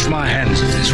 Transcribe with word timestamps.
Wash 0.00 0.08
my 0.08 0.26
hands 0.26 0.62
of 0.62 0.72
this. 0.72 0.90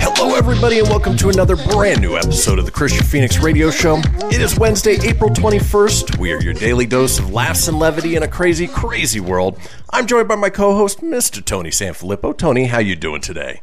Hello, 0.00 0.36
everybody, 0.36 0.78
and 0.78 0.88
welcome 0.88 1.16
to 1.18 1.28
another 1.28 1.56
brand 1.56 2.00
new 2.00 2.16
episode 2.16 2.58
of 2.58 2.64
the 2.64 2.72
Kristian 2.72 3.04
Fenix 3.04 3.38
Radio 3.38 3.70
Show. 3.70 4.00
It 4.30 4.40
is 4.40 4.58
Wednesday, 4.58 4.96
April 5.02 5.28
21st. 5.28 6.16
We 6.18 6.32
are 6.32 6.40
your 6.40 6.54
daily 6.54 6.86
dose 6.86 7.18
of 7.18 7.30
laughs 7.30 7.68
and 7.68 7.78
levity 7.78 8.16
in 8.16 8.22
a 8.22 8.28
crazy, 8.28 8.66
crazy 8.66 9.20
world. 9.20 9.58
I'm 9.90 10.06
joined 10.06 10.28
by 10.28 10.36
my 10.36 10.48
co-host, 10.48 11.02
Mr. 11.02 11.44
Tony 11.44 11.70
Sanfilippo. 11.70 12.38
Tony, 12.38 12.64
how 12.66 12.78
you 12.78 12.96
doing 12.96 13.20
today? 13.20 13.60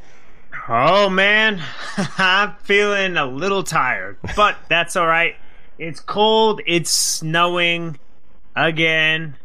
Oh 0.68 1.10
man, 1.10 1.62
I'm 2.18 2.56
feeling 2.64 3.18
a 3.18 3.26
little 3.26 3.64
tired, 3.64 4.18
but 4.36 4.58
that's 4.68 4.96
all 4.96 5.06
right. 5.06 5.36
It's 5.78 6.00
cold. 6.00 6.62
It's 6.66 6.90
snowing 6.90 8.00
again. 8.56 9.36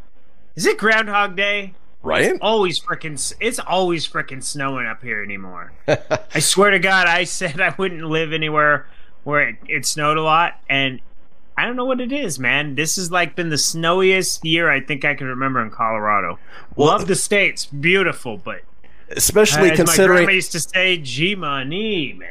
Is 0.57 0.67
it 0.67 0.79
Groundhog 0.79 1.37
Day? 1.37 1.75
Right? 2.03 2.39
Always 2.41 2.81
frickin' 2.81 3.35
it's 3.41 3.59
always 3.59 4.09
frickin' 4.09 4.43
snowing 4.43 4.87
up 4.87 5.03
here 5.03 5.23
anymore. 5.23 5.73
I 6.35 6.39
swear 6.39 6.71
to 6.71 6.79
God, 6.79 7.07
I 7.07 7.25
said 7.25 7.61
I 7.61 7.75
wouldn't 7.77 8.05
live 8.05 8.33
anywhere 8.33 8.87
where 9.25 9.49
it, 9.51 9.57
it 9.69 9.85
snowed 9.85 10.17
a 10.17 10.23
lot, 10.23 10.59
and 10.71 11.01
I 11.59 11.67
don't 11.67 11.77
know 11.77 11.85
what 11.85 12.01
it 12.01 12.13
is, 12.13 12.39
man. 12.39 12.75
This 12.75 12.97
has 12.97 13.11
like 13.13 13.37
been 13.37 13.51
the 13.51 13.59
snowiest 13.59 14.43
year 14.47 14.71
I 14.71 14.81
think 14.81 15.05
I 15.05 15.15
can 15.15 15.27
remember 15.27 15.61
in 15.63 15.71
Colorado. 15.71 16.39
Well- 16.75 16.89
Love 16.89 17.07
the 17.07 17.17
states, 17.17 17.67
beautiful, 17.67 18.39
but 18.39 18.63
Especially 19.11 19.71
my 19.71 19.77
considering 19.77 20.25
grandma 20.25 20.33
used 20.33 20.53
to 20.53 20.61
say, 20.61 20.97
"G 20.99 21.35
money, 21.35 22.13
man." 22.13 22.29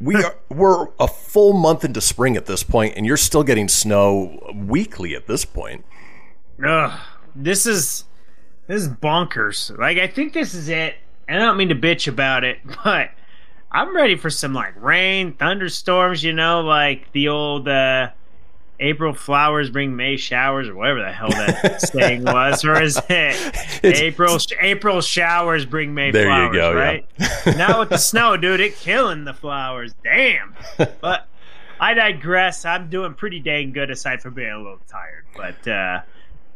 we 0.00 0.16
are 0.16 0.34
we're 0.48 0.88
a 0.98 1.06
full 1.06 1.52
month 1.52 1.84
into 1.84 2.00
spring 2.00 2.36
at 2.36 2.46
this 2.46 2.62
point, 2.62 2.94
and 2.96 3.04
you're 3.04 3.16
still 3.16 3.42
getting 3.42 3.68
snow 3.68 4.40
weekly 4.54 5.14
at 5.14 5.26
this 5.26 5.44
point. 5.44 5.84
Ugh, 6.64 6.98
this 7.34 7.66
is 7.66 8.04
this 8.66 8.82
is 8.82 8.88
bonkers. 8.88 9.76
Like 9.76 9.98
I 9.98 10.06
think 10.06 10.32
this 10.32 10.54
is 10.54 10.68
it. 10.68 10.96
And 11.28 11.40
I 11.40 11.46
don't 11.46 11.56
mean 11.56 11.68
to 11.68 11.76
bitch 11.76 12.08
about 12.08 12.42
it, 12.42 12.58
but 12.84 13.10
I'm 13.70 13.94
ready 13.94 14.16
for 14.16 14.30
some 14.30 14.54
like 14.54 14.74
rain, 14.82 15.34
thunderstorms. 15.34 16.24
You 16.24 16.32
know, 16.32 16.62
like 16.62 17.12
the 17.12 17.28
old 17.28 17.68
uh, 17.68 18.10
April 18.80 19.12
flowers 19.12 19.68
bring 19.70 19.94
May 19.94 20.16
showers, 20.16 20.68
or 20.68 20.74
whatever 20.74 21.00
the 21.00 21.12
hell 21.12 21.28
that 21.30 21.80
saying 21.92 22.24
was, 22.24 22.64
or 22.64 22.80
is 22.82 22.98
it 23.08 23.84
April 23.84 24.38
April 24.60 25.00
showers 25.02 25.66
bring 25.66 25.94
May 25.94 26.10
There 26.10 26.22
you 26.22 26.28
flowers? 26.28 26.56
go, 26.56 26.72
yeah. 26.72 26.78
right? 26.78 27.06
now 27.56 27.80
with 27.80 27.90
the 27.90 27.98
snow, 27.98 28.36
dude, 28.36 28.60
it 28.60 28.76
killing 28.76 29.24
the 29.24 29.34
flowers. 29.34 29.92
Damn. 30.02 30.54
But 31.00 31.28
I 31.78 31.94
digress. 31.94 32.64
I'm 32.64 32.88
doing 32.90 33.14
pretty 33.14 33.40
dang 33.40 33.72
good 33.72 33.90
aside 33.90 34.20
from 34.22 34.34
being 34.34 34.50
a 34.50 34.58
little 34.58 34.80
tired, 34.88 35.24
but. 35.36 35.68
uh 35.68 36.00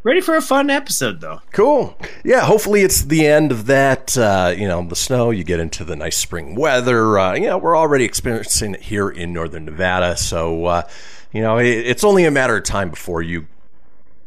Ready 0.05 0.21
for 0.21 0.37
a 0.37 0.43
fun 0.43 0.69
episode, 0.69 1.21
though. 1.23 1.41
Cool. 1.53 1.99
Yeah, 2.25 2.43
hopefully 2.43 2.83
it's 2.83 3.03
the 3.05 3.27
end 3.27 3.51
of 3.51 3.65
that. 3.67 4.17
Uh, 4.19 4.55
you 4.55 4.69
know, 4.69 4.87
the 4.87 4.95
snow, 4.95 5.31
you 5.31 5.45
get 5.45 5.61
into 5.61 5.83
the 5.83 5.97
nice 5.97 6.19
spring 6.19 6.55
weather. 6.55 7.19
Uh, 7.19 7.33
you 7.35 7.47
know, 7.47 7.57
we're 7.57 7.77
already 7.77 8.05
experiencing 8.05 8.75
it 8.75 8.83
here 8.83 9.09
in 9.09 9.33
northern 9.33 9.65
Nevada. 9.65 10.17
So, 10.19 10.67
uh, 10.67 10.83
you 11.33 11.41
know, 11.41 11.57
it, 11.57 11.67
it's 11.69 12.05
only 12.05 12.27
a 12.27 12.31
matter 12.31 12.55
of 12.57 12.65
time 12.65 12.91
before 12.91 13.23
you 13.23 13.47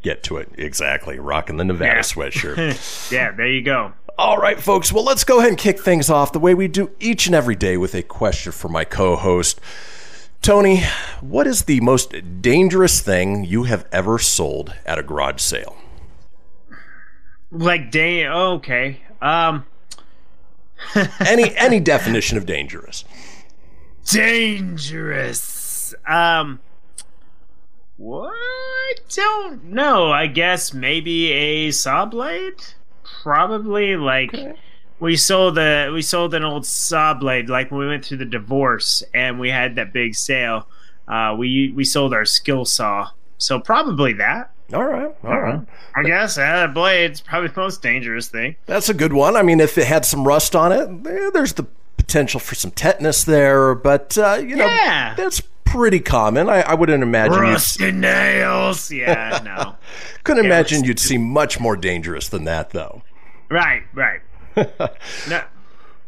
get 0.02 0.24
to 0.24 0.38
it. 0.38 0.50
Exactly. 0.58 1.20
Rocking 1.20 1.58
the 1.58 1.64
Nevada 1.64 1.98
Yeah. 1.98 2.00
sweatshirt. 2.02 3.10
Yeah, 3.12 3.32
there 3.34 3.48
you 3.48 3.62
go. 3.62 3.94
All 4.18 4.38
right, 4.40 4.60
folks. 4.60 4.92
Well, 4.92 5.04
let's 5.04 5.24
go 5.24 5.38
ahead 5.38 5.50
and 5.50 5.60
kick 5.60 5.80
things 5.80 6.10
off 6.10 6.32
the 6.32 6.40
way 6.40 6.56
we 6.56 6.68
do 6.68 6.90
each 7.00 7.28
and 7.28 7.36
every 7.36 7.56
day 7.56 7.78
with 7.78 7.94
a 7.94 8.02
question 8.02 8.52
for 8.52 8.68
my 8.68 8.84
co 8.84 9.16
host. 9.16 9.62
Tony, 10.48 10.82
what 11.20 11.46
is 11.46 11.64
the 11.64 11.82
most 11.82 12.42
dangerous 12.42 13.02
thing 13.02 13.44
you 13.44 13.64
have 13.64 13.86
ever 13.92 14.18
sold 14.18 14.74
at 14.86 14.98
a 14.98 15.04
garage 15.04 15.42
sale? 15.42 15.76
Like, 17.52 17.92
dang. 17.92 18.28
Oh, 18.28 18.54
okay. 18.54 19.02
Um, 19.22 19.66
Any 21.20 21.54
any 21.58 21.82
definition 21.82 22.38
of 22.38 22.46
dangerous? 22.46 23.04
dangerous. 24.10 25.94
Um, 26.08 26.62
what? 27.98 28.32
I 28.34 28.94
don't 29.10 29.66
know. 29.66 30.14
I 30.14 30.28
guess 30.28 30.74
maybe 30.74 31.30
a 31.30 31.72
saw 31.72 32.06
blade. 32.06 32.64
Probably 33.22 33.98
like 33.98 34.32
we 35.00 35.16
sold 35.16 35.58
a 35.58 35.90
we 35.92 36.02
sold 36.02 36.34
an 36.34 36.44
old 36.44 36.66
saw 36.66 37.14
blade. 37.14 37.50
Like 37.50 37.72
when 37.72 37.80
we 37.82 37.88
went 37.88 38.06
through 38.06 38.18
the 38.18 38.26
divorce 38.26 39.04
and 39.14 39.40
we 39.40 39.50
had 39.50 39.76
that 39.76 39.94
big 39.94 40.16
sale. 40.16 40.68
Uh, 41.08 41.36
we 41.38 41.72
we 41.76 41.84
sold 41.86 42.14
our 42.14 42.26
skill 42.26 42.66
saw. 42.66 43.10
So 43.38 43.60
probably 43.60 44.14
that. 44.14 44.52
All 44.74 44.84
right, 44.84 45.16
all 45.24 45.40
right. 45.40 45.62
I 45.96 46.04
guess 46.04 46.38
uh, 46.38 46.66
a 46.70 46.74
blade's 46.74 47.22
probably 47.22 47.48
the 47.48 47.62
most 47.62 47.82
dangerous 47.82 48.28
thing. 48.28 48.58
That's 48.66 48.90
a 48.90 48.94
good 48.94 49.14
one. 49.14 49.38
I 49.38 49.42
mean, 49.42 49.62
if 49.62 49.78
it 49.78 49.86
had 49.88 50.04
some 50.04 50.28
rust 50.28 50.58
on 50.58 50.74
it, 50.74 50.90
eh, 51.08 51.30
there's 51.34 51.54
the 51.54 51.66
potential 51.96 52.42
for 52.42 52.54
some 52.56 52.72
tetanus 52.72 53.24
there, 53.24 53.76
but 53.76 54.18
uh, 54.18 54.42
you 54.42 54.58
know, 54.58 54.66
Yeah. 54.66 55.14
that's 55.16 55.42
pretty 55.64 56.02
common. 56.02 56.50
I, 56.50 56.64
I 56.64 56.74
wouldn't 56.74 57.02
imagine 57.02 57.36
you'd, 57.36 57.42
Rusty 57.44 57.92
nails. 57.94 58.92
Yeah, 58.92 59.40
no. 59.46 59.76
couldn't 60.26 60.44
Yeah, 60.44 60.50
imagine 60.50 60.84
you'd 60.84 61.00
see 61.00 61.18
much 61.18 61.62
more 61.62 61.78
dangerous 61.78 62.28
than 62.28 62.44
that, 62.44 62.72
though. 62.72 63.04
right, 63.50 63.84
right. 63.94 64.20
no, 65.30 65.44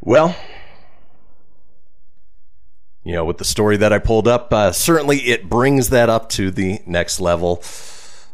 Well, 0.02 0.36
you 3.04 3.14
know, 3.14 3.26
with 3.26 3.38
the 3.38 3.46
story 3.46 3.78
that 3.78 3.94
I 3.94 4.00
pulled 4.00 4.28
up, 4.28 4.54
uh, 4.54 4.72
certainly 4.72 5.18
it 5.20 5.50
brings 5.50 5.90
that 5.90 6.10
up 6.10 6.30
to 6.30 6.52
the 6.52 6.80
next 6.86 7.20
level. 7.20 7.64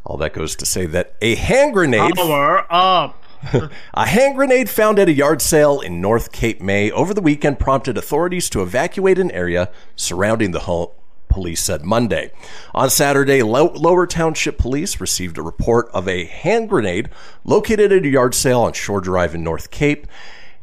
All 0.06 0.18
that 0.18 0.34
goes 0.34 0.56
to 0.58 0.66
say 0.66 0.86
that 0.88 1.16
a 1.22 1.36
hand 1.36 1.74
grenade. 1.74 2.16
power 2.16 2.66
up. 2.70 3.22
A 3.94 4.08
hand 4.08 4.36
grenade 4.36 4.72
found 4.72 4.98
at 4.98 5.08
a 5.08 5.12
yard 5.12 5.40
sale 5.40 5.80
in 5.80 6.02
North 6.02 6.32
Cape 6.32 6.62
May 6.62 6.90
over 6.90 7.14
the 7.14 7.22
weekend 7.22 7.60
prompted 7.60 7.96
authorities 7.96 8.50
to 8.50 8.64
evacuate 8.64 9.20
an 9.20 9.30
area 9.30 9.70
surrounding 9.96 10.50
the 10.50 10.62
home. 10.62 10.90
Police 11.36 11.62
said 11.62 11.84
Monday. 11.84 12.32
On 12.74 12.90
Saturday, 12.90 13.44
Lower 13.44 14.08
Township 14.08 14.58
Police 14.58 15.02
received 15.02 15.38
a 15.38 15.42
report 15.42 15.90
of 15.90 16.08
a 16.08 16.24
hand 16.24 16.70
grenade 16.70 17.10
located 17.44 17.92
at 17.92 18.06
a 18.06 18.08
yard 18.08 18.34
sale 18.34 18.62
on 18.62 18.72
Shore 18.72 19.02
Drive 19.02 19.36
in 19.36 19.44
North 19.44 19.70
Cape, 19.70 20.08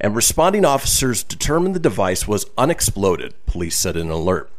and 0.00 0.16
responding 0.16 0.64
officers 0.64 1.22
determined 1.22 1.74
the 1.74 1.78
device 1.78 2.26
was 2.26 2.46
unexploded, 2.56 3.34
police 3.44 3.76
said 3.76 3.98
in 3.98 4.06
an 4.06 4.12
alert. 4.12 4.50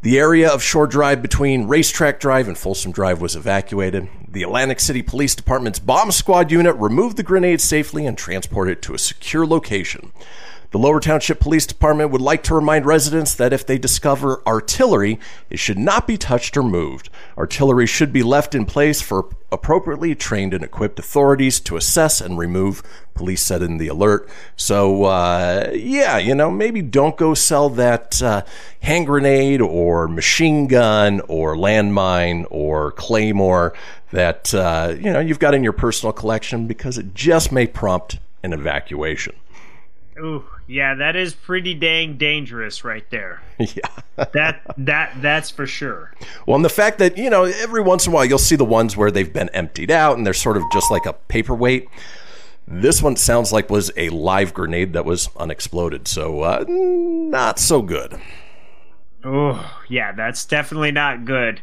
The 0.00 0.18
area 0.18 0.50
of 0.50 0.62
Shore 0.62 0.86
Drive 0.86 1.20
between 1.20 1.68
Racetrack 1.68 2.20
Drive 2.20 2.48
and 2.48 2.56
Folsom 2.56 2.90
Drive 2.90 3.20
was 3.20 3.36
evacuated. 3.36 4.08
The 4.26 4.44
Atlantic 4.44 4.80
City 4.80 5.02
Police 5.02 5.34
Department's 5.34 5.78
bomb 5.78 6.10
squad 6.10 6.50
unit 6.50 6.74
removed 6.76 7.18
the 7.18 7.22
grenade 7.22 7.60
safely 7.60 8.06
and 8.06 8.16
transported 8.16 8.78
it 8.78 8.82
to 8.82 8.94
a 8.94 8.98
secure 8.98 9.46
location. 9.46 10.10
The 10.74 10.80
Lower 10.80 10.98
Township 10.98 11.38
Police 11.38 11.66
Department 11.66 12.10
would 12.10 12.20
like 12.20 12.42
to 12.42 12.54
remind 12.56 12.84
residents 12.84 13.32
that 13.36 13.52
if 13.52 13.64
they 13.64 13.78
discover 13.78 14.42
artillery, 14.44 15.20
it 15.48 15.60
should 15.60 15.78
not 15.78 16.04
be 16.04 16.18
touched 16.18 16.56
or 16.56 16.64
moved. 16.64 17.10
Artillery 17.38 17.86
should 17.86 18.12
be 18.12 18.24
left 18.24 18.56
in 18.56 18.66
place 18.66 19.00
for 19.00 19.28
appropriately 19.52 20.16
trained 20.16 20.52
and 20.52 20.64
equipped 20.64 20.98
authorities 20.98 21.60
to 21.60 21.76
assess 21.76 22.20
and 22.20 22.38
remove, 22.38 22.82
police 23.14 23.40
said 23.40 23.62
in 23.62 23.78
the 23.78 23.86
alert. 23.86 24.28
So, 24.56 25.04
uh, 25.04 25.70
yeah, 25.72 26.18
you 26.18 26.34
know, 26.34 26.50
maybe 26.50 26.82
don't 26.82 27.16
go 27.16 27.34
sell 27.34 27.68
that 27.70 28.20
uh, 28.20 28.42
hand 28.80 29.06
grenade 29.06 29.60
or 29.60 30.08
machine 30.08 30.66
gun 30.66 31.20
or 31.28 31.54
landmine 31.54 32.46
or 32.50 32.90
claymore 32.90 33.74
that, 34.10 34.52
uh, 34.52 34.96
you 34.98 35.12
know, 35.12 35.20
you've 35.20 35.38
got 35.38 35.54
in 35.54 35.62
your 35.62 35.72
personal 35.72 36.12
collection 36.12 36.66
because 36.66 36.98
it 36.98 37.14
just 37.14 37.52
may 37.52 37.68
prompt 37.68 38.18
an 38.42 38.52
evacuation. 38.52 39.36
Ooh, 40.18 40.44
yeah, 40.68 40.94
that 40.94 41.16
is 41.16 41.34
pretty 41.34 41.74
dang 41.74 42.16
dangerous 42.16 42.84
right 42.84 43.08
there. 43.10 43.42
yeah. 43.58 43.88
That 44.32 44.62
that 44.78 45.12
that's 45.20 45.50
for 45.50 45.66
sure. 45.66 46.12
Well, 46.46 46.54
and 46.54 46.64
the 46.64 46.68
fact 46.68 46.98
that, 46.98 47.18
you 47.18 47.30
know, 47.30 47.44
every 47.44 47.82
once 47.82 48.06
in 48.06 48.12
a 48.12 48.14
while 48.14 48.24
you'll 48.24 48.38
see 48.38 48.56
the 48.56 48.64
ones 48.64 48.96
where 48.96 49.10
they've 49.10 49.32
been 49.32 49.48
emptied 49.50 49.90
out 49.90 50.16
and 50.16 50.24
they're 50.24 50.32
sort 50.32 50.56
of 50.56 50.62
just 50.72 50.90
like 50.90 51.04
a 51.06 51.12
paperweight. 51.12 51.88
This 52.66 53.02
one 53.02 53.16
sounds 53.16 53.52
like 53.52 53.68
was 53.68 53.90
a 53.96 54.08
live 54.08 54.54
grenade 54.54 54.94
that 54.94 55.04
was 55.04 55.28
unexploded. 55.36 56.08
So, 56.08 56.40
uh, 56.42 56.64
not 56.68 57.58
so 57.58 57.82
good. 57.82 58.20
Oh, 59.24 59.78
yeah, 59.88 60.12
that's 60.12 60.44
definitely 60.44 60.92
not 60.92 61.24
good. 61.24 61.60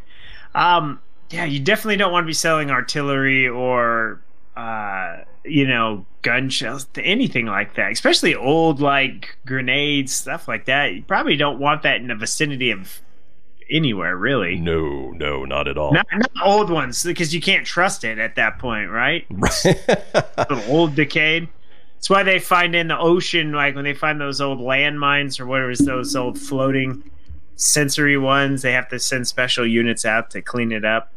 Um, 0.54 1.00
yeah, 1.30 1.46
you 1.46 1.60
definitely 1.60 1.98
don't 1.98 2.12
want 2.12 2.26
to 2.26 2.28
be 2.28 2.34
selling 2.34 2.70
artillery 2.70 3.48
or, 3.48 4.22
uh, 4.56 5.18
you 5.44 5.68
know, 5.68 6.06
gun 6.22 6.50
shells, 6.50 6.88
anything 6.98 7.46
like 7.46 7.76
that. 7.76 7.92
Especially 7.92 8.36
old 8.36 8.80
like 8.80 9.38
grenades, 9.46 10.14
stuff 10.14 10.48
like 10.48 10.66
that. 10.66 10.94
You 10.94 11.04
probably 11.04 11.38
don't 11.38 11.60
want 11.60 11.84
that 11.84 11.98
in 11.98 12.08
the 12.08 12.16
vicinity 12.16 12.72
of 12.72 13.02
anywhere, 13.70 14.16
really. 14.16 14.58
No, 14.58 15.12
no, 15.12 15.46
not 15.46 15.68
at 15.68 15.78
all. 15.78 15.94
Not, 15.94 16.08
not 16.12 16.32
old 16.44 16.70
ones, 16.70 17.04
because 17.04 17.34
you 17.34 17.42
can't 17.42 17.66
trust 17.66 18.04
it 18.04 18.20
at 18.20 18.36
that 18.36 18.60
point, 18.60 18.90
right? 18.90 19.26
Little 19.66 20.64
old 20.68 20.96
decayed. 20.96 21.48
That's 21.96 22.10
why 22.10 22.24
they 22.24 22.40
find 22.40 22.76
in 22.76 22.88
the 22.88 22.98
ocean, 22.98 23.52
like 23.54 23.76
when 23.76 23.84
they 23.84 23.94
find 23.94 24.20
those 24.20 24.42
old 24.42 24.60
landmines 24.60 25.40
or 25.40 25.46
whatever, 25.46 25.74
those 25.76 26.16
old 26.16 26.40
floating 26.40 27.10
sensory 27.56 28.18
ones, 28.18 28.64
they 28.64 28.72
have 28.74 28.90
to 28.90 29.00
send 29.00 29.28
special 29.28 29.68
units 29.68 30.04
out 30.04 30.32
to 30.32 30.42
clean 30.42 30.72
it 30.72 30.84
up. 30.84 31.14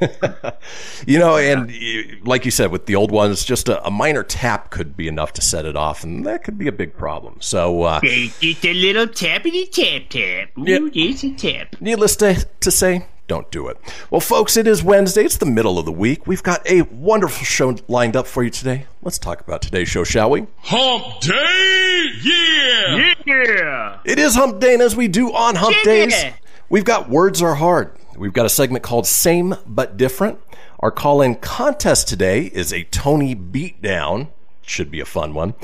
you 1.06 1.18
know, 1.18 1.36
and 1.36 1.70
you- 1.70 2.18
like 2.24 2.44
you 2.44 2.50
said, 2.50 2.70
with 2.70 2.86
the 2.86 2.94
old 2.96 3.10
ones, 3.10 3.44
just 3.44 3.68
a, 3.68 3.84
a 3.86 3.90
minor 3.90 4.22
tap 4.22 4.70
could 4.70 4.96
be 4.96 5.08
enough 5.08 5.32
to 5.34 5.42
set 5.42 5.64
it 5.64 5.76
off, 5.76 6.04
and 6.04 6.26
that 6.26 6.44
could 6.44 6.58
be 6.58 6.66
a 6.68 6.72
big 6.72 6.96
problem. 6.96 7.36
So, 7.40 7.82
uh, 7.82 8.00
Just 8.00 8.64
a 8.64 8.74
little 8.74 9.06
tappity 9.06 9.70
tap 9.70 10.08
tap. 10.10 10.50
Ooh, 10.58 10.90
Yeah. 10.92 11.10
it's 11.10 11.24
a 11.24 11.30
tap. 11.34 11.76
needless 11.80 12.16
to, 12.16 12.46
to 12.60 12.70
say, 12.70 13.06
don't 13.28 13.50
do 13.50 13.66
it. 13.68 13.76
Well, 14.10 14.20
folks, 14.20 14.56
it 14.56 14.68
is 14.68 14.84
Wednesday. 14.84 15.24
It's 15.24 15.38
the 15.38 15.46
middle 15.46 15.78
of 15.80 15.84
the 15.84 15.90
week. 15.92 16.26
We've 16.28 16.42
got 16.44 16.64
a 16.70 16.82
wonderful 16.82 17.44
show 17.44 17.76
lined 17.88 18.14
up 18.16 18.26
for 18.28 18.44
you 18.44 18.50
today. 18.50 18.86
Let's 19.02 19.18
talk 19.18 19.40
about 19.40 19.62
today's 19.62 19.88
show, 19.88 20.04
shall 20.04 20.30
we? 20.30 20.46
Hump 20.58 21.20
Day! 21.22 22.10
Yeah! 22.22 23.14
Yeah. 23.26 23.98
It 24.04 24.18
is 24.20 24.34
Hump 24.36 24.60
Day, 24.60 24.74
and 24.74 24.82
as 24.82 24.94
we 24.94 25.08
do 25.08 25.32
on 25.32 25.56
Hump 25.56 25.74
Yeah. 25.78 25.84
Days, 25.84 26.24
we've 26.68 26.84
got 26.84 27.08
Words 27.08 27.42
Are 27.42 27.54
Hard. 27.54 27.92
We've 28.16 28.32
got 28.32 28.46
a 28.46 28.50
segment 28.50 28.82
called 28.82 29.06
Same 29.06 29.54
But 29.66 29.96
Different. 29.96 30.38
Our 30.80 30.90
call 30.90 31.22
in 31.22 31.36
contest 31.36 32.08
today 32.08 32.44
is 32.46 32.72
a 32.72 32.84
Tony 32.84 33.34
Beatdown. 33.34 34.28
Should 34.62 34.90
be 34.90 35.00
a 35.00 35.04
fun 35.04 35.32
one. 35.32 35.54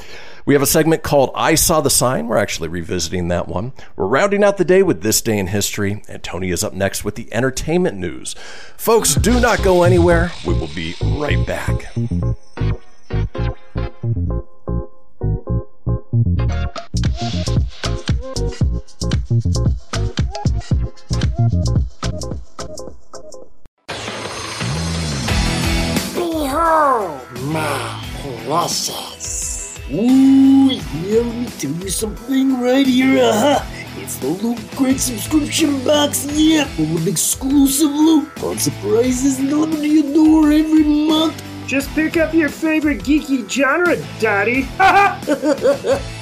We 0.47 0.55
have 0.55 0.63
a 0.63 0.67
segment 0.67 1.03
called 1.03 1.33
I 1.35 1.55
Saw 1.57 1.81
the 1.81 1.91
Sign. 1.91 2.29
We're 2.29 2.37
actually 2.37 2.69
revisiting 2.69 3.29
that 3.29 3.49
one. 3.49 3.73
We're 3.97 4.07
rounding 4.07 4.45
out 4.45 4.59
the 4.59 4.65
day 4.65 4.83
with 4.83 5.03
This 5.03 5.21
Day 5.21 5.39
in 5.39 5.49
History, 5.49 6.03
and 6.09 6.23
Tony 6.23 6.51
is 6.51 6.63
up 6.63 6.73
next 6.73 7.05
with 7.05 7.17
the 7.17 7.33
entertainment 7.33 7.99
news. 7.99 8.35
Folks, 8.77 9.15
do 9.15 9.41
not 9.41 9.63
go 9.63 9.83
anywhere. 9.83 10.31
We 10.47 10.55
will 10.55 10.69
be 10.69 10.95
right 11.03 11.45
back. 11.47 11.93
Behold 26.63 27.21
my 27.43 28.05
precious. 28.47 29.77
Ooh, 29.91 30.71
yeah, 30.71 31.19
let 31.19 31.35
me 31.35 31.47
tell 31.59 31.73
you 31.73 31.91
something 31.91 32.61
right 32.61 32.87
here. 32.87 33.21
Uh-huh. 33.21 33.65
It's 33.97 34.19
the 34.19 34.29
Loot 34.29 34.61
Crate 34.77 35.01
subscription 35.01 35.83
box, 35.85 36.25
yeah, 36.31 36.67
full 36.77 36.97
of 36.97 37.09
exclusive 37.09 37.91
loot, 37.91 38.29
fun 38.39 38.59
surprises 38.59 39.39
delivered 39.39 39.81
to 39.81 39.89
your 39.89 40.15
door 40.15 40.53
every 40.53 40.85
month. 40.85 41.43
Just 41.67 41.91
pick 41.97 42.17
up 42.17 42.33
your 42.33 42.49
favorite 42.49 42.99
geeky 42.99 43.51
genre, 43.51 43.97
Daddy. 44.21 44.69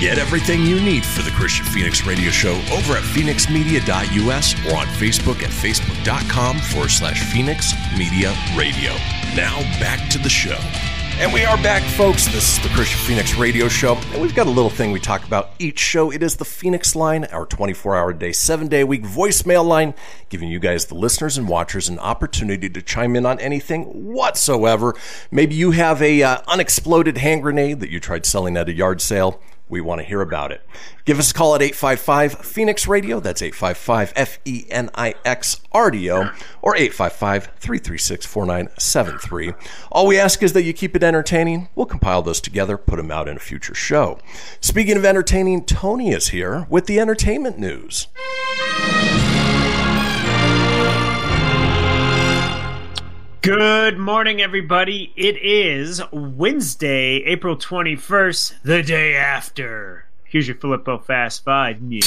Get 0.00 0.16
everything 0.16 0.64
you 0.64 0.80
need 0.80 1.04
for 1.04 1.22
the 1.22 1.30
Kristian 1.30 1.66
Fenix 1.66 2.06
Radio 2.06 2.30
Show 2.30 2.52
over 2.70 2.92
at 2.92 3.02
fenixmedia.us 3.02 4.54
or 4.66 4.76
on 4.76 4.86
Facebook 4.86 5.42
at 5.42 5.50
facebook.com 5.50 6.60
forward 6.60 6.90
slash 6.90 7.20
Fenix 7.32 7.72
Media 7.98 8.32
Radio. 8.56 8.92
Now 9.34 9.58
back 9.80 10.08
to 10.10 10.18
the 10.18 10.28
show. 10.28 10.56
And 11.18 11.32
we 11.32 11.44
are 11.44 11.56
back, 11.64 11.82
folks. 11.96 12.26
This 12.26 12.58
is 12.58 12.62
the 12.62 12.68
Kristian 12.68 13.04
Fenix 13.08 13.34
Radio 13.34 13.66
Show, 13.66 13.96
and 14.12 14.22
we've 14.22 14.36
got 14.36 14.46
a 14.46 14.50
little 14.50 14.70
thing 14.70 14.92
we 14.92 15.00
talk 15.00 15.24
about 15.24 15.50
each 15.58 15.80
show. 15.80 16.12
It 16.12 16.22
is 16.22 16.36
the 16.36 16.44
Fenix 16.44 16.94
Line, 16.94 17.24
our 17.32 17.44
24 17.44 17.96
hour 17.96 18.12
day, 18.12 18.30
seven 18.30 18.68
day 18.68 18.84
week 18.84 19.02
voicemail 19.02 19.66
line, 19.66 19.94
giving 20.28 20.48
you 20.48 20.60
guys, 20.60 20.86
the 20.86 20.94
listeners 20.94 21.36
and 21.36 21.48
watchers, 21.48 21.88
an 21.88 21.98
opportunity 21.98 22.70
to 22.70 22.80
chime 22.80 23.16
in 23.16 23.26
on 23.26 23.40
anything 23.40 24.12
whatsoever. 24.12 24.94
Maybe 25.32 25.56
you 25.56 25.72
have 25.72 26.00
a 26.00 26.22
uh, 26.22 26.38
unexploded 26.46 27.18
hand 27.18 27.42
grenade 27.42 27.80
that 27.80 27.90
you 27.90 27.98
tried 27.98 28.24
selling 28.24 28.56
at 28.56 28.68
a 28.68 28.72
yard 28.72 29.00
sale. 29.00 29.42
We 29.68 29.80
want 29.80 30.00
to 30.00 30.06
hear 30.06 30.20
about 30.20 30.52
it. 30.52 30.62
Give 31.04 31.18
us 31.18 31.30
a 31.30 31.34
call 31.34 31.54
at 31.54 31.62
855 31.62 32.44
Fenix 32.44 32.86
Radio. 32.86 33.20
That's 33.20 33.42
855 33.42 34.12
F 34.16 34.38
E 34.44 34.66
N 34.70 34.90
I 34.94 35.14
X 35.24 35.60
R 35.72 35.90
D 35.90 36.10
O 36.10 36.30
or 36.62 36.76
855 36.76 37.52
336 37.58 38.26
4973. 38.26 39.52
All 39.90 40.06
we 40.06 40.18
ask 40.18 40.42
is 40.42 40.52
that 40.52 40.62
you 40.62 40.72
keep 40.72 40.96
it 40.96 41.02
entertaining. 41.02 41.68
We'll 41.74 41.86
compile 41.86 42.22
those 42.22 42.40
together, 42.40 42.76
put 42.76 42.96
them 42.96 43.10
out 43.10 43.28
in 43.28 43.36
a 43.36 43.40
future 43.40 43.74
show. 43.74 44.18
Speaking 44.60 44.96
of 44.96 45.04
entertaining, 45.04 45.64
Tony 45.64 46.10
is 46.10 46.28
here 46.28 46.66
with 46.68 46.86
the 46.86 47.00
entertainment 47.00 47.58
news. 47.58 48.08
Good 53.48 53.96
morning, 53.96 54.42
everybody. 54.42 55.10
It 55.16 55.38
is 55.38 56.02
Wednesday, 56.12 57.24
April 57.24 57.56
21st, 57.56 58.56
the 58.62 58.82
day 58.82 59.14
after. 59.16 60.04
Here's 60.24 60.46
your 60.46 60.58
Filippo 60.58 60.98
Fast 60.98 61.44
Five. 61.44 61.78
Yeah. 61.80 62.00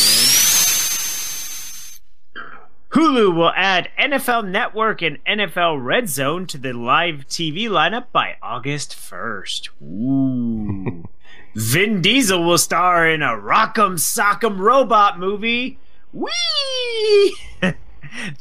Hulu 2.89 3.35
will 3.35 3.51
add 3.55 3.89
NFL 3.97 4.49
Network 4.49 5.01
and 5.01 5.17
NFL 5.25 5.83
Red 5.83 6.09
Zone 6.09 6.45
to 6.45 6.59
the 6.59 6.73
live 6.73 7.25
TV 7.27 7.63
lineup 7.63 8.05
by 8.11 8.35
August 8.43 8.95
1st. 8.95 9.69
Ooh. 9.81 11.09
Vin 11.55 12.03
Diesel 12.03 12.43
will 12.43 12.59
star 12.59 13.09
in 13.09 13.23
a 13.23 13.29
Rock'em 13.29 13.97
Sock'em 13.97 14.59
Robot 14.59 15.17
movie. 15.17 15.79
Whee! 16.13 17.35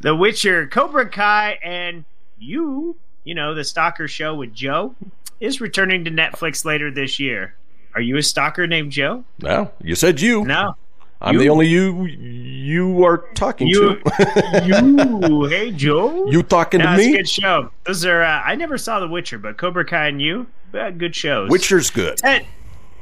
the 0.02 0.14
Witcher, 0.14 0.66
Cobra 0.66 1.08
Kai, 1.08 1.58
and 1.64 2.04
you, 2.40 2.96
you 3.24 3.34
know, 3.34 3.54
the 3.54 3.64
Stalker 3.64 4.08
show 4.08 4.34
with 4.34 4.52
Joe, 4.54 4.94
is 5.40 5.60
returning 5.60 6.04
to 6.04 6.10
Netflix 6.10 6.64
later 6.64 6.90
this 6.90 7.18
year. 7.18 7.54
Are 7.94 8.00
you 8.00 8.16
a 8.18 8.22
stalker 8.22 8.66
named 8.66 8.92
Joe? 8.92 9.24
No, 9.40 9.70
you 9.82 9.94
said 9.94 10.20
you. 10.20 10.44
No. 10.44 10.76
I'm 11.22 11.34
You. 11.34 11.40
the 11.40 11.48
only 11.50 11.66
you 11.66 12.06
you 12.06 13.04
are 13.04 13.18
talking 13.34 13.66
You, 13.66 13.96
to. 13.96 14.62
you, 15.28 15.44
hey 15.46 15.70
Joe. 15.70 16.30
you 16.30 16.42
talking 16.42 16.80
No, 16.80 16.92
to 16.92 16.96
me? 16.96 17.16
good 17.16 17.28
show. 17.28 17.70
Those 17.84 18.06
are. 18.06 18.22
Uh, 18.22 18.42
I 18.42 18.54
never 18.54 18.78
saw 18.78 19.00
The 19.00 19.08
Witcher, 19.08 19.38
but 19.38 19.58
Cobra 19.58 19.84
Kai 19.84 20.06
and 20.08 20.22
you, 20.22 20.46
uh, 20.72 20.90
good 20.90 21.14
shows. 21.14 21.50
Witcher's 21.50 21.90
good. 21.90 22.16
Ted, 22.18 22.46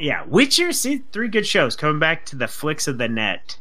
yeah, 0.00 0.25
Witcher. 0.26 0.73
See, 0.73 1.02
three 1.12 1.28
good 1.28 1.47
shows 1.47 1.76
coming 1.76 2.00
back 2.00 2.25
to 2.26 2.37
the 2.37 2.49
flicks 2.49 2.88
of 2.88 2.99
the 2.99 3.09
net. 3.09 3.57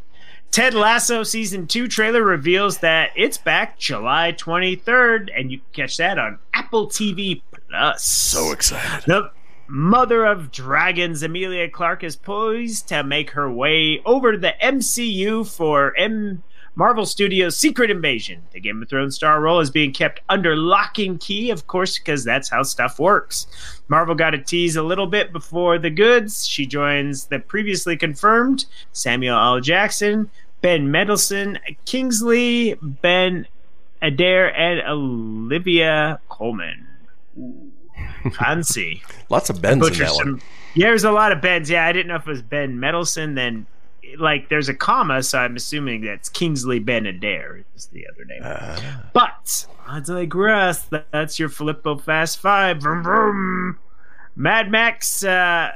Ted 0.51 0.73
Lasso 0.73 1.23
season 1.23 1.67
two 1.67 1.87
trailer 1.87 2.23
reveals 2.23 2.79
that 2.79 3.11
it's 3.15 3.37
back 3.37 3.77
July 3.77 4.33
23rd, 4.33 5.29
and 5.35 5.51
you 5.51 5.59
can 5.59 5.67
catch 5.85 5.97
that 5.97 6.17
on 6.17 6.39
Apple 6.53 6.87
TV 6.87 7.41
Plus. 7.69 8.03
So 8.03 8.51
excited. 8.51 9.05
The 9.05 9.31
mother 9.67 10.25
of 10.25 10.51
dragons, 10.51 11.21
Emilia 11.21 11.69
Clarke, 11.69 12.03
is 12.03 12.15
poised 12.15 12.87
to 12.87 13.03
make 13.03 13.31
her 13.31 13.51
way 13.51 14.01
over 14.05 14.31
to 14.31 14.37
the 14.37 14.53
MCU 14.61 15.45
for 15.45 15.95
M. 15.97 16.43
Marvel 16.77 17.07
Studios' 17.07 17.57
Secret 17.57 17.89
Invasion. 17.89 18.43
The 18.51 18.59
Game 18.59 18.83
of 18.83 18.87
Thrones 18.87 19.15
star 19.15 19.41
role 19.41 19.59
is 19.59 19.71
being 19.71 19.91
kept 19.91 20.21
under 20.29 20.55
lock 20.55 20.99
and 20.99 21.19
key, 21.19 21.49
of 21.49 21.65
course, 21.65 21.97
because 21.97 22.23
that's 22.23 22.49
how 22.49 22.61
stuff 22.61 22.99
works. 22.99 23.47
Marvel 23.87 24.13
got 24.13 24.35
a 24.35 24.37
tease 24.37 24.75
a 24.75 24.83
little 24.83 25.07
bit 25.07 25.33
before 25.33 25.79
the 25.79 25.89
goods. 25.89 26.47
She 26.47 26.67
joins 26.67 27.25
the 27.25 27.39
previously 27.39 27.97
confirmed 27.97 28.65
Samuel 28.93 29.39
L. 29.39 29.59
Jackson, 29.59 30.29
Ben 30.61 30.91
Mendelsohn, 30.91 31.57
Kingsley, 31.85 32.75
Ben 32.79 33.47
Adir, 34.03 34.53
and 34.55 34.79
Olivia 34.87 36.19
Colman. 36.29 36.85
Ooh, 37.39 37.71
fancy. 38.33 39.01
Lots 39.31 39.49
of 39.49 39.63
Bens 39.63 39.87
in 39.87 39.93
that 39.95 40.13
one. 40.13 40.43
Yeah, 40.75 40.89
there's 40.89 41.05
a 41.05 41.11
lot 41.11 41.31
of 41.31 41.41
Bens. 41.41 41.71
Yeah, 41.71 41.87
I 41.87 41.91
didn't 41.91 42.09
know 42.09 42.17
if 42.17 42.27
it 42.27 42.29
was 42.29 42.43
Ben 42.43 42.79
Mendelsohn. 42.79 43.33
Then, 43.33 43.65
like, 44.17 44.49
there's 44.49 44.69
a 44.69 44.73
comma, 44.73 45.21
so 45.23 45.39
I'm 45.39 45.55
assuming 45.55 46.01
that's 46.01 46.29
Kingsley 46.29 46.79
Ben 46.79 47.03
Adir 47.05 47.63
is 47.75 47.87
the 47.87 48.07
other 48.07 48.25
name. 48.25 48.41
Ah. 48.43 49.03
but 49.13 49.65
I 49.87 49.99
digress. 49.99 50.83
That- 50.85 51.07
That's 51.11 51.39
your 51.39 51.49
Filippo 51.49 51.97
Fast 51.97 52.39
Five. 52.39 52.81
Vroom, 52.81 53.03
vroom. 53.03 53.79
Mad 54.35 54.69
Max 54.71 55.23
uh, 55.23 55.71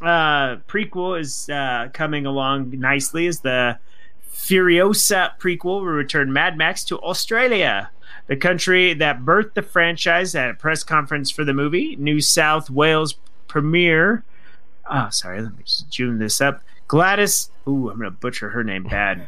uh, 0.00 0.56
prequel 0.68 1.18
is 1.20 1.48
uh, 1.48 1.88
coming 1.92 2.26
along 2.26 2.70
nicely 2.78 3.26
as 3.26 3.40
the 3.40 3.78
Furiosa 4.34 5.38
prequel 5.38 5.80
will 5.80 5.84
return 5.86 6.32
Mad 6.32 6.56
Max 6.58 6.84
to 6.84 6.98
Australia, 7.00 7.90
the 8.26 8.36
country 8.36 8.94
that 8.94 9.20
birthed 9.20 9.54
the 9.54 9.62
franchise 9.62 10.34
at 10.34 10.50
a 10.50 10.54
press 10.54 10.82
conference 10.82 11.30
for 11.30 11.44
the 11.44 11.52
movie. 11.54 11.94
New 11.96 12.20
South 12.20 12.68
Wales 12.70 13.14
premiere. 13.46 14.24
Oh, 14.90 15.08
sorry, 15.10 15.40
let 15.42 15.56
me 15.56 15.62
just 15.64 15.92
tune 15.92 16.18
this 16.18 16.40
up. 16.40 16.62
Gladys. 16.92 17.50
Ooh, 17.66 17.88
I'm 17.88 17.98
going 17.98 18.00
to 18.00 18.10
butcher 18.10 18.50
her 18.50 18.62
name 18.62 18.84
bad. 18.84 19.26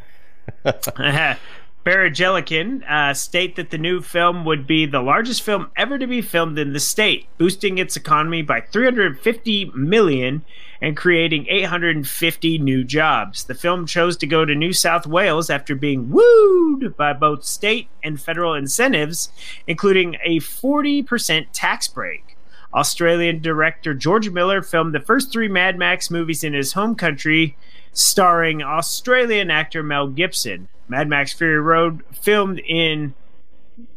Barajelican 1.83 2.87
uh, 2.87 3.15
state 3.15 3.55
that 3.55 3.71
the 3.71 3.79
new 3.79 4.01
film 4.01 4.45
would 4.45 4.67
be 4.67 4.85
the 4.85 5.01
largest 5.01 5.41
film 5.41 5.71
ever 5.75 5.97
to 5.97 6.05
be 6.05 6.21
filmed 6.21 6.59
in 6.59 6.73
the 6.73 6.79
state, 6.79 7.25
boosting 7.39 7.79
its 7.79 7.95
economy 7.95 8.43
by 8.43 8.61
350 8.61 9.71
million 9.73 10.45
and 10.79 10.95
creating 10.95 11.47
850 11.49 12.59
new 12.59 12.83
jobs. 12.83 13.45
The 13.45 13.55
film 13.55 13.87
chose 13.87 14.15
to 14.17 14.27
go 14.27 14.45
to 14.45 14.53
New 14.53 14.71
South 14.71 15.07
Wales 15.07 15.49
after 15.49 15.73
being 15.73 16.11
wooed 16.11 16.95
by 16.95 17.13
both 17.13 17.43
state 17.43 17.87
and 18.03 18.21
federal 18.21 18.53
incentives, 18.53 19.31
including 19.65 20.17
a 20.23 20.39
40% 20.39 21.47
tax 21.51 21.87
break. 21.87 22.34
Australian 22.75 23.41
director 23.41 23.93
George 23.93 24.29
Miller 24.29 24.61
filmed 24.61 24.93
the 24.93 24.99
first 24.99 25.31
three 25.31 25.47
Mad 25.47 25.77
Max 25.77 26.11
movies 26.11 26.43
in 26.43 26.53
his 26.53 26.73
home 26.73 26.95
country, 26.95 27.55
starring 27.93 28.61
Australian 28.61 29.49
actor 29.49 29.81
Mel 29.81 30.07
Gibson. 30.07 30.67
Mad 30.87 31.07
Max 31.07 31.33
Fury 31.33 31.59
Road 31.59 32.03
filmed 32.13 32.59
in 32.59 33.15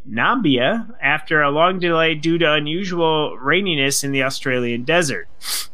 Nambia 0.09 0.95
after 1.03 1.43
a 1.43 1.51
long 1.51 1.79
delay 1.79 2.15
due 2.15 2.39
to 2.39 2.53
unusual 2.53 3.37
raininess 3.43 4.03
in 4.03 4.13
the 4.13 4.23
Australian 4.23 4.85
desert. 4.85 5.29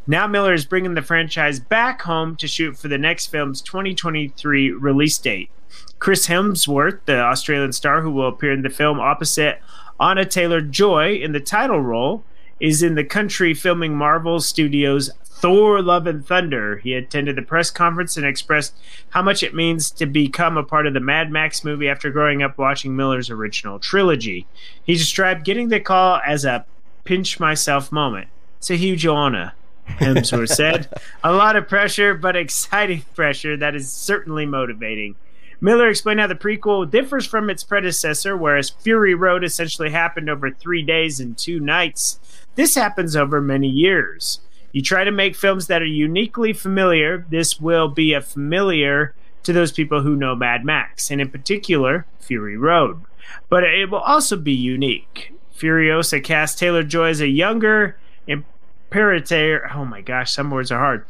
Now 0.07 0.27
Miller 0.27 0.53
is 0.53 0.67
bringing 0.67 0.95
the 0.95 1.03
franchise 1.03 1.61
back 1.61 2.03
home 2.03 2.37
to 2.37 2.49
shoot 2.49 2.77
for 2.77 2.89
the 2.89 2.99
next 2.99 3.27
film's 3.27 3.63
2023 3.63 4.73
release 4.73 5.19
date. 5.19 5.51
Chris 5.99 6.27
Hemsworth, 6.27 7.01
the 7.07 7.21
Australian 7.21 7.73
star 7.73 8.03
who 8.03 8.11
will 8.11 8.29
appear 8.29 8.53
in 8.53 8.63
the 8.63 8.71
film 8.71 8.99
opposite 9.01 9.61
Anya 9.99 10.25
Taylor 10.25 10.61
Joy 10.61 11.15
in 11.15 11.33
the 11.33 11.41
title 11.41 11.81
role, 11.81 12.25
is 12.65 12.83
in 12.83 12.95
the 12.95 13.05
country 13.05 13.53
filming 13.53 13.95
Marvel 13.95 14.41
Studios' 14.41 15.11
Thor 15.23 15.83
Love 15.83 16.07
and 16.07 16.27
Thunder. 16.27 16.79
He 16.79 16.95
attended 16.95 17.37
the 17.37 17.43
press 17.43 17.71
conference 17.71 18.17
and 18.17 18.25
expressed 18.25 18.75
how 19.11 19.21
much 19.21 19.43
it 19.43 19.55
means 19.55 19.91
to 19.91 20.07
become 20.07 20.57
a 20.57 20.63
part 20.63 20.87
of 20.87 20.95
the 20.95 21.01
Mad 21.01 21.31
Max 21.31 21.63
movie 21.63 21.91
after 21.91 22.11
growing 22.11 22.43
up 22.43 22.57
watching 22.57 22.97
Miller's 22.97 23.29
original 23.29 23.79
trilogy. 23.79 24.47
He 24.83 24.95
described 24.95 25.45
getting 25.45 25.69
the 25.69 25.79
call 25.79 26.23
as 26.27 26.47
a 26.47 26.65
pinch 27.05 27.39
myself 27.39 27.93
moment. 27.93 28.29
It's 28.57 28.71
a 28.71 28.77
huge 28.77 29.05
honor. 29.05 29.53
Hemsworth 29.87 30.49
said. 30.57 30.89
A 31.23 31.35
lot 31.35 31.57
of 31.57 31.69
pressure, 31.69 32.15
but 32.15 32.35
exciting 32.35 33.05
pressure 33.15 33.59
that 33.59 33.75
is 33.75 33.93
certainly 33.93 34.47
motivating. 34.47 35.17
Miller 35.61 35.89
explained 35.89 36.21
how 36.21 36.27
the 36.27 36.35
prequel 36.35 36.91
differs 36.91 37.27
from 37.27 37.51
its 37.51 37.63
predecessor, 37.63 38.37
whereas 38.37 38.71
Fury 38.71 39.15
Road 39.15 39.45
essentially 39.45 39.91
happened 39.91 40.31
over 40.31 40.51
three 40.51 40.83
days 40.83 41.21
and 41.21 41.37
two 41.37 41.61
nights. 41.61 42.21
This 42.55 42.75
happens 42.75 43.17
over 43.17 43.41
many 43.41 43.69
years. 43.69 44.41
You 44.73 44.83
try 44.83 45.05
to 45.05 45.11
make 45.11 45.37
films 45.37 45.69
that 45.69 45.83
are 45.83 45.87
uniquely 45.87 46.53
familiar. 46.53 47.25
This 47.31 47.61
will 47.61 47.89
be 47.89 48.13
a 48.13 48.21
familiar 48.21 49.15
to 49.45 49.53
those 49.53 49.73
people 49.73 50.03
who 50.03 50.17
know 50.17 50.35
Mad 50.35 50.65
Max, 50.65 51.11
and 51.11 51.21
in 51.21 51.31
particular, 51.31 52.07
Fury 52.19 52.57
Road. 52.57 53.03
But 53.49 53.65
it 53.65 53.91
will 53.91 53.99
also 53.99 54.37
be 54.37 54.53
unique. 54.53 55.33
Furiosa 55.57 56.23
cast 56.23 56.59
Taylor 56.59 56.83
Joy 56.83 57.11
as 57.11 57.21
a 57.21 57.29
younger 57.29 57.97
imperator. 58.27 59.71
Oh 59.73 59.85
my 59.85 60.01
gosh, 60.01 60.33
some 60.33 60.51
words 60.51 60.73
are 60.73 60.79
hard. 60.79 61.05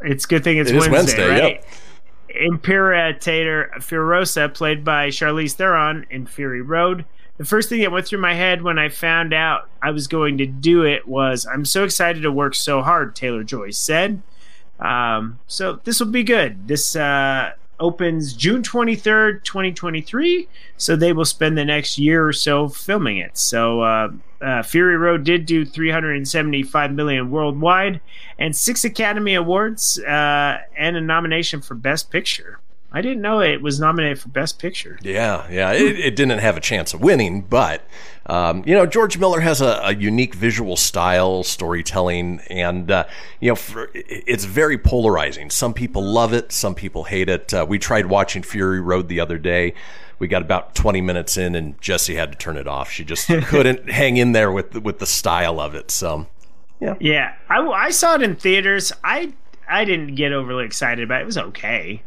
It's 0.00 0.24
a 0.24 0.28
good 0.28 0.44
thing 0.44 0.58
it's 0.58 0.70
It 0.70 0.76
Wednesday, 0.76 0.96
Wednesday, 0.96 1.28
right? 1.28 1.64
Imperator 2.28 3.70
Furiosa, 3.76 4.52
played 4.52 4.84
by 4.84 5.08
Charlize 5.08 5.54
Theron 5.54 6.06
in 6.10 6.26
Fury 6.26 6.62
Road. 6.62 7.04
The 7.38 7.44
first 7.44 7.68
thing 7.68 7.80
that 7.80 7.92
went 7.92 8.06
through 8.06 8.20
my 8.20 8.34
head 8.34 8.62
when 8.62 8.78
I 8.78 8.88
found 8.88 9.34
out 9.34 9.68
I 9.82 9.90
was 9.90 10.06
going 10.06 10.38
to 10.38 10.46
do 10.46 10.84
it 10.84 11.06
was, 11.06 11.46
I'm 11.46 11.64
so 11.64 11.84
excited 11.84 12.22
to 12.22 12.32
work 12.32 12.54
so 12.54 12.82
hard, 12.82 13.14
Taylor 13.14 13.44
Joy 13.44 13.70
said. 13.70 14.22
Um, 14.80 15.38
so 15.46 15.80
this 15.84 16.00
will 16.00 16.06
be 16.08 16.22
good. 16.22 16.66
This 16.66 16.96
uh, 16.96 17.52
opens 17.78 18.32
June 18.32 18.62
23rd, 18.62 19.44
2023. 19.44 20.48
So 20.76 20.96
they 20.96 21.12
will 21.12 21.24
spend 21.24 21.58
the 21.58 21.64
next 21.64 21.98
year 21.98 22.26
or 22.26 22.32
so 22.32 22.68
filming 22.68 23.18
it. 23.18 23.36
So 23.36 23.82
uh, 23.82 24.08
uh, 24.40 24.62
Fury 24.62 24.96
Road 24.96 25.24
did 25.24 25.46
do 25.46 25.64
375 25.64 26.92
million 26.92 27.30
worldwide 27.30 28.00
and 28.38 28.54
six 28.54 28.84
Academy 28.84 29.34
Awards 29.34 29.98
uh, 30.00 30.58
and 30.76 30.96
a 30.96 31.00
nomination 31.00 31.60
for 31.60 31.74
Best 31.74 32.10
Picture. 32.10 32.60
I 32.96 33.02
didn't 33.02 33.20
know 33.20 33.40
it 33.40 33.60
was 33.60 33.78
nominated 33.78 34.20
for 34.20 34.30
Best 34.30 34.58
Picture. 34.58 34.98
Yeah, 35.02 35.46
yeah. 35.50 35.72
It, 35.72 36.00
it 36.00 36.16
didn't 36.16 36.38
have 36.38 36.56
a 36.56 36.60
chance 36.60 36.94
of 36.94 37.02
winning, 37.02 37.42
but 37.42 37.86
um, 38.24 38.62
you 38.64 38.74
know, 38.74 38.86
George 38.86 39.18
Miller 39.18 39.40
has 39.40 39.60
a, 39.60 39.82
a 39.84 39.94
unique 39.94 40.34
visual 40.34 40.76
style, 40.76 41.42
storytelling, 41.42 42.40
and 42.48 42.90
uh, 42.90 43.04
you 43.38 43.50
know, 43.50 43.54
for, 43.54 43.90
it's 43.92 44.46
very 44.46 44.78
polarizing. 44.78 45.50
Some 45.50 45.74
people 45.74 46.02
love 46.02 46.32
it, 46.32 46.52
some 46.52 46.74
people 46.74 47.04
hate 47.04 47.28
it. 47.28 47.52
Uh, 47.52 47.66
we 47.68 47.78
tried 47.78 48.06
watching 48.06 48.42
Fury 48.42 48.80
Road 48.80 49.08
the 49.08 49.20
other 49.20 49.36
day. 49.36 49.74
We 50.18 50.26
got 50.26 50.40
about 50.40 50.74
20 50.74 51.02
minutes 51.02 51.36
in, 51.36 51.54
and 51.54 51.78
Jesse 51.82 52.14
had 52.14 52.32
to 52.32 52.38
turn 52.38 52.56
it 52.56 52.66
off. 52.66 52.90
She 52.90 53.04
just 53.04 53.28
couldn't 53.44 53.90
hang 53.90 54.16
in 54.16 54.32
there 54.32 54.50
with 54.50 54.70
the, 54.70 54.80
with 54.80 55.00
the 55.00 55.06
style 55.06 55.60
of 55.60 55.74
it. 55.74 55.90
So, 55.90 56.28
Yeah, 56.98 57.34
I, 57.50 57.58
I 57.58 57.90
saw 57.90 58.14
it 58.14 58.22
in 58.22 58.36
theaters. 58.36 58.90
I 59.04 59.34
I 59.68 59.84
didn't 59.84 60.14
get 60.14 60.32
overly 60.32 60.64
excited 60.64 61.04
about 61.04 61.20
it. 61.20 61.24
It 61.24 61.26
was 61.26 61.38
okay. 61.38 62.02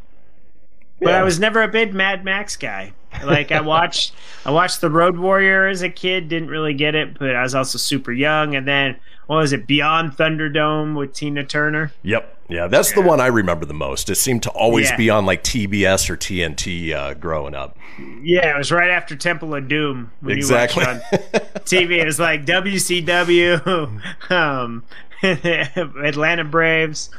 But 1.01 1.13
I 1.13 1.23
was 1.23 1.39
never 1.39 1.61
a 1.63 1.67
big 1.67 1.93
Mad 1.93 2.23
Max 2.25 2.55
guy. 2.55 2.93
Like 3.23 3.51
I 3.51 3.61
watched 3.61 4.13
I 4.45 4.51
watched 4.51 4.81
The 4.81 4.89
Road 4.89 5.17
Warrior 5.17 5.67
as 5.67 5.81
a 5.81 5.89
kid, 5.89 6.29
didn't 6.29 6.49
really 6.49 6.73
get 6.73 6.93
it, 6.95 7.17
but 7.17 7.35
I 7.35 7.41
was 7.41 7.55
also 7.55 7.77
super 7.77 8.11
young 8.11 8.55
and 8.55 8.67
then 8.67 8.97
what 9.27 9.37
was 9.37 9.53
it, 9.53 9.67
Beyond 9.67 10.13
Thunderdome 10.13 10.95
with 10.97 11.13
Tina 11.13 11.43
Turner? 11.43 11.91
yep, 12.01 12.35
yeah, 12.49 12.65
that's 12.67 12.93
the 12.93 13.01
one 13.01 13.19
I 13.21 13.27
remember 13.27 13.65
the 13.65 13.75
most. 13.75 14.09
It 14.09 14.15
seemed 14.15 14.41
to 14.43 14.49
always 14.51 14.89
Yeah. 14.89 14.97
be 14.97 15.09
on 15.11 15.25
like 15.25 15.43
TBS 15.43 16.09
or 16.09 16.17
TNT 16.17 16.93
uh, 16.93 17.13
growing 17.13 17.53
up. 17.53 17.77
Yeah, 18.23 18.55
it 18.55 18.57
was 18.57 18.71
right 18.71 18.89
after 18.89 19.15
Temple 19.15 19.53
of 19.53 19.67
Doom. 19.67 20.11
When 20.21 20.35
Exactly. 20.37 20.83
You 20.83 20.87
watched 20.93 21.13
on 21.13 21.19
TV. 21.65 21.99
It 21.99 22.05
was 22.05 22.19
like 22.19 22.45
WCW, 22.45 24.01
um, 24.31 24.83
Atlanta 25.23 26.43
Braves, 26.43 27.09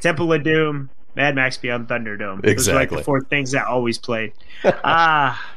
Temple 0.00 0.32
of 0.32 0.42
Doom, 0.42 0.88
Mad 1.20 1.34
Max 1.34 1.58
Beyond 1.58 1.86
Thunderdome. 1.86 2.40
Those 2.40 2.66
were 2.66 2.72
like 2.74 2.84
Exactly. 2.84 2.96
the 2.96 3.04
four 3.04 3.20
things 3.20 3.50
that 3.50 3.66
always 3.66 3.98
played. 3.98 4.32
Ah. 4.64 5.52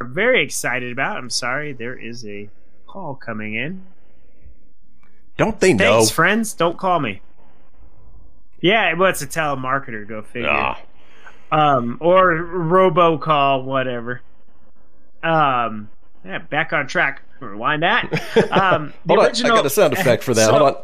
very 0.00 0.42
excited 0.42 0.90
about. 0.90 1.16
I'm 1.18 1.30
sorry, 1.30 1.72
there 1.72 1.94
is 1.96 2.26
a 2.26 2.48
call 2.88 3.14
coming 3.14 3.54
in. 3.54 3.84
Don't 5.36 5.60
they 5.60 5.72
know? 5.72 5.98
Thanks, 5.98 6.10
friends. 6.10 6.52
Don't 6.52 6.76
call 6.76 6.98
me. 6.98 7.22
Yeah, 8.60 8.94
well, 8.94 9.08
it's 9.10 9.22
a 9.22 9.26
telemarketer. 9.28 10.06
Go 10.08 10.22
figure. 10.22 10.48
Ah, 10.50 10.80
Um, 11.52 11.98
or 12.00 12.32
robocall, 12.34 13.62
whatever. 13.64 14.20
Um, 15.22 15.88
yeah, 16.24 16.38
back 16.38 16.72
on 16.72 16.88
track. 16.88 17.22
Rewind 17.50 17.82
that. 17.82 18.08
Um, 18.52 18.92
hold 19.06 19.20
on, 19.20 19.26
I 19.26 19.48
got 19.48 19.66
a 19.66 19.70
sound 19.70 19.92
effect 19.94 20.22
for 20.24 20.34
that. 20.34 20.46
So- 20.46 20.52
hold 20.52 20.62
on. 20.62 20.82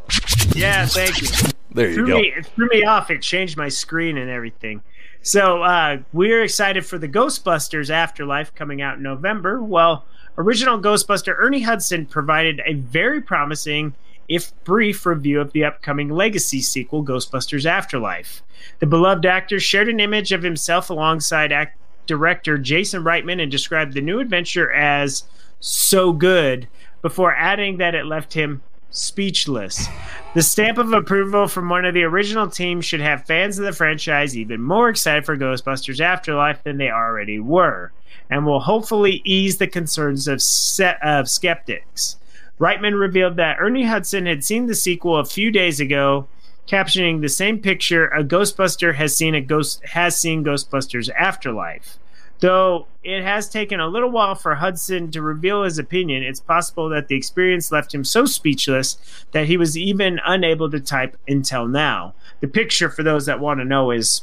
Yeah, 0.55 0.87
thank 0.87 1.21
you. 1.21 1.29
There 1.71 1.89
you 1.89 1.95
threw 1.95 2.07
go. 2.07 2.17
Me, 2.21 2.33
it 2.37 2.47
threw 2.47 2.67
me 2.69 2.85
off. 2.85 3.11
It 3.11 3.21
changed 3.23 3.57
my 3.57 3.69
screen 3.69 4.17
and 4.17 4.31
everything. 4.31 4.83
So 5.23 5.63
uh, 5.63 5.99
we're 6.13 6.43
excited 6.43 6.87
for 6.87 6.97
the 6.99 7.09
Ghostbusters 7.09 7.91
Afterlife 7.91 8.55
coming 8.55 8.81
out 8.81 8.97
in 8.97 9.03
November. 9.03 9.63
Well, 9.63 10.05
original 10.39 10.79
Ghostbuster 10.81 11.35
Ernie 11.39 11.61
Hudson 11.63 12.07
provided 12.07 12.61
a 12.65 12.75
very 12.75 13.21
promising, 13.21 13.95
if 14.29 14.53
brief, 14.65 15.05
review 15.05 15.41
of 15.41 15.53
the 15.53 15.65
upcoming 15.65 16.09
Legacy 16.09 16.61
sequel, 16.63 17.05
Ghostbusters 17.05 17.67
Afterlife. 17.67 18.43
The 18.79 18.87
beloved 18.87 19.27
actor 19.27 19.61
shared 19.61 19.89
an 19.89 20.01
image 20.01 20.33
of 20.33 20.43
himself 20.43 20.89
alongside 20.91 21.53
act- 21.53 21.77
director 22.07 22.57
Jason 22.57 23.05
Reitman 23.05 23.43
and 23.43 23.51
described 23.51 23.93
the 23.93 24.01
new 24.01 24.19
adventure 24.21 24.73
as 24.73 25.25
so 25.61 26.13
good 26.13 26.69
before 27.03 27.35
adding 27.35 27.79
that 27.79 27.95
it 27.95 28.07
left 28.07 28.35
him 28.35 28.63
speechless. 28.91 29.87
The 30.35 30.43
stamp 30.43 30.79
of 30.79 30.93
approval 30.93 31.47
from 31.49 31.69
one 31.69 31.85
of 31.85 31.95
the 31.95 32.05
original 32.05 32.49
team 32.49 32.81
should 32.81 33.01
have 33.01 33.27
fans 33.27 33.59
of 33.59 33.65
the 33.65 33.73
franchise 33.73 34.37
even 34.37 34.63
more 34.63 34.89
excited 34.89 35.25
for 35.25 35.37
Ghostbusters 35.37 36.01
Afterlife 36.01 36.63
than 36.65 36.79
they 36.79 36.91
already 36.91 37.39
were, 37.39 37.93
and 38.31 38.47
will 38.47 38.61
hopefully 38.61 39.23
ease 39.25 39.59
the 39.59 39.67
concerns 39.67 40.27
of, 40.29 40.41
se- 40.43 40.97
of 41.03 41.29
skeptics. 41.29 42.17
Reitman 42.59 42.99
revealed 42.99 43.37
that 43.37 43.59
Ernie 43.61 43.85
Hudson 43.85 44.27
had 44.27 44.45
seen 44.45 44.67
the 44.67 44.75
sequel 44.75 45.17
a 45.19 45.25
few 45.25 45.51
days 45.51 45.81
ago, 45.81 46.27
captioning 46.67 47.21
the 47.21 47.29
same 47.29 47.61
picture: 47.61 48.09
"A 48.09 48.25
Ghostbuster 48.25 48.95
has 48.97 49.17
seen 49.17 49.35
a 49.35 49.41
ghost 49.41 49.85
has 49.85 50.21
seen 50.21 50.45
Ghostbusters 50.45 51.09
Afterlife." 51.17 51.99
Though 52.41 52.87
it 53.03 53.23
has 53.23 53.49
taken 53.49 53.81
a 53.81 53.89
little 53.89 54.11
while 54.11 54.35
for 54.35 54.55
Hudson 54.55 55.11
to 55.11 55.23
reveal 55.23 55.65
his 55.65 55.79
opinion, 55.79 56.23
it's 56.23 56.41
possible 56.41 56.89
that 56.91 57.09
the 57.09 57.17
experience 57.17 57.73
left 57.73 57.93
him 57.93 58.05
so 58.05 58.27
speechless 58.27 58.97
that 59.33 59.47
he 59.47 59.57
was 59.57 59.77
even 59.77 60.21
unable 60.25 60.71
to 60.71 60.79
type 60.79 61.17
until 61.27 61.67
now. 61.67 62.15
The 62.41 62.49
picture, 62.49 62.91
for 62.91 63.03
those 63.03 63.27
that 63.27 63.41
want 63.41 63.59
to 63.61 63.65
know, 63.65 63.91
is 63.91 64.23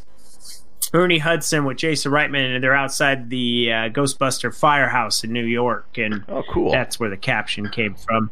Ernie 0.93 1.17
Hudson 1.17 1.65
with 1.65 1.77
Jason 1.77 2.11
Reitman, 2.11 2.55
and 2.55 2.63
they're 2.63 2.73
outside 2.75 3.29
the 3.29 3.71
uh, 3.71 3.75
Ghostbuster 3.89 4.55
firehouse 4.57 5.23
in 5.25 5.33
New 5.33 5.43
York, 5.45 5.97
and 5.97 6.23
Oh, 6.29 6.43
cool. 6.49 6.71
that's 6.71 6.97
where 6.99 7.09
the 7.09 7.17
caption 7.17 7.69
came 7.69 7.95
from. 7.95 8.31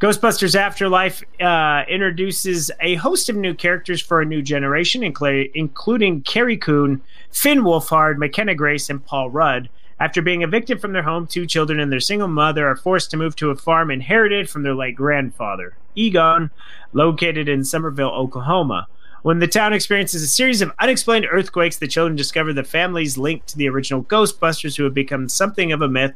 Ghostbusters 0.00 0.54
Afterlife 0.54 1.24
uh, 1.40 1.82
introduces 1.88 2.70
a 2.80 2.94
host 2.94 3.28
of 3.28 3.34
new 3.34 3.52
characters 3.52 4.00
for 4.00 4.20
a 4.20 4.24
new 4.24 4.42
generation, 4.42 5.02
inclu- 5.02 5.50
including 5.54 6.22
Carrie 6.22 6.56
Coon, 6.56 7.02
Finn 7.32 7.62
Wolfhard, 7.62 8.16
McKenna 8.16 8.54
Grace, 8.54 8.88
and 8.88 9.04
Paul 9.04 9.28
Rudd. 9.30 9.68
After 9.98 10.22
being 10.22 10.42
evicted 10.42 10.80
from 10.80 10.92
their 10.92 11.02
home, 11.02 11.26
two 11.26 11.46
children 11.46 11.80
and 11.80 11.90
their 11.90 11.98
single 11.98 12.28
mother 12.28 12.68
are 12.68 12.76
forced 12.76 13.10
to 13.10 13.16
move 13.16 13.34
to 13.36 13.50
a 13.50 13.56
farm 13.56 13.90
inherited 13.90 14.48
from 14.48 14.62
their 14.62 14.76
late 14.76 14.94
grandfather, 14.94 15.74
Egon, 15.96 16.52
located 16.92 17.48
in 17.48 17.64
Summerville, 17.64 18.12
Oklahoma. 18.12 18.86
When 19.22 19.40
the 19.40 19.48
town 19.48 19.72
experiences 19.72 20.22
a 20.22 20.28
series 20.28 20.62
of 20.62 20.70
unexplained 20.78 21.26
earthquakes, 21.28 21.78
the 21.78 21.88
children 21.88 22.14
discover 22.14 22.52
the 22.52 22.62
family's 22.62 23.18
link 23.18 23.46
to 23.46 23.58
the 23.58 23.68
original 23.68 24.04
Ghostbusters 24.04 24.76
who 24.76 24.84
have 24.84 24.94
become 24.94 25.28
something 25.28 25.72
of 25.72 25.82
a 25.82 25.88
myth, 25.88 26.14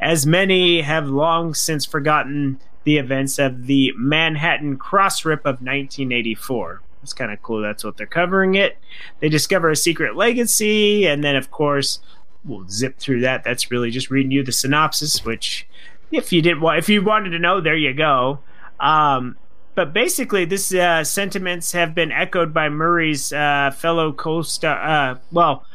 as 0.00 0.24
many 0.24 0.80
have 0.80 1.10
long 1.10 1.52
since 1.52 1.84
forgotten 1.84 2.58
the 2.88 2.96
events 2.96 3.38
of 3.38 3.66
the 3.66 3.92
Manhattan 3.98 4.78
Crossrip 4.78 5.40
of 5.40 5.60
1984. 5.60 6.80
It's 7.02 7.12
kind 7.12 7.30
of 7.30 7.42
cool. 7.42 7.60
That's 7.60 7.84
what 7.84 7.98
they're 7.98 8.06
covering 8.06 8.54
it. 8.54 8.78
They 9.20 9.28
discover 9.28 9.68
a 9.68 9.76
secret 9.76 10.16
legacy, 10.16 11.06
and 11.06 11.22
then, 11.22 11.36
of 11.36 11.50
course, 11.50 12.00
we'll 12.46 12.66
zip 12.66 12.96
through 12.98 13.20
that. 13.20 13.44
That's 13.44 13.70
really 13.70 13.90
just 13.90 14.10
reading 14.10 14.32
you 14.32 14.42
the 14.42 14.52
synopsis, 14.52 15.22
which, 15.22 15.68
if 16.10 16.32
you 16.32 16.40
didn't 16.40 16.62
want, 16.62 16.78
if 16.78 16.88
you 16.88 17.02
wanted 17.02 17.28
to 17.30 17.38
know, 17.38 17.60
there 17.60 17.76
you 17.76 17.92
go. 17.92 18.38
Um, 18.80 19.36
but 19.74 19.92
basically, 19.92 20.46
this 20.46 20.72
uh, 20.72 21.04
sentiments 21.04 21.72
have 21.72 21.94
been 21.94 22.10
echoed 22.10 22.54
by 22.54 22.70
Murray's 22.70 23.34
uh, 23.34 23.70
fellow 23.76 24.14
co-star. 24.14 24.80
Uh, 24.80 25.18
well, 25.30 25.66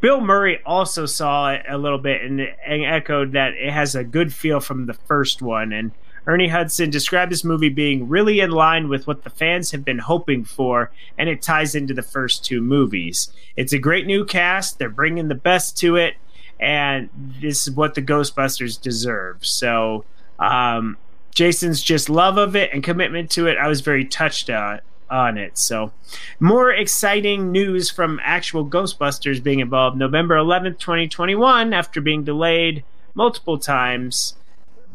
Bill 0.00 0.20
Murray 0.20 0.58
also 0.66 1.06
saw 1.06 1.52
it 1.52 1.62
a 1.68 1.78
little 1.78 1.98
bit 1.98 2.22
and, 2.22 2.40
and 2.40 2.84
echoed 2.84 3.30
that 3.34 3.52
it 3.52 3.72
has 3.72 3.94
a 3.94 4.02
good 4.02 4.34
feel 4.34 4.58
from 4.58 4.86
the 4.86 4.94
first 4.94 5.40
one. 5.40 5.72
And 5.72 5.92
Ernie 6.26 6.48
Hudson 6.48 6.90
described 6.90 7.30
this 7.30 7.44
movie 7.44 7.68
being 7.68 8.08
really 8.08 8.40
in 8.40 8.50
line 8.50 8.88
with 8.88 9.06
what 9.06 9.24
the 9.24 9.30
fans 9.30 9.70
have 9.72 9.84
been 9.84 9.98
hoping 9.98 10.44
for, 10.44 10.90
and 11.18 11.28
it 11.28 11.42
ties 11.42 11.74
into 11.74 11.94
the 11.94 12.02
first 12.02 12.44
two 12.44 12.60
movies. 12.60 13.30
It's 13.56 13.72
a 13.72 13.78
great 13.78 14.06
new 14.06 14.24
cast, 14.24 14.78
they're 14.78 14.88
bringing 14.88 15.28
the 15.28 15.34
best 15.34 15.76
to 15.78 15.96
it, 15.96 16.16
and 16.58 17.10
this 17.40 17.66
is 17.66 17.74
what 17.74 17.94
the 17.94 18.02
Ghostbusters 18.02 18.80
deserve. 18.80 19.44
So, 19.44 20.04
um, 20.38 20.96
Jason's 21.34 21.82
just 21.82 22.08
love 22.08 22.38
of 22.38 22.56
it 22.56 22.72
and 22.72 22.82
commitment 22.82 23.30
to 23.32 23.46
it, 23.46 23.58
I 23.58 23.68
was 23.68 23.80
very 23.80 24.04
touched 24.04 24.48
on 24.48 24.80
on 25.10 25.36
it. 25.36 25.58
So, 25.58 25.92
more 26.40 26.70
exciting 26.70 27.52
news 27.52 27.90
from 27.90 28.20
actual 28.22 28.66
Ghostbusters 28.66 29.42
being 29.42 29.60
involved. 29.60 29.96
November 29.96 30.36
11th, 30.36 30.78
2021, 30.78 31.72
after 31.72 32.00
being 32.00 32.24
delayed 32.24 32.82
multiple 33.14 33.58
times, 33.58 34.34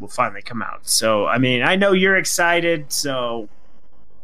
will 0.00 0.08
finally 0.08 0.42
come 0.42 0.62
out. 0.62 0.88
So, 0.88 1.26
I 1.26 1.38
mean, 1.38 1.62
I 1.62 1.76
know 1.76 1.92
you're 1.92 2.16
excited. 2.16 2.90
So, 2.90 3.48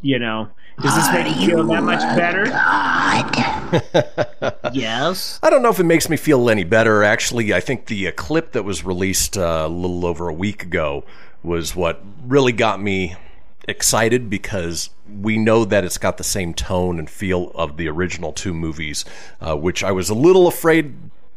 you 0.01 0.19
know, 0.19 0.49
does 0.81 0.95
this 0.95 1.13
make 1.13 1.37
you 1.37 1.49
feel 1.49 1.67
that 1.69 1.83
much 1.83 2.01
better? 2.17 2.47
yes. 4.73 5.39
I 5.43 5.51
don't 5.51 5.63
know 5.63 5.71
if 5.71 5.81
it 5.81 5.85
makes 5.85 6.09
me 6.09 6.17
feel 6.17 6.51
any 6.51 6.65
better. 6.65 7.03
Actually, 7.03 7.55
I 7.55 7.61
think 7.61 7.87
the 7.87 8.09
uh, 8.09 8.13
clip 8.13 8.53
that 8.53 8.63
was 8.63 8.85
released 8.85 9.39
uh, 9.39 9.65
a 9.67 9.69
little 9.69 10.05
over 10.05 10.29
a 10.29 10.35
week 10.35 10.63
ago 10.63 11.05
was 11.43 11.77
what 11.77 12.03
really 12.27 12.53
got 12.53 12.81
me 12.81 13.17
excited 13.69 14.31
because 14.31 14.91
we 15.21 15.39
know 15.39 15.65
that 15.65 15.85
it's 15.85 15.99
got 15.99 16.19
the 16.19 16.25
same 16.25 16.55
tone 16.55 16.99
and 16.99 17.09
feel 17.09 17.51
of 17.55 17.77
the 17.77 17.89
original 17.89 18.33
two 18.33 18.53
movies, 18.53 19.05
uh, 19.41 19.57
which 19.57 19.83
I 19.83 19.93
was 19.93 20.11
a 20.11 20.15
little 20.15 20.47
afraid 20.47 20.95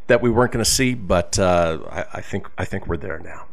that 0.08 0.22
we 0.22 0.30
weren't 0.30 0.52
going 0.52 0.64
to 0.64 0.70
see, 0.70 0.96
but 0.96 1.40
uh, 1.40 1.80
I, 1.90 2.06
I 2.16 2.22
think 2.22 2.50
I 2.58 2.66
think 2.66 2.88
we're 2.88 2.98
there 2.98 3.20
now. 3.20 3.46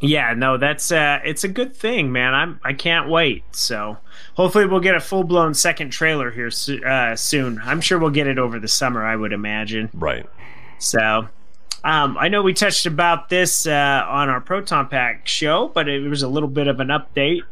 Yeah, 0.00 0.34
no, 0.34 0.58
that's 0.58 0.92
uh 0.92 1.20
it's 1.24 1.44
a 1.44 1.48
good 1.48 1.74
thing, 1.74 2.12
man. 2.12 2.34
I'm 2.34 2.60
I 2.62 2.74
can't 2.74 3.08
wait. 3.08 3.44
So, 3.52 3.96
hopefully 4.34 4.66
we'll 4.66 4.80
get 4.80 4.94
a 4.94 5.00
full-blown 5.00 5.54
second 5.54 5.90
trailer 5.90 6.30
here 6.30 6.50
so- 6.50 6.78
uh, 6.84 7.16
soon. 7.16 7.60
I'm 7.64 7.80
sure 7.80 7.98
we'll 7.98 8.10
get 8.10 8.26
it 8.26 8.38
over 8.38 8.58
the 8.58 8.68
summer, 8.68 9.04
I 9.04 9.16
would 9.16 9.32
imagine. 9.32 9.88
Right. 9.94 10.26
So, 10.78 11.28
um, 11.82 12.18
I 12.18 12.28
know 12.28 12.42
we 12.42 12.52
touched 12.52 12.84
about 12.84 13.30
this 13.30 13.66
uh, 13.66 14.04
on 14.08 14.28
our 14.28 14.40
Proton 14.40 14.88
Pack 14.88 15.26
show, 15.26 15.68
but 15.68 15.88
it 15.88 16.06
was 16.08 16.22
a 16.22 16.28
little 16.28 16.48
bit 16.48 16.68
of 16.68 16.80
an 16.80 16.88
update. 16.88 17.42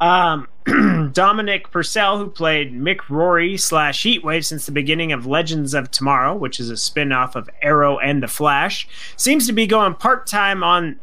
Um, 0.00 0.46
Dominic 1.12 1.72
Purcell, 1.72 2.18
who 2.18 2.30
played 2.30 2.72
Mick 2.72 3.08
Rory 3.08 3.56
slash 3.56 4.02
Heatwave 4.04 4.44
since 4.44 4.66
the 4.66 4.72
beginning 4.72 5.10
of 5.10 5.26
Legends 5.26 5.74
of 5.74 5.90
Tomorrow, 5.90 6.36
which 6.36 6.60
is 6.60 6.70
a 6.70 6.76
spin 6.76 7.10
off 7.10 7.34
of 7.34 7.50
Arrow 7.62 7.98
and 7.98 8.22
The 8.22 8.28
Flash, 8.28 8.86
seems 9.16 9.46
to 9.48 9.52
be 9.52 9.66
going 9.66 9.94
part 9.94 10.26
time 10.28 10.62
on 10.62 11.00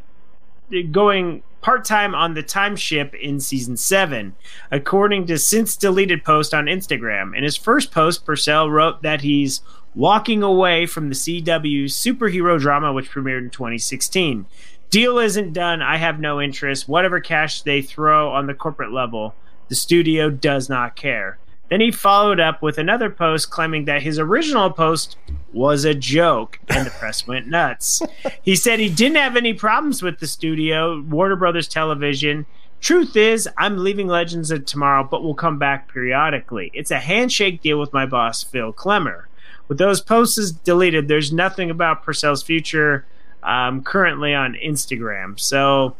going 0.90 1.42
part 1.60 1.84
time 1.84 2.14
on 2.14 2.34
the 2.34 2.42
time 2.42 2.76
ship 2.76 3.14
in 3.14 3.40
season 3.40 3.76
7, 3.76 4.34
according 4.70 5.26
to 5.26 5.38
since 5.38 5.76
deleted 5.76 6.24
post 6.24 6.54
on 6.54 6.66
Instagram. 6.66 7.36
In 7.36 7.42
his 7.42 7.56
first 7.56 7.90
post, 7.90 8.24
Purcell 8.24 8.70
wrote 8.70 9.02
that 9.02 9.22
he's 9.22 9.62
walking 9.94 10.42
away 10.42 10.86
from 10.86 11.08
the 11.08 11.14
CW 11.14 11.86
superhero 11.86 12.60
drama, 12.60 12.92
which 12.92 13.10
premiered 13.10 13.44
in 13.44 13.50
2016. 13.50 14.46
Deal 14.90 15.18
isn't 15.18 15.52
done. 15.52 15.82
I 15.82 15.96
have 15.96 16.20
no 16.20 16.40
interest. 16.40 16.88
Whatever 16.88 17.18
cash 17.18 17.62
they 17.62 17.82
throw 17.82 18.30
on 18.30 18.46
the 18.46 18.54
corporate 18.54 18.92
level, 18.92 19.34
the 19.68 19.74
studio 19.74 20.30
does 20.30 20.68
not 20.68 20.94
care. 20.94 21.38
Then 21.68 21.80
he 21.80 21.90
followed 21.90 22.38
up 22.38 22.62
with 22.62 22.78
another 22.78 23.10
post 23.10 23.50
claiming 23.50 23.86
that 23.86 24.02
his 24.02 24.18
original 24.18 24.70
post 24.70 25.16
was 25.52 25.84
a 25.84 25.94
joke, 25.94 26.60
and 26.68 26.86
the 26.86 26.90
press 26.90 27.26
went 27.26 27.48
nuts. 27.48 28.02
He 28.42 28.54
said 28.54 28.78
he 28.78 28.88
didn't 28.88 29.16
have 29.16 29.36
any 29.36 29.54
problems 29.54 30.02
with 30.02 30.20
the 30.20 30.26
studio, 30.28 31.00
Warner 31.00 31.34
Brothers 31.34 31.66
Television. 31.66 32.46
Truth 32.80 33.16
is, 33.16 33.48
I'm 33.58 33.78
leaving 33.78 34.06
Legends 34.06 34.52
of 34.52 34.64
Tomorrow, 34.66 35.08
but 35.10 35.24
will 35.24 35.34
come 35.34 35.58
back 35.58 35.92
periodically. 35.92 36.70
It's 36.74 36.92
a 36.92 37.00
handshake 37.00 37.60
deal 37.60 37.80
with 37.80 37.92
my 37.92 38.06
boss, 38.06 38.44
Phil 38.44 38.72
Klemmer. 38.72 39.24
With 39.66 39.78
those 39.78 40.00
posts 40.00 40.52
deleted, 40.52 41.08
there's 41.08 41.32
nothing 41.32 41.70
about 41.70 42.04
Purcell's 42.04 42.44
future 42.44 43.04
um, 43.42 43.82
currently 43.82 44.32
on 44.32 44.54
Instagram. 44.54 45.38
So 45.40 45.96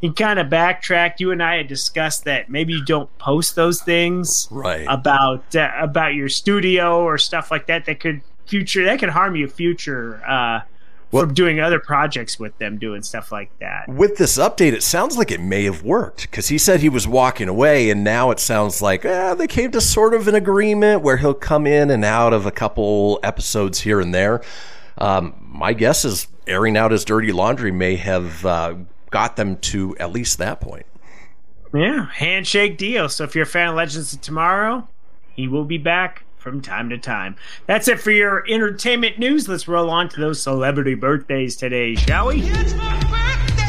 he 0.00 0.10
kind 0.12 0.38
of 0.38 0.48
backtracked. 0.48 1.20
You 1.20 1.30
and 1.32 1.42
I 1.42 1.56
had 1.56 1.68
discussed 1.68 2.24
that 2.24 2.48
maybe 2.50 2.72
you 2.72 2.84
don't 2.84 3.16
post 3.18 3.54
those 3.54 3.82
things 3.82 4.48
Right. 4.50 4.86
about 4.88 5.54
uh, 5.54 5.70
about 5.78 6.14
your 6.14 6.28
studio 6.28 7.02
or 7.04 7.18
stuff 7.18 7.50
like 7.50 7.66
that 7.66 7.84
that 7.86 8.00
could 8.00 8.22
future 8.46 8.84
that 8.84 8.98
could 8.98 9.10
harm 9.10 9.36
you 9.36 9.46
future 9.46 10.22
uh, 10.26 10.60
from 11.10 11.34
doing 11.34 11.58
other 11.60 11.80
projects 11.80 12.38
with 12.38 12.56
them, 12.58 12.78
doing 12.78 13.02
stuff 13.02 13.32
like 13.32 13.50
that. 13.58 13.88
With 13.88 14.16
this 14.16 14.38
update, 14.38 14.72
it 14.72 14.82
sounds 14.84 15.18
like 15.18 15.30
it 15.32 15.40
may 15.40 15.64
have 15.64 15.82
worked 15.82 16.22
because 16.22 16.48
he 16.48 16.56
said 16.56 16.80
he 16.80 16.88
was 16.88 17.06
walking 17.08 17.48
away, 17.48 17.90
and 17.90 18.04
now 18.04 18.30
it 18.30 18.38
sounds 18.38 18.80
like 18.80 19.04
eh, 19.04 19.34
they 19.34 19.48
came 19.48 19.70
to 19.72 19.80
sort 19.80 20.14
of 20.14 20.28
an 20.28 20.34
agreement 20.36 21.02
where 21.02 21.16
he'll 21.16 21.34
come 21.34 21.66
in 21.66 21.90
and 21.90 22.04
out 22.04 22.32
of 22.32 22.46
a 22.46 22.50
couple 22.52 23.18
episodes 23.24 23.80
here 23.80 24.00
and 24.00 24.14
there. 24.14 24.40
Um, 24.98 25.34
my 25.40 25.72
guess 25.72 26.04
is 26.04 26.28
airing 26.46 26.76
out 26.76 26.90
his 26.92 27.04
dirty 27.04 27.32
laundry 27.32 27.72
may 27.72 27.96
have 27.96 28.46
uh, 28.46 28.74
got 29.10 29.36
them 29.36 29.56
to 29.56 29.96
at 29.98 30.12
least 30.12 30.38
that 30.38 30.60
point. 30.60 30.86
Yeah, 31.74 32.06
handshake 32.10 32.78
deal. 32.78 33.08
So 33.08 33.24
if 33.24 33.34
you're 33.34 33.44
a 33.44 33.46
fan 33.46 33.68
of 33.68 33.76
Legends 33.76 34.12
of 34.12 34.20
Tomorrow, 34.20 34.88
he 35.34 35.46
will 35.46 35.64
be 35.64 35.78
back 35.78 36.24
from 36.36 36.60
time 36.60 36.88
to 36.90 36.98
time. 36.98 37.36
That's 37.66 37.86
it 37.86 38.00
for 38.00 38.10
your 38.10 38.44
entertainment 38.48 39.18
news. 39.18 39.48
Let's 39.48 39.68
roll 39.68 39.90
on 39.90 40.08
to 40.10 40.20
those 40.20 40.42
celebrity 40.42 40.94
birthdays 40.94 41.56
today, 41.56 41.94
shall 41.94 42.28
we? 42.28 42.42
It's 42.42 42.74
my 42.74 42.98
birthday! 42.98 43.60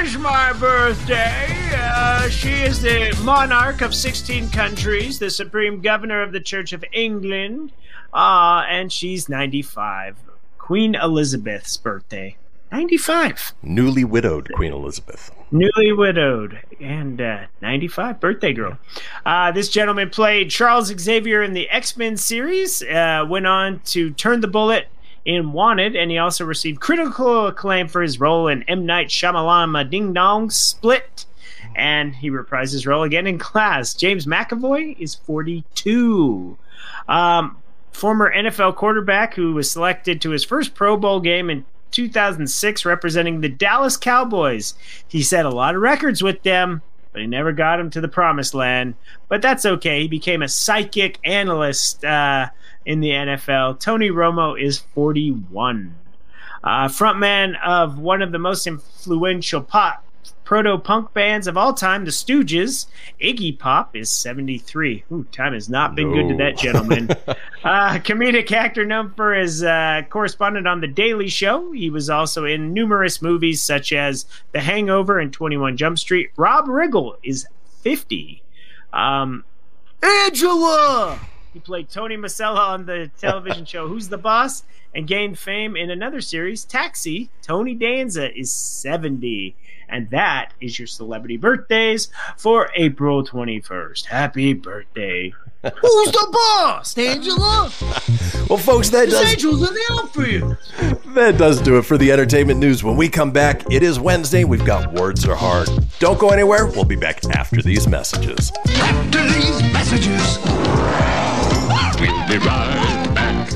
It 0.00 0.06
is 0.06 0.18
my 0.18 0.52
birthday! 0.52 1.48
Uh, 1.74 2.28
she 2.28 2.50
is 2.50 2.82
the 2.82 3.16
monarch 3.22 3.80
of 3.80 3.94
16 3.94 4.50
countries, 4.50 5.18
the 5.18 5.30
supreme 5.30 5.80
governor 5.80 6.22
of 6.22 6.32
the 6.32 6.40
Church 6.40 6.72
of 6.72 6.84
England, 6.92 7.72
uh, 8.12 8.64
and 8.68 8.92
she's 8.92 9.28
95. 9.28 10.16
Queen 10.58 10.94
Elizabeth's 10.94 11.76
birthday. 11.76 12.36
95 12.72 13.52
Newly 13.62 14.02
widowed 14.02 14.50
Queen 14.54 14.72
Elizabeth. 14.72 15.30
newly 15.50 15.92
widowed 15.92 16.58
and 16.80 17.20
uh, 17.20 17.40
95 17.60 18.18
birthday 18.18 18.54
girl. 18.54 18.78
Uh, 19.26 19.52
this 19.52 19.68
gentleman 19.68 20.08
played 20.08 20.50
charles 20.50 20.86
xavier 20.98 21.42
in 21.42 21.52
the 21.52 21.68
x-men 21.68 22.16
series 22.16 22.82
uh, 22.84 23.26
went 23.28 23.46
on 23.46 23.78
to 23.80 24.10
turn 24.12 24.40
the 24.40 24.48
bullet 24.48 24.88
in 25.26 25.52
wanted 25.52 25.94
and 25.94 26.10
he 26.10 26.16
also 26.16 26.46
received 26.46 26.80
critical 26.80 27.46
acclaim 27.46 27.86
for 27.88 28.00
his 28.00 28.18
role 28.18 28.48
in 28.48 28.62
m. 28.64 28.86
Night 28.86 29.08
Shyamalan 29.08 29.90
ding 29.90 30.14
dong 30.14 30.48
split 30.48 31.26
and 31.76 32.14
he 32.14 32.30
reprised 32.30 32.72
his 32.72 32.86
role 32.86 33.02
again 33.02 33.26
in 33.26 33.36
Glass. 33.36 33.92
James 33.92 34.24
mcavoy 34.24 34.98
is 34.98 35.14
42 35.14 36.56
um, 37.06 37.58
former 37.92 38.34
nfl 38.34 38.74
quarterback 38.74 39.34
who 39.34 39.52
was 39.52 39.70
selected 39.70 40.22
to 40.22 40.30
his 40.30 40.42
first 40.42 40.74
pro 40.74 40.96
bowl 40.96 41.20
game 41.20 41.50
in 41.50 41.64
2006 41.92 42.84
representing 42.84 43.40
the 43.40 43.48
Dallas 43.48 43.96
Cowboys. 43.96 44.74
He 45.06 45.22
set 45.22 45.46
a 45.46 45.50
lot 45.50 45.74
of 45.74 45.80
records 45.80 46.22
with 46.22 46.42
them, 46.42 46.82
but 47.12 47.20
he 47.20 47.26
never 47.26 47.52
got 47.52 47.76
them 47.76 47.90
to 47.90 48.00
the 48.00 48.08
promised 48.08 48.54
land. 48.54 48.94
But 49.28 49.42
that's 49.42 49.64
okay. 49.64 50.02
He 50.02 50.08
became 50.08 50.42
a 50.42 50.48
psychic 50.48 51.18
analyst 51.24 52.04
uh, 52.04 52.48
in 52.84 53.00
the 53.00 53.10
NFL. 53.10 53.78
Tony 53.78 54.10
Romo 54.10 54.60
is 54.60 54.78
41. 54.78 55.94
Uh, 56.64 56.88
frontman 56.88 57.60
of 57.64 57.98
one 57.98 58.22
of 58.22 58.32
the 58.32 58.38
most 58.38 58.66
influential 58.66 59.62
pop 59.62 60.04
proto 60.52 60.76
punk 60.76 61.14
bands 61.14 61.46
of 61.46 61.56
all 61.56 61.72
time, 61.72 62.04
the 62.04 62.10
Stooges, 62.10 62.84
Iggy 63.18 63.58
Pop 63.58 63.96
is 63.96 64.10
73. 64.10 65.02
Ooh, 65.10 65.24
time 65.32 65.54
has 65.54 65.70
not 65.70 65.94
been 65.94 66.12
good 66.12 66.28
to 66.28 66.36
that 66.36 66.58
gentleman. 66.58 67.08
uh, 67.64 67.94
comedic 68.00 68.52
actor 68.52 68.84
known 68.84 69.14
for 69.14 69.32
his 69.32 69.64
uh, 69.64 70.02
correspondent 70.10 70.68
on 70.68 70.82
The 70.82 70.88
Daily 70.88 71.30
Show. 71.30 71.72
He 71.72 71.88
was 71.88 72.10
also 72.10 72.44
in 72.44 72.74
numerous 72.74 73.22
movies 73.22 73.62
such 73.62 73.94
as 73.94 74.26
The 74.52 74.60
Hangover 74.60 75.18
and 75.18 75.32
21 75.32 75.78
Jump 75.78 75.98
Street. 75.98 76.32
Rob 76.36 76.66
Riggle 76.66 77.16
is 77.22 77.46
50. 77.80 78.42
Um, 78.92 79.46
Angela! 80.02 81.18
He 81.52 81.60
played 81.60 81.90
Tony 81.90 82.16
Masella 82.16 82.68
on 82.70 82.86
the 82.86 83.10
television 83.20 83.64
show 83.64 83.86
Who's 83.86 84.08
the 84.08 84.18
Boss 84.18 84.62
and 84.94 85.06
gained 85.06 85.38
fame 85.38 85.76
in 85.76 85.90
another 85.90 86.20
series, 86.20 86.64
Taxi. 86.64 87.30
Tony 87.42 87.74
Danza 87.74 88.34
is 88.36 88.50
70. 88.52 89.54
And 89.88 90.08
that 90.10 90.52
is 90.60 90.78
your 90.78 90.86
celebrity 90.86 91.36
birthdays 91.36 92.08
for 92.38 92.70
April 92.74 93.22
21st. 93.22 94.06
Happy 94.06 94.54
birthday. 94.54 95.34
Who's 95.62 96.12
the 96.12 96.28
boss, 96.32 96.96
Angela? 96.96 97.70
Well, 98.48 98.58
folks, 98.58 98.90
that 98.90 99.08
does 99.08 99.32
Angel's 99.32 99.66
in 99.66 99.72
the 99.72 99.84
outfield. 99.92 100.56
that 101.14 101.38
does 101.38 101.58
do 101.62 101.78
it 101.78 101.82
for 101.82 101.96
the 101.96 102.12
entertainment 102.12 102.60
news. 102.60 102.84
When 102.84 102.96
we 102.98 103.08
come 103.08 103.30
back, 103.30 103.62
it 103.72 103.82
is 103.82 103.98
Wednesday. 103.98 104.44
We've 104.44 104.64
got 104.64 104.92
words 104.92 105.24
are 105.26 105.34
hard. 105.34 105.70
Don't 106.00 106.18
go 106.18 106.28
anywhere. 106.28 106.66
We'll 106.66 106.84
be 106.84 106.96
back 106.96 107.24
after 107.30 107.62
these 107.62 107.88
messages. 107.88 108.52
After 108.68 109.22
these 109.22 109.62
messages, 109.72 110.36
we'll 112.02 112.28
be 112.28 112.38
right 112.38 113.14
back. 113.14 113.48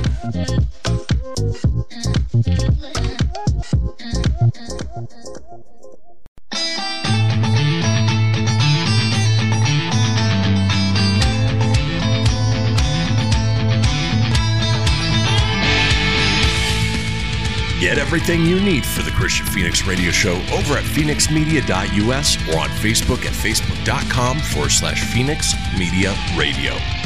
Get 17.81 17.99
everything 17.99 18.45
you 18.45 18.61
need 18.61 18.85
for 18.87 19.03
the 19.03 19.11
Kristian 19.11 19.49
Fenix 19.49 19.87
Radio 19.87 20.11
Show 20.11 20.35
over 20.53 20.77
at 20.77 20.85
fenixmedia.us 20.85 22.37
or 22.49 22.59
on 22.59 22.69
Facebook 22.71 23.25
at 23.25 23.33
facebook.com 23.33 24.39
forward 24.39 24.71
slash 24.71 25.05
Fenix 25.13 25.55
Media 25.79 26.15
Radio. 26.37 26.75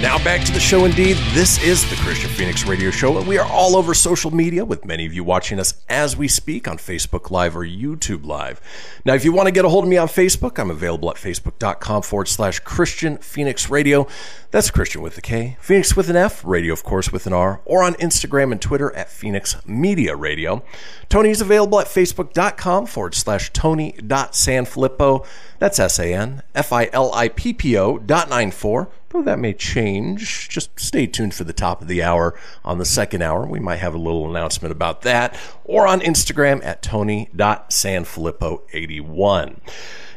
Now 0.00 0.18
back 0.24 0.44
to 0.46 0.52
the 0.52 0.58
show 0.58 0.84
indeed. 0.84 1.16
This 1.32 1.62
is 1.62 1.88
the 1.88 1.94
Kristian 1.96 2.26
Fenix 2.30 2.66
Radio 2.66 2.90
Show, 2.90 3.18
and 3.18 3.28
we 3.28 3.38
are 3.38 3.46
all 3.46 3.76
over 3.76 3.94
social 3.94 4.32
media 4.32 4.64
with 4.64 4.84
many 4.84 5.06
of 5.06 5.12
you 5.12 5.22
watching 5.22 5.60
us 5.60 5.74
as 5.88 6.16
we 6.16 6.26
speak 6.26 6.66
on 6.66 6.76
Facebook 6.76 7.30
Live 7.30 7.56
or 7.56 7.64
YouTube 7.64 8.26
Live. 8.26 8.60
Now, 9.04 9.14
if 9.14 9.24
you 9.24 9.32
want 9.32 9.46
to 9.46 9.52
get 9.52 9.64
a 9.64 9.68
hold 9.68 9.84
of 9.84 9.90
me 9.90 9.96
on 9.98 10.08
Facebook, 10.08 10.58
I'm 10.58 10.72
available 10.72 11.08
at 11.08 11.16
facebook.com 11.16 12.02
forward 12.02 12.26
slash 12.26 12.60
Kristian 12.62 13.22
Fenix 13.22 13.70
Radio. 13.70 14.08
That's 14.50 14.72
Kristian 14.72 15.02
with 15.02 15.16
a 15.18 15.20
K, 15.20 15.56
Fenix 15.60 15.94
with 15.94 16.10
an 16.10 16.16
F, 16.16 16.44
radio, 16.44 16.72
of 16.72 16.82
course, 16.82 17.12
with 17.12 17.28
an 17.28 17.32
R, 17.32 17.60
or 17.64 17.84
on 17.84 17.94
Instagram 17.94 18.50
and 18.50 18.60
Twitter 18.60 18.92
at 18.96 19.08
Fenix 19.08 19.56
Media 19.66 20.16
Radio. 20.16 20.64
Tony's 21.08 21.40
available 21.40 21.78
at 21.78 21.86
facebook.com 21.86 22.86
forward 22.86 23.14
slash 23.14 23.52
Tony.Sanfilippo. 23.52 25.24
That's 25.60 25.78
S 25.78 26.00
A 26.00 26.12
N 26.12 26.42
F 26.56 26.72
I 26.72 26.90
L 26.92 27.14
I 27.14 27.28
P 27.28 27.52
P 27.52 27.78
O 27.78 27.98
dot 27.98 28.28
nine 28.28 28.50
four. 28.50 28.88
Though 29.12 29.22
that 29.22 29.38
may 29.38 29.52
change. 29.52 30.48
Just 30.48 30.80
stay 30.80 31.06
tuned 31.06 31.34
for 31.34 31.44
the 31.44 31.52
top 31.52 31.82
of 31.82 31.88
the 31.88 32.02
hour. 32.02 32.34
On 32.64 32.78
the 32.78 32.86
second 32.86 33.20
hour, 33.20 33.46
we 33.46 33.60
might 33.60 33.76
have 33.76 33.94
a 33.94 33.98
little 33.98 34.26
announcement 34.28 34.72
about 34.72 35.02
that. 35.02 35.36
Or 35.64 35.86
on 35.86 36.00
Instagram 36.00 36.64
at 36.64 36.82
Tony.Sanfilippo81. 36.82 39.56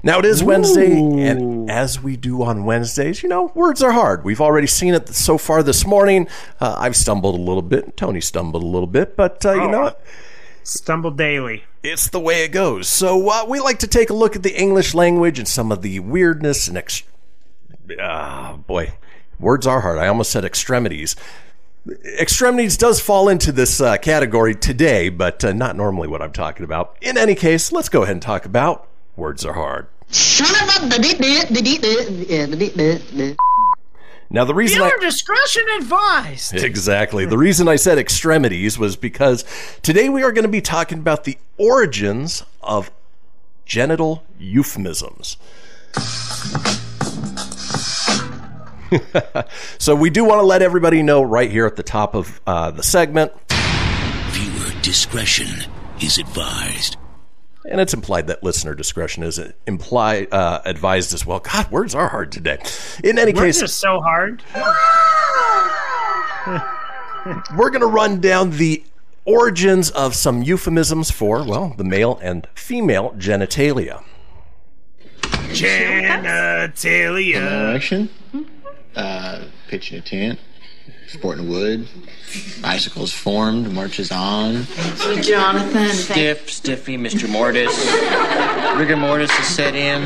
Now 0.03 0.19
it 0.19 0.25
is 0.25 0.43
Wednesday, 0.43 0.97
and 0.97 1.69
as 1.69 1.99
we 1.99 2.15
do 2.15 2.43
on 2.43 2.63
Wednesdays, 2.63 3.23
you 3.23 3.29
know, 3.29 3.51
words 3.55 3.81
are 3.81 3.91
hard. 3.91 4.23
We've 4.23 4.39
already 4.39 4.67
seen 4.67 4.93
it 4.93 5.09
so 5.09 5.37
far 5.37 5.63
this 5.63 5.85
morning. 5.85 6.27
Uh, 6.61 6.75
I've 6.77 6.95
stumbled 6.95 7.35
a 7.35 7.41
little 7.41 7.63
bit. 7.63 7.97
Tony 7.97 8.21
stumbled 8.21 8.61
a 8.61 8.67
little 8.67 8.87
bit, 8.87 9.17
but 9.17 9.43
uh, 9.45 9.53
you 9.55 9.67
know 9.67 9.81
what? 9.81 10.01
Stumble 10.63 11.11
daily. 11.11 11.63
It's 11.83 12.07
the 12.07 12.19
way 12.19 12.43
it 12.43 12.49
goes. 12.49 12.87
So 12.87 13.29
uh, 13.29 13.45
we 13.47 13.59
like 13.59 13.79
to 13.79 13.87
take 13.87 14.09
a 14.09 14.13
look 14.13 14.35
at 14.35 14.43
the 14.43 14.55
English 14.55 14.93
language 14.93 15.39
and 15.39 15.47
some 15.47 15.71
of 15.71 15.81
the 15.81 15.99
weirdness 15.99 16.67
and 16.67 16.77
ex- 16.77 17.03
ah, 17.99 18.57
boy, 18.67 18.93
words 19.39 19.67
are 19.67 19.81
hard. 19.81 19.97
I 19.97 20.07
almost 20.07 20.31
said 20.31 20.45
extremities. 20.45 21.15
Extremities 22.19 22.77
does 22.77 22.99
fall 22.99 23.29
into 23.29 23.51
this 23.51 23.79
uh, 23.79 23.97
category 23.97 24.55
today, 24.55 25.09
but 25.09 25.43
uh, 25.43 25.53
not 25.53 25.75
normally 25.75 26.07
what 26.07 26.21
I'm 26.21 26.33
talking 26.33 26.63
about. 26.63 26.97
In 27.01 27.17
any 27.17 27.35
case, 27.35 27.71
let's 27.71 27.89
go 27.89 28.03
ahead 28.03 28.13
and 28.13 28.21
talk 28.21 28.45
about 28.45 28.87
words 29.15 29.45
are 29.45 29.53
hard. 29.53 29.87
Son 30.09 30.47
of 30.47 30.85
a 30.85 30.99
Now 34.29 34.43
the 34.43 34.53
reason 34.53 34.81
I 34.81 34.91
discretion 34.99 35.63
advised. 35.77 36.55
Exactly. 36.55 37.25
The 37.25 37.37
reason 37.37 37.67
I 37.67 37.75
said 37.75 37.97
extremities 37.97 38.77
was 38.77 38.95
because 38.95 39.45
today 39.81 40.09
we 40.09 40.23
are 40.23 40.31
going 40.31 40.43
to 40.43 40.49
be 40.49 40.61
talking 40.61 40.99
about 40.99 41.23
the 41.23 41.37
origins 41.57 42.43
of 42.61 42.91
genital 43.65 44.23
euphemisms. 44.39 45.37
so 49.77 49.95
we 49.95 50.09
do 50.09 50.23
want 50.23 50.39
to 50.39 50.45
let 50.45 50.61
everybody 50.61 51.03
know 51.03 51.21
right 51.21 51.51
here 51.51 51.65
at 51.65 51.75
the 51.75 51.83
top 51.83 52.15
of 52.15 52.39
uh, 52.47 52.71
the 52.71 52.83
segment, 52.83 53.31
Viewer 53.49 54.81
discretion 54.81 55.69
is 56.01 56.17
advised. 56.17 56.97
and 57.69 57.79
it's 57.81 57.93
implied 57.93 58.27
that 58.27 58.43
listener 58.43 58.75
discretion 58.75 59.23
is 59.23 59.39
implied 59.65 60.31
uh, 60.33 60.61
advised 60.65 61.13
as 61.13 61.25
well. 61.25 61.39
God, 61.39 61.69
words 61.71 61.95
are 61.95 62.09
hard 62.09 62.31
today. 62.31 62.57
In 63.03 63.17
any 63.17 63.33
Words 63.33 63.57
case, 63.59 63.63
are 63.63 63.67
so 63.67 64.01
hard. 64.01 64.43
we're 67.57 67.69
going 67.69 67.81
to 67.81 67.87
run 67.87 68.19
down 68.21 68.51
the 68.51 68.83
origins 69.25 69.89
of 69.91 70.13
some 70.15 70.43
euphemisms 70.43 71.09
for, 71.09 71.43
well, 71.47 71.73
the 71.77 71.83
male 71.83 72.19
and 72.21 72.47
female 72.53 73.11
genitalia. 73.17 74.03
Genitalia. 76.45 77.41
Erection, 77.71 78.09
uh, 78.95 79.45
pitching 79.67 79.97
a 79.97 80.01
tent, 80.01 80.39
sporting 81.07 81.49
wood. 81.49 81.87
Bicycles 82.61 83.13
formed, 83.13 83.71
marches 83.71 84.11
on. 84.11 84.65
Jonathan. 85.21 85.87
Stiff, 85.89 86.49
stiffy, 86.49 86.97
Mr. 86.97 87.29
Mortis. 87.29 87.73
Rigor 88.77 88.97
mortis 88.97 89.31
is 89.39 89.45
set 89.47 89.75
in. 89.75 90.05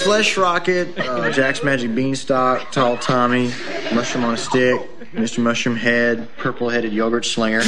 Flesh 0.00 0.36
Rocket, 0.36 0.98
uh, 0.98 1.30
Jack's 1.30 1.62
Magic 1.62 1.94
Beanstalk, 1.94 2.72
Tall 2.72 2.96
Tommy, 2.96 3.52
Mushroom 3.94 4.24
on 4.24 4.34
a 4.34 4.36
Stick, 4.36 4.80
Mr. 5.12 5.38
Mushroom 5.38 5.76
Head, 5.76 6.28
Purple 6.36 6.68
Headed 6.68 6.92
Yogurt 6.92 7.24
Slinger, 7.24 7.62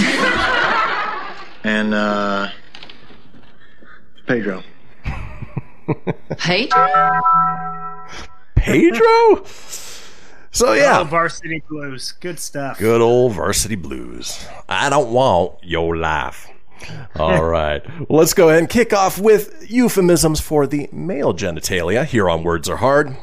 and 1.62 1.94
uh, 1.94 2.48
Pedro. 4.26 4.62
Pedro? 6.38 6.88
Pedro? 8.56 9.44
So 10.54 10.72
yeah, 10.72 11.00
Oh, 11.00 11.04
Varsity 11.04 11.62
Blues. 11.68 12.12
Good 12.20 12.38
stuff. 12.38 12.78
good 12.78 13.00
old 13.00 13.32
varsity 13.34 13.74
blues. 13.74 14.46
I 14.68 14.88
don't 14.88 15.12
want 15.12 15.54
your 15.62 15.96
life. 15.96 16.48
All 17.16 17.44
right. 17.58 17.82
Well, 18.08 18.20
let's 18.20 18.34
go 18.34 18.48
ahead 18.48 18.60
and 18.60 18.68
kick 18.70 18.92
off 18.92 19.18
with 19.18 19.66
euphemisms 19.68 20.40
for 20.40 20.66
the 20.68 20.88
male 20.92 21.34
genitalia 21.34 22.04
here 22.04 22.30
on 22.30 22.44
Words 22.44 22.68
Are 22.68 22.76
Hard. 22.76 23.16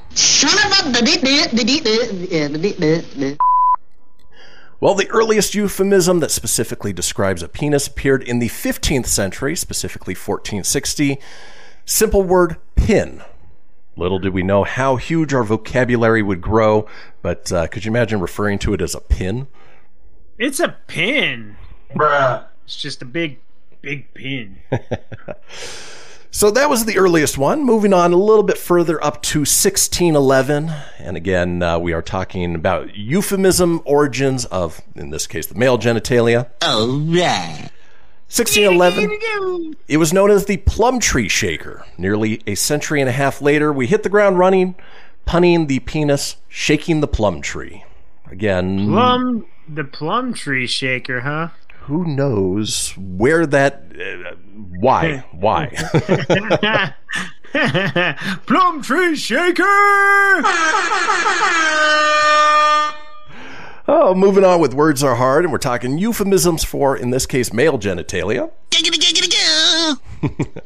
Well, 4.81 4.95
the 4.95 5.07
earliest 5.09 5.55
euphemism 5.55 6.19
that 6.19 6.31
specifically 6.31 6.91
describes 6.91 7.43
a 7.43 7.47
penis 7.47 7.87
appeared 7.87 8.23
in 8.23 8.39
the 8.39 8.49
15th 8.49 9.05
century, 9.05 9.55
specifically 9.55 10.15
1460. 10.15 11.17
Simple 11.85 12.23
word 12.23 12.57
pin. 12.75 13.21
Little 13.97 14.19
did 14.19 14.33
we 14.33 14.43
know 14.43 14.63
how 14.63 14.95
huge 14.95 15.33
our 15.33 15.43
vocabulary 15.43 16.23
would 16.23 16.41
grow, 16.41 16.87
but 17.21 17.51
uh, 17.51 17.67
could 17.67 17.85
you 17.85 17.91
imagine 17.91 18.19
referring 18.19 18.57
to 18.59 18.73
it 18.73 18.81
as 18.81 18.95
a 18.95 19.01
pin? 19.01 19.47
It's 20.37 20.59
a 20.59 20.77
pin. 20.87 21.57
Bruh. 21.93 22.45
It's 22.65 22.77
just 22.77 23.01
a 23.01 23.05
big, 23.05 23.39
big 23.81 24.13
pin. 24.13 24.57
So 26.33 26.49
that 26.51 26.69
was 26.69 26.85
the 26.85 26.97
earliest 26.97 27.37
one. 27.37 27.65
Moving 27.65 27.91
on 27.91 28.13
a 28.13 28.15
little 28.15 28.43
bit 28.43 28.57
further 28.57 29.03
up 29.03 29.21
to 29.23 29.39
1611. 29.39 30.71
And 30.97 31.17
again, 31.17 31.61
uh, 31.61 31.77
we 31.77 31.91
are 31.91 32.01
talking 32.01 32.55
about 32.55 32.95
euphemism 32.95 33.81
origins 33.83 34.45
of, 34.45 34.81
in 34.95 35.09
this 35.09 35.27
case, 35.27 35.47
the 35.47 35.55
male 35.55 35.77
genitalia. 35.77 36.49
Oh, 36.61 37.01
right. 37.05 37.69
1611. 38.31 39.75
It 39.89 39.97
was 39.97 40.13
known 40.13 40.31
as 40.31 40.45
the 40.45 40.57
plum 40.57 40.99
tree 40.99 41.27
shaker. 41.27 41.85
Nearly 41.97 42.41
a 42.47 42.55
century 42.55 43.01
and 43.01 43.09
a 43.09 43.13
half 43.13 43.41
later, 43.41 43.73
we 43.73 43.87
hit 43.87 44.03
the 44.03 44.09
ground 44.09 44.39
running, 44.39 44.75
punning 45.25 45.67
the 45.67 45.79
penis, 45.79 46.37
shaking 46.47 47.01
the 47.01 47.07
plum 47.07 47.41
tree. 47.41 47.83
Again, 48.29 48.87
Plum, 48.87 49.45
the 49.67 49.83
plum 49.83 50.33
tree 50.33 50.65
shaker, 50.65 51.19
huh? 51.19 51.49
who 51.81 52.05
knows 52.05 52.93
where 52.97 53.45
that. 53.47 53.83
Uh, 53.99 54.35
why? 54.79 55.25
Why? 55.31 55.75
plum 58.45 58.81
tree 58.81 59.15
shaker. 59.17 59.63
oh, 63.91 64.15
moving 64.15 64.45
on 64.45 64.61
with 64.61 64.73
words 64.73 65.03
are 65.03 65.15
hard, 65.15 65.43
and 65.43 65.51
we're 65.51 65.57
talking 65.57 65.97
euphemisms 65.97 66.63
for, 66.63 66.95
in 66.95 67.09
this 67.09 67.25
case, 67.25 67.51
male 67.51 67.77
genitalia. 67.77 68.49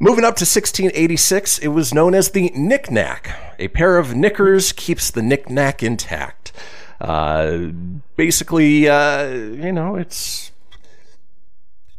Moving 0.00 0.24
up 0.24 0.34
to 0.36 0.42
1686, 0.42 1.58
it 1.60 1.68
was 1.68 1.94
known 1.94 2.14
as 2.14 2.30
the 2.30 2.50
knick-knack. 2.50 3.54
A 3.60 3.68
pair 3.68 3.96
of 3.98 4.16
knickers 4.16 4.72
keeps 4.72 5.10
the 5.10 5.22
knick-knack 5.22 5.82
intact. 5.82 6.52
Uh, 7.00 7.68
basically, 8.16 8.88
uh, 8.88 9.28
you 9.28 9.72
know, 9.72 9.94
it's 9.94 10.50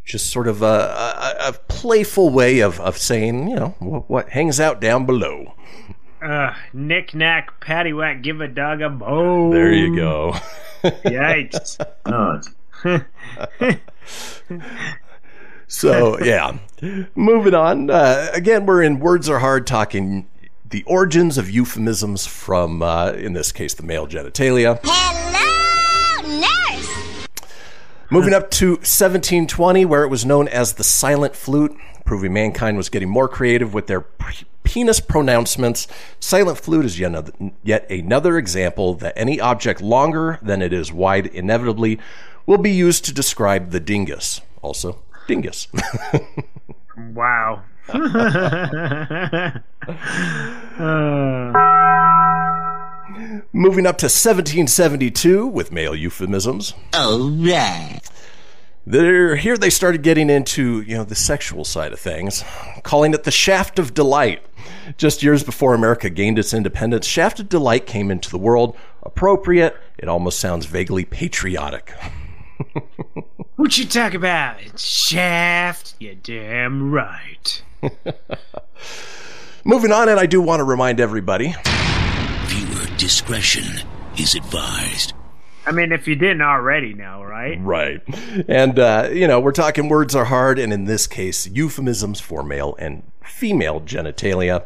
just 0.03 0.29
sort 0.29 0.49
of 0.49 0.61
a, 0.61 0.65
a, 0.65 1.49
a 1.49 1.53
playful 1.69 2.29
way 2.29 2.59
of, 2.59 2.81
of 2.81 2.97
saying, 2.97 3.47
you 3.47 3.55
know, 3.55 3.75
what, 3.79 4.09
what 4.09 4.29
hangs 4.29 4.59
out 4.59 4.81
down 4.81 5.05
below. 5.05 5.53
Uh, 6.25 6.55
knick 6.73 7.13
knack, 7.13 7.59
paddywhack, 7.61 8.23
give 8.23 8.41
a 8.41 8.47
dog 8.47 8.81
a 8.81 8.89
bone. 8.89 9.51
There 9.51 9.71
you 9.71 9.95
go. 9.95 10.33
Yikes. 10.83 11.77
So 15.67 16.19
yeah, 16.23 16.59
moving 17.15 17.55
on. 17.55 17.89
Uh, 17.89 18.29
again, 18.33 18.67
we're 18.67 18.83
in 18.83 18.99
words 18.99 19.27
are 19.27 19.39
hard 19.39 19.65
talking 19.65 20.27
the 20.69 20.83
origins 20.83 21.37
of 21.37 21.49
euphemisms 21.49 22.25
from, 22.27 22.81
uh, 22.81 23.11
in 23.11 23.33
this 23.33 23.51
case, 23.51 23.73
the 23.73 23.83
male 23.83 24.07
genitalia. 24.07 24.79
Hello, 24.83 26.39
nurse. 26.39 27.27
Moving 28.11 28.33
up 28.33 28.51
to 28.51 28.71
1720, 28.71 29.85
where 29.85 30.03
it 30.03 30.09
was 30.09 30.25
known 30.25 30.47
as 30.47 30.73
the 30.73 30.83
silent 30.83 31.35
flute, 31.35 31.75
proving 32.05 32.31
mankind 32.33 32.77
was 32.77 32.87
getting 32.89 33.09
more 33.09 33.27
creative 33.27 33.73
with 33.73 33.87
their 33.87 34.01
p- 34.01 34.45
penis 34.63 34.99
pronouncements. 34.99 35.87
Silent 36.19 36.57
flute 36.59 36.85
is 36.85 36.99
yet 36.99 37.07
another, 37.07 37.33
yet 37.63 37.89
another 37.91 38.37
example 38.37 38.93
that 38.95 39.13
any 39.17 39.39
object 39.39 39.81
longer 39.81 40.39
than 40.41 40.61
it 40.61 40.71
is 40.71 40.93
wide 40.93 41.27
inevitably 41.27 41.99
will 42.45 42.57
be 42.59 42.71
used 42.71 43.03
to 43.05 43.13
describe 43.13 43.71
the 43.71 43.79
dingus. 43.79 44.41
Also, 44.61 44.99
dingus. 45.27 45.67
Wow. 47.13 47.63
Uh, 47.89 47.99
Moving 53.53 53.85
up 53.85 53.97
to 53.99 54.05
1772 54.05 55.45
with 55.47 55.71
male 55.71 55.95
euphemisms. 55.95 56.73
Oh, 56.93 57.31
right. 57.37 57.99
There, 58.87 59.35
here 59.35 59.57
they 59.57 59.71
started 59.71 60.03
getting 60.03 60.29
into 60.29 60.81
you 60.81 60.95
know 60.95 61.03
the 61.03 61.15
sexual 61.15 61.65
side 61.65 61.91
of 61.91 61.99
things, 61.99 62.43
calling 62.83 63.13
it 63.13 63.23
the 63.23 63.31
shaft 63.31 63.79
of 63.79 63.93
delight. 63.93 64.43
Just 64.97 65.23
years 65.23 65.43
before 65.43 65.73
America 65.73 66.09
gained 66.09 66.37
its 66.37 66.53
independence, 66.53 67.05
shaft 67.07 67.39
of 67.39 67.49
delight 67.49 67.87
came 67.87 68.11
into 68.11 68.29
the 68.29 68.37
world. 68.37 68.77
Appropriate. 69.01 69.75
It 69.97 70.07
almost 70.07 70.39
sounds 70.39 70.65
vaguely 70.67 71.05
patriotic. 71.05 71.93
what 73.55 73.77
you 73.77 73.85
talk 73.85 74.13
about? 74.13 74.61
It's 74.61 74.85
Shaft. 74.85 75.95
You 75.99 76.15
damn 76.15 76.91
right. 76.91 77.61
Moving 79.63 79.91
on, 79.91 80.09
and 80.09 80.19
I 80.19 80.27
do 80.27 80.41
want 80.41 80.59
to 80.59 80.63
remind 80.63 80.99
everybody. 80.99 81.55
Viewer 82.45 82.97
discretion 82.97 83.87
is 84.17 84.35
advised. 84.35 85.13
I 85.67 85.71
mean, 85.71 85.91
if 85.91 86.07
you 86.07 86.15
didn't 86.15 86.43
already 86.43 86.93
know, 86.93 87.23
right? 87.23 87.59
Right. 87.59 88.01
And, 88.47 88.77
uh, 88.77 89.09
you 89.11 89.27
know, 89.27 89.39
we're 89.39 89.51
talking 89.51 89.89
words 89.89 90.15
are 90.15 90.25
hard, 90.25 90.59
and 90.59 90.71
in 90.71 90.85
this 90.85 91.07
case, 91.07 91.47
euphemisms 91.47 92.19
for 92.19 92.43
male 92.43 92.75
and 92.77 93.03
female 93.23 93.81
genitalia. 93.81 94.63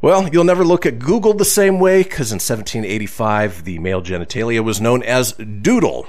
Well, 0.00 0.28
you'll 0.28 0.44
never 0.44 0.64
look 0.64 0.86
at 0.86 0.98
Google 0.98 1.34
the 1.34 1.44
same 1.44 1.78
way 1.78 2.02
because 2.02 2.32
in 2.32 2.36
1785, 2.36 3.64
the 3.64 3.78
male 3.78 4.02
genitalia 4.02 4.62
was 4.62 4.80
known 4.80 5.02
as 5.02 5.32
doodle. 5.32 6.06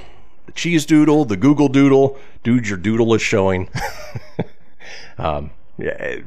The 0.47 0.51
cheese 0.53 0.85
doodle, 0.85 1.25
the 1.25 1.37
Google 1.37 1.69
doodle. 1.69 2.17
Dude, 2.43 2.67
your 2.67 2.77
doodle 2.77 3.13
is 3.13 3.21
showing. 3.21 3.69
um, 5.17 5.51
yeah, 5.77 6.17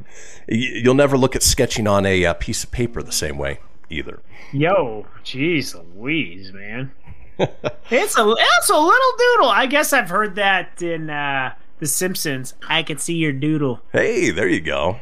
you'll 0.49 0.95
never 0.95 1.19
look 1.19 1.37
at 1.37 1.43
sketching 1.43 1.87
on 1.87 2.07
a 2.07 2.25
uh, 2.25 2.35
piece 2.35 2.65
of 2.65 2.71
paper 2.71 3.03
the 3.03 3.13
same 3.13 3.39
way 3.39 3.59
either. 3.93 4.21
Yo, 4.53 5.07
jeez 5.25 5.75
Louise, 5.95 6.53
man. 6.53 6.93
it's 7.39 8.19
a 8.19 8.35
it's 8.39 8.71
a 8.71 8.77
little 8.77 9.13
doodle. 9.19 9.49
I 9.49 9.67
guess 9.69 9.93
I've 9.93 10.09
heard 10.09 10.35
that 10.37 10.83
in 10.83 11.11
uh, 11.11 11.55
The 11.79 11.87
Simpsons. 11.87 12.55
I 12.69 12.83
can 12.83 12.99
see 12.99 13.15
your 13.15 13.33
doodle. 13.33 13.81
Hey, 13.93 14.31
there 14.31 14.49
you 14.49 14.61
go. 14.61 14.99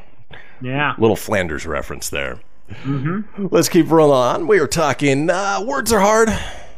Yeah. 0.61 0.95
Little 0.99 1.17
Flanders 1.17 1.67
reference 1.67 2.11
there. 2.11 2.41
Mm-hmm. 2.85 3.47
Let's 3.51 3.69
keep 3.69 3.91
rolling 3.91 4.43
on. 4.43 4.47
We 4.47 4.61
are 4.61 4.67
talking 4.67 5.29
uh, 5.29 5.63
words 5.67 5.93
are 5.93 6.01
hard. 6.01 6.29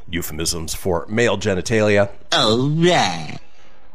Euphemisms 0.09 0.75
for 0.75 1.07
male 1.09 1.37
genitalia. 1.38 2.11
Oh, 2.33 2.70
right. 2.70 3.38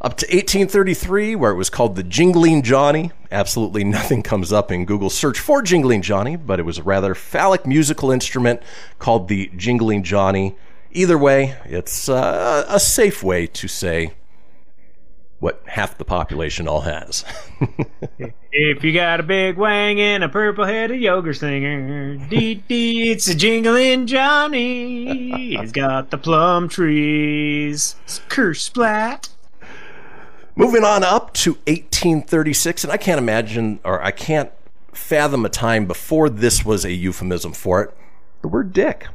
Up 0.07 0.15
to 0.19 0.25
1833, 0.27 1.35
where 1.35 1.51
it 1.51 1.57
was 1.57 1.69
called 1.69 1.97
the 1.97 2.03
Jingling 2.03 2.63
Johnny. 2.63 3.11
Absolutely 3.29 3.83
nothing 3.83 4.23
comes 4.23 4.53
up 4.53 4.71
in 4.71 4.85
Google 4.85 5.09
search 5.09 5.37
for 5.37 5.61
Jingling 5.61 6.01
Johnny, 6.01 6.37
but 6.37 6.61
it 6.61 6.63
was 6.63 6.77
a 6.77 6.83
rather 6.83 7.13
phallic 7.13 7.65
musical 7.65 8.09
instrument 8.09 8.61
called 8.99 9.27
the 9.27 9.51
Jingling 9.57 10.03
Johnny. 10.03 10.55
Either 10.93 11.17
way, 11.17 11.57
it's 11.65 12.07
uh, 12.07 12.65
a 12.69 12.79
safe 12.79 13.21
way 13.21 13.47
to 13.47 13.67
say 13.67 14.13
what 15.39 15.61
half 15.65 15.97
the 15.97 16.05
population 16.05 16.69
all 16.69 16.81
has. 16.81 17.25
If 18.59 18.83
you 18.83 18.91
got 18.91 19.19
a 19.19 19.23
big 19.23 19.55
wang 19.55 19.99
and 19.99 20.23
a 20.23 20.29
purple 20.29 20.65
headed 20.65 20.99
yogurt 20.99 21.35
singer, 21.35 22.15
dee 22.15 22.55
dee, 22.55 23.11
it's 23.11 23.27
a 23.27 23.35
jingling 23.35 24.07
Johnny. 24.07 25.57
He's 25.57 25.71
got 25.71 26.09
the 26.09 26.17
plum 26.17 26.67
trees. 26.67 27.97
Curse 28.29 28.63
splat. 28.63 29.29
Moving 30.57 30.83
on 30.83 31.03
up 31.03 31.35
to 31.35 31.51
1836, 31.67 32.83
and 32.83 32.91
I 32.91 32.97
can't 32.97 33.19
imagine 33.19 33.79
or 33.83 34.03
I 34.03 34.09
can't 34.09 34.49
fathom 34.91 35.45
a 35.45 35.49
time 35.49 35.85
before 35.85 36.31
this 36.31 36.65
was 36.65 36.83
a 36.83 36.91
euphemism 36.91 37.53
for 37.53 37.83
it. 37.83 37.95
the 38.41 38.47
word 38.47 38.73
dick. 38.73 39.05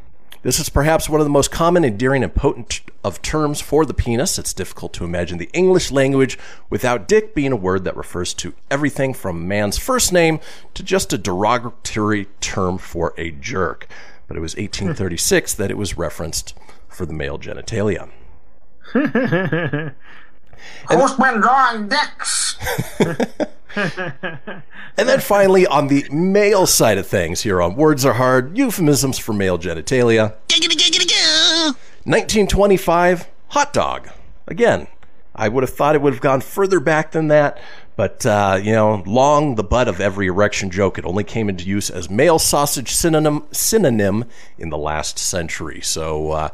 This 0.42 0.60
is 0.60 0.68
perhaps 0.68 1.08
one 1.08 1.20
of 1.20 1.24
the 1.24 1.30
most 1.30 1.50
common, 1.50 1.84
endearing, 1.84 2.22
and 2.22 2.32
potent 2.32 2.82
of 3.02 3.20
terms 3.22 3.60
for 3.60 3.84
the 3.84 3.92
penis. 3.92 4.38
It's 4.38 4.52
difficult 4.52 4.92
to 4.92 5.04
imagine 5.04 5.38
the 5.38 5.50
English 5.52 5.90
language 5.90 6.38
without 6.70 7.08
dick 7.08 7.34
being 7.34 7.50
a 7.50 7.56
word 7.56 7.82
that 7.82 7.96
refers 7.96 8.32
to 8.34 8.54
everything 8.70 9.12
from 9.12 9.48
man's 9.48 9.78
first 9.78 10.12
name 10.12 10.38
to 10.74 10.84
just 10.84 11.12
a 11.12 11.18
derogatory 11.18 12.28
term 12.40 12.78
for 12.78 13.14
a 13.18 13.32
jerk. 13.32 13.88
But 14.28 14.36
it 14.36 14.40
was 14.40 14.54
1836 14.54 15.54
hmm. 15.54 15.62
that 15.62 15.72
it 15.72 15.76
was 15.76 15.98
referenced 15.98 16.56
for 16.86 17.04
the 17.04 17.12
male 17.12 17.36
genitalia. 17.36 18.10
Who's 20.88 21.12
been 21.12 21.40
drawing 21.40 21.88
dicks? 21.88 22.56
And 24.98 25.08
then 25.08 25.20
finally, 25.20 25.66
on 25.66 25.88
the 25.88 26.06
male 26.10 26.66
side 26.66 26.98
of 26.98 27.06
things, 27.06 27.42
here 27.42 27.62
on 27.62 27.76
Words 27.76 28.04
Are 28.04 28.12
Hard, 28.12 28.56
euphemisms 28.58 29.18
for 29.18 29.32
male 29.32 29.58
genitalia. 29.58 30.34
1925, 32.04 33.26
hot 33.48 33.72
dog. 33.72 34.10
Again, 34.46 34.88
I 35.34 35.48
would 35.48 35.62
have 35.62 35.72
thought 35.72 35.94
it 35.94 36.02
would 36.02 36.12
have 36.12 36.20
gone 36.20 36.42
further 36.42 36.78
back 36.78 37.12
than 37.12 37.28
that, 37.28 37.58
but, 37.96 38.26
uh, 38.26 38.60
you 38.62 38.72
know, 38.72 39.02
long 39.06 39.54
the 39.54 39.64
butt 39.64 39.88
of 39.88 39.98
every 39.98 40.26
erection 40.26 40.70
joke, 40.70 40.98
it 40.98 41.06
only 41.06 41.24
came 41.24 41.48
into 41.48 41.64
use 41.64 41.88
as 41.88 42.10
male 42.10 42.38
sausage 42.38 42.92
synonym, 42.92 43.44
synonym 43.50 44.26
in 44.58 44.68
the 44.68 44.78
last 44.78 45.18
century. 45.18 45.80
So, 45.80 46.32
uh, 46.32 46.48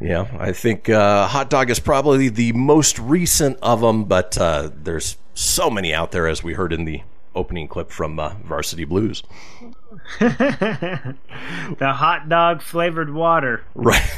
yeah, 0.00 0.26
I 0.38 0.52
think 0.52 0.88
uh, 0.88 1.26
hot 1.26 1.50
dog 1.50 1.70
is 1.70 1.78
probably 1.78 2.28
the 2.28 2.52
most 2.52 2.98
recent 2.98 3.58
of 3.62 3.80
them, 3.82 4.04
but 4.04 4.38
uh, 4.38 4.70
there's 4.74 5.16
so 5.34 5.70
many 5.70 5.92
out 5.92 6.10
there, 6.12 6.26
as 6.26 6.42
we 6.42 6.54
heard 6.54 6.72
in 6.72 6.84
the 6.84 7.02
opening 7.34 7.68
clip 7.68 7.90
from 7.90 8.18
uh, 8.18 8.34
Varsity 8.44 8.84
Blues. 8.84 9.22
the 10.18 11.16
hot 11.80 12.28
dog 12.28 12.62
flavored 12.62 13.12
water. 13.12 13.62
Right. 13.74 14.10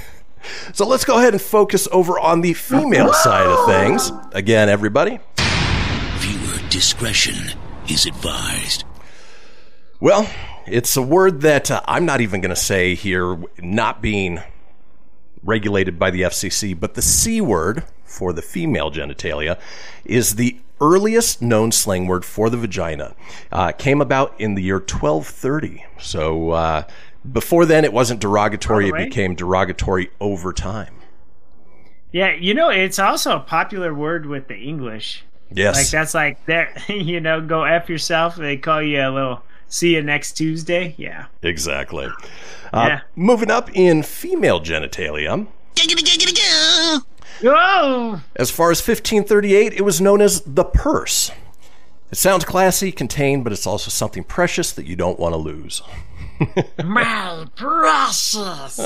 So 0.72 0.86
let's 0.86 1.04
go 1.04 1.18
ahead 1.18 1.34
and 1.34 1.42
focus 1.42 1.86
over 1.92 2.18
on 2.18 2.40
the 2.40 2.54
female 2.54 3.12
side 3.12 3.46
of 3.46 3.66
things. 3.66 4.10
Again, 4.32 4.68
everybody. 4.68 5.20
Viewer 6.16 6.68
discretion 6.68 7.58
is 7.88 8.06
advised. 8.06 8.84
Well, 10.00 10.28
it's 10.66 10.96
a 10.96 11.02
word 11.02 11.42
that 11.42 11.70
uh, 11.70 11.80
I'm 11.84 12.04
not 12.04 12.20
even 12.20 12.40
going 12.40 12.54
to 12.54 12.60
say 12.60 12.94
here, 12.94 13.38
not 13.58 14.02
being 14.02 14.40
regulated 15.42 15.98
by 15.98 16.10
the 16.10 16.22
FCC, 16.22 16.78
but 16.78 16.94
the 16.94 17.02
C 17.02 17.40
word 17.40 17.84
for 18.04 18.32
the 18.32 18.42
female 18.42 18.90
genitalia 18.90 19.58
is 20.04 20.34
the 20.36 20.58
earliest 20.80 21.40
known 21.40 21.72
slang 21.72 22.06
word 22.06 22.24
for 22.24 22.50
the 22.50 22.56
vagina. 22.56 23.14
Uh, 23.50 23.72
came 23.72 24.00
about 24.00 24.38
in 24.38 24.54
the 24.54 24.62
year 24.62 24.78
1230. 24.78 25.84
So 25.98 26.50
uh, 26.50 26.82
before 27.30 27.64
then, 27.66 27.84
it 27.84 27.92
wasn't 27.92 28.20
derogatory, 28.20 28.90
right. 28.90 29.02
it 29.02 29.04
became 29.06 29.34
derogatory 29.34 30.10
over 30.20 30.52
time. 30.52 30.94
Yeah, 32.10 32.34
you 32.34 32.52
know, 32.52 32.68
it's 32.68 32.98
also 32.98 33.36
a 33.36 33.40
popular 33.40 33.94
word 33.94 34.26
with 34.26 34.48
the 34.48 34.56
English. 34.56 35.24
Yes. 35.54 35.76
Like 35.76 35.88
that's 35.88 36.14
like 36.14 36.44
that 36.46 36.88
you 36.88 37.20
know, 37.20 37.40
go 37.40 37.64
F 37.64 37.88
yourself. 37.88 38.36
They 38.36 38.56
call 38.56 38.82
you 38.82 39.00
a 39.00 39.10
little 39.10 39.42
see 39.72 39.94
you 39.94 40.02
next 40.02 40.32
Tuesday. 40.34 40.94
Yeah. 40.98 41.26
Exactly. 41.42 42.06
Uh, 42.72 42.86
Yeah. 42.88 43.00
Moving 43.16 43.50
up 43.50 43.70
in 43.74 44.02
female 44.02 44.60
genitalia. 44.60 45.46
Whoa! 47.42 48.20
As 48.36 48.50
far 48.50 48.70
as 48.70 48.78
1538, 48.86 49.72
it 49.72 49.82
was 49.82 50.00
known 50.00 50.20
as 50.20 50.42
the 50.42 50.64
purse. 50.64 51.30
It 52.12 52.18
sounds 52.18 52.44
classy, 52.44 52.92
contained, 52.92 53.42
but 53.42 53.52
it's 53.52 53.66
also 53.66 53.90
something 53.90 54.22
precious 54.22 54.70
that 54.72 54.86
you 54.86 54.94
don't 54.96 55.18
want 55.18 55.32
to 55.32 55.38
lose. 55.38 55.82
My 56.84 57.46
precious. 57.56 58.78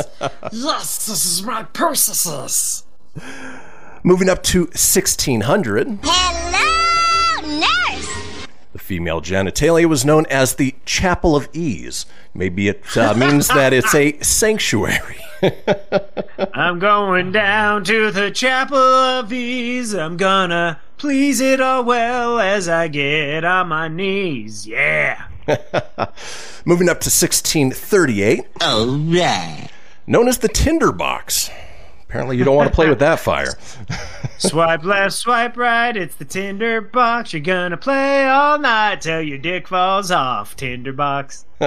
yes, 0.53 1.07
this 1.07 1.27
is 1.27 1.43
my 1.43 1.65
purses. 1.65 2.85
Moving 4.05 4.29
up 4.29 4.43
to 4.45 4.61
1600, 4.67 5.99
Hello, 6.03 7.59
nurse. 7.59 8.26
The 8.77 8.83
female 8.83 9.23
genitalia 9.23 9.87
was 9.87 10.05
known 10.05 10.27
as 10.27 10.57
the 10.57 10.75
Chapel 10.85 11.35
of 11.35 11.49
Ease. 11.55 12.05
Maybe 12.35 12.69
it 12.69 12.85
uh, 12.95 13.15
means 13.15 13.49
that 13.49 13.73
it's 13.73 13.95
a 13.95 14.19
sanctuary. 14.21 15.17
I'm 16.53 16.79
going 16.79 17.33
down 17.33 17.85
to 17.85 18.11
the 18.11 18.31
chapel 18.31 18.77
of 18.77 19.33
ease. 19.33 19.95
I'm 19.95 20.19
gonna 20.19 20.79
please 20.99 21.41
it 21.41 21.59
all 21.59 21.85
well 21.85 22.39
as 22.39 22.69
I 22.69 22.89
get 22.89 23.47
on 23.47 23.69
my 23.69 23.89
knees. 23.89 24.67
Yeah. 24.67 25.27
Moving 26.67 26.91
up 26.91 27.01
to 27.01 27.09
1638, 27.09 28.45
All 28.61 28.87
right. 28.99 29.69
known 30.07 30.29
as 30.29 30.39
the 30.39 30.49
Tinderbox. 30.49 31.51
Apparently, 32.17 32.39
you 32.39 32.45
don't 32.45 32.57
want 32.57 32.71
to 32.71 32.75
play 32.75 32.89
with 32.89 33.01
that 33.01 33.21
fire. 33.21 33.53
Swipe 34.39 34.85
left, 34.85 35.13
swipe 35.13 35.55
right. 35.59 35.95
It's 35.95 36.15
the 36.15 36.25
Tinder 36.25 36.81
box. 36.81 37.35
You're 37.35 37.43
gonna 37.43 37.77
play 37.77 38.27
all 38.27 38.59
night 38.59 39.03
till 39.03 39.21
your 39.21 39.37
dick 39.37 39.69
falls 39.69 40.11
off. 40.11 40.57
Tinder 40.57 40.95
box. 40.95 41.45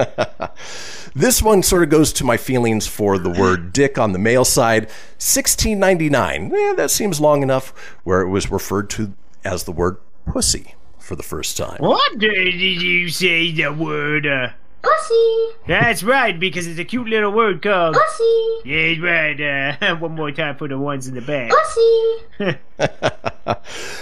This 1.12 1.42
one 1.42 1.64
sort 1.64 1.82
of 1.82 1.88
goes 1.88 2.12
to 2.14 2.24
my 2.24 2.36
feelings 2.36 2.86
for 2.86 3.18
the 3.18 3.30
word 3.30 3.72
dick 3.72 3.98
on 3.98 4.12
the 4.12 4.18
male 4.18 4.44
side. 4.44 4.84
1699. 5.18 6.54
Eh, 6.54 6.72
that 6.74 6.90
seems 6.90 7.20
long 7.20 7.42
enough 7.42 7.70
where 8.04 8.20
it 8.20 8.28
was 8.28 8.50
referred 8.50 8.88
to 8.90 9.12
as 9.44 9.64
the 9.64 9.72
word 9.72 9.96
pussy 10.26 10.76
for 11.00 11.16
the 11.16 11.22
first 11.24 11.56
time. 11.56 11.78
What 11.78 12.18
day 12.18 12.52
did 12.52 12.82
you 12.82 13.08
say 13.08 13.50
the 13.50 13.72
word? 13.72 14.24
Uh, 14.26 14.50
Pussy. 14.82 15.46
that's 15.66 16.02
right, 16.02 16.38
because 16.38 16.66
it's 16.66 16.78
a 16.78 16.84
cute 16.84 17.08
little 17.08 17.32
word 17.32 17.62
called. 17.62 17.94
Pussy. 17.94 18.48
Yeah, 18.64 19.00
right. 19.00 19.40
Uh, 19.82 19.96
one 19.98 20.12
more 20.12 20.32
time 20.32 20.56
for 20.56 20.68
the 20.68 20.78
ones 20.78 21.06
in 21.06 21.14
the 21.14 21.20
back. 21.20 21.50
Pussy. 21.50 22.58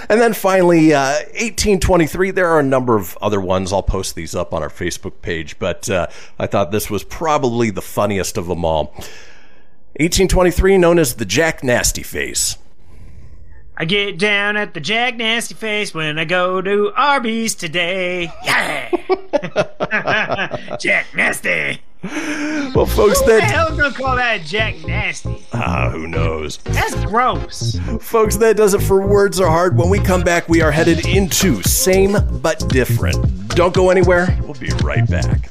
And 0.08 0.20
then 0.20 0.32
finally, 0.32 0.94
uh, 0.94 1.12
1823. 1.34 2.30
There 2.30 2.48
are 2.48 2.60
a 2.60 2.62
number 2.64 2.96
of 2.96 3.16
other 3.20 3.40
ones. 3.40 3.72
I'll 3.72 3.82
post 3.82 4.14
these 4.14 4.34
up 4.34 4.54
on 4.54 4.62
our 4.62 4.70
Facebook 4.70 5.20
page, 5.20 5.58
but 5.58 5.88
uh, 5.90 6.06
I 6.38 6.46
thought 6.46 6.70
this 6.70 6.88
was 6.88 7.04
probably 7.04 7.70
the 7.70 7.82
funniest 7.82 8.38
of 8.38 8.46
them 8.46 8.64
all. 8.64 8.86
1823, 9.96 10.78
known 10.78 10.98
as 10.98 11.16
the 11.16 11.24
Jack 11.24 11.62
Nasty 11.62 12.02
Face. 12.02 12.56
I 13.80 13.84
get 13.84 14.18
down 14.18 14.56
at 14.56 14.74
the 14.74 14.80
Jack 14.80 15.16
Nasty 15.16 15.54
Face 15.54 15.94
when 15.94 16.18
I 16.18 16.24
go 16.24 16.60
to 16.60 16.92
Arby's 16.96 17.54
today. 17.54 18.24
Yeah! 18.44 18.90
Jack 20.80 21.06
Nasty! 21.14 21.80
Well, 22.02 22.86
folks, 22.86 23.20
Who 23.20 23.26
the 23.26 23.38
that 23.38 23.50
hell 23.50 23.76
gonna 23.76 23.92
call 23.92 24.16
that 24.16 24.42
Jack 24.42 24.84
Nasty? 24.84 25.46
ah, 25.52 25.90
who 25.90 26.08
knows? 26.08 26.56
That's 26.64 26.94
gross. 27.04 27.78
Folks, 28.00 28.36
that 28.38 28.56
does 28.56 28.74
it 28.74 28.80
for 28.82 29.06
Words 29.06 29.38
Are 29.38 29.48
Hard. 29.48 29.76
When 29.76 29.90
we 29.90 30.00
come 30.00 30.22
back, 30.22 30.48
we 30.48 30.60
are 30.60 30.72
headed 30.72 31.06
into 31.06 31.62
Same 31.62 32.16
But 32.42 32.68
Different. 32.68 33.48
Don't 33.54 33.74
go 33.74 33.90
anywhere. 33.90 34.36
We'll 34.42 34.54
be 34.54 34.70
right 34.82 35.08
back. 35.08 35.50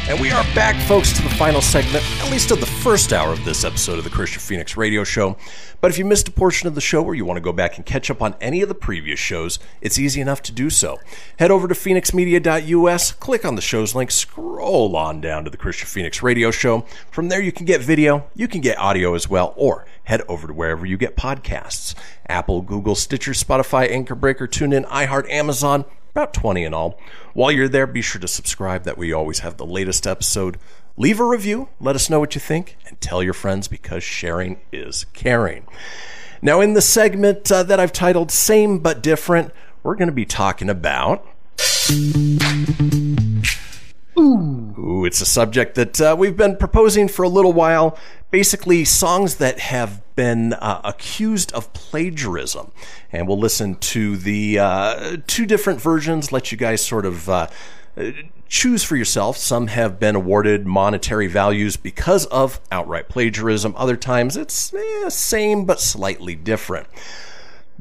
And 0.11 0.19
we 0.19 0.29
are 0.31 0.43
back, 0.53 0.75
folks, 0.89 1.13
to 1.13 1.21
the 1.21 1.29
final 1.29 1.61
segment, 1.61 2.03
at 2.19 2.29
least 2.29 2.51
of 2.51 2.59
the 2.59 2.65
first 2.65 3.13
hour 3.13 3.31
of 3.31 3.45
this 3.45 3.63
episode 3.63 3.97
of 3.97 4.03
the 4.03 4.09
Kristian 4.09 4.41
Fenix 4.41 4.75
Radio 4.75 5.05
Show. 5.05 5.37
But 5.79 5.89
if 5.89 5.97
you 5.97 6.03
missed 6.03 6.27
a 6.27 6.31
portion 6.31 6.67
of 6.67 6.75
the 6.75 6.81
show 6.81 7.01
or 7.01 7.15
you 7.15 7.23
want 7.23 7.37
to 7.37 7.41
go 7.41 7.53
back 7.53 7.77
and 7.77 7.85
catch 7.85 8.11
up 8.11 8.21
on 8.21 8.35
any 8.41 8.61
of 8.61 8.67
the 8.67 8.75
previous 8.75 9.21
shows, 9.21 9.57
it's 9.79 9.97
easy 9.97 10.19
enough 10.19 10.41
to 10.41 10.51
do 10.51 10.69
so. 10.69 10.99
Head 11.39 11.49
over 11.49 11.65
to 11.65 11.73
fenixmedia.us, 11.73 13.13
click 13.13 13.45
on 13.45 13.55
the 13.55 13.61
show's 13.61 13.95
link, 13.95 14.11
scroll 14.11 14.97
on 14.97 15.21
down 15.21 15.45
to 15.45 15.49
the 15.49 15.55
Kristian 15.55 15.85
Fenix 15.85 16.21
Radio 16.21 16.51
Show. 16.51 16.81
From 17.09 17.29
there, 17.29 17.41
you 17.41 17.53
can 17.53 17.65
get 17.65 17.79
video, 17.79 18.27
you 18.35 18.49
can 18.49 18.59
get 18.59 18.77
audio 18.77 19.13
as 19.13 19.29
well, 19.29 19.53
or 19.55 19.85
head 20.03 20.23
over 20.27 20.45
to 20.47 20.53
wherever 20.53 20.85
you 20.85 20.97
get 20.97 21.15
podcasts 21.15 21.95
Apple, 22.27 22.61
Google, 22.61 22.95
Stitcher, 22.95 23.31
Spotify, 23.31 23.89
Anchor 23.89 24.15
Breaker, 24.15 24.45
TuneIn, 24.45 24.85
iHeart, 24.87 25.29
Amazon, 25.29 25.85
about 26.11 26.33
20 26.33 26.63
in 26.63 26.73
all. 26.73 26.99
While 27.33 27.51
you're 27.51 27.67
there, 27.67 27.87
be 27.87 28.01
sure 28.01 28.21
to 28.21 28.27
subscribe. 28.27 28.83
That 28.83 28.97
you 28.97 29.15
always 29.15 29.39
have 29.39 29.57
the 29.57 29.65
latest 29.65 30.05
episode. 30.05 30.57
Leave 30.97 31.19
a 31.19 31.25
review, 31.25 31.69
let 31.79 31.95
us 31.95 32.09
know 32.09 32.19
what 32.19 32.35
you 32.35 32.41
think, 32.41 32.77
and 32.85 32.99
tell 32.99 33.23
your 33.23 33.33
friends 33.33 33.67
because 33.67 34.03
sharing 34.03 34.59
is 34.71 35.05
caring. 35.13 35.65
Now, 36.41 36.59
in 36.59 36.73
the 36.73 36.81
segment 36.81 37.51
uh, 37.51 37.63
that 37.63 37.79
I've 37.79 37.93
titled 37.93 38.31
Same 38.31 38.79
But 38.79 39.01
Different, 39.01 39.53
we're 39.83 39.95
going 39.95 40.09
to 40.09 40.13
be 40.13 40.25
talking 40.25 40.69
about. 40.69 41.25
Ooh. 44.21 44.75
Ooh, 44.77 45.05
it's 45.05 45.19
a 45.19 45.25
subject 45.25 45.75
that 45.75 45.99
uh, 45.99 46.15
we've 46.17 46.37
been 46.37 46.55
proposing 46.55 47.07
for 47.07 47.23
a 47.23 47.29
little 47.29 47.53
while. 47.53 47.97
Basically, 48.29 48.85
songs 48.85 49.35
that 49.35 49.59
have 49.59 50.01
been 50.15 50.53
uh, 50.53 50.81
accused 50.83 51.51
of 51.53 51.73
plagiarism. 51.73 52.71
And 53.11 53.27
we'll 53.27 53.39
listen 53.39 53.75
to 53.75 54.17
the 54.17 54.59
uh, 54.59 55.17
two 55.25 55.45
different 55.45 55.81
versions, 55.81 56.31
let 56.31 56.51
you 56.51 56.57
guys 56.57 56.85
sort 56.85 57.05
of 57.05 57.27
uh, 57.27 57.47
choose 58.47 58.83
for 58.83 58.95
yourself. 58.95 59.37
Some 59.37 59.67
have 59.67 59.99
been 59.99 60.15
awarded 60.15 60.67
monetary 60.67 61.27
values 61.27 61.75
because 61.75 62.25
of 62.27 62.61
outright 62.71 63.09
plagiarism. 63.09 63.73
Other 63.75 63.97
times 63.97 64.37
it's 64.37 64.73
eh, 64.73 65.09
same 65.09 65.65
but 65.65 65.79
slightly 65.79 66.35
different. 66.35 66.87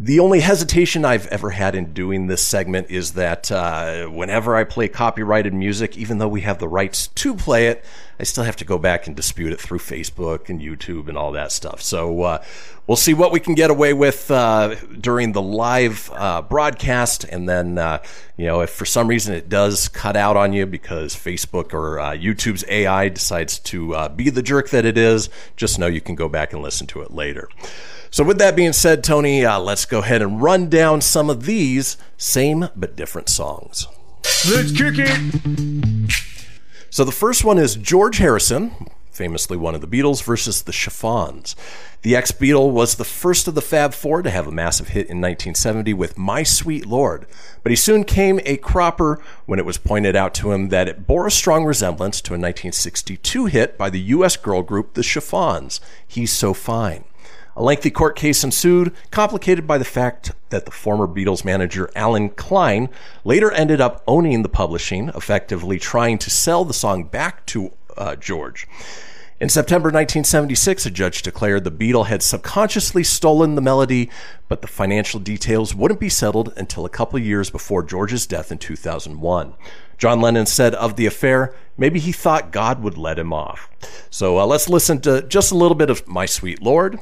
The 0.03 0.20
only 0.20 0.40
hesitation 0.40 1.05
I've 1.05 1.26
ever 1.26 1.51
had 1.51 1.74
in 1.74 1.92
doing 1.92 2.26
this 2.26 2.40
segment 2.42 2.88
is 2.88 3.12
that 3.12 3.53
uh, 3.53 4.07
whenever 4.07 4.57
I 4.57 4.64
play 4.64 4.88
copyrighted 4.88 5.53
music, 5.53 5.98
even 5.98 6.16
though 6.16 6.26
we 6.26 6.40
have 6.40 6.59
the 6.59 6.68
rights 6.68 7.09
to 7.09 7.34
play 7.34 7.66
it, 7.66 7.84
I 8.18 8.22
still 8.22 8.44
have 8.44 8.57
to 8.57 8.64
go 8.64 8.78
back 8.78 9.07
and 9.07 9.14
dispute 9.14 9.53
it 9.53 9.61
through 9.61 9.80
Facebook 9.80 10.48
and 10.48 10.59
YouTube 10.59 11.11
and 11.11 11.18
all 11.18 11.32
that 11.32 11.53
stuff. 11.53 11.82
So 11.82 12.22
uh, 12.22 12.42
we'll 12.86 12.96
see 12.96 13.12
what 13.12 13.30
we 13.30 13.40
can 13.40 13.55
get 13.55 13.68
away 13.68 13.92
with 13.92 14.30
uh, 14.30 14.74
during 14.98 15.32
the 15.32 15.42
live 15.42 16.11
uh, 16.14 16.40
broadcast. 16.40 17.24
And 17.24 17.46
then, 17.46 17.76
uh, 17.76 18.03
you 18.38 18.46
know, 18.46 18.62
if 18.62 18.70
for 18.70 18.86
some 18.86 19.07
reason 19.07 19.34
it 19.34 19.51
does 19.51 19.88
cut 19.88 20.16
out 20.16 20.34
on 20.34 20.55
you 20.55 20.64
because 20.64 21.14
Facebook 21.14 21.74
or 21.74 22.01
uh, 22.01 22.12
YouTube's 22.12 22.64
AI 22.68 23.11
decides 23.11 23.59
to 23.59 24.09
be 24.16 24.30
the 24.30 24.42
jerk 24.42 24.70
that 24.70 24.86
it 24.86 24.96
is, 24.96 25.28
just 25.57 25.78
know 25.78 25.88
you 25.88 26.01
can 26.01 26.14
go 26.14 26.26
back 26.26 26.55
and 26.55 26.62
listen 26.62 26.86
to 26.86 27.03
it 27.03 27.11
later. 27.11 27.51
So, 28.12 28.24
with 28.24 28.38
that 28.38 28.56
being 28.56 28.72
said, 28.72 29.04
Tony, 29.04 29.44
uh, 29.44 29.61
let's 29.61 29.84
go 29.84 30.00
ahead 30.00 30.20
and 30.20 30.42
run 30.42 30.68
down 30.68 31.00
some 31.00 31.30
of 31.30 31.44
these 31.44 31.96
same 32.16 32.68
but 32.74 32.96
different 32.96 33.28
songs. 33.28 33.86
Let's 34.50 34.72
kick 34.72 34.94
it. 34.98 36.12
So, 36.90 37.04
the 37.04 37.12
first 37.12 37.44
one 37.44 37.56
is 37.56 37.76
George 37.76 38.18
Harrison, 38.18 38.88
famously 39.12 39.56
one 39.56 39.76
of 39.76 39.80
the 39.80 39.86
Beatles, 39.86 40.24
versus 40.24 40.62
the 40.62 40.72
Chiffons. 40.72 41.54
The 42.02 42.16
ex 42.16 42.32
Beatle 42.32 42.72
was 42.72 42.96
the 42.96 43.04
first 43.04 43.46
of 43.46 43.54
the 43.54 43.62
Fab 43.62 43.94
Four 43.94 44.22
to 44.22 44.30
have 44.30 44.48
a 44.48 44.52
massive 44.52 44.88
hit 44.88 45.06
in 45.06 45.20
1970 45.20 45.94
with 45.94 46.18
My 46.18 46.42
Sweet 46.42 46.86
Lord, 46.86 47.26
but 47.62 47.70
he 47.70 47.76
soon 47.76 48.02
came 48.02 48.40
a 48.44 48.56
cropper 48.56 49.22
when 49.46 49.61
it 49.61 49.66
was 49.66 49.78
pointed 49.78 50.16
out 50.16 50.34
to 50.34 50.50
him 50.50 50.70
that 50.70 50.88
it 50.88 51.06
bore 51.06 51.28
a 51.28 51.30
strong 51.30 51.64
resemblance 51.64 52.20
to 52.22 52.30
a 52.30 52.40
1962 52.40 53.46
hit 53.46 53.78
by 53.78 53.88
the 53.88 54.00
U.S. 54.00 54.36
girl 54.36 54.62
group 54.62 54.94
The 54.94 55.04
Chiffons, 55.04 55.80
He's 56.08 56.32
So 56.32 56.54
Fine. 56.54 57.04
A 57.57 57.62
lengthy 57.62 57.90
court 57.90 58.16
case 58.16 58.44
ensued, 58.44 58.94
complicated 59.11 59.66
by 59.66 59.78
the 59.78 59.84
fact 59.84 60.32
that 60.51 60.64
the 60.64 60.70
former 60.70 61.07
Beatles 61.07 61.44
manager 61.44 61.90
Allen 61.94 62.30
Klein 62.30 62.88
later 63.24 63.51
ended 63.53 63.80
up 63.80 64.03
owning 64.07 64.42
the 64.42 64.48
publishing, 64.48 65.09
effectively 65.11 65.78
trying 65.78 66.18
to 66.18 66.30
sell 66.30 66.64
the 66.64 66.74
song 66.74 67.05
back 67.05 67.44
to 67.46 67.72
uh, 67.96 68.16
George. 68.16 68.66
In 69.40 69.48
September 69.48 69.86
1976, 69.86 70.84
a 70.84 70.90
judge 70.90 71.22
declared 71.22 71.64
the 71.64 71.72
Beatle 71.72 72.07
had 72.07 72.22
subconsciously 72.22 73.03
stolen 73.03 73.55
the 73.55 73.62
melody, 73.62 74.11
but 74.48 74.61
the 74.61 74.68
financial 74.68 75.18
details 75.18 75.74
wouldn't 75.74 75.98
be 75.98 76.11
settled 76.11 76.53
until 76.59 76.84
a 76.84 76.90
couple 76.90 77.18
years 77.18 77.48
before 77.48 77.82
George's 77.82 78.26
death 78.26 78.53
in 78.53 78.59
2001. 78.59 79.55
John 79.96 80.20
Lennon 80.20 80.44
said 80.44 80.74
of 80.74 80.96
the 80.96 81.07
affair, 81.07 81.55
maybe 81.78 81.98
he 81.98 82.12
thought 82.12 82.53
God 82.53 82.82
would 82.82 82.98
let 82.98 83.18
him 83.18 83.32
off. 83.32 83.70
So 84.11 84.38
uh, 84.38 84.44
let's 84.44 84.68
listen 84.68 85.01
to 85.03 85.22
just 85.22 85.53
a 85.53 85.57
little 85.57 85.74
bit 85.74 85.88
of 85.88 86.07
My 86.07 86.26
Sweet 86.26 86.61
Lord, 86.61 86.98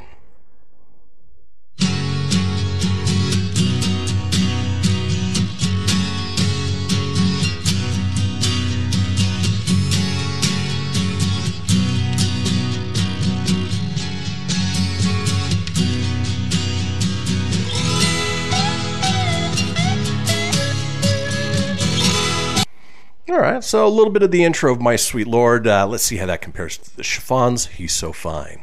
All 23.31 23.39
right, 23.39 23.63
so 23.63 23.87
a 23.87 23.89
little 23.89 24.13
bit 24.13 24.23
of 24.23 24.31
the 24.31 24.43
intro 24.43 24.73
of 24.73 24.81
My 24.81 24.97
Sweet 24.97 25.27
Lord. 25.27 25.67
Uh, 25.67 25.87
let's 25.87 26.03
see 26.03 26.17
how 26.17 26.25
that 26.27 26.41
compares 26.41 26.79
to 26.79 26.97
the 26.97 27.03
chiffons. 27.03 27.67
He's 27.67 27.93
so 27.93 28.11
fine. 28.11 28.63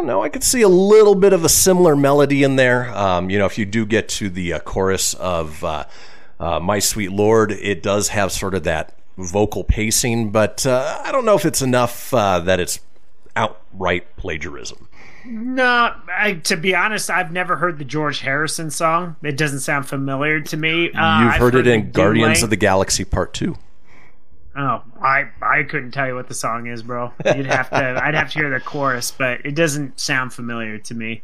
Don't 0.00 0.06
know. 0.06 0.22
I 0.22 0.30
could 0.30 0.42
see 0.42 0.62
a 0.62 0.68
little 0.68 1.14
bit 1.14 1.34
of 1.34 1.44
a 1.44 1.48
similar 1.48 1.94
melody 1.94 2.42
in 2.42 2.56
there. 2.56 2.88
Um, 2.96 3.28
you 3.28 3.38
know, 3.38 3.44
if 3.44 3.58
you 3.58 3.66
do 3.66 3.84
get 3.84 4.08
to 4.10 4.30
the 4.30 4.54
uh, 4.54 4.58
chorus 4.60 5.12
of 5.14 5.62
uh, 5.62 5.84
uh, 6.38 6.58
My 6.58 6.78
Sweet 6.78 7.12
Lord, 7.12 7.52
it 7.52 7.82
does 7.82 8.08
have 8.08 8.32
sort 8.32 8.54
of 8.54 8.64
that 8.64 8.96
vocal 9.18 9.62
pacing, 9.62 10.30
but 10.30 10.64
uh, 10.64 11.02
I 11.04 11.12
don't 11.12 11.26
know 11.26 11.34
if 11.34 11.44
it's 11.44 11.60
enough 11.60 12.14
uh, 12.14 12.40
that 12.40 12.60
it's 12.60 12.80
outright 13.36 14.16
plagiarism. 14.16 14.88
No, 15.26 15.94
I, 16.08 16.40
to 16.44 16.56
be 16.56 16.74
honest, 16.74 17.10
I've 17.10 17.30
never 17.30 17.56
heard 17.56 17.76
the 17.76 17.84
George 17.84 18.20
Harrison 18.20 18.70
song. 18.70 19.16
It 19.22 19.36
doesn't 19.36 19.60
sound 19.60 19.86
familiar 19.86 20.40
to 20.40 20.56
me. 20.56 20.90
Uh, 20.92 21.24
You've 21.24 21.32
heard, 21.34 21.54
heard, 21.54 21.66
it 21.66 21.70
in 21.70 21.90
Guardians 21.90 22.42
of 22.42 22.48
the 22.48 22.56
Galaxy 22.56 23.04
Part 23.04 23.34
Two. 23.34 23.56
Oh, 24.60 24.82
I 25.00 25.30
I 25.40 25.62
couldn't 25.62 25.92
tell 25.92 26.06
you 26.06 26.14
what 26.14 26.28
the 26.28 26.34
song 26.34 26.66
is, 26.66 26.82
bro. 26.82 27.12
You'd 27.24 27.46
have 27.46 27.70
to 27.70 27.76
I'd 28.04 28.14
have 28.14 28.30
to 28.32 28.38
hear 28.38 28.50
the 28.50 28.60
chorus, 28.60 29.10
but 29.10 29.46
it 29.46 29.54
doesn't 29.54 29.98
sound 29.98 30.34
familiar 30.34 30.76
to 30.78 30.94
me. 30.94 31.22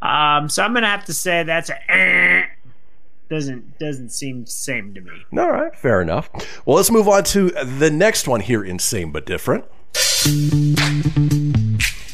Um, 0.00 0.48
so 0.48 0.64
I'm 0.64 0.74
gonna 0.74 0.88
have 0.88 1.04
to 1.04 1.14
say 1.14 1.44
that's 1.44 1.70
a 1.70 1.90
eh, 1.90 2.46
doesn't 3.30 3.78
doesn't 3.78 4.08
seem 4.08 4.46
same 4.46 4.94
to 4.94 5.00
me. 5.00 5.12
All 5.38 5.52
right, 5.52 5.76
fair 5.76 6.02
enough. 6.02 6.28
Well, 6.66 6.76
let's 6.76 6.90
move 6.90 7.06
on 7.06 7.22
to 7.24 7.50
the 7.50 7.90
next 7.90 8.26
one 8.26 8.40
here 8.40 8.64
in 8.64 8.80
same 8.80 9.12
but 9.12 9.26
different. 9.26 9.64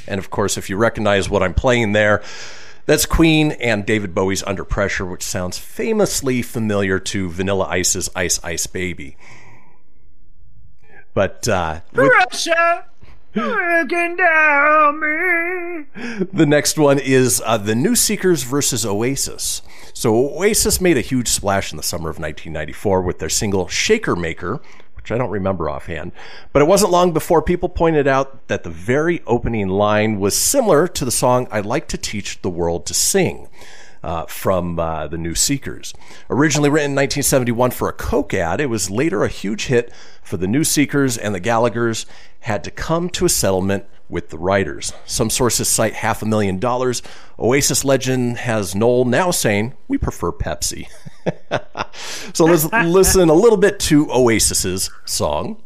And 0.07 0.19
of 0.19 0.29
course, 0.29 0.59
if 0.59 0.69
you 0.69 0.77
recognize 0.77 1.31
what 1.31 1.43
I'm 1.43 1.55
playing 1.55 1.93
there, 1.93 2.23
that's 2.85 3.07
Queen 3.07 3.53
and 3.53 3.87
David 3.87 4.15
Bowie's 4.15 4.43
Under 4.43 4.65
Pressure, 4.65 5.07
which 5.07 5.23
sounds 5.23 5.57
famously 5.57 6.43
familiar 6.43 6.99
to 6.99 7.31
Vanilla 7.31 7.65
Ice's 7.71 8.11
Ice 8.15 8.39
Ice 8.45 8.67
Baby. 8.67 9.17
But 11.15 11.49
uh, 11.49 11.81
Russia, 11.93 12.85
looking 13.35 14.17
down 14.17 15.01
me. 15.01 16.27
The 16.33 16.47
next 16.47 16.79
one 16.79 16.99
is 16.99 17.43
uh, 17.45 17.59
the 17.59 17.75
New 17.75 17.97
Seekers 17.97 18.43
versus 18.43 18.85
Oasis. 18.87 19.63
So 19.93 20.15
Oasis 20.15 20.81
made 20.81 20.97
a 20.97 21.03
huge 21.03 21.29
splash 21.29 21.73
in 21.73 21.77
the 21.77 21.83
summer 21.83 22.11
of 22.11 22.19
1994 22.19 23.03
with 23.03 23.19
their 23.19 23.29
single 23.29 23.69
"Shaker 23.69 24.15
Maker," 24.15 24.61
which 24.95 25.11
I 25.11 25.19
don't 25.19 25.31
remember 25.31 25.69
offhand. 25.69 26.13
But 26.53 26.63
it 26.63 26.67
wasn't 26.69 26.93
long 26.93 27.13
before 27.13 27.43
people 27.43 27.69
pointed 27.69 28.07
out 28.07 28.47
that 28.49 28.63
the 28.63 28.71
very 28.71 29.23
opening 29.27 29.69
line 29.69 30.21
was 30.21 30.37
similar 30.37 30.87
to 30.89 31.05
the 31.05 31.11
song 31.11 31.49
I'd 31.51 31.67
Like 31.67 31.89
to 31.89 31.99
Teach 31.99 32.43
the 32.43 32.51
World 32.51 32.87
to 32.87 32.95
Sing. 32.95 33.49
Uh, 34.01 34.25
from 34.27 34.79
uh, 34.79 35.09
the 35.09 35.19
New 35.19 35.35
Seekers. 35.35 35.93
Originally 36.31 36.71
written 36.71 36.93
in 36.93 36.97
1971 36.97 37.73
for 37.73 37.89
a 37.89 37.93
Coke 37.93 38.33
ad, 38.33 38.61
it 38.61 38.67
was 38.67 38.91
later 38.91 39.25
a 39.25 39.29
huge 39.29 39.67
hit 39.67 39.93
for 40.23 40.37
the 40.37 40.47
New 40.47 40.63
Seekers, 40.63 41.19
and 41.19 41.35
the 41.35 41.41
Gallaghers 41.41 42.07
had 42.41 42.63
to 42.63 42.71
come 42.71 43.11
to 43.11 43.25
a 43.25 43.29
settlement 43.29 43.87
with 44.09 44.31
the 44.31 44.39
writers. 44.39 44.93
Some 45.05 45.31
sources 45.31 45.69
cite 45.69 45.95
half 45.95 46.23
a 46.23 46.27
million 46.27 46.59
dollars. 46.59 47.03
Oasis 47.39 47.85
legend 47.85 48.39
has 48.39 48.75
Noel 48.75 49.05
now 49.05 49.31
saying, 49.31 49.75
We 49.87 49.99
prefer 49.99 50.33
Pepsi. 50.33 50.87
so 52.35 52.45
let's 52.45 52.65
listen 52.73 53.29
a 53.29 53.35
little 53.35 53.59
bit 53.59 53.79
to 53.81 54.07
Oasis's 54.07 54.91
song. 55.05 55.63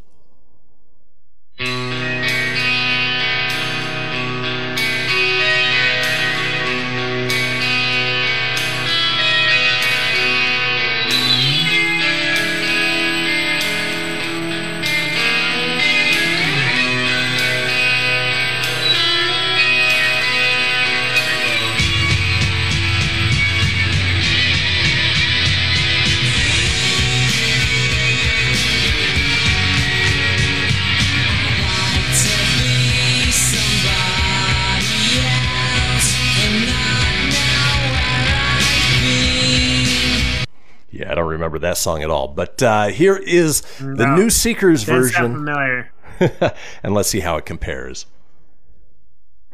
Remember 41.43 41.59
that 41.59 41.77
song 41.77 42.03
at 42.05 42.11
all. 42.11 42.29
But 42.29 42.63
uh, 42.63 42.87
here 42.89 43.17
is 43.17 43.63
the 43.81 44.07
No. 44.07 44.15
new 44.17 44.31
Seekers 44.31 44.85
version, 44.85 45.35
familiar. 45.35 45.91
and 46.83 46.95
let's 46.95 47.09
see 47.09 47.21
how 47.21 47.37
it 47.37 47.45
compares. 47.45 48.07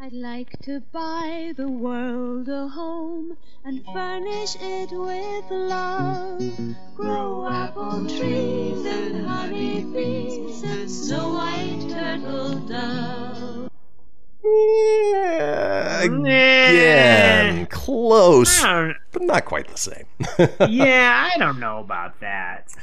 I'd 0.01 0.13
like 0.13 0.59
to 0.61 0.79
buy 0.93 1.53
the 1.57 1.67
world 1.67 2.47
a 2.47 2.67
home 2.69 3.37
and 3.65 3.83
furnish 3.91 4.55
it 4.61 4.91
with 4.91 5.51
love. 5.51 6.41
Grow 6.95 7.49
apple 7.49 8.07
trees 8.07 8.85
and 8.85 9.27
honey 9.27 9.83
bees 9.83 10.63
and 10.63 10.89
snow 10.89 11.33
white 11.33 11.85
turtle 11.89 13.68
doves. 14.43 16.05
Again, 16.05 17.65
close, 17.67 18.61
but 18.61 19.21
not 19.21 19.45
quite 19.45 19.67
the 19.67 19.77
same. 19.77 20.05
yeah, 20.69 21.29
I 21.33 21.37
don't 21.37 21.59
know 21.59 21.79
about 21.79 22.19
that. 22.19 22.73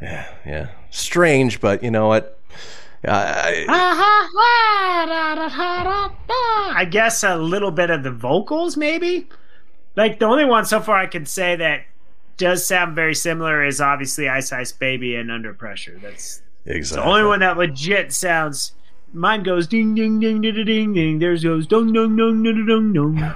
yeah, 0.00 0.32
yeah, 0.46 0.68
strange, 0.90 1.60
but 1.60 1.82
you 1.82 1.90
know 1.90 2.08
what? 2.08 2.38
I, 3.04 3.66
I 6.76 6.84
guess 6.84 7.24
a 7.24 7.36
little 7.36 7.72
bit 7.72 7.90
of 7.90 8.04
the 8.04 8.12
vocals, 8.12 8.76
maybe. 8.76 9.28
Like 9.96 10.18
the 10.20 10.26
only 10.26 10.44
one 10.44 10.64
so 10.64 10.80
far 10.80 10.96
I 10.96 11.06
can 11.06 11.26
say 11.26 11.56
that 11.56 11.84
does 12.36 12.66
sound 12.66 12.94
very 12.94 13.14
similar 13.14 13.64
is 13.64 13.80
obviously 13.80 14.28
Ice 14.28 14.52
Ice 14.52 14.72
Baby 14.72 15.16
and 15.16 15.30
Under 15.30 15.52
Pressure. 15.52 15.98
That's 16.02 16.42
exactly 16.64 17.02
the 17.02 17.08
only 17.10 17.24
one 17.24 17.40
that 17.40 17.56
legit 17.58 18.12
sounds. 18.12 18.72
Mine 19.14 19.42
goes 19.42 19.66
ding 19.66 19.94
ding 19.94 20.20
ding 20.20 20.40
ding 20.40 20.64
ding 20.64 20.92
ding. 20.94 21.18
Theirs 21.18 21.44
goes 21.44 21.66
dong 21.66 21.92
dong 21.92 22.16
dong 22.16 22.42
dong 22.42 22.66
dong 22.66 22.92
dong. 22.92 23.34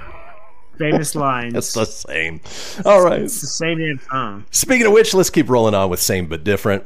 Famous 0.77 1.13
lines. 1.15 1.53
It's 1.55 1.73
the 1.73 1.85
same. 1.85 2.41
All 2.85 3.03
right. 3.03 3.21
It's 3.21 3.41
the 3.41 3.47
same 3.47 3.77
damn 3.77 3.99
song. 3.99 4.45
Speaking 4.51 4.87
of 4.87 4.93
which, 4.93 5.13
let's 5.13 5.29
keep 5.29 5.49
rolling 5.49 5.75
on 5.75 5.89
with 5.89 5.99
same 5.99 6.25
but 6.27 6.43
different. 6.43 6.83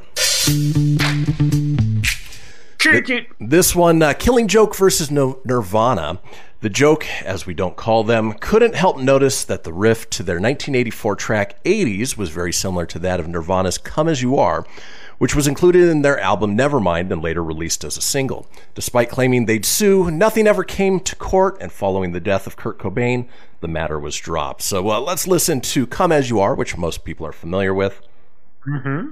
This 3.40 3.76
one, 3.76 4.02
uh, 4.02 4.14
Killing 4.14 4.48
Joke 4.48 4.76
versus 4.76 5.10
no- 5.12 5.40
Nirvana. 5.46 6.20
The 6.62 6.70
joke, 6.70 7.06
as 7.24 7.46
we 7.48 7.54
don't 7.54 7.76
call 7.76 8.04
them, 8.04 8.34
couldn't 8.34 8.76
help 8.76 8.98
notice 8.98 9.44
that 9.46 9.64
the 9.64 9.74
riff 9.74 10.10
to 10.12 10.24
their 10.24 10.36
1984 10.36 11.16
track 11.16 11.64
80s 11.64 12.18
was 12.18 12.30
very 12.30 12.54
similar 12.54 12.86
to 12.88 13.00
that 13.00 13.20
of 13.20 13.28
Nirvana's 13.28 13.78
Come 13.80 14.08
As 14.08 14.22
You 14.22 14.38
Are, 14.38 14.66
which 15.22 15.36
was 15.36 15.46
included 15.46 15.88
in 15.88 16.02
their 16.02 16.20
album 16.20 16.58
Nevermind 16.58 17.12
and 17.12 17.22
later 17.22 17.44
released 17.44 17.84
as 17.84 17.96
a 17.96 18.02
single. 18.02 18.48
Despite 18.74 19.12
claiming 19.12 19.46
they'd 19.46 19.66
sue, 19.66 20.10
nothing 20.10 20.48
ever 20.48 20.64
came 20.64 21.00
to 21.00 21.16
court, 21.16 21.58
and 21.62 21.72
following 21.72 22.12
the 22.12 22.20
death 22.20 22.48
of 22.48 22.58
Kurt 22.58 22.80
Cobain, 22.80 23.28
the 23.60 23.68
matter 23.68 24.00
was 24.00 24.18
dropped. 24.18 24.64
So 24.64 24.90
uh, 24.90 25.00
let's 25.00 25.28
listen 25.28 25.62
to 25.62 25.86
Come 25.86 26.12
As 26.12 26.32
You 26.32 26.40
Are, 26.40 26.56
which 26.56 26.76
most 26.76 27.04
people 27.04 27.28
are 27.28 27.32
familiar 27.32 27.72
with. 27.72 28.02
Mm-hmm. 28.68 29.10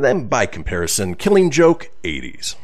And 0.00 0.04
then, 0.06 0.28
by 0.28 0.46
comparison, 0.46 1.14
Killing 1.14 1.50
Joke 1.50 1.90
80s. 2.04 2.54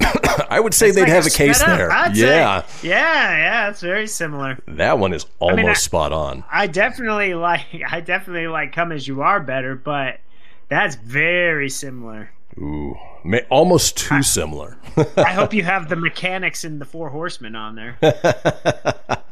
I 0.50 0.58
would 0.60 0.74
say 0.74 0.88
It's 0.88 0.96
they'd 0.96 1.02
like 1.02 1.10
have 1.10 1.26
a 1.26 1.30
case 1.30 1.60
up, 1.60 1.66
there. 1.68 1.90
I'd 1.90 2.16
say. 2.16 2.22
yeah, 2.38 2.64
Yeah, 2.82 3.36
yeah, 3.36 3.70
it's 3.70 3.80
very 3.80 4.06
similar. 4.06 4.58
that 4.68 4.98
one 4.98 5.12
is 5.12 5.26
almost 5.38 5.56
mean, 5.58 5.68
I- 5.68 5.72
spot 5.74 6.12
on. 6.12 6.44
I 6.50 6.66
definitely 6.66 7.34
like 7.48 7.66
I 7.88 8.00
definitely 8.00 8.48
like 8.48 8.72
Come 8.72 8.92
As 8.92 9.06
You 9.06 9.22
Are 9.22 9.40
better, 9.40 9.74
but 9.74 10.20
that's 10.68 10.96
very 10.96 11.68
similar. 11.68 12.30
Ooh, 12.58 12.96
ma- 13.24 13.38
almost 13.50 13.96
too 13.96 14.22
similar. 14.22 14.78
I 15.16 15.32
hope 15.32 15.54
you 15.54 15.62
have 15.62 15.88
the 15.88 15.96
mechanics 15.96 16.64
in 16.64 16.78
the 16.78 16.84
Four 16.84 17.08
Horsemen 17.08 17.56
on 17.56 17.74
there. 17.74 17.96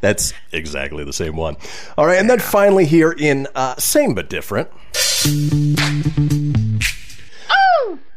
That's 0.00 0.32
exactly 0.52 1.04
the 1.04 1.12
same 1.12 1.36
one. 1.36 1.56
All 1.96 2.06
right, 2.06 2.18
and 2.18 2.28
then 2.28 2.38
finally 2.38 2.84
here 2.84 3.12
in 3.12 3.48
uh, 3.54 3.76
same 3.76 4.14
but 4.14 4.28
different. 4.28 4.70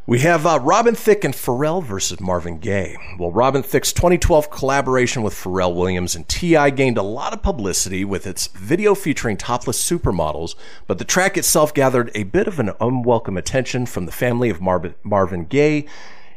We 0.07 0.19
have 0.21 0.47
uh, 0.47 0.59
Robin 0.59 0.95
Thicke 0.95 1.23
and 1.23 1.33
Pharrell 1.33 1.83
versus 1.83 2.19
Marvin 2.19 2.57
Gaye. 2.57 2.97
Well, 3.19 3.31
Robin 3.31 3.61
Thicke's 3.61 3.93
2012 3.93 4.49
collaboration 4.49 5.21
with 5.21 5.35
Pharrell 5.35 5.75
Williams 5.75 6.15
and 6.15 6.27
T.I. 6.27 6.71
gained 6.71 6.97
a 6.97 7.03
lot 7.03 7.33
of 7.33 7.43
publicity 7.43 8.03
with 8.03 8.25
its 8.25 8.47
video 8.47 8.95
featuring 8.95 9.37
topless 9.37 9.81
supermodels, 9.81 10.55
but 10.87 10.97
the 10.97 11.05
track 11.05 11.37
itself 11.37 11.71
gathered 11.71 12.09
a 12.15 12.23
bit 12.23 12.47
of 12.47 12.59
an 12.59 12.71
unwelcome 12.81 13.37
attention 13.37 13.85
from 13.85 14.07
the 14.07 14.11
family 14.11 14.49
of 14.49 14.59
Marvin, 14.59 14.95
Marvin 15.03 15.45
Gaye, 15.45 15.85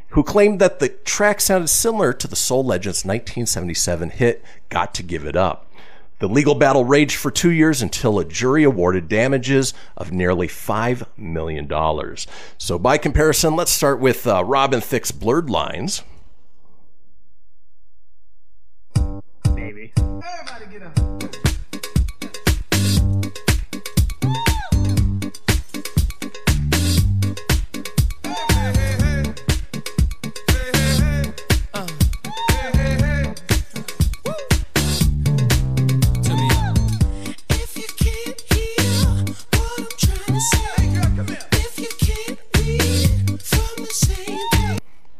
who 0.09 0.21
claimed 0.21 0.61
that 0.61 0.77
the 0.77 0.89
track 0.89 1.41
sounded 1.41 1.69
similar 1.69 2.13
to 2.13 2.27
the 2.27 2.35
Soul 2.35 2.63
Legends 2.63 3.03
1977 3.03 4.11
hit 4.11 4.43
Got 4.69 4.93
to 4.93 5.01
Give 5.01 5.25
It 5.25 5.35
Up. 5.35 5.71
The 6.19 6.29
legal 6.29 6.55
battle 6.55 6.85
raged 6.85 7.17
for 7.17 7.29
two 7.29 7.51
years 7.51 7.81
until 7.81 8.19
a 8.19 8.25
jury 8.25 8.63
awarded 8.63 9.09
damages 9.09 9.73
of 9.97 10.11
nearly 10.11 10.47
$5 10.47 11.05
million. 11.17 11.69
So, 12.57 12.79
by 12.79 12.97
comparison, 12.97 13.55
let's 13.55 13.71
start 13.71 13.99
with 13.99 14.25
uh, 14.25 14.43
Robin 14.43 14.79
Thicke's 14.79 15.11
Blurred 15.11 15.49
Lines. 15.49 16.03
Maybe. 19.53 19.93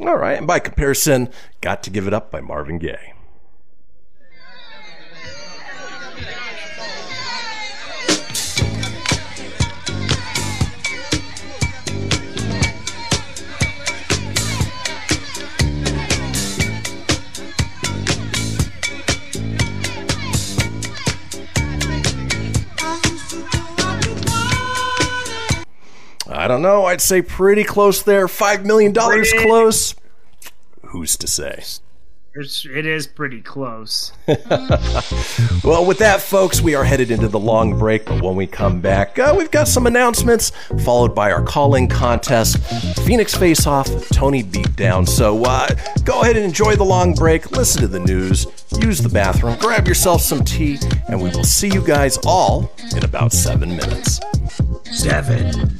All 0.07 0.17
right, 0.17 0.37
and 0.37 0.45
by 0.45 0.59
comparison, 0.59 1.29
Got 1.61 1.81
to 1.83 1.89
Give 1.89 2.05
It 2.05 2.13
Up 2.13 2.29
by 2.29 2.39
Marvin 2.39 2.77
Gaye. 2.77 3.14
I 26.35 26.47
don't 26.47 26.61
know. 26.61 26.85
I'd 26.85 27.01
say 27.01 27.21
pretty 27.21 27.63
close 27.63 28.01
there. 28.03 28.27
$5 28.27 28.65
million 28.65 28.93
Pretty. 28.93 29.37
close. 29.45 29.95
Who's 30.87 31.15
to 31.17 31.27
say? 31.27 31.63
It's, 32.37 32.65
it 32.65 32.85
is 32.85 33.07
pretty 33.07 33.41
close. 33.41 34.11
Well, 35.63 35.83
with 35.83 35.97
that, 35.97 36.21
folks, 36.21 36.61
we 36.61 36.75
are 36.75 36.83
headed 36.83 37.09
into 37.09 37.27
the 37.27 37.39
long 37.39 37.79
break. 37.79 38.05
But 38.05 38.21
when 38.21 38.35
we 38.35 38.45
come 38.45 38.81
back, 38.81 39.17
uh, 39.17 39.33
we've 39.35 39.49
got 39.49 39.67
some 39.67 39.87
announcements, 39.87 40.51
followed 40.83 41.15
by 41.15 41.31
our 41.31 41.41
calling 41.41 41.87
contest, 41.87 42.57
Fenix 43.03 43.33
Face 43.33 43.65
Off, 43.65 43.87
Tony 44.09 44.43
Beatdown. 44.43 45.07
So 45.09 45.43
uh, 45.43 45.67
go 46.03 46.21
ahead 46.21 46.35
and 46.35 46.45
enjoy 46.45 46.75
the 46.75 46.83
long 46.83 47.13
break, 47.15 47.49
listen 47.51 47.81
to 47.81 47.87
the 47.87 47.99
news, 47.99 48.45
use 48.79 48.99
the 48.99 49.09
bathroom, 49.09 49.57
grab 49.57 49.87
yourself 49.87 50.21
some 50.21 50.43
tea, 50.45 50.77
and 51.09 51.19
we 51.19 51.29
will 51.29 51.43
see 51.43 51.69
you 51.69 51.83
guys 51.83 52.19
all 52.23 52.71
in 52.95 53.03
about 53.03 53.31
seven 53.31 53.69
minutes. 53.75 54.19
Seven. 54.91 55.79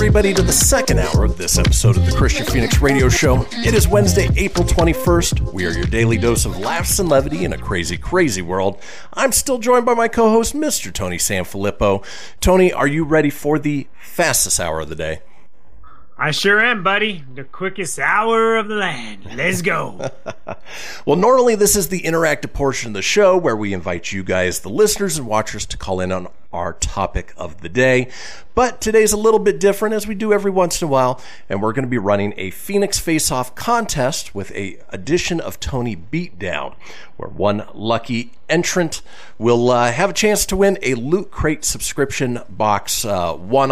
Everybody, 0.00 0.32
to 0.32 0.42
the 0.42 0.52
second 0.52 1.00
hour 1.00 1.24
of 1.24 1.36
this 1.36 1.58
episode 1.58 1.96
of 1.96 2.06
the 2.06 2.12
Kristian 2.12 2.48
Fenix 2.48 2.80
Radio 2.80 3.08
Show. 3.08 3.44
It 3.50 3.74
is 3.74 3.88
Wednesday, 3.88 4.28
April 4.36 4.64
21st. 4.64 5.52
We 5.52 5.66
are 5.66 5.72
your 5.72 5.86
daily 5.86 6.16
dose 6.16 6.44
of 6.44 6.56
laughs 6.56 7.00
and 7.00 7.08
levity 7.08 7.44
in 7.44 7.52
a 7.52 7.58
crazy, 7.58 7.96
crazy 7.96 8.40
world. 8.40 8.80
I'm 9.12 9.32
still 9.32 9.58
joined 9.58 9.86
by 9.86 9.94
my 9.94 10.06
co 10.06 10.30
host, 10.30 10.54
Mr. 10.54 10.92
Tony 10.92 11.16
Sanfilippo. 11.16 12.06
Tony, 12.38 12.72
are 12.72 12.86
you 12.86 13.02
ready 13.02 13.28
for 13.28 13.58
the 13.58 13.88
fastest 14.00 14.60
hour 14.60 14.78
of 14.78 14.88
the 14.88 14.94
day? 14.94 15.20
I 16.20 16.32
sure 16.32 16.60
am, 16.60 16.82
buddy. 16.82 17.24
The 17.32 17.44
quickest 17.44 17.96
hour 18.00 18.56
of 18.56 18.66
the 18.66 18.74
land. 18.74 19.24
Let's 19.36 19.62
go. 19.62 20.10
Well, 21.06 21.16
normally 21.16 21.54
this 21.54 21.76
is 21.76 21.88
the 21.88 22.02
interactive 22.02 22.52
portion 22.52 22.88
of 22.88 22.94
the 22.94 23.00
show 23.00 23.38
where 23.38 23.56
we 23.56 23.72
invite 23.72 24.12
you 24.12 24.22
guys, 24.22 24.60
the 24.60 24.68
listeners 24.68 25.16
and 25.16 25.26
watchers, 25.26 25.64
to 25.66 25.78
call 25.78 26.00
in 26.00 26.12
on 26.12 26.28
our 26.52 26.74
topic 26.74 27.32
of 27.38 27.62
the 27.62 27.70
day. 27.70 28.10
But 28.54 28.82
today's 28.82 29.12
a 29.12 29.16
little 29.16 29.40
bit 29.40 29.58
different 29.58 29.94
as 29.94 30.06
we 30.06 30.14
do 30.14 30.32
every 30.32 30.50
once 30.50 30.82
in 30.82 30.88
a 30.88 30.90
while, 30.90 31.22
and 31.48 31.62
we're 31.62 31.72
going 31.72 31.84
to 31.86 31.90
be 31.90 31.96
running 31.96 32.34
a 32.36 32.50
Fenix 32.50 32.98
Face 32.98 33.30
Off 33.30 33.54
contest 33.54 34.34
with 34.34 34.50
a 34.52 34.78
edition 34.90 35.40
of 35.40 35.58
Tony 35.60 35.96
Beatdown, 35.96 36.74
where 37.16 37.30
one 37.30 37.66
lucky 37.72 38.32
entrant 38.50 39.00
will 39.38 39.70
uh, 39.70 39.90
have 39.90 40.10
a 40.10 40.14
chance 40.14 40.44
to 40.46 40.56
win 40.56 40.78
a 40.82 40.94
Loot 40.94 41.30
Crate 41.30 41.64
subscription 41.64 42.40
box 42.50 43.06
uh, 43.06 43.32
one 43.34 43.70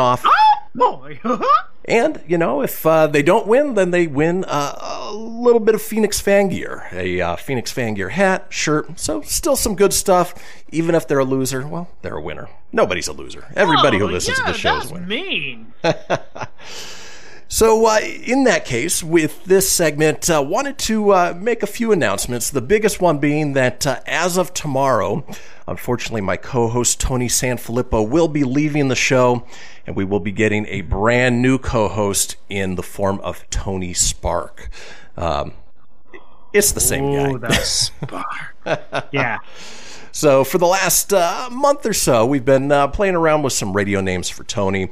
And, 1.89 2.21
you 2.27 2.37
know, 2.37 2.63
if 2.63 2.85
uh, 2.85 3.07
they 3.07 3.23
don't 3.23 3.47
win, 3.47 3.75
then 3.75 3.93
they 3.93 4.09
win 4.09 4.45
uh, 4.49 5.07
a 5.09 5.15
little 5.15 5.61
bit 5.61 5.77
of 5.77 5.81
Fenix 5.81 6.21
fan 6.21 6.49
gear. 6.49 6.83
A 6.91 7.21
uh, 7.21 7.37
Fenix 7.37 7.71
fan 7.71 7.95
gear 7.95 8.09
hat, 8.09 8.47
shirt. 8.51 8.99
So, 8.99 9.21
still 9.23 9.55
some 9.55 9.77
good 9.77 9.93
stuff. 9.93 10.35
Even 10.73 10.97
if 10.97 11.07
they're 11.07 11.21
a 11.21 11.25
loser, 11.25 11.65
well, 11.65 11.89
they're 12.03 12.17
a 12.17 12.21
winner. 12.21 12.49
Nobody's 12.73 13.07
a 13.07 13.13
loser. 13.13 13.47
Everybody 13.55 13.99
who 13.99 14.07
Oh, 14.09 14.11
listens 14.11 14.37
yeah, 14.41 14.47
to 14.47 14.53
the 14.53 14.59
show 14.59 14.79
is 14.79 14.91
a 14.91 14.95
winner. 14.95 15.07
mean. 15.07 15.73
So, 17.49 17.87
uh, 17.87 18.01
in 18.01 18.43
that 18.45 18.65
case, 18.65 19.05
with 19.05 19.45
this 19.45 19.71
segment, 19.71 20.29
uh, 20.29 20.43
wanted 20.45 20.79
to 20.79 21.11
uh, 21.11 21.35
make 21.37 21.63
a 21.63 21.67
few 21.67 21.93
announcements. 21.93 22.51
The 22.51 22.61
biggest 22.61 23.01
one 23.01 23.19
being 23.19 23.53
that 23.53 23.87
uh, 23.87 24.01
as 24.05 24.37
of 24.37 24.53
tomorrow, 24.53 25.25
unfortunately, 25.69 26.23
my 26.23 26.37
co-host 26.37 26.99
Tony 26.99 27.29
Sanfilippo 27.29 28.09
will 28.09 28.27
be 28.27 28.43
leaving 28.43 28.89
the 28.89 28.97
show, 28.97 29.47
and 29.87 29.95
we 29.95 30.05
will 30.05 30.19
be 30.19 30.33
getting 30.33 30.67
a 30.67 30.81
brand 30.81 31.41
new 31.41 31.57
co-host 31.57 32.35
in 32.49 32.75
the 32.75 32.83
form 32.83 33.21
of 33.21 33.49
Tony 33.49 33.95
Spark. 33.95 34.69
Um, 35.17 35.53
it's 36.53 36.73
the 36.73 36.81
same 36.81 37.13
guy. 37.13 37.31
Oh, 37.31 37.39
the 37.39 37.53
spark. 37.63 39.09
yeah. 39.13 39.39
So, 40.11 40.43
for 40.43 40.59
the 40.59 40.67
last 40.67 41.13
uh, 41.13 41.49
month 41.53 41.87
or 41.87 41.93
so, 41.93 42.27
we've 42.27 42.45
been 42.45 42.73
uh, 42.73 42.89
playing 42.89 43.15
around 43.15 43.43
with 43.43 43.53
some 43.53 43.73
radio 43.73 44.01
names 44.01 44.29
for 44.29 44.43
Tony. 44.43 44.89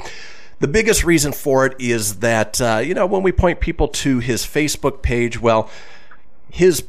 The 0.61 0.69
biggest 0.69 1.05
reason 1.05 1.33
for 1.33 1.67
it 1.67 1.75
is 1.79 2.21
that, 2.21 2.61
uh, 2.61 2.81
you 2.85 2.95
know, 2.95 3.07
when 3.07 3.23
we 3.23 3.33
point 3.33 3.61
people 3.61 3.89
to 3.89 4.21
his 4.21 4.45
Facebook 4.45 5.03
page, 5.03 5.41
well, 5.41 5.69
his 6.51 6.85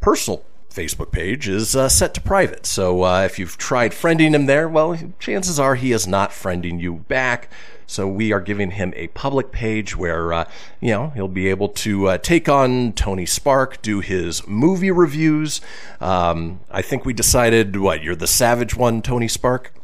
personal 0.00 0.44
Facebook 0.70 1.12
page 1.12 1.48
is 1.48 1.76
uh, 1.76 1.88
set 1.88 2.14
to 2.14 2.20
private. 2.20 2.64
So 2.64 3.02
uh, 3.02 3.22
if 3.22 3.38
you've 3.38 3.58
tried 3.58 3.92
friending 3.92 4.34
him 4.34 4.46
there, 4.46 4.68
well, 4.68 4.98
chances 5.18 5.60
are 5.60 5.74
he 5.74 5.92
is 5.92 6.06
not 6.06 6.30
friending 6.30 6.80
you 6.80 6.94
back. 6.94 7.50
So 7.86 8.08
we 8.08 8.32
are 8.32 8.40
giving 8.40 8.70
him 8.70 8.94
a 8.96 9.08
public 9.08 9.52
page 9.52 9.94
where, 9.94 10.32
uh, 10.32 10.48
you 10.80 10.92
know, 10.92 11.10
he'll 11.10 11.28
be 11.28 11.48
able 11.48 11.68
to 11.68 12.08
uh, 12.08 12.18
take 12.18 12.48
on 12.48 12.94
Tony 12.94 13.26
Spark, 13.26 13.82
do 13.82 14.00
his 14.00 14.46
movie 14.48 14.90
reviews. 14.90 15.60
Um, 16.00 16.60
I 16.70 16.80
think 16.80 17.04
we 17.04 17.12
decided, 17.12 17.76
what, 17.76 18.02
you're 18.02 18.16
the 18.16 18.26
savage 18.26 18.74
one, 18.74 19.02
Tony 19.02 19.28
Spark? 19.28 19.74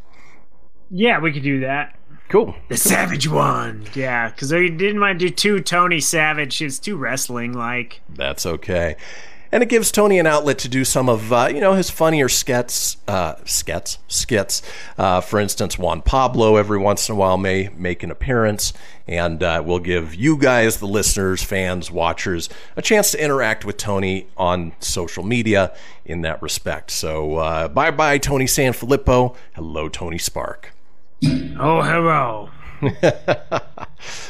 Yeah, 0.91 1.21
we 1.21 1.33
could 1.33 1.43
do 1.43 1.61
that. 1.61 1.98
Cool. 2.29 2.55
The 2.69 2.77
Savage 2.77 3.27
one. 3.27 3.87
Yeah, 3.95 4.29
because 4.31 4.53
I 4.53 4.69
didn't 4.69 5.01
want 5.01 5.19
to 5.19 5.29
do 5.29 5.35
two 5.35 5.61
Tony 5.61 6.01
Savage. 6.01 6.61
It's 6.61 6.79
too 6.79 6.97
wrestling 6.97 7.55
like. 7.55 8.03
That's 8.09 8.45
okay. 8.45 8.97
And 9.51 9.63
it 9.63 9.71
gives 9.71 9.91
Tony 9.91 10.19
an 10.19 10.27
outlet 10.27 10.59
to 10.59 10.69
do 10.69 10.85
some 10.85 11.09
of, 11.09 11.33
uh, 11.33 11.49
you 11.51 11.59
know, 11.59 11.73
his 11.73 11.89
funnier 11.89 12.29
skits, 12.29 12.99
uh, 13.09 13.37
skits, 13.47 13.97
skits. 14.07 14.61
Uh, 14.99 15.23
for 15.23 15.41
instance, 15.41 15.79
Juan 15.79 16.03
Pablo 16.03 16.57
every 16.57 16.77
once 16.77 17.09
in 17.09 17.15
a 17.15 17.17
while 17.17 17.39
may 17.39 17.71
make 17.75 18.03
an 18.03 18.11
appearance, 18.11 18.75
and 19.07 19.43
uh, 19.43 19.63
we'll 19.65 19.79
give 19.79 20.15
you 20.15 20.37
guys, 20.37 20.81
the 20.81 20.87
listeners, 20.87 21.43
fans, 21.43 21.91
watchers, 21.91 22.51
a 22.77 22.83
chance 22.83 23.13
to 23.13 23.25
interact 23.25 23.65
with 23.65 23.79
Tony 23.79 24.27
on 24.37 24.73
social 24.81 25.25
media 25.25 25.75
in 26.05 26.21
that 26.21 26.43
respect. 26.43 26.91
So, 26.91 27.37
uh, 27.37 27.69
bye 27.69 27.91
bye, 27.91 28.19
Tony 28.19 28.45
Sanfilippo. 28.45 29.35
Hello, 29.55 29.89
Tony 29.89 30.19
Spark. 30.19 30.75
Oh, 31.25 31.83
hello. 31.83 32.51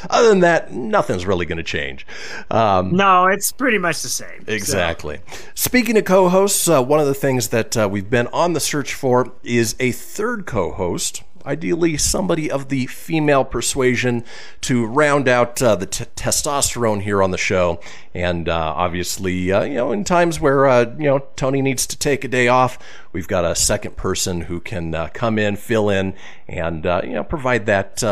Other 0.09 0.29
than 0.29 0.39
that, 0.39 0.71
nothing's 0.73 1.25
really 1.25 1.45
going 1.45 1.57
to 1.57 1.63
change. 1.63 2.05
Um, 2.49 2.95
No, 2.95 3.27
it's 3.27 3.51
pretty 3.51 3.77
much 3.77 4.01
the 4.01 4.07
same. 4.09 4.43
so. 4.45 4.51
Exactly. 4.53 5.19
Speaking 5.53 5.97
of 5.97 6.05
co 6.05 6.29
hosts, 6.29 6.67
uh, 6.67 6.81
one 6.83 6.99
of 6.99 7.05
the 7.05 7.13
things 7.13 7.49
that 7.49 7.77
uh, 7.77 7.87
we've 7.89 8.09
been 8.09 8.27
on 8.27 8.53
the 8.53 8.59
search 8.59 8.93
for 8.95 9.31
is 9.43 9.75
a 9.79 9.91
third 9.91 10.45
co 10.47 10.71
host. 10.71 11.23
Ideally, 11.45 11.97
somebody 11.97 12.51
of 12.51 12.69
the 12.69 12.85
female 12.87 13.43
persuasion 13.43 14.23
to 14.61 14.85
round 14.85 15.27
out 15.27 15.61
uh, 15.61 15.75
the 15.75 15.85
t- 15.85 16.05
testosterone 16.15 17.01
here 17.01 17.23
on 17.23 17.31
the 17.31 17.37
show. 17.37 17.79
And 18.13 18.49
uh, 18.49 18.73
obviously, 18.75 19.51
uh, 19.51 19.63
you 19.63 19.75
know, 19.75 19.91
in 19.91 20.03
times 20.03 20.39
where, 20.39 20.67
uh, 20.67 20.93
you 20.97 21.05
know, 21.05 21.19
Tony 21.35 21.61
needs 21.61 21.87
to 21.87 21.97
take 21.97 22.23
a 22.23 22.27
day 22.27 22.47
off, 22.47 22.77
we've 23.13 23.27
got 23.27 23.45
a 23.45 23.55
second 23.55 23.95
person 23.95 24.41
who 24.41 24.59
can 24.59 24.93
uh, 24.93 25.09
come 25.13 25.39
in, 25.39 25.55
fill 25.55 25.89
in, 25.89 26.13
and, 26.47 26.85
uh, 26.85 27.01
you 27.03 27.13
know, 27.13 27.23
provide 27.23 27.65
that 27.67 28.03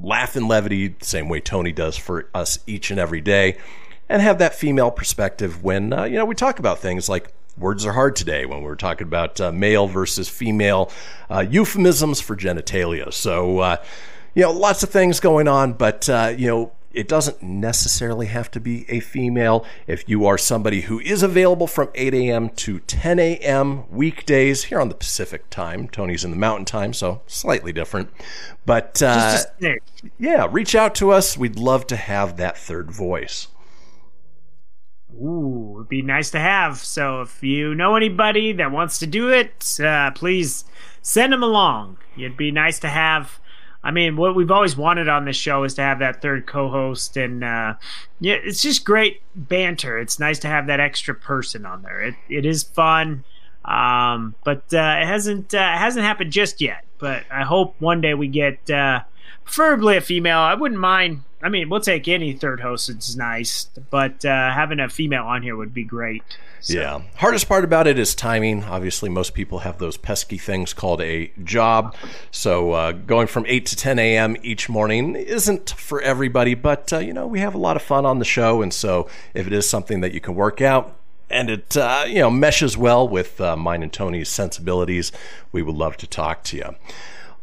laugh 0.00 0.36
and 0.36 0.46
levity 0.46 0.94
same 1.00 1.28
way 1.28 1.40
Tony 1.40 1.72
does 1.72 1.96
for 1.96 2.28
us 2.32 2.60
each 2.66 2.90
and 2.90 3.00
every 3.00 3.20
day, 3.20 3.58
and 4.08 4.22
have 4.22 4.38
that 4.38 4.54
female 4.54 4.92
perspective 4.92 5.64
when 5.64 5.90
you 5.90 6.10
know 6.10 6.24
we 6.24 6.36
talk 6.36 6.60
about 6.60 6.78
things 6.78 7.08
like 7.08 7.32
words 7.58 7.84
are 7.86 7.92
hard 7.92 8.16
today 8.16 8.44
when 8.46 8.62
we're 8.62 8.74
talking 8.76 9.06
about 9.06 9.40
uh, 9.40 9.52
male 9.52 9.86
versus 9.86 10.28
female 10.28 10.90
uh, 11.30 11.44
euphemisms 11.48 12.20
for 12.20 12.36
genitalia. 12.36 13.12
So 13.12 13.58
uh, 13.58 13.76
you 14.34 14.42
know 14.42 14.52
lots 14.52 14.82
of 14.82 14.90
things 14.90 15.20
going 15.20 15.48
on, 15.48 15.74
but 15.74 16.08
uh, 16.08 16.34
you 16.36 16.46
know. 16.48 16.72
It 16.90 17.06
doesn't 17.06 17.42
necessarily 17.42 18.26
have 18.26 18.50
to 18.52 18.60
be 18.60 18.86
a 18.88 18.98
female. 19.00 19.64
If 19.86 20.08
you 20.08 20.26
are 20.26 20.38
somebody 20.38 20.80
who 20.80 20.98
is 21.00 21.22
available 21.22 21.66
from 21.66 21.90
8 21.94 22.14
a.m. 22.14 22.48
to 22.48 22.80
10 22.80 23.18
a.m. 23.20 23.88
weekdays 23.90 24.64
here 24.64 24.80
on 24.80 24.88
the 24.88 24.94
Pacific 24.94 25.48
time, 25.50 25.86
Tony's 25.88 26.24
in 26.24 26.30
the 26.30 26.36
Mountain 26.36 26.64
time, 26.64 26.94
so 26.94 27.20
slightly 27.26 27.72
different. 27.74 28.08
But 28.64 29.00
uh, 29.02 29.32
Just 29.32 29.48
a 29.48 29.58
snake. 29.58 29.82
yeah, 30.18 30.48
reach 30.50 30.74
out 30.74 30.94
to 30.96 31.10
us. 31.10 31.36
We'd 31.36 31.56
love 31.56 31.86
to 31.88 31.96
have 31.96 32.38
that 32.38 32.56
third 32.56 32.90
voice. 32.90 33.48
Ooh, 35.14 35.76
it'd 35.78 35.88
be 35.88 36.02
nice 36.02 36.30
to 36.30 36.38
have. 36.38 36.78
So 36.78 37.22
if 37.22 37.42
you 37.42 37.74
know 37.74 37.96
anybody 37.96 38.52
that 38.52 38.70
wants 38.70 38.98
to 39.00 39.06
do 39.06 39.30
it, 39.30 39.80
uh, 39.80 40.10
please 40.12 40.64
send 41.02 41.32
them 41.32 41.42
along. 41.42 41.98
It'd 42.16 42.36
be 42.36 42.50
nice 42.50 42.78
to 42.80 42.88
have. 42.88 43.40
I 43.82 43.90
mean, 43.90 44.16
what 44.16 44.34
we've 44.34 44.50
always 44.50 44.76
wanted 44.76 45.08
on 45.08 45.24
this 45.24 45.36
show 45.36 45.64
is 45.64 45.74
to 45.74 45.82
have 45.82 46.00
that 46.00 46.20
third 46.20 46.46
co-host, 46.46 47.16
and 47.16 47.42
uh, 47.44 47.74
yeah, 48.20 48.34
it's 48.42 48.60
just 48.60 48.84
great 48.84 49.22
banter. 49.34 49.98
It's 49.98 50.18
nice 50.18 50.38
to 50.40 50.48
have 50.48 50.66
that 50.66 50.80
extra 50.80 51.14
person 51.14 51.64
on 51.64 51.82
there. 51.82 52.02
It 52.02 52.14
it 52.28 52.44
is 52.44 52.64
fun, 52.64 53.24
um, 53.64 54.34
but 54.44 54.64
uh, 54.74 54.98
it 55.00 55.06
hasn't 55.06 55.54
uh, 55.54 55.72
it 55.74 55.78
hasn't 55.78 56.04
happened 56.04 56.32
just 56.32 56.60
yet. 56.60 56.84
But 56.98 57.24
I 57.30 57.44
hope 57.44 57.76
one 57.78 58.00
day 58.00 58.14
we 58.14 58.26
get 58.26 58.68
uh, 58.68 59.02
preferably 59.44 59.96
a 59.96 60.00
female. 60.00 60.38
I 60.38 60.54
wouldn't 60.54 60.80
mind. 60.80 61.22
I 61.40 61.48
mean, 61.48 61.68
we'll 61.68 61.80
take 61.80 62.08
any 62.08 62.32
third 62.32 62.60
host. 62.60 62.88
It's 62.88 63.14
nice, 63.14 63.68
but 63.90 64.24
uh, 64.24 64.52
having 64.52 64.80
a 64.80 64.88
female 64.88 65.24
on 65.24 65.42
here 65.42 65.54
would 65.54 65.72
be 65.72 65.84
great. 65.84 66.22
Yeah. 66.64 67.02
Hardest 67.16 67.48
part 67.48 67.62
about 67.62 67.86
it 67.86 67.98
is 67.98 68.14
timing. 68.14 68.64
Obviously, 68.64 69.08
most 69.08 69.34
people 69.34 69.60
have 69.60 69.78
those 69.78 69.96
pesky 69.96 70.38
things 70.38 70.72
called 70.72 71.00
a 71.00 71.30
job. 71.44 71.94
So 72.32 72.72
uh, 72.72 72.92
going 72.92 73.28
from 73.28 73.44
8 73.46 73.66
to 73.66 73.76
10 73.76 73.98
a.m. 74.00 74.36
each 74.42 74.68
morning 74.68 75.14
isn't 75.14 75.70
for 75.70 76.00
everybody, 76.02 76.54
but, 76.54 76.92
uh, 76.92 76.98
you 76.98 77.12
know, 77.12 77.26
we 77.28 77.38
have 77.38 77.54
a 77.54 77.58
lot 77.58 77.76
of 77.76 77.82
fun 77.82 78.04
on 78.04 78.18
the 78.18 78.24
show. 78.24 78.60
And 78.60 78.74
so 78.74 79.08
if 79.32 79.46
it 79.46 79.52
is 79.52 79.68
something 79.68 80.00
that 80.00 80.12
you 80.12 80.20
can 80.20 80.34
work 80.34 80.60
out, 80.60 80.96
and 81.30 81.50
it 81.50 81.76
uh, 81.76 82.04
you 82.08 82.20
know 82.20 82.30
meshes 82.30 82.76
well 82.76 83.06
with 83.06 83.38
uh, 83.38 83.54
mine 83.54 83.82
and 83.82 83.92
Tony's 83.92 84.28
sensibilities, 84.28 85.12
we 85.52 85.62
would 85.62 85.74
love 85.74 85.96
to 85.98 86.06
talk 86.06 86.42
to 86.44 86.56
you. 86.56 86.74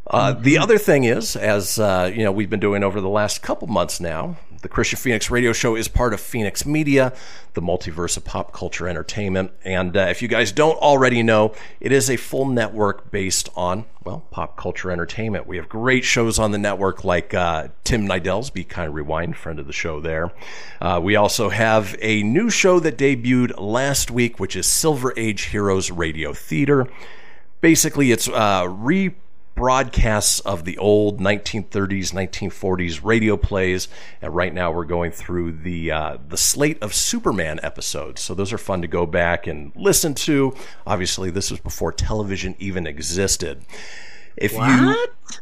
Uh, 0.08 0.34
The 0.34 0.58
other 0.58 0.78
thing 0.78 1.04
is, 1.04 1.36
as 1.36 1.80
uh, 1.80 2.12
you 2.14 2.24
know, 2.24 2.32
we've 2.32 2.50
been 2.50 2.60
doing 2.60 2.84
over 2.84 3.02
the 3.02 3.10
last 3.10 3.42
couple 3.42 3.68
months 3.68 4.00
now, 4.00 4.38
the 4.62 4.70
Kristian 4.70 4.98
Fenix 4.98 5.30
Radio 5.30 5.54
Show 5.54 5.76
is 5.76 5.88
part 5.88 6.12
of 6.14 6.20
Fenix 6.20 6.66
Media, 6.66 7.14
the 7.54 7.62
multiverse 7.62 8.18
of 8.18 8.26
pop 8.26 8.52
culture 8.52 8.88
entertainment. 8.88 9.52
And 9.64 9.96
uh, 9.96 10.08
if 10.10 10.24
you 10.24 10.28
guys 10.28 10.52
don't 10.52 10.78
already 10.78 11.22
know, 11.22 11.54
it 11.80 11.92
is 11.92 12.10
a 12.10 12.18
full 12.18 12.46
network 12.46 13.12
based 13.12 13.50
on 13.56 13.86
well, 14.04 14.24
pop 14.32 14.58
culture 14.58 14.92
entertainment. 14.92 15.46
We 15.48 15.58
have 15.58 15.70
great 15.70 16.04
shows 16.04 16.40
on 16.40 16.52
the 16.52 16.58
network 16.58 17.04
like 17.04 17.34
uh, 17.34 17.68
Tim 17.84 18.08
Nidell's 18.08 18.50
Be 18.50 18.64
Kind 18.64 18.94
Rewind, 18.94 19.38
friend 19.38 19.60
of 19.60 19.68
the 19.68 19.74
show 19.74 20.00
there. 20.00 20.32
Uh, 20.82 21.00
we 21.04 21.16
also 21.16 21.50
have 21.50 21.96
a 22.02 22.22
new 22.24 22.50
show 22.50 22.80
that 22.80 22.98
debuted 22.98 23.60
last 23.60 24.10
week, 24.10 24.40
which 24.40 24.56
is 24.56 24.66
Silver 24.68 25.14
Age 25.18 25.44
Heroes 25.44 25.90
Radio 25.92 26.34
Theater. 26.34 26.88
Basically, 27.62 28.12
it's 28.12 28.28
re 28.28 29.16
broadcasts 29.56 30.42
of 30.42 30.66
the 30.66 30.78
old 30.78 31.20
1930s, 31.20 32.12
1940s 32.14 33.04
radio 33.04 33.38
plays, 33.38 33.88
and 34.22 34.36
right 34.36 34.54
now 34.54 34.72
we're 34.72 34.86
going 34.86 35.12
through 35.12 35.54
the 35.54 35.92
uh, 35.92 36.18
the 36.28 36.38
slate 36.38 36.82
of 36.84 36.94
Superman 36.94 37.60
episodes. 37.64 38.22
So 38.22 38.36
those 38.36 38.54
are 38.54 38.58
fun 38.58 38.82
to 38.82 38.88
go 38.88 39.06
back 39.06 39.48
and 39.48 39.72
listen 39.76 40.14
to. 40.16 40.54
Obviously, 40.86 41.32
this 41.32 41.50
was 41.50 41.60
before 41.60 41.92
television 41.92 42.56
even 42.60 42.86
existed. 42.86 43.64
If 44.38 44.54
you 44.54 44.96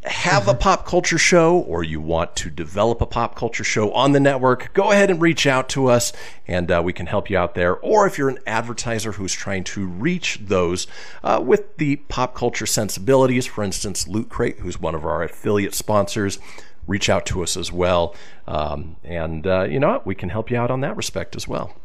have 0.04 0.48
a 0.48 0.54
pop 0.54 0.86
culture 0.86 1.18
show 1.18 1.58
or 1.60 1.84
you 1.84 2.00
want 2.00 2.36
to 2.38 2.50
develop 2.50 3.02
a 3.02 3.06
pop 3.06 3.36
culture 3.36 3.64
show 3.64 3.92
on 3.94 4.12
the 4.12 4.20
network, 4.20 4.74
go 4.74 4.92
ahead 4.92 5.10
and 5.10 5.22
reach 5.22 5.48
out 5.48 5.70
to 5.70 5.88
us 5.88 6.14
and 6.48 6.70
uh, 6.72 6.82
we 6.84 6.94
can 6.94 7.08
help 7.08 7.30
you 7.30 7.38
out 7.38 7.56
there. 7.56 7.76
Or 7.76 8.06
if 8.06 8.18
you're 8.18 8.30
an 8.30 8.40
advertiser 8.46 9.14
who's 9.14 9.34
trying 9.34 9.64
to 9.66 9.86
reach 9.86 10.40
those 10.44 10.88
uh, 11.24 11.42
with 11.44 11.78
the 11.78 11.98
pop 11.98 12.36
culture 12.36 12.66
sensibilities, 12.66 13.46
for 13.46 13.64
instance, 13.64 14.08
Loot 14.08 14.30
Crate, 14.30 14.60
who's 14.60 14.80
one 14.80 14.96
of 14.96 15.06
our 15.06 15.24
affiliate 15.24 15.74
sponsors, 15.74 16.38
reach 16.86 17.10
out 17.10 17.26
to 17.28 17.42
us 17.42 17.58
as 17.58 17.72
well. 17.72 18.16
Um, 18.48 18.98
and 19.04 19.48
uh, 19.48 19.64
you 19.64 19.80
know 19.80 19.90
what? 19.90 20.06
We 20.06 20.16
can 20.16 20.30
help 20.30 20.52
you 20.52 20.58
out 20.58 20.70
on 20.70 20.82
that 20.82 20.98
respect 20.98 21.36
as 21.36 21.48
well. 21.48 21.76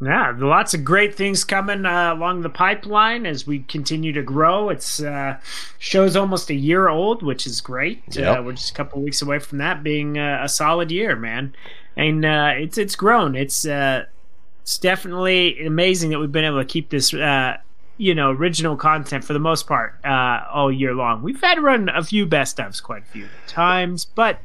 Yeah, 0.00 0.34
lots 0.36 0.74
of 0.74 0.84
great 0.84 1.14
things 1.14 1.42
coming 1.42 1.86
uh, 1.86 2.12
along 2.12 2.42
the 2.42 2.50
pipeline 2.50 3.24
as 3.24 3.46
we 3.46 3.60
continue 3.60 4.12
to 4.12 4.22
grow. 4.22 4.68
It's 4.68 5.02
uh, 5.02 5.38
show's 5.78 6.16
almost 6.16 6.50
a 6.50 6.54
year 6.54 6.88
old, 6.88 7.22
which 7.22 7.46
is 7.46 7.62
great. 7.62 8.02
Yep. 8.10 8.38
Uh, 8.38 8.42
we're 8.42 8.52
just 8.52 8.72
a 8.72 8.74
couple 8.74 9.00
weeks 9.00 9.22
away 9.22 9.38
from 9.38 9.58
that 9.58 9.82
being 9.82 10.18
uh, 10.18 10.40
a 10.42 10.48
solid 10.50 10.90
year, 10.90 11.16
man. 11.16 11.54
And 11.96 12.26
uh, 12.26 12.52
it's 12.56 12.76
it's 12.76 12.94
grown. 12.94 13.34
It's 13.34 13.64
uh, 13.64 14.04
it's 14.60 14.76
definitely 14.76 15.64
amazing 15.64 16.10
that 16.10 16.18
we've 16.18 16.32
been 16.32 16.44
able 16.44 16.60
to 16.60 16.66
keep 16.66 16.90
this. 16.90 17.14
Uh, 17.14 17.56
you 17.98 18.14
know, 18.14 18.30
original 18.30 18.76
content 18.76 19.24
for 19.24 19.32
the 19.32 19.38
most 19.38 19.66
part 19.66 19.94
uh, 20.04 20.44
all 20.52 20.70
year 20.70 20.94
long. 20.94 21.22
We've 21.22 21.40
had 21.40 21.54
to 21.54 21.62
run 21.62 21.88
a 21.88 22.04
few 22.04 22.26
best 22.26 22.58
ofs 22.58 22.82
quite 22.82 23.04
a 23.04 23.06
few 23.06 23.26
times, 23.46 24.04
but 24.04 24.38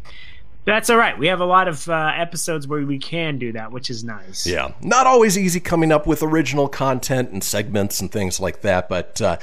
that's 0.65 0.89
all 0.89 0.97
right. 0.97 1.17
We 1.17 1.27
have 1.27 1.39
a 1.39 1.45
lot 1.45 1.67
of 1.67 1.87
uh, 1.89 2.13
episodes 2.15 2.67
where 2.67 2.85
we 2.85 2.99
can 2.99 3.37
do 3.37 3.51
that, 3.53 3.71
which 3.71 3.89
is 3.89 4.03
nice. 4.03 4.45
Yeah, 4.45 4.73
not 4.81 5.07
always 5.07 5.37
easy 5.37 5.59
coming 5.59 5.91
up 5.91 6.05
with 6.05 6.21
original 6.23 6.67
content 6.67 7.31
and 7.31 7.43
segments 7.43 7.99
and 8.01 8.11
things 8.11 8.39
like 8.39 8.61
that, 8.61 8.89
but 8.89 9.21
uh, 9.21 9.37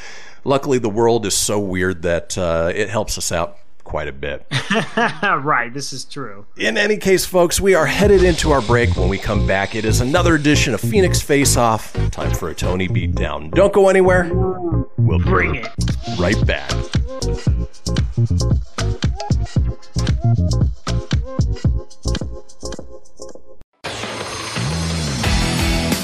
luckily 0.45 0.79
the 0.79 0.89
world 0.89 1.27
is 1.27 1.35
so 1.35 1.59
weird 1.59 2.03
that 2.03 2.37
uh, 2.39 2.71
it 2.75 2.89
helps 2.89 3.19
us 3.19 3.33
out 3.33 3.59
quite 3.89 4.07
a 4.07 4.13
bit. 4.13 4.47
right, 4.97 5.73
this 5.73 5.93
is 5.93 6.05
true. 6.05 6.47
In 6.57 6.77
any 6.77 6.99
case, 6.99 7.25
folks, 7.25 7.59
we 7.59 7.75
are 7.75 7.87
headed 7.87 8.23
into 8.23 8.53
our 8.53 8.61
break. 8.63 8.95
When 8.97 9.09
we 9.09 9.19
come 9.19 9.47
back, 9.47 9.75
it 9.75 9.85
is 9.85 10.01
another 10.01 10.35
edition 10.35 10.75
of 10.75 10.81
Fenix 10.81 11.21
Face 11.23 11.57
Off. 11.57 11.95
Time 12.11 12.33
for 12.35 12.51
a 12.51 12.55
Tony 12.55 12.87
beatdown. 12.87 13.51
Don't 13.51 13.73
go 13.73 13.89
anywhere. 13.89 14.31
We'll 14.99 15.19
bring 15.19 15.55
it 15.55 15.69
right 16.19 16.47
back. 16.47 16.71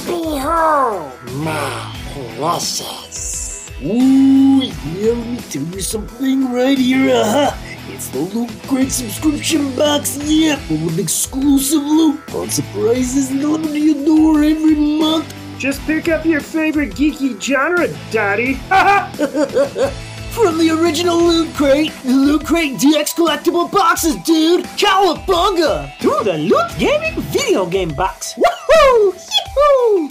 Behold 0.06 1.12
my 1.32 1.96
precious. 2.36 3.70
Ooh, 3.82 4.62
yeah, 4.62 5.12
let 5.12 5.26
me 5.26 5.38
tell 5.50 5.62
you 5.62 5.80
something 5.80 6.52
right 6.52 6.78
here. 6.78 7.14
Uh-huh. 7.14 7.56
It's 7.88 8.08
the 8.08 8.20
Loot 8.20 8.50
Crate 8.66 8.90
subscription 8.90 9.74
box, 9.76 10.16
yeah, 10.24 10.56
full 10.56 10.88
of 10.88 10.98
exclusive 10.98 11.82
loot, 11.82 12.18
fun 12.30 12.48
surprises 12.50 13.28
delivered 13.28 13.68
to 13.68 13.78
your 13.78 14.04
door 14.04 14.42
every 14.42 14.74
month. 14.74 15.34
Just 15.58 15.80
pick 15.82 16.08
up 16.08 16.24
your 16.24 16.40
favorite 16.40 16.90
geeky 16.90 17.40
genre, 17.40 17.88
Daddy. 18.10 18.58
From 20.34 20.58
the 20.58 20.70
original 20.70 21.16
Loot 21.16 21.54
Crate, 21.54 21.92
the 22.02 22.10
Loot 22.12 22.44
Crate 22.44 22.74
DX 22.74 23.14
collectible 23.14 23.70
boxes, 23.70 24.16
dude! 24.16 24.64
Cowabunga! 24.76 25.96
To 25.98 26.24
the 26.24 26.38
Loot 26.38 26.76
Gaming 26.76 27.20
video 27.30 27.64
game 27.66 27.94
box. 27.94 28.34
Woohoo! 28.34 29.14
Yee-hoo! 29.14 30.10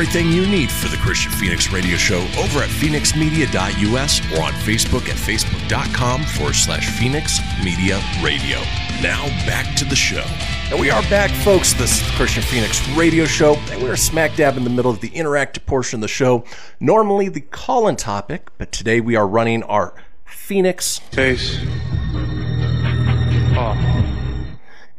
Everything 0.00 0.32
you 0.32 0.46
need 0.46 0.72
for 0.72 0.88
the 0.88 0.96
Kristian 0.96 1.30
Fenix 1.30 1.70
Radio 1.70 1.98
Show 1.98 2.20
over 2.38 2.60
at 2.60 2.70
fenixmedia.us 2.70 4.32
or 4.32 4.42
on 4.42 4.52
Facebook 4.52 5.10
at 5.10 5.16
facebook.com 5.16 6.22
forward 6.24 6.54
slash 6.54 6.88
Fenix 6.98 7.38
Media 7.62 8.00
Radio. 8.22 8.60
Now 9.02 9.26
back 9.44 9.76
to 9.76 9.84
the 9.84 9.94
show. 9.94 10.24
And 10.70 10.80
we 10.80 10.88
are 10.88 11.02
back, 11.10 11.30
folks. 11.44 11.74
This 11.74 12.00
is 12.00 12.06
the 12.06 12.12
Kristian 12.14 12.42
Fenix 12.42 12.88
Radio 12.96 13.26
Show, 13.26 13.56
and 13.70 13.82
we're 13.82 13.94
smack 13.94 14.36
dab 14.36 14.56
in 14.56 14.64
the 14.64 14.70
middle 14.70 14.90
of 14.90 15.02
the 15.02 15.10
interactive 15.10 15.66
portion 15.66 15.98
of 15.98 16.00
the 16.00 16.08
show. 16.08 16.44
Normally 16.80 17.28
the 17.28 17.42
call 17.42 17.86
in 17.86 17.96
topic, 17.96 18.48
but 18.56 18.72
today 18.72 19.02
we 19.02 19.16
are 19.16 19.28
running 19.28 19.62
our 19.64 19.92
Fenix 20.24 20.98
Face. 20.98 21.58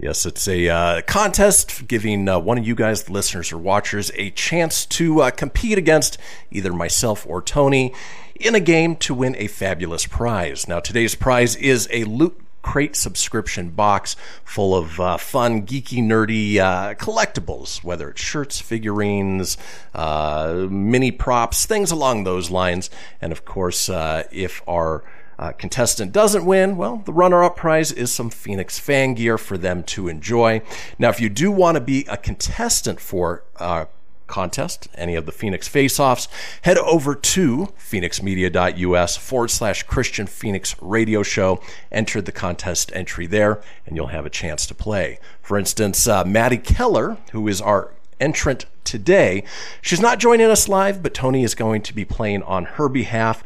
Yes, 0.01 0.25
it's 0.25 0.47
a 0.47 0.67
uh, 0.67 1.01
contest 1.03 1.87
giving 1.87 2.27
uh, 2.27 2.39
one 2.39 2.57
of 2.57 2.65
you 2.65 2.73
guys, 2.73 3.03
the 3.03 3.11
listeners 3.11 3.51
or 3.51 3.59
watchers, 3.59 4.11
a 4.15 4.31
chance 4.31 4.83
to 4.87 5.21
uh, 5.21 5.29
compete 5.29 5.77
against 5.77 6.17
either 6.49 6.73
myself 6.73 7.23
or 7.29 7.39
Tony 7.39 7.93
in 8.33 8.55
a 8.55 8.59
game 8.59 8.95
to 8.95 9.13
win 9.13 9.35
a 9.37 9.45
fabulous 9.45 10.07
prize. 10.07 10.67
Now, 10.67 10.79
today's 10.79 11.13
prize 11.13 11.55
is 11.55 11.87
a 11.91 12.05
Loot 12.05 12.35
Crate 12.63 12.95
subscription 12.95 13.69
box 13.69 14.15
full 14.43 14.75
of 14.75 14.99
uh, 14.99 15.17
fun, 15.17 15.67
geeky, 15.67 16.03
nerdy 16.03 16.57
uh, 16.57 16.95
collectibles, 16.95 17.83
whether 17.83 18.09
it's 18.09 18.21
shirts, 18.21 18.59
figurines, 18.59 19.55
uh, 19.93 20.65
mini 20.67 21.11
props, 21.11 21.67
things 21.67 21.91
along 21.91 22.23
those 22.23 22.49
lines. 22.49 22.89
And 23.21 23.31
of 23.31 23.45
course, 23.45 23.87
uh, 23.87 24.23
if 24.31 24.63
our 24.67 25.03
uh, 25.41 25.51
contestant 25.53 26.11
doesn't 26.11 26.45
win, 26.45 26.77
well, 26.77 26.97
the 26.97 27.11
runner 27.11 27.43
up 27.43 27.55
prize 27.55 27.91
is 27.91 28.11
some 28.11 28.29
Fenix 28.29 28.77
fan 28.77 29.15
gear 29.15 29.39
for 29.39 29.57
them 29.57 29.81
to 29.83 30.07
enjoy. 30.07 30.61
Now, 30.99 31.09
if 31.09 31.19
you 31.19 31.29
do 31.29 31.51
want 31.51 31.75
to 31.75 31.81
be 31.81 32.05
a 32.07 32.15
contestant 32.15 32.99
for 32.99 33.43
uh, 33.57 33.85
contest, 34.27 34.87
any 34.93 35.15
of 35.15 35.25
the 35.25 35.31
Fenix 35.31 35.67
face 35.67 35.99
offs, 35.99 36.27
head 36.61 36.77
over 36.77 37.15
to 37.15 37.73
fenixmedia.us 37.79 39.17
forward 39.17 39.49
slash 39.49 39.83
Kristian 39.87 40.29
Fenix 40.29 40.75
Radio 40.79 41.23
Show. 41.23 41.59
Enter 41.91 42.21
the 42.21 42.31
contest 42.31 42.91
entry 42.93 43.25
there, 43.25 43.63
and 43.87 43.95
you'll 43.95 44.07
have 44.07 44.27
a 44.27 44.29
chance 44.29 44.67
to 44.67 44.75
play. 44.75 45.17
For 45.41 45.57
instance, 45.57 46.07
uh, 46.07 46.23
Maddie 46.23 46.59
Keller, 46.59 47.17
who 47.31 47.47
is 47.47 47.59
our 47.59 47.91
entrant 48.19 48.67
today, 48.83 49.43
she's 49.81 49.99
not 49.99 50.19
joining 50.19 50.51
us 50.51 50.69
live, 50.69 51.01
but 51.01 51.15
Tony 51.15 51.43
is 51.43 51.55
going 51.55 51.81
to 51.81 51.95
be 51.95 52.05
playing 52.05 52.43
on 52.43 52.65
her 52.65 52.87
behalf. 52.87 53.43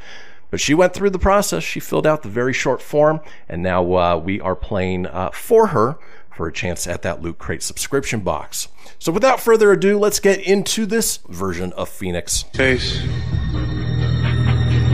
But 0.52 0.60
she 0.60 0.74
went 0.74 0.94
through 0.94 1.10
the 1.10 1.20
process. 1.20 1.64
She 1.64 1.80
filled 1.80 2.08
out 2.08 2.24
the 2.24 2.30
very 2.30 2.54
short 2.54 2.82
form, 2.82 3.20
and 3.50 3.62
now 3.62 3.94
uh, 3.96 4.18
we 4.18 4.40
are 4.40 4.56
playing 4.56 5.08
uh, 5.08 5.32
for 5.32 5.68
her 5.68 5.98
for 6.36 6.48
a 6.48 6.54
chance 6.54 6.86
at 6.86 7.02
that 7.02 7.22
Loot 7.22 7.38
Crate 7.38 7.64
subscription 7.64 8.20
box. 8.20 8.68
So 9.00 9.12
without 9.12 9.40
further 9.40 9.72
ado, 9.72 9.98
let's 9.98 10.20
get 10.20 10.40
into 10.42 10.86
this 10.86 11.18
version 11.30 11.72
of 11.74 11.90
Fenix. 11.90 12.44
Face 12.54 13.02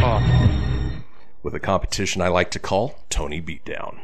off. 0.02 0.22
Ah. 0.24 0.92
With 1.44 1.56
a 1.56 1.60
competition 1.60 2.22
I 2.22 2.28
like 2.28 2.52
to 2.52 2.60
call 2.60 3.00
Tony 3.10 3.42
Beatdown. 3.42 4.00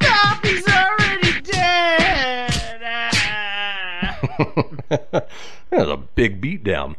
Stop, 0.00 0.44
he's 0.44 0.68
already 0.68 1.40
dead! 1.42 2.80
Ah. 5.12 5.22
that 5.70 5.80
was 5.80 5.88
a 5.88 5.96
big 5.96 6.40
beatdown. 6.40 6.96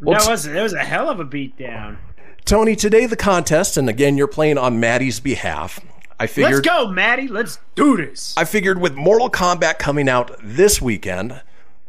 Well, 0.00 0.18
that 0.18 0.28
was 0.28 0.44
that 0.44 0.62
was 0.62 0.72
a 0.72 0.84
hell 0.84 1.08
of 1.08 1.20
a 1.20 1.24
beatdown. 1.24 1.98
Tony, 2.44 2.74
today 2.74 3.06
the 3.06 3.16
contest, 3.16 3.76
and 3.76 3.88
again, 3.88 4.16
you're 4.16 4.26
playing 4.26 4.58
on 4.58 4.80
Maddie's 4.80 5.20
behalf. 5.20 5.78
I 6.18 6.26
figured. 6.26 6.54
Let's 6.54 6.66
go, 6.66 6.88
Maddie. 6.88 7.28
Let's 7.28 7.58
do 7.74 7.96
this. 7.96 8.34
I 8.36 8.44
figured 8.44 8.80
with 8.80 8.94
Mortal 8.94 9.30
Kombat 9.30 9.78
coming 9.78 10.08
out 10.08 10.36
this 10.42 10.82
weekend, 10.82 11.40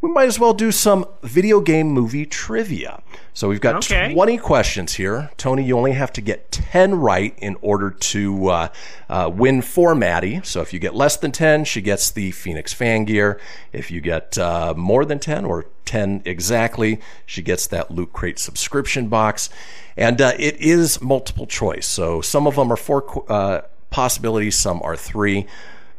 we 0.04 0.12
might 0.12 0.26
as 0.28 0.38
well 0.38 0.54
do 0.54 0.70
some 0.70 1.06
video 1.22 1.62
game 1.62 1.88
movie 1.88 2.26
trivia. 2.26 3.01
So 3.34 3.47
we've 3.47 3.62
got 3.62 3.76
Okay. 3.76 4.14
20 4.14 4.38
questions 4.38 4.95
here. 4.95 5.32
Tony, 5.38 5.64
you 5.64 5.78
only 5.78 5.93
have 5.93 6.12
to 6.12 6.20
get 6.20 6.51
10 6.51 6.95
right 6.95 7.34
in 7.38 7.56
order 7.62 7.89
to 7.89 8.47
uh, 8.49 8.68
uh, 9.08 9.32
win 9.34 9.62
for 9.62 9.95
Maddie. 9.95 10.41
So 10.43 10.60
if 10.60 10.74
you 10.74 10.80
get 10.80 10.93
less 10.93 11.16
than 11.16 11.32
10, 11.32 11.64
she 11.64 11.80
gets 11.80 12.12
the 12.12 12.32
Fenix 12.32 12.74
fan 12.74 13.06
gear. 13.06 13.39
If 13.72 13.91
you 13.91 14.01
get 14.01 14.38
uh, 14.38 14.74
more 14.76 15.06
than 15.06 15.20
10 15.20 15.45
or 15.45 15.68
10 15.86 16.24
exactly, 16.26 16.99
she 17.26 17.41
gets 17.41 17.66
that 17.68 17.89
Loot 17.89 18.12
Crate 18.12 18.39
subscription 18.39 19.08
box. 19.08 19.49
And 19.95 20.20
uh, 20.20 20.34
it 20.38 20.58
is 20.58 21.01
multiple 21.01 21.47
choice. 21.47 21.88
So 21.88 22.20
some 22.20 22.45
of 22.45 22.58
them 22.58 22.74
are 22.74 22.78
four 22.78 23.24
uh, 23.32 23.62
possibilities, 23.89 24.58
some 24.58 24.82
are 24.84 24.97
three. 24.97 25.47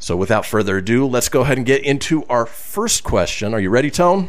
So 0.05 0.17
without 0.17 0.45
further 0.45 0.77
ado, 0.77 1.07
let's 1.07 1.31
go 1.31 1.41
ahead 1.41 1.57
and 1.57 1.65
get 1.65 1.83
into 1.83 2.27
our 2.27 2.45
first 2.45 3.05
question. 3.05 3.55
Are 3.55 3.59
you 3.59 3.71
ready, 3.71 3.91
Tone? 3.91 4.29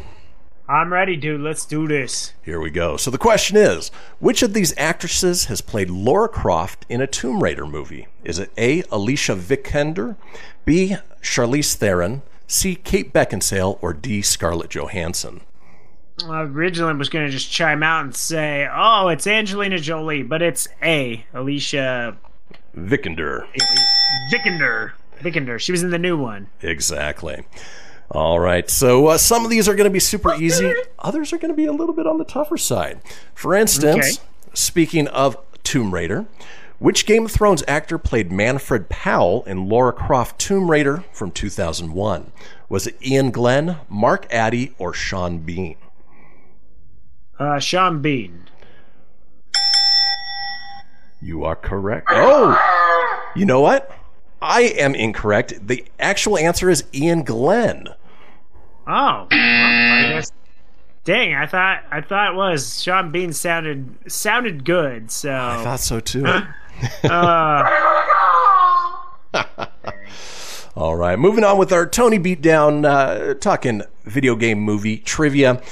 I'm 0.66 0.90
ready, 0.90 1.16
dude. 1.16 1.42
Let's 1.42 1.66
do 1.66 1.86
this. 1.86 2.32
Here 2.42 2.58
we 2.58 2.70
go. 2.70 2.96
So 2.96 3.10
the 3.10 3.18
question 3.18 3.58
is 3.58 3.90
Which 4.18 4.42
of 4.42 4.54
these 4.54 4.72
actresses 4.78 5.44
has 5.44 5.60
played 5.60 5.90
Laura 5.90 6.30
Croft 6.30 6.86
in 6.88 7.02
a 7.02 7.06
Tomb 7.06 7.42
Raider 7.42 7.66
movie? 7.66 8.06
Is 8.24 8.38
it 8.38 8.50
A. 8.56 8.84
Alicia 8.90 9.36
Vikander, 9.36 10.16
B. 10.64 10.96
Charlize 11.20 11.74
Theron, 11.74 12.22
C. 12.46 12.74
Kate 12.76 13.12
Beckinsale, 13.12 13.78
or 13.82 13.92
D. 13.92 14.22
Scarlett 14.22 14.70
Johansson? 14.70 15.42
I 16.26 16.40
originally 16.40 16.94
was 16.94 17.10
going 17.10 17.26
to 17.26 17.30
just 17.30 17.52
chime 17.52 17.82
out 17.82 18.02
and 18.02 18.16
say, 18.16 18.66
"Oh, 18.74 19.08
it's 19.08 19.26
Angelina 19.26 19.78
Jolie," 19.78 20.22
but 20.22 20.40
it's 20.40 20.68
A. 20.82 21.26
Alicia 21.34 22.16
Vikander. 22.74 23.46
Vikander. 24.32 24.92
Vikander. 25.20 25.58
She 25.58 25.72
was 25.72 25.82
in 25.82 25.90
the 25.90 25.98
new 25.98 26.16
one. 26.16 26.48
Exactly. 26.62 27.44
All 28.10 28.38
right. 28.38 28.68
So 28.70 29.08
uh, 29.08 29.18
some 29.18 29.44
of 29.44 29.50
these 29.50 29.68
are 29.68 29.74
going 29.74 29.88
to 29.88 29.92
be 29.92 30.00
super 30.00 30.34
easy. 30.34 30.72
Others 31.00 31.32
are 31.32 31.38
going 31.38 31.50
to 31.52 31.56
be 31.56 31.66
a 31.66 31.72
little 31.72 31.94
bit 31.94 32.06
on 32.06 32.18
the 32.18 32.24
tougher 32.24 32.56
side. 32.56 33.00
For 33.34 33.54
instance, 33.54 34.18
Okay. 34.18 34.28
speaking 34.54 35.08
of 35.08 35.36
Tomb 35.64 35.92
Raider, 35.92 36.26
which 36.78 37.06
Game 37.06 37.24
of 37.24 37.32
Thrones 37.32 37.64
actor 37.66 37.98
played 37.98 38.30
Manfred 38.30 38.88
Powell 38.88 39.42
in 39.44 39.68
Laura 39.68 39.92
Croft 39.92 40.38
Tomb 40.38 40.70
Raider 40.70 41.04
from 41.12 41.30
2001? 41.32 42.32
Was 42.68 42.86
it 42.86 42.96
Iain 43.04 43.30
Glen, 43.30 43.78
Mark 43.88 44.26
Addy, 44.32 44.74
or 44.78 44.92
Sean 44.92 45.38
Bean? 45.38 45.76
Uh, 47.38 47.58
Sean 47.58 48.00
Bean. 48.02 48.44
You 51.20 51.44
are 51.44 51.56
correct. 51.56 52.08
Oh, 52.10 52.56
you 53.34 53.46
know 53.46 53.60
what? 53.60 53.90
I 54.40 54.62
am 54.62 54.94
incorrect. 54.94 55.66
The 55.66 55.84
actual 55.98 56.38
answer 56.38 56.70
is 56.70 56.84
Iain 56.94 57.22
Glen. 57.24 57.88
Oh, 58.86 59.26
well, 59.28 59.28
I 59.30 60.12
guess. 60.14 60.30
Dang, 61.04 61.34
I 61.34 61.46
thought 61.46 61.84
I 61.90 62.00
thought 62.00 62.32
it 62.32 62.36
was 62.36 62.82
Sean 62.82 63.12
Bean 63.12 63.32
sounded 63.32 63.94
sounded 64.08 64.64
good. 64.64 65.10
So 65.10 65.32
I 65.32 65.62
thought 65.62 65.80
so 65.80 66.00
too. 66.00 66.26
uh, 67.04 67.62
All 70.76 70.96
right, 70.96 71.18
moving 71.18 71.44
on 71.44 71.58
with 71.58 71.72
our 71.72 71.86
Tony 71.86 72.18
beatdown, 72.18 72.84
uh, 72.84 73.34
talking 73.34 73.82
video 74.04 74.36
game 74.36 74.58
movie 74.58 74.98
trivia. 74.98 75.62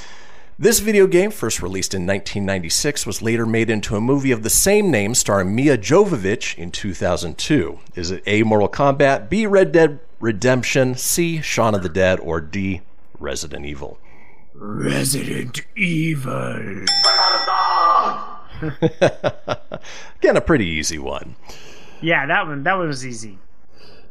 This 0.57 0.79
video 0.79 1.05
game, 1.05 1.31
first 1.31 1.61
released 1.61 1.93
in 1.93 2.03
1996, 2.07 3.05
was 3.05 3.21
later 3.21 3.45
made 3.45 3.69
into 3.69 3.97
a 3.97 4.01
movie 4.01 4.31
of 4.31 4.41
the 4.41 4.49
same 4.49 4.89
name 4.89 5.13
starring 5.13 5.53
Mia 5.53 5.77
Jovovich 5.77 6.57
in 6.57 6.71
2002. 6.71 7.77
Is 7.95 8.09
it 8.09 8.23
A. 8.25 8.43
Mortal 8.43 8.69
Kombat, 8.69 9.27
B. 9.27 9.45
Red 9.45 9.73
Dead 9.73 9.99
Redemption, 10.21 10.95
C. 10.95 11.41
Shaun 11.41 11.75
of 11.75 11.83
the 11.83 11.89
Dead, 11.89 12.21
or 12.21 12.39
D. 12.39 12.79
Resident 13.19 13.65
Evil? 13.65 13.99
Resident 14.53 15.61
Evil. 15.75 16.85
Again, 18.61 20.37
a 20.37 20.41
pretty 20.41 20.67
easy 20.67 20.97
one. 20.97 21.35
Yeah, 21.99 22.25
that 22.27 22.47
one 22.47 22.63
that 22.63 22.77
one 22.77 22.87
was 22.87 23.05
easy. 23.05 23.39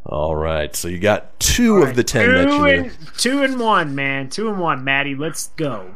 All 0.07 0.37
right, 0.37 0.75
so 0.77 0.89
you 0.89 0.99
got 0.99 1.41
two 1.41 1.79
of 1.79 1.97
the 1.97 2.05
ten 2.05 2.31
that 2.31 2.45
Two 2.45 2.57
you 2.57 2.67
and 2.67 2.99
two 3.17 3.43
and 3.43 3.59
one, 3.59 3.95
man. 3.95 4.29
Two 4.29 4.49
and 4.51 4.61
one, 4.61 4.85
Maddie. 4.85 5.15
Let's 5.15 5.49
go. 5.57 5.95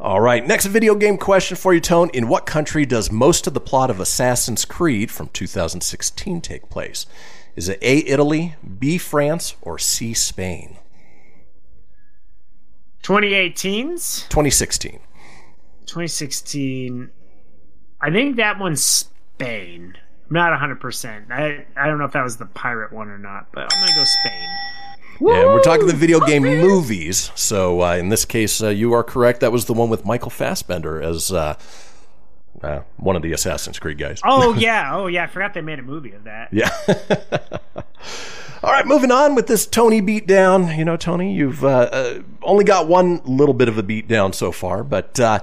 All 0.00 0.20
right, 0.20 0.44
next 0.44 0.66
video 0.66 0.96
game 0.96 1.16
question 1.16 1.56
for 1.56 1.72
you, 1.72 1.80
Tone. 1.80 2.10
In 2.12 2.26
what 2.26 2.46
country 2.46 2.84
does 2.84 3.12
most 3.12 3.46
of 3.46 3.54
the 3.54 3.60
plot 3.60 3.90
of 3.90 4.00
Assassin's 4.00 4.64
Creed 4.64 5.10
from 5.10 5.28
2016 5.28 6.40
take 6.40 6.68
place? 6.68 7.06
Is 7.54 7.68
it 7.68 7.78
A, 7.80 7.98
Italy, 8.08 8.56
B, 8.78 8.98
France, 8.98 9.54
or 9.62 9.78
C, 9.78 10.14
Spain? 10.14 10.78
2018's 13.04 14.22
2016. 14.22 14.98
2016. 15.86 17.10
I 18.00 18.10
think 18.10 18.36
that 18.36 18.58
one's 18.58 18.84
Spain. 18.84 19.96
I'm 20.30 20.34
not 20.34 20.58
100%. 20.58 21.30
I, 21.30 21.66
I 21.76 21.86
don't 21.86 21.98
know 21.98 22.04
if 22.04 22.12
that 22.12 22.24
was 22.24 22.36
the 22.36 22.46
pirate 22.46 22.92
one 22.92 23.08
or 23.08 23.18
not, 23.18 23.48
but 23.52 23.72
I'm 23.72 23.80
going 23.80 23.92
to 23.92 23.98
go 23.98 24.04
Spain. 24.04 24.48
Yeah, 25.20 25.44
we're 25.46 25.62
talking 25.62 25.86
the 25.86 25.92
video 25.94 26.18
game 26.20 26.42
movies. 26.42 27.30
So 27.34 27.82
uh, 27.82 27.96
in 27.96 28.08
this 28.08 28.24
case, 28.24 28.62
uh, 28.62 28.70
you 28.70 28.92
are 28.94 29.04
correct. 29.04 29.40
That 29.40 29.52
was 29.52 29.66
the 29.66 29.74
one 29.74 29.88
with 29.88 30.04
Michael 30.04 30.30
Fassbender 30.30 31.00
as 31.00 31.30
uh, 31.30 31.56
uh, 32.62 32.80
one 32.96 33.14
of 33.14 33.22
the 33.22 33.32
Assassin's 33.32 33.78
Creed 33.78 33.98
guys. 33.98 34.20
Oh, 34.24 34.54
yeah. 34.58 34.94
Oh, 34.94 35.06
yeah. 35.06 35.24
I 35.24 35.26
forgot 35.26 35.54
they 35.54 35.60
made 35.60 35.78
a 35.78 35.82
movie 35.82 36.12
of 36.12 36.24
that. 36.24 36.48
Yeah. 36.52 36.70
All 38.62 38.72
right, 38.72 38.86
moving 38.86 39.12
on 39.12 39.34
with 39.34 39.46
this 39.46 39.66
Tony 39.66 40.00
beatdown. 40.00 40.74
You 40.76 40.86
know, 40.86 40.96
Tony, 40.96 41.34
you've 41.34 41.62
uh, 41.62 41.90
uh, 41.92 42.18
only 42.42 42.64
got 42.64 42.88
one 42.88 43.20
little 43.24 43.52
bit 43.52 43.68
of 43.68 43.76
a 43.76 43.82
beatdown 43.82 44.34
so 44.34 44.52
far, 44.52 44.82
but 44.82 45.20
uh, 45.20 45.40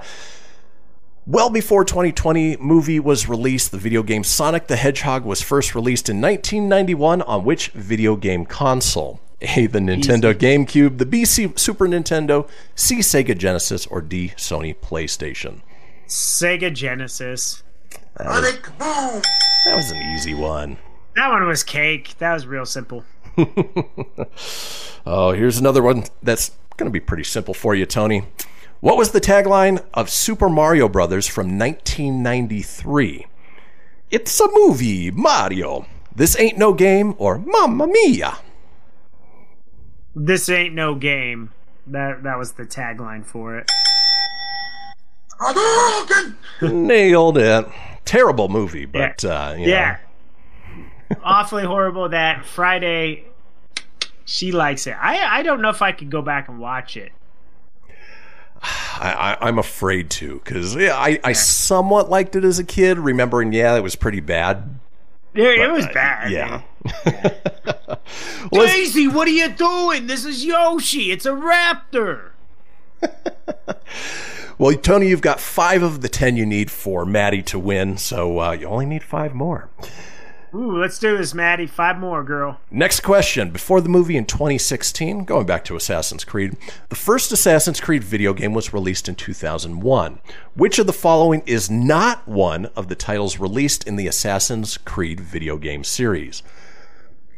well 1.26 1.50
before 1.50 1.84
2020 1.84 2.56
movie 2.58 3.00
was 3.00 3.28
released, 3.28 3.70
the 3.70 3.78
video 3.78 4.02
game 4.02 4.24
Sonic 4.24 4.66
the 4.66 4.76
Hedgehog 4.76 5.24
was 5.24 5.42
first 5.42 5.74
released 5.74 6.08
in 6.08 6.20
1991 6.20 7.22
on 7.22 7.44
which 7.44 7.68
video 7.68 8.16
game 8.16 8.44
console? 8.44 9.20
A, 9.40 9.66
the 9.66 9.80
Nintendo 9.80 10.32
GameCube, 10.32 10.98
the 10.98 11.06
B, 11.06 11.24
C, 11.24 11.52
Super 11.56 11.88
Nintendo, 11.88 12.48
C, 12.76 12.98
Sega 12.98 13.36
Genesis, 13.36 13.86
or 13.86 14.00
D, 14.00 14.32
Sony 14.36 14.76
PlayStation. 14.76 15.62
Sega 16.06 16.72
Genesis. 16.72 17.64
That 18.18 18.28
was, 18.28 18.58
that 18.78 19.74
was 19.74 19.90
an 19.90 20.14
easy 20.14 20.34
one. 20.34 20.78
That 21.16 21.28
one 21.30 21.44
was 21.46 21.64
cake. 21.64 22.14
That 22.18 22.34
was 22.34 22.46
real 22.46 22.66
simple. 22.66 23.04
Oh, 25.04 25.32
here's 25.32 25.58
another 25.58 25.82
one 25.82 26.04
that's 26.22 26.52
going 26.76 26.86
to 26.86 26.92
be 26.92 27.00
pretty 27.00 27.24
simple 27.24 27.54
for 27.54 27.74
you, 27.74 27.86
Tony. 27.86 28.24
What 28.82 28.96
was 28.96 29.12
the 29.12 29.20
tagline 29.20 29.80
of 29.94 30.10
Super 30.10 30.48
Mario 30.48 30.88
Brothers 30.88 31.28
from 31.28 31.56
1993? 31.56 33.26
It's 34.10 34.40
a 34.40 34.48
movie, 34.52 35.12
Mario. 35.12 35.86
This 36.12 36.36
ain't 36.36 36.58
no 36.58 36.72
game, 36.74 37.14
or 37.16 37.38
Mamma 37.38 37.86
Mia. 37.86 38.38
This 40.16 40.48
ain't 40.48 40.74
no 40.74 40.96
game. 40.96 41.52
That 41.86 42.24
that 42.24 42.36
was 42.36 42.54
the 42.54 42.64
tagline 42.64 43.24
for 43.24 43.56
it. 43.56 43.70
Nailed 46.60 47.38
it. 47.38 47.68
Terrible 48.04 48.48
movie, 48.48 48.86
but 48.86 49.24
uh, 49.24 49.54
you 49.56 49.66
know. 49.68 49.72
Yeah. 49.72 49.98
Awfully 51.22 51.62
horrible 51.62 52.08
that 52.08 52.44
Friday 52.44 53.26
she 54.24 54.50
likes 54.50 54.88
it. 54.88 54.96
I 55.00 55.38
I 55.38 55.42
don't 55.44 55.62
know 55.62 55.70
if 55.70 55.82
I 55.82 55.92
could 55.92 56.10
go 56.10 56.20
back 56.20 56.48
and 56.48 56.58
watch 56.58 56.96
it. 56.96 57.12
I, 59.00 59.36
I, 59.40 59.48
I'm 59.48 59.58
afraid 59.58 60.10
to 60.10 60.40
because 60.44 60.76
yeah, 60.76 60.96
I, 60.96 61.18
I 61.24 61.32
somewhat 61.32 62.10
liked 62.10 62.36
it 62.36 62.44
as 62.44 62.58
a 62.58 62.64
kid, 62.64 62.98
remembering 62.98 63.52
yeah, 63.52 63.76
it 63.76 63.82
was 63.82 63.96
pretty 63.96 64.20
bad. 64.20 64.78
It, 65.34 65.60
it 65.60 65.72
was 65.72 65.86
bad. 65.88 66.30
yeah. 66.30 66.62
Daisy, 68.52 69.08
what 69.08 69.26
are 69.26 69.32
you 69.32 69.48
doing? 69.48 70.06
This 70.06 70.24
is 70.24 70.44
Yoshi. 70.44 71.10
It's 71.10 71.26
a 71.26 71.30
raptor. 71.30 72.30
Well, 74.58 74.76
Tony, 74.76 75.08
you've 75.08 75.22
got 75.22 75.40
five 75.40 75.82
of 75.82 76.02
the 76.02 76.08
ten 76.08 76.36
you 76.36 76.46
need 76.46 76.70
for 76.70 77.04
Maddie 77.04 77.42
to 77.44 77.58
win, 77.58 77.96
so 77.96 78.38
uh, 78.38 78.52
you 78.52 78.68
only 78.68 78.86
need 78.86 79.02
five 79.02 79.34
more. 79.34 79.68
Ooh, 80.54 80.78
let's 80.78 80.98
do 80.98 81.16
this, 81.16 81.32
Maddie. 81.32 81.66
Five 81.66 81.98
more, 81.98 82.22
girl. 82.22 82.60
Next 82.70 83.00
question. 83.00 83.50
Before 83.50 83.80
the 83.80 83.88
movie 83.88 84.18
in 84.18 84.26
2016, 84.26 85.24
going 85.24 85.46
back 85.46 85.64
to 85.64 85.76
Assassin's 85.76 86.24
Creed, 86.24 86.58
the 86.90 86.94
first 86.94 87.32
Assassin's 87.32 87.80
Creed 87.80 88.04
video 88.04 88.34
game 88.34 88.52
was 88.52 88.74
released 88.74 89.08
in 89.08 89.14
2001. 89.14 90.20
Which 90.54 90.78
of 90.78 90.86
the 90.86 90.92
following 90.92 91.42
is 91.46 91.70
not 91.70 92.28
one 92.28 92.66
of 92.76 92.88
the 92.88 92.94
titles 92.94 93.38
released 93.38 93.86
in 93.86 93.96
the 93.96 94.06
Assassin's 94.06 94.76
Creed 94.76 95.20
video 95.20 95.56
game 95.56 95.84
series? 95.84 96.42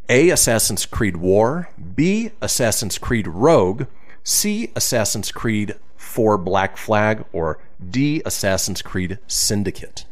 A. 0.09 0.31
Assassin's 0.31 0.85
Creed 0.85 1.17
War, 1.17 1.71
B. 1.95 2.33
Assassin's 2.43 2.99
Creed 2.99 3.29
Rogue, 3.29 3.85
C. 4.25 4.73
Assassin's 4.75 5.31
Creed 5.31 5.77
4 5.97 6.37
Black 6.37 6.77
Flag, 6.77 7.25
or 7.33 7.61
D. 7.91 8.23
Assassin's 8.27 8.83
Creed 8.83 9.19
Syndicate? 9.29 10.05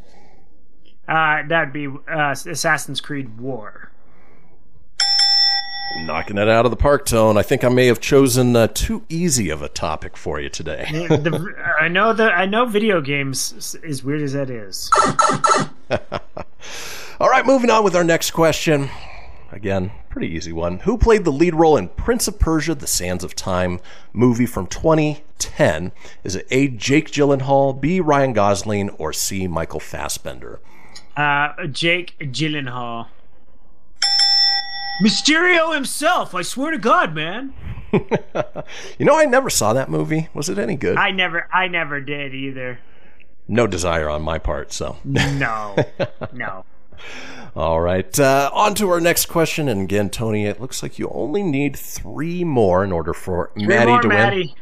Uh, 1.09 1.43
that'd 1.49 1.73
be 1.73 1.87
uh, 1.87 2.31
Assassin's 2.47 3.01
Creed 3.01 3.39
War. 3.39 3.91
Knocking 6.05 6.39
it 6.39 6.49
out 6.49 6.65
of 6.65 6.71
the 6.71 6.77
park, 6.77 7.05
Tone. 7.05 7.37
I 7.37 7.43
think 7.43 7.65
I 7.65 7.69
may 7.69 7.87
have 7.87 8.01
chosen 8.01 8.57
uh, 8.57 8.67
too 8.69 9.05
easy 9.11 9.51
of 9.51 9.61
a 9.61 9.69
topic 9.69 10.17
for 10.17 10.41
you 10.41 10.49
today. 10.49 10.87
The- 10.91 11.55
I 11.79 11.89
know 11.89 12.15
that 12.15 12.33
I 12.33 12.47
know 12.47 12.65
video 12.65 13.03
games, 13.03 13.77
as 13.87 14.03
weird 14.03 14.23
as 14.23 14.33
that 14.33 14.49
is. 14.49 14.91
All 17.21 17.29
right, 17.29 17.45
moving 17.45 17.69
on 17.69 17.85
with 17.85 17.95
our 17.95 18.05
next 18.05 18.31
question. 18.31 18.89
Again, 19.51 19.93
pretty 20.09 20.29
easy 20.29 20.51
one. 20.53 20.79
Who 20.81 20.97
played 20.97 21.25
the 21.25 21.31
lead 21.31 21.55
role 21.55 21.77
in 21.77 21.89
Prince 21.89 22.27
of 22.27 22.39
Persia: 22.39 22.75
The 22.75 22.87
Sands 22.87 23.23
of 23.23 23.37
Time 23.37 23.79
movie 24.15 24.47
from 24.47 24.67
2010? 24.69 25.93
Is 26.25 26.37
it 26.37 26.47
A. 26.51 26.69
Jake 26.69 27.11
Gyllenhaal, 27.11 27.79
B. 27.79 28.01
Ryan 28.01 28.33
Gosling, 28.33 28.89
or 28.91 29.13
C. 29.13 29.47
Michael 29.47 29.79
Fassbender? 29.81 30.59
Uh, 31.17 31.67
Jake 31.67 32.17
Gyllenhaal. 32.21 33.09
Mysterio 35.03 35.75
himself. 35.75 36.35
I 36.35 36.43
swear 36.43 36.71
to 36.71 36.79
God, 36.79 37.15
man. 37.15 37.55
You 38.99 39.05
know, 39.05 39.19
I 39.19 39.27
never 39.27 39.51
saw 39.51 39.75
that 39.75 39.91
movie. 39.91 40.29
Was 40.33 40.49
it 40.49 40.59
any 40.59 40.77
good? 40.77 40.97
I 40.97 41.11
never, 41.11 41.47
I 41.53 41.69
never 41.69 42.01
did 42.01 42.35
either. 42.35 42.79
No 43.49 43.67
desire 43.67 44.09
on 44.09 44.23
my 44.23 44.39
part. 44.39 44.73
So, 44.73 44.97
No, 45.05 45.77
no. 46.33 46.65
all 47.55 47.83
right. 47.83 48.19
Uh, 48.19 48.51
on 48.55 48.75
to 48.77 48.89
our 48.89 49.01
next 49.01 49.27
question. 49.27 49.69
And 49.69 49.83
again, 49.83 50.09
Tony, 50.09 50.47
it 50.47 50.59
looks 50.59 50.83
like 50.83 50.99
you 50.99 51.11
only 51.13 51.43
need 51.43 51.77
three 51.77 52.45
more 52.45 52.83
in 52.83 52.93
order 52.93 53.13
for 53.13 53.51
Three 53.55 53.67
Maddie 53.67 53.91
more, 53.91 54.01
to 54.01 54.09
win. 54.09 54.17
Maddie. 54.17 54.55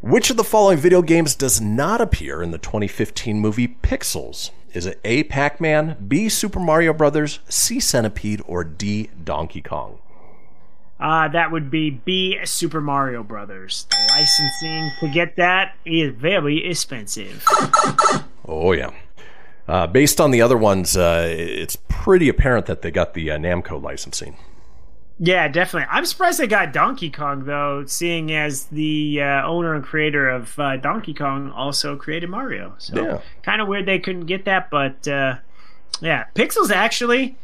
Which 0.00 0.30
of 0.30 0.36
the 0.36 0.44
following 0.44 0.78
video 0.78 1.02
games 1.02 1.34
does 1.34 1.60
not 1.60 2.00
appear 2.00 2.44
in 2.44 2.52
the 2.52 2.58
2015 2.58 3.40
movie 3.40 3.66
Pixels? 3.82 4.50
Is 4.72 4.86
it 4.86 5.00
A. 5.04 5.24
Pac 5.24 5.60
Man, 5.60 5.96
B. 6.06 6.28
Super 6.28 6.60
Mario 6.60 6.92
Brothers, 6.92 7.40
C. 7.48 7.80
Centipede, 7.80 8.40
or 8.46 8.62
D. 8.62 9.10
Donkey 9.24 9.60
Kong? 9.60 9.98
Uh, 11.00 11.26
that 11.28 11.50
would 11.50 11.72
be 11.72 11.90
B. 11.90 12.38
Super 12.44 12.80
Mario 12.80 13.24
Brothers. 13.24 13.88
The 13.90 13.96
licensing 14.10 14.92
to 15.00 15.08
get 15.08 15.34
that 15.36 15.74
is 15.84 16.14
very 16.14 16.64
expensive. 16.64 17.44
Oh, 18.46 18.70
yeah. 18.70 18.92
Uh, 19.66 19.88
based 19.88 20.20
on 20.20 20.30
the 20.30 20.40
other 20.40 20.56
ones, 20.56 20.96
uh, 20.96 21.26
it's 21.28 21.76
pretty 21.88 22.28
apparent 22.28 22.66
that 22.66 22.82
they 22.82 22.92
got 22.92 23.14
the 23.14 23.32
uh, 23.32 23.38
Namco 23.38 23.82
licensing. 23.82 24.36
Yeah, 25.22 25.48
definitely. 25.48 25.86
I'm 25.90 26.06
surprised 26.06 26.40
they 26.40 26.46
got 26.46 26.72
Donkey 26.72 27.10
Kong 27.10 27.44
though, 27.44 27.84
seeing 27.84 28.32
as 28.32 28.64
the 28.64 29.20
uh, 29.20 29.46
owner 29.46 29.74
and 29.74 29.84
creator 29.84 30.30
of 30.30 30.58
uh, 30.58 30.78
Donkey 30.78 31.12
Kong 31.12 31.50
also 31.50 31.94
created 31.94 32.30
Mario. 32.30 32.74
So 32.78 33.04
Yeah. 33.04 33.20
kind 33.42 33.60
of 33.60 33.68
weird 33.68 33.84
they 33.84 33.98
couldn't 33.98 34.24
get 34.26 34.46
that, 34.46 34.70
but 34.70 35.06
uh, 35.06 35.36
yeah, 36.00 36.24
Pixels 36.34 36.70
actually. 36.70 37.36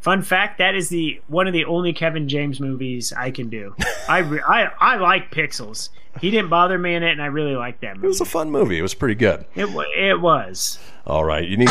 Fun 0.00 0.20
fact: 0.20 0.58
that 0.58 0.74
is 0.74 0.90
the 0.90 1.18
one 1.28 1.46
of 1.46 1.54
the 1.54 1.64
only 1.64 1.94
Kevin 1.94 2.28
James 2.28 2.60
movies 2.60 3.10
I 3.16 3.30
can 3.30 3.48
do. 3.48 3.74
I 4.08 4.18
re- 4.18 4.42
I 4.46 4.64
I 4.78 4.96
like 4.96 5.30
Pixels. 5.30 5.88
He 6.20 6.30
didn't 6.30 6.50
bother 6.50 6.78
me 6.78 6.94
in 6.94 7.02
it, 7.02 7.12
and 7.12 7.22
I 7.22 7.26
really 7.26 7.56
liked 7.56 7.80
that 7.80 7.96
movie. 7.96 8.06
It 8.06 8.08
was 8.08 8.20
a 8.20 8.26
fun 8.26 8.50
movie. 8.50 8.78
It 8.78 8.82
was 8.82 8.92
pretty 8.92 9.14
good. 9.14 9.46
It 9.54 9.70
wa- 9.70 9.84
it 9.96 10.20
was. 10.20 10.78
All 11.06 11.24
right, 11.24 11.48
you 11.48 11.56
need 11.56 11.68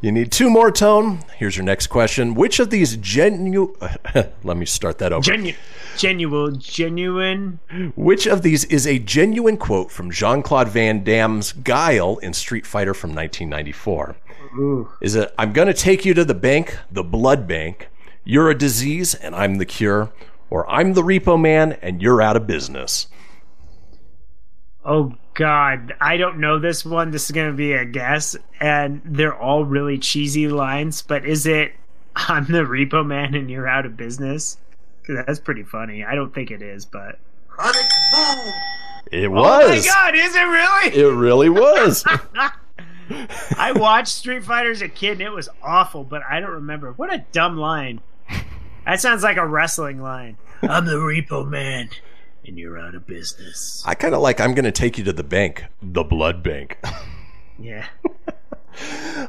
you 0.00 0.12
need 0.12 0.32
two 0.32 0.50
more. 0.50 0.70
Tone. 0.70 1.20
Here's 1.36 1.56
your 1.56 1.64
next 1.64 1.88
question. 1.88 2.34
Which 2.34 2.60
of 2.60 2.70
these 2.70 2.96
genuine. 2.96 3.74
Let 4.44 4.56
me 4.56 4.66
start 4.66 4.98
that 4.98 5.12
over. 5.12 5.22
Genu- 5.22 5.54
genuine, 5.96 6.58
genuine. 6.58 7.58
Which 7.96 8.26
of 8.26 8.42
these 8.42 8.64
is 8.66 8.86
a 8.86 8.98
genuine 8.98 9.56
quote 9.56 9.90
from 9.90 10.10
Jean 10.10 10.42
Claude 10.42 10.68
Van 10.68 11.02
Damme's 11.02 11.52
Guile 11.52 12.18
in 12.18 12.32
Street 12.32 12.66
Fighter 12.66 12.94
from 12.94 13.10
1994? 13.10 14.16
Is 15.00 15.14
it, 15.14 15.32
I'm 15.38 15.52
going 15.52 15.68
to 15.68 15.74
take 15.74 16.04
you 16.04 16.14
to 16.14 16.24
the 16.24 16.34
bank, 16.34 16.76
the 16.90 17.04
blood 17.04 17.46
bank. 17.46 17.88
You're 18.24 18.50
a 18.50 18.54
disease 18.58 19.14
and 19.14 19.34
I'm 19.34 19.58
the 19.58 19.66
cure. 19.66 20.10
Or 20.50 20.68
I'm 20.68 20.94
the 20.94 21.02
repo 21.02 21.40
man 21.40 21.72
and 21.82 22.02
you're 22.02 22.20
out 22.20 22.36
of 22.36 22.46
business. 22.46 23.06
Oh 24.84 25.14
God, 25.40 25.94
I 26.02 26.18
don't 26.18 26.38
know 26.38 26.58
this 26.58 26.84
one. 26.84 27.12
This 27.12 27.24
is 27.24 27.30
gonna 27.30 27.54
be 27.54 27.72
a 27.72 27.86
guess, 27.86 28.36
and 28.60 29.00
they're 29.06 29.34
all 29.34 29.64
really 29.64 29.96
cheesy 29.96 30.48
lines. 30.48 31.00
But 31.00 31.24
is 31.24 31.46
it 31.46 31.72
"I'm 32.16 32.44
the 32.44 32.58
repo 32.64 33.06
man 33.06 33.34
and 33.34 33.50
you're 33.50 33.66
out 33.66 33.86
of 33.86 33.96
business? 33.96 34.58
that's 35.08 35.40
pretty 35.40 35.62
funny. 35.62 36.04
I 36.04 36.14
don't 36.14 36.34
think 36.34 36.50
it 36.50 36.60
is, 36.60 36.84
but 36.84 37.18
It 39.10 39.30
was. 39.30 39.64
oh 39.64 39.68
my 39.70 39.82
God, 39.82 40.14
is 40.14 40.36
it 40.36 40.40
really? 40.40 40.94
It 40.94 41.14
really 41.14 41.48
was. 41.48 42.04
I 43.56 43.72
watched 43.74 44.08
Street 44.08 44.44
Fighter 44.44 44.70
as 44.70 44.82
a 44.82 44.88
kid, 44.90 45.12
and 45.12 45.22
it 45.22 45.32
was 45.32 45.48
awful. 45.62 46.04
But 46.04 46.22
I 46.28 46.38
don't 46.40 46.50
remember. 46.50 46.92
What 46.92 47.12
a 47.12 47.24
dumb 47.32 47.56
line. 47.56 48.00
That 48.84 49.00
sounds 49.00 49.22
like 49.22 49.38
a 49.38 49.46
wrestling 49.46 50.02
line. 50.02 50.36
I'm 50.62 50.84
the 50.84 50.96
repo 50.96 51.48
man, 51.48 51.88
and 52.50 52.58
you're 52.58 52.76
out 52.78 52.94
of 52.96 53.06
business. 53.06 53.82
I 53.86 53.94
kind 53.94 54.12
of 54.12 54.20
like 54.20 54.40
I'm 54.40 54.54
going 54.54 54.64
to 54.64 54.72
take 54.72 54.98
you 54.98 55.04
to 55.04 55.12
the 55.12 55.22
bank, 55.22 55.64
the 55.80 56.02
blood 56.04 56.42
bank. 56.42 56.78
Yeah. 57.58 57.86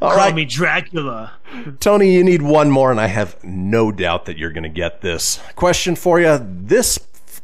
All 0.01 0.09
Call 0.09 0.17
right. 0.17 0.34
me 0.36 0.43
Dracula. 0.45 1.34
Tony, 1.80 2.13
you 2.13 2.24
need 2.24 2.41
one 2.41 2.72
more, 2.72 2.89
and 2.89 2.99
I 2.99 3.07
have 3.07 3.41
no 3.43 3.91
doubt 3.91 4.26
that 4.26 4.38
you're 4.38 4.51
going 4.51 4.63
to 4.63 4.69
get 4.69 5.01
this. 5.01 5.39
Question 5.55 5.95
for 5.95 6.19
you. 6.19 6.39
This 6.41 6.97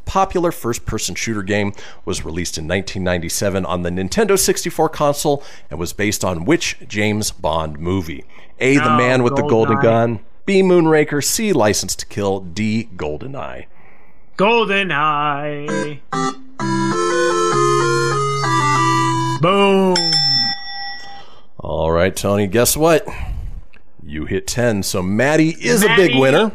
popular 0.05 0.51
first 0.51 0.86
person 0.86 1.13
shooter 1.15 1.43
game 1.43 1.73
was 2.05 2.23
released 2.25 2.57
in 2.57 2.63
1997 2.63 3.65
on 3.65 3.84
the 3.84 3.89
Nintendo 3.89 4.39
64 4.39 4.89
console 4.89 5.43
and 5.69 5.80
was 5.80 5.93
based 5.93 6.23
on 6.25 6.45
which 6.45 6.78
James 6.88 7.30
Bond 7.32 7.78
movie? 7.78 8.23
A. 8.59 8.75
The 8.78 8.93
Oh, 8.93 8.97
Man 8.97 9.21
with 9.21 9.36
the 9.36 9.43
Golden 9.43 9.78
GoldenEye. 9.78 9.82
Gun. 9.84 10.19
B. 10.45 10.61
Moonraker. 10.63 11.23
C. 11.23 11.51
License 11.53 11.95
to 11.97 12.05
Kill. 12.07 12.39
D. 12.39 12.89
Goldeneye. 12.95 13.65
Golden 14.38 14.91
Eye. 14.91 15.99
Boom. 19.41 19.95
All 21.57 21.91
right, 21.91 22.15
Tony, 22.15 22.45
guess 22.45 22.77
what? 22.77 23.07
You 24.03 24.25
hit 24.25 24.45
10, 24.45 24.83
so 24.83 25.01
Maddie 25.01 25.49
is 25.59 25.81
a 25.83 25.88
big 25.88 26.11
Maddie. 26.11 26.19
winner. 26.19 26.51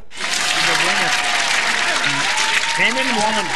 Ten 2.77 2.97
and 2.97 3.17
one. 3.17 3.47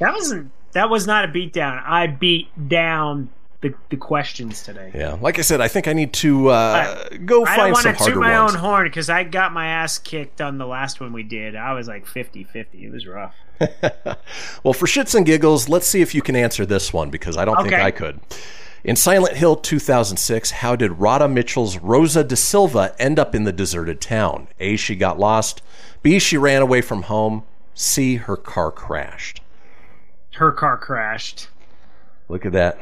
That 0.00 0.12
wasn't. 0.12 0.50
That 0.72 0.90
was 0.90 1.06
not 1.06 1.24
a 1.24 1.28
beatdown. 1.28 1.82
I 1.86 2.06
beat 2.06 2.68
down 2.68 3.30
the 3.64 3.74
the 3.88 3.96
questions 3.96 4.62
today. 4.62 4.92
Yeah, 4.94 5.16
like 5.20 5.38
I 5.38 5.42
said, 5.42 5.62
I 5.62 5.68
think 5.68 5.88
I 5.88 5.94
need 5.94 6.12
to 6.14 6.50
uh, 6.50 7.08
go 7.24 7.46
I 7.46 7.56
don't 7.56 7.56
find 7.56 7.72
want 7.72 7.98
to 7.98 8.04
toot 8.04 8.16
my 8.16 8.38
ones. 8.38 8.54
own 8.54 8.60
horn 8.60 8.86
because 8.86 9.08
I 9.08 9.24
got 9.24 9.52
my 9.52 9.66
ass 9.66 9.98
kicked 9.98 10.42
on 10.42 10.58
the 10.58 10.66
last 10.66 11.00
one 11.00 11.14
we 11.14 11.22
did. 11.22 11.56
I 11.56 11.72
was 11.72 11.88
like 11.88 12.06
50-50. 12.06 12.66
It 12.74 12.90
was 12.90 13.06
rough. 13.06 13.34
Well, 14.62 14.72
for 14.72 14.86
shits 14.86 15.14
and 15.14 15.24
giggles, 15.26 15.68
let's 15.68 15.86
see 15.86 16.00
if 16.00 16.14
you 16.14 16.22
can 16.22 16.36
answer 16.36 16.64
this 16.64 16.92
one 16.92 17.10
because 17.10 17.36
I 17.36 17.44
don't 17.44 17.62
think 17.62 17.74
I 17.74 17.90
could. 17.90 18.20
In 18.82 18.96
Silent 18.96 19.36
Hill 19.36 19.56
2006, 19.56 20.50
how 20.50 20.74
did 20.74 21.00
Radha 21.00 21.28
Mitchell's 21.28 21.78
Rosa 21.78 22.24
de 22.24 22.36
Silva 22.36 22.94
end 22.98 23.18
up 23.18 23.34
in 23.34 23.44
the 23.44 23.52
deserted 23.52 24.00
town? 24.00 24.48
A. 24.58 24.76
She 24.76 24.96
got 24.96 25.18
lost. 25.18 25.62
B. 26.02 26.18
She 26.18 26.36
ran 26.36 26.62
away 26.62 26.80
from 26.80 27.02
home. 27.02 27.44
C. 27.74 28.16
Her 28.16 28.36
car 28.36 28.70
crashed. 28.70 29.40
Her 30.34 30.52
car 30.52 30.76
crashed. 30.78 31.48
Look 32.28 32.46
at 32.46 32.52
that. 32.52 32.78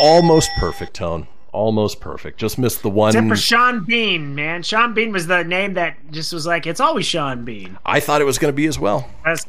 Almost 0.00 0.50
perfect, 0.58 0.94
Tone. 0.94 1.26
Almost 1.52 2.00
perfect. 2.00 2.38
Just 2.38 2.58
missed 2.58 2.80
the 2.82 2.88
one. 2.88 3.10
Except 3.10 3.28
for 3.28 3.36
Sean 3.36 3.84
Bean, 3.84 4.34
man. 4.34 4.62
Sean 4.62 4.94
Bean 4.94 5.12
was 5.12 5.26
the 5.26 5.42
name 5.42 5.74
that 5.74 5.96
just 6.10 6.32
was 6.32 6.46
like, 6.46 6.66
it's 6.66 6.80
always 6.80 7.04
Sean 7.04 7.44
Bean. 7.44 7.76
I 7.84 8.00
thought 8.00 8.20
it 8.20 8.24
was 8.24 8.38
going 8.38 8.52
to 8.52 8.56
be 8.56 8.66
as 8.66 8.78
well. 8.78 9.10
That's, 9.24 9.46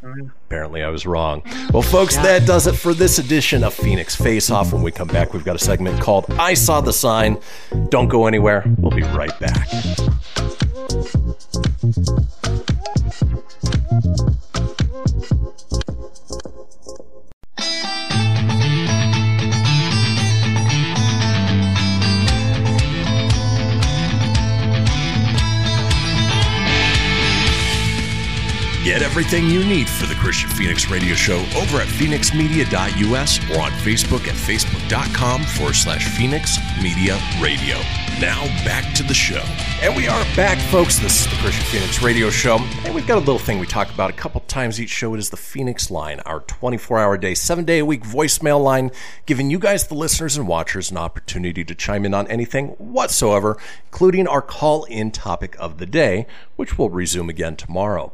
Apparently, 0.48 0.84
I 0.84 0.90
was 0.90 1.06
wrong. 1.06 1.44
Well, 1.72 1.84
folks, 1.84 2.18
that 2.18 2.46
does 2.46 2.68
it 2.68 2.74
for 2.74 2.94
this 2.94 3.20
edition 3.20 3.64
of 3.64 3.74
Fenix 3.74 4.16
Face 4.16 4.50
Off. 4.50 4.74
When 4.74 4.82
we 4.82 4.92
come 4.92 5.08
back, 5.08 5.34
we've 5.34 5.46
got 5.46 5.56
a 5.56 5.60
segment 5.60 6.02
called 6.02 6.26
I 6.32 6.56
Saw 6.56 6.82
the 6.82 6.92
Sign. 6.92 7.38
Don't 7.90 8.10
go 8.10 8.26
anywhere. 8.26 8.66
We'll 8.78 8.92
be 8.92 9.04
right 9.04 9.40
back. 9.40 9.70
Get 28.92 29.04
everything 29.04 29.50
you 29.50 29.64
need 29.64 29.90
for 29.90 30.06
the 30.06 30.16
Kristian 30.22 30.54
Fenix 30.54 30.88
Radio 30.88 31.16
Show 31.16 31.40
over 31.58 31.82
at 31.82 31.88
fenixmedia.us 31.88 33.40
or 33.50 33.60
on 33.60 33.72
Facebook 33.72 34.28
at 34.28 34.36
facebook.com 34.36 35.44
forward 35.46 35.74
slash 35.74 36.08
Fenix 36.16 36.60
Media 36.80 37.20
Radio. 37.42 37.78
Now 38.20 38.46
back 38.64 38.94
to 38.94 39.04
the 39.04 39.16
show. 39.16 39.42
And 39.82 39.96
we 39.96 40.08
are 40.08 40.24
back, 40.36 40.60
folks. 40.70 41.00
This 41.00 41.22
is 41.22 41.26
the 41.26 41.38
Kristian 41.38 41.64
Fenix 41.72 42.04
Radio 42.04 42.30
Show. 42.30 42.60
And 42.86 42.94
we've 42.94 43.08
got 43.08 43.16
a 43.16 43.20
little 43.20 43.40
thing 43.40 43.58
we 43.58 43.66
talk 43.66 43.92
about 43.92 44.12
a 44.12 44.14
couple 44.14 44.42
times 44.42 44.80
each 44.80 44.92
show. 44.92 45.16
It 45.16 45.18
is 45.18 45.32
the 45.32 45.38
Fenix 45.38 45.90
Line, 45.90 46.20
our 46.20 46.42
24 46.42 47.00
hour 47.00 47.18
day, 47.18 47.34
seven 47.34 47.66
day 47.66 47.80
a 47.80 47.86
week 47.86 48.04
voicemail 48.04 48.64
line, 48.64 48.92
giving 49.26 49.50
you 49.50 49.58
guys, 49.58 49.88
the 49.88 49.96
listeners 49.96 50.38
and 50.38 50.48
watchers, 50.48 50.92
an 50.92 50.98
opportunity 50.98 51.64
to 51.64 51.74
chime 51.74 52.06
in 52.06 52.14
on 52.14 52.28
anything 52.28 52.68
whatsoever, 52.78 53.58
including 53.86 54.28
our 54.28 54.44
call 54.44 54.84
in 54.84 55.10
topic 55.10 55.56
of 55.58 55.80
the 55.80 55.88
day, 55.88 56.28
which 56.58 56.78
will 56.78 56.92
resume 56.92 57.28
again 57.28 57.56
tomorrow. 57.56 58.14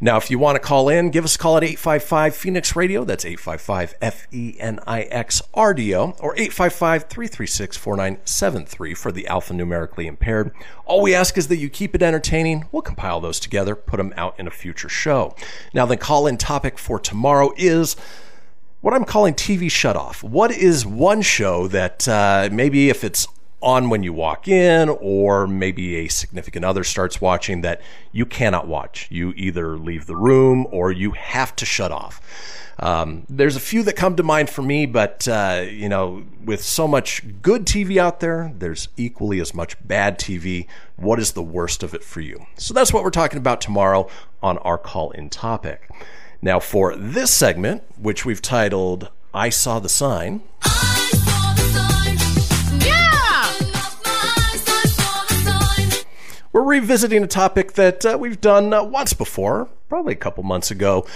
Now, 0.00 0.16
if 0.16 0.30
you 0.30 0.38
want 0.38 0.54
to 0.56 0.60
call 0.60 0.88
in, 0.88 1.10
give 1.10 1.24
us 1.24 1.36
call 1.38 1.56
at 1.56 1.64
855 1.64 2.34
Fenix 2.34 2.76
Radio. 2.76 3.04
That's 3.04 3.24
855 3.24 3.94
F 4.02 4.26
E 4.30 4.56
N 4.58 4.80
I 4.86 5.02
X 5.02 5.40
R 5.54 5.72
D 5.72 5.94
O 5.94 6.10
or 6.20 6.34
855 6.34 7.04
336 7.04 7.76
4973 7.76 8.94
for 8.94 9.10
the 9.10 9.26
alphanumerically 9.30 10.06
impaired. 10.06 10.52
All 10.84 11.00
we 11.00 11.14
ask 11.14 11.38
is 11.38 11.48
that 11.48 11.56
you 11.56 11.70
keep 11.70 11.94
it 11.94 12.02
entertaining. 12.02 12.66
We'll 12.70 12.82
compile 12.82 13.20
those 13.20 13.40
together, 13.40 13.74
put 13.74 13.96
them 13.96 14.12
out 14.16 14.38
in 14.38 14.46
a 14.46 14.50
future 14.50 14.88
show. 14.88 15.34
Now, 15.72 15.86
the 15.86 15.96
call 15.96 16.26
in 16.26 16.36
topic 16.36 16.78
for 16.78 16.98
tomorrow 16.98 17.52
is 17.56 17.96
what 18.80 18.94
I'm 18.94 19.04
calling 19.04 19.34
TV 19.34 19.66
shutoff. 19.66 20.22
What 20.22 20.50
is 20.50 20.86
one 20.86 21.22
show 21.22 21.68
that 21.68 22.06
uh, 22.06 22.48
maybe 22.52 22.90
if 22.90 23.02
it's 23.02 23.26
on 23.60 23.90
when 23.90 24.02
you 24.02 24.12
walk 24.12 24.46
in, 24.48 24.88
or 24.88 25.46
maybe 25.46 25.96
a 25.96 26.08
significant 26.08 26.64
other 26.64 26.84
starts 26.84 27.20
watching 27.20 27.62
that 27.62 27.80
you 28.12 28.24
cannot 28.24 28.68
watch. 28.68 29.08
You 29.10 29.32
either 29.36 29.76
leave 29.76 30.06
the 30.06 30.16
room 30.16 30.66
or 30.70 30.92
you 30.92 31.12
have 31.12 31.56
to 31.56 31.66
shut 31.66 31.90
off. 31.90 32.20
Um, 32.80 33.26
there's 33.28 33.56
a 33.56 33.60
few 33.60 33.82
that 33.84 33.96
come 33.96 34.14
to 34.16 34.22
mind 34.22 34.50
for 34.50 34.62
me, 34.62 34.86
but 34.86 35.26
uh, 35.26 35.64
you 35.68 35.88
know, 35.88 36.24
with 36.44 36.62
so 36.62 36.86
much 36.86 37.22
good 37.42 37.66
TV 37.66 37.96
out 37.96 38.20
there, 38.20 38.52
there's 38.56 38.88
equally 38.96 39.40
as 39.40 39.52
much 39.52 39.76
bad 39.86 40.18
TV. 40.18 40.66
What 40.96 41.18
is 41.18 41.32
the 41.32 41.42
worst 41.42 41.82
of 41.82 41.94
it 41.94 42.04
for 42.04 42.20
you? 42.20 42.46
So 42.56 42.74
that's 42.74 42.92
what 42.92 43.02
we're 43.02 43.10
talking 43.10 43.38
about 43.38 43.60
tomorrow 43.60 44.08
on 44.42 44.58
our 44.58 44.78
call 44.78 45.10
in 45.10 45.28
topic. 45.30 45.90
Now, 46.40 46.60
for 46.60 46.94
this 46.94 47.32
segment, 47.32 47.82
which 47.98 48.24
we've 48.24 48.42
titled 48.42 49.10
I 49.34 49.48
Saw 49.48 49.80
the 49.80 49.88
Sign. 49.88 50.42
We're 56.58 56.64
revisiting 56.64 57.22
a 57.22 57.28
topic 57.28 57.74
that 57.74 58.04
uh, 58.04 58.18
we've 58.18 58.40
done 58.40 58.74
uh, 58.74 58.82
once 58.82 59.12
before, 59.12 59.68
probably 59.88 60.14
a 60.14 60.16
couple 60.16 60.42
months 60.42 60.72
ago. 60.72 61.06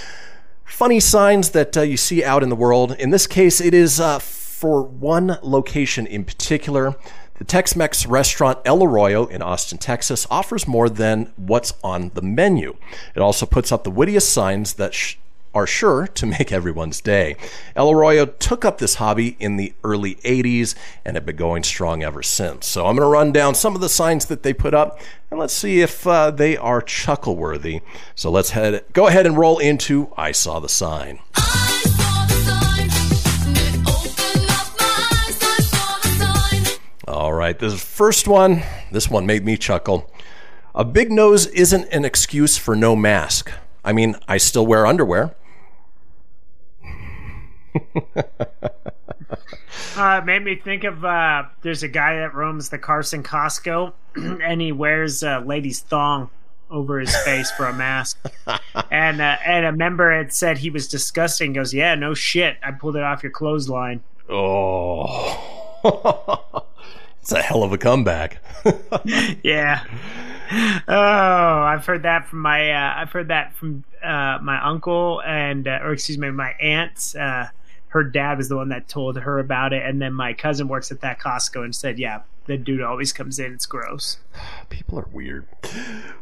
Funny 0.64 1.00
signs 1.00 1.50
that 1.50 1.76
uh, 1.76 1.80
you 1.80 1.96
see 1.96 2.22
out 2.22 2.44
in 2.44 2.48
the 2.48 2.54
world. 2.54 2.92
In 2.92 3.10
this 3.10 3.26
case, 3.26 3.60
it 3.60 3.74
is 3.74 3.98
uh, 3.98 4.20
for 4.20 4.84
one 4.84 5.40
location 5.42 6.06
in 6.06 6.24
particular. 6.24 6.94
The 7.38 7.44
Tex 7.44 7.74
Mex 7.74 8.06
restaurant 8.06 8.60
El 8.64 8.84
Arroyo 8.84 9.26
in 9.26 9.42
Austin, 9.42 9.78
Texas 9.78 10.28
offers 10.30 10.68
more 10.68 10.88
than 10.88 11.32
what's 11.34 11.74
on 11.82 12.12
the 12.14 12.22
menu. 12.22 12.76
It 13.16 13.20
also 13.20 13.44
puts 13.44 13.72
up 13.72 13.82
the 13.82 13.90
wittiest 13.90 14.32
signs 14.32 14.74
that 14.74 14.94
sh- 14.94 15.16
are 15.54 15.66
sure 15.66 16.06
to 16.06 16.26
make 16.26 16.52
everyone's 16.52 17.00
day. 17.00 17.36
El 17.76 17.90
Arroyo 17.90 18.26
took 18.26 18.64
up 18.64 18.78
this 18.78 18.96
hobby 18.96 19.36
in 19.38 19.56
the 19.56 19.74
early 19.84 20.16
80s 20.16 20.74
and 21.04 21.16
have 21.16 21.26
been 21.26 21.36
going 21.36 21.62
strong 21.62 22.02
ever 22.02 22.22
since. 22.22 22.66
So 22.66 22.86
I'm 22.86 22.96
going 22.96 23.06
to 23.06 23.12
run 23.12 23.32
down 23.32 23.54
some 23.54 23.74
of 23.74 23.80
the 23.80 23.88
signs 23.88 24.26
that 24.26 24.42
they 24.42 24.52
put 24.52 24.74
up 24.74 24.98
and 25.30 25.40
let's 25.40 25.54
see 25.54 25.80
if 25.80 26.06
uh, 26.06 26.30
they 26.30 26.56
are 26.56 26.82
chuckle 26.82 27.36
worthy. 27.36 27.80
So 28.14 28.30
let's 28.30 28.50
head 28.50 28.84
go 28.92 29.06
ahead 29.06 29.26
and 29.26 29.36
roll 29.36 29.58
into 29.58 30.12
I 30.16 30.32
Saw 30.32 30.60
the 30.60 30.68
Sign. 30.68 31.20
All 37.08 37.32
right, 37.32 37.58
this 37.58 37.82
first 37.82 38.26
one, 38.26 38.62
this 38.90 39.10
one 39.10 39.26
made 39.26 39.44
me 39.44 39.56
chuckle. 39.56 40.10
A 40.74 40.84
big 40.84 41.10
nose 41.10 41.46
isn't 41.46 41.84
an 41.92 42.04
excuse 42.04 42.56
for 42.56 42.74
no 42.74 42.96
mask. 42.96 43.52
I 43.84 43.92
mean, 43.92 44.16
I 44.28 44.38
still 44.38 44.66
wear 44.66 44.86
underwear. 44.86 45.34
uh, 49.96 50.20
it 50.20 50.24
made 50.24 50.44
me 50.44 50.56
think 50.56 50.84
of 50.84 51.04
uh, 51.04 51.44
there's 51.62 51.82
a 51.82 51.88
guy 51.88 52.16
that 52.16 52.34
roams 52.34 52.68
the 52.68 52.78
Carson 52.78 53.22
Costco, 53.22 53.92
and 54.16 54.60
he 54.60 54.72
wears 54.72 55.22
a 55.22 55.40
lady's 55.40 55.80
thong 55.80 56.30
over 56.70 56.98
his 56.98 57.14
face 57.18 57.50
for 57.52 57.66
a 57.66 57.72
mask. 57.72 58.18
and 58.90 59.20
uh, 59.20 59.36
and 59.44 59.66
a 59.66 59.72
member 59.72 60.16
had 60.16 60.32
said 60.32 60.58
he 60.58 60.70
was 60.70 60.88
disgusting. 60.88 61.52
Goes, 61.52 61.72
yeah, 61.72 61.94
no 61.94 62.14
shit. 62.14 62.56
I 62.62 62.72
pulled 62.72 62.96
it 62.96 63.02
off 63.02 63.22
your 63.22 63.32
clothesline. 63.32 64.02
Oh, 64.28 65.82
it's 67.20 67.32
a 67.32 67.42
hell 67.42 67.62
of 67.62 67.72
a 67.72 67.78
comeback. 67.78 68.38
yeah. 69.42 69.84
Oh, 70.86 71.62
I've 71.62 71.86
heard 71.86 72.02
that 72.02 72.28
from 72.28 72.40
my. 72.40 72.72
Uh, 72.72 72.94
I've 72.96 73.10
heard 73.10 73.28
that 73.28 73.54
from 73.54 73.84
uh, 74.02 74.38
my 74.42 74.60
uncle 74.62 75.22
and, 75.22 75.66
uh, 75.66 75.80
or 75.82 75.92
excuse 75.92 76.18
me, 76.18 76.30
my 76.30 76.52
aunt. 76.60 77.14
Her 77.92 78.02
dad 78.02 78.38
was 78.38 78.48
the 78.48 78.56
one 78.56 78.70
that 78.70 78.88
told 78.88 79.18
her 79.18 79.38
about 79.38 79.74
it, 79.74 79.84
and 79.84 80.00
then 80.00 80.14
my 80.14 80.32
cousin 80.32 80.66
works 80.66 80.90
at 80.90 81.02
that 81.02 81.20
Costco 81.20 81.62
and 81.62 81.76
said, 81.76 81.98
"Yeah, 81.98 82.22
the 82.46 82.56
dude 82.56 82.80
always 82.80 83.12
comes 83.12 83.38
in. 83.38 83.52
It's 83.52 83.66
gross." 83.66 84.16
People 84.70 84.98
are 84.98 85.08
weird. 85.12 85.44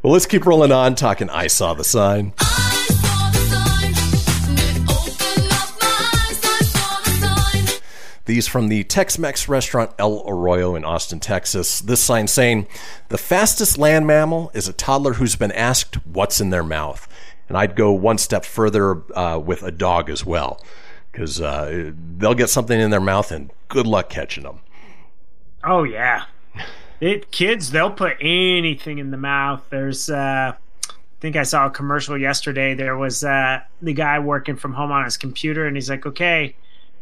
Well, 0.03 0.12
let's 0.12 0.27
keep 0.27 0.45
rolling 0.47 0.73
on 0.73 0.97
talking. 0.97 1.31
I 1.31 1.47
saw 1.47 1.75
the 1.75 1.85
sign. 1.85 2.33
These 8.25 8.49
from 8.49 8.68
the 8.68 8.83
Tex 8.83 9.16
Mex 9.16 9.49
restaurant 9.49 9.93
El 9.97 10.25
Arroyo 10.27 10.75
in 10.75 10.85
Austin, 10.85 11.21
Texas. 11.21 11.81
This 11.81 12.01
sign 12.01 12.27
saying, 12.27 12.66
The 13.11 13.18
fastest 13.18 13.79
land 13.79 14.09
mammal 14.09 14.51
is 14.55 14.66
a 14.66 14.73
toddler 14.73 15.14
who's 15.14 15.37
been 15.37 15.53
asked 15.53 16.05
what's 16.05 16.41
in 16.41 16.51
their 16.51 16.62
mouth. 16.64 17.09
And 17.49 17.57
I'd 17.57 17.77
go 17.77 17.93
one 17.93 18.18
step 18.18 18.45
further 18.45 19.03
uh, 19.16 19.39
with 19.39 19.62
a 19.62 19.73
dog 19.73 20.11
as 20.11 20.25
well, 20.25 20.61
because 21.11 21.41
uh, 21.41 21.93
they'll 22.17 22.35
get 22.35 22.51
something 22.51 22.79
in 22.79 22.91
their 22.91 23.01
mouth 23.01 23.33
and 23.33 23.51
good 23.69 23.87
luck 23.87 24.09
catching 24.09 24.45
them. 24.45 24.61
Oh, 25.65 25.83
yeah. 25.83 26.25
It, 27.01 27.31
kids, 27.31 27.71
they'll 27.71 27.91
put 27.91 28.17
anything 28.21 28.99
in 28.99 29.11
the 29.11 29.17
mouth. 29.17 29.63
There's, 29.71 30.11
uh, 30.11 30.53
I 30.55 30.93
think 31.21 31.37
I 31.37 31.43
saw 31.43 31.67
a 31.67 31.71
commercial 31.71 32.19
yesterday. 32.19 32.75
There 32.75 32.97
was 32.97 33.25
uh, 33.25 33.61
the 33.83 33.93
guy 33.93 34.19
working 34.19 34.57
from 34.57 34.75
home 34.75 34.93
on 34.93 35.05
his 35.05 35.17
computer, 35.17 35.67
and 35.67 35.77
he's 35.77 35.91
like, 35.91 36.07
okay 36.07 36.55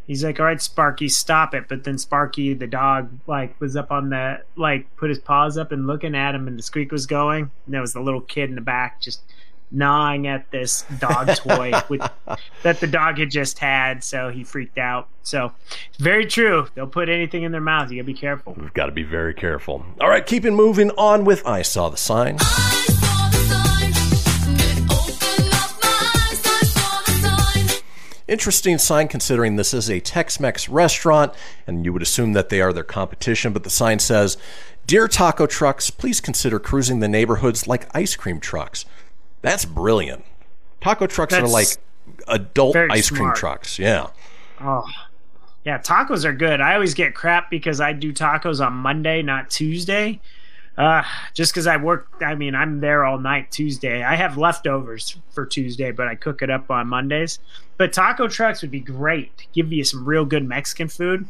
he's 0.09 0.25
like, 0.25 0.41
"All 0.41 0.47
right, 0.47 0.61
Sparky, 0.61 1.09
stop 1.09 1.55
it." 1.55 1.69
But 1.69 1.85
then 1.85 1.97
Sparky, 1.97 2.55
the 2.55 2.67
dog, 2.67 3.11
like 3.29 3.61
was 3.61 3.77
up 3.77 3.93
on 3.93 4.09
the 4.09 4.43
like 4.57 4.85
put 4.97 5.11
his 5.11 5.21
paws 5.21 5.57
up 5.57 5.71
and 5.71 5.87
looking 5.87 6.17
at 6.17 6.35
him, 6.35 6.49
and 6.49 6.59
the 6.59 6.63
squeak 6.63 6.91
was 6.91 7.07
going. 7.07 7.51
And 7.67 7.75
there 7.75 7.81
was 7.81 7.93
the 7.93 8.01
little 8.01 8.23
kid 8.23 8.49
in 8.49 8.57
the 8.57 8.61
back 8.61 9.01
just 9.01 9.23
gnawing 9.71 10.27
at 10.27 10.51
this 10.51 10.85
dog 10.99 11.29
toy 11.37 11.73
with, 11.89 12.01
that 12.63 12.81
the 12.81 12.87
dog 12.87 13.19
had 13.19 13.31
just 13.31 13.59
had, 13.59 14.03
so 14.03 14.31
he 14.31 14.45
freaked 14.45 14.79
out. 14.79 15.09
So, 15.23 15.53
very 15.99 16.27
true. 16.27 16.69
They'll 16.75 16.87
put 16.87 17.09
anything 17.09 17.43
in 17.43 17.53
their 17.53 17.61
mouth. 17.61 17.91
You 17.91 17.99
gotta 17.99 18.07
be 18.07 18.15
careful. 18.15 18.55
We've 18.59 18.73
got 18.73 18.87
to 18.87 18.93
be 18.93 19.03
very 19.03 19.35
careful. 19.35 19.85
All 20.01 20.09
right, 20.09 20.25
keeping 20.25 20.55
moving 20.55 20.91
on 20.93 21.25
with 21.25 21.47
I 21.47 21.63
saw 21.63 21.89
the 21.89 21.97
sign. 21.97 22.39
Interesting 28.29 28.77
sign 28.77 29.09
considering 29.09 29.57
this 29.57 29.73
is 29.73 29.89
a 29.89 30.01
Tex 30.01 30.39
Mex 30.39 30.69
restaurant, 30.69 31.33
and 31.67 31.87
you 31.87 31.95
would 31.95 32.03
assume 32.03 32.35
that 32.35 32.51
they 32.51 32.61
are 32.61 32.75
their 32.75 32.85
competition, 32.85 33.55
but 33.55 33.65
the 33.65 33.71
sign 33.71 33.99
says, 33.99 34.37
Dear 34.87 35.09
taco 35.09 35.47
trucks, 35.47 35.89
please 35.89 36.21
consider 36.21 36.59
cruising 36.59 37.01
the 37.01 37.09
neighborhoods 37.09 37.67
like 37.67 37.89
ice 37.95 38.17
cream 38.17 38.39
trucks. 38.39 38.85
That's 39.43 39.65
brilliant. 39.65 40.25
Taco 40.81 41.07
trucks 41.07 41.33
That's 41.33 41.45
are 41.45 41.49
like 41.49 41.69
adult 42.29 42.75
very 42.75 42.91
ice 42.91 43.09
cream 43.09 43.19
smart. 43.19 43.37
trucks. 43.37 43.79
Yeah. 43.79 44.09
Oh, 44.61 44.87
yeah, 45.65 45.79
tacos 45.79 46.25
are 46.25 46.33
good. 46.33 46.61
I 46.61 46.75
always 46.75 46.95
get 46.95 47.15
crap 47.15 47.51
because 47.51 47.81
I 47.81 47.93
do 47.93 48.13
tacos 48.13 48.65
on 48.65 48.73
Monday, 48.73 49.23
not 49.23 49.51
Tuesday. 49.51 50.21
Uh, 50.77 51.03
just 51.35 51.53
because 51.53 51.67
I 51.67 51.77
work, 51.77 52.09
I 52.21 52.37
mean, 52.37 52.55
I'm 52.55 52.79
there 52.79 53.05
all 53.05 53.19
night 53.19 53.51
Tuesday. 53.51 54.05
I 54.05 54.15
have 54.15 54.39
leftovers 54.39 55.19
for 55.31 55.45
Tuesday, 55.45 55.91
but 55.91 56.07
I 56.07 56.15
cook 56.15 56.41
it 56.41 56.51
up 56.51 56.71
on 56.71 56.87
Mondays. 56.87 57.41
But 57.79 57.93
taco 57.93 58.29
trucks 58.29 58.63
would 58.63 58.71
be 58.71 58.81
great. 58.81 59.49
Give 59.53 59.73
you 59.73 59.83
some 59.83 60.05
real 60.05 60.25
good 60.25 60.47
Mexican 60.47 60.87
food. 60.87 61.27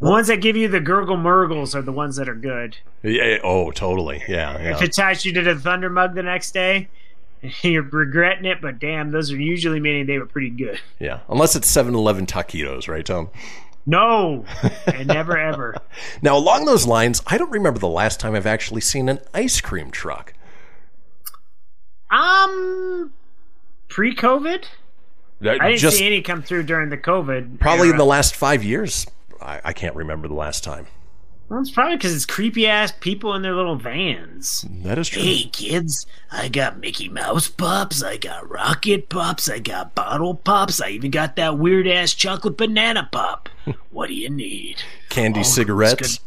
The 0.00 0.08
ones 0.08 0.28
that 0.28 0.40
give 0.40 0.56
you 0.56 0.68
the 0.68 0.80
gurgle 0.80 1.16
murgles 1.16 1.74
are 1.74 1.82
the 1.82 1.92
ones 1.92 2.16
that 2.16 2.28
are 2.28 2.34
good. 2.34 2.76
Yeah. 3.02 3.38
Oh, 3.44 3.70
totally. 3.70 4.22
Yeah. 4.26 4.54
If 4.56 4.80
yeah. 4.80 4.84
it 4.84 4.92
ties 4.94 5.26
you 5.26 5.32
to 5.34 5.42
the 5.42 5.54
Thunder 5.54 5.90
Mug 5.90 6.14
the 6.14 6.22
next 6.22 6.52
day, 6.52 6.88
you're 7.62 7.82
regretting 7.82 8.44
it, 8.44 8.60
but 8.60 8.78
damn, 8.78 9.10
those 9.10 9.32
are 9.32 9.40
usually 9.40 9.80
meaning 9.80 10.06
they 10.06 10.18
were 10.18 10.26
pretty 10.26 10.50
good. 10.50 10.80
Yeah. 10.98 11.20
Unless 11.28 11.56
it's 11.56 11.68
7 11.68 11.94
Eleven 11.94 12.26
taquitos, 12.26 12.88
right, 12.88 13.04
Tom? 13.04 13.30
No, 13.86 14.44
and 14.86 15.08
never 15.08 15.38
ever. 15.38 15.76
Now, 16.22 16.36
along 16.36 16.66
those 16.66 16.86
lines, 16.86 17.22
I 17.26 17.38
don't 17.38 17.50
remember 17.50 17.78
the 17.78 17.88
last 17.88 18.20
time 18.20 18.34
I've 18.34 18.46
actually 18.46 18.80
seen 18.82 19.08
an 19.08 19.20
ice 19.32 19.60
cream 19.60 19.90
truck. 19.90 20.34
Um, 22.10 23.12
pre-COVID? 23.88 24.64
Uh, 25.44 25.50
I 25.50 25.58
didn't 25.58 25.76
just 25.78 25.98
see 25.98 26.06
any 26.06 26.20
come 26.22 26.42
through 26.42 26.64
during 26.64 26.90
the 26.90 26.98
COVID. 26.98 27.60
probably 27.60 27.90
in 27.90 27.96
the 27.96 28.04
last 28.04 28.34
five 28.34 28.62
years. 28.64 29.06
I, 29.40 29.60
I 29.64 29.72
can't 29.72 29.94
remember 29.94 30.28
the 30.28 30.34
last 30.34 30.64
time. 30.64 30.86
Well, 31.48 31.60
it's 31.60 31.70
probably 31.70 31.96
because 31.96 32.14
it's 32.14 32.26
creepy 32.26 32.66
ass 32.66 32.92
people 33.00 33.34
in 33.34 33.40
their 33.40 33.54
little 33.54 33.76
vans. 33.76 34.66
That 34.82 34.98
is 34.98 35.08
true. 35.08 35.22
Hey 35.22 35.44
kids, 35.44 36.06
I 36.30 36.48
got 36.48 36.78
Mickey 36.78 37.08
Mouse 37.08 37.48
pops, 37.48 38.02
I 38.02 38.18
got 38.18 38.50
rocket 38.50 39.08
pops, 39.08 39.48
I 39.48 39.58
got 39.58 39.94
bottle 39.94 40.34
pops, 40.34 40.80
I 40.80 40.90
even 40.90 41.10
got 41.10 41.36
that 41.36 41.58
weird 41.58 41.88
ass 41.88 42.12
chocolate 42.12 42.58
banana 42.58 43.08
pop. 43.10 43.48
what 43.90 44.08
do 44.08 44.14
you 44.14 44.28
need? 44.28 44.82
Candy 45.08 45.40
Oh, 45.40 45.44
cigarettes. 45.44 46.20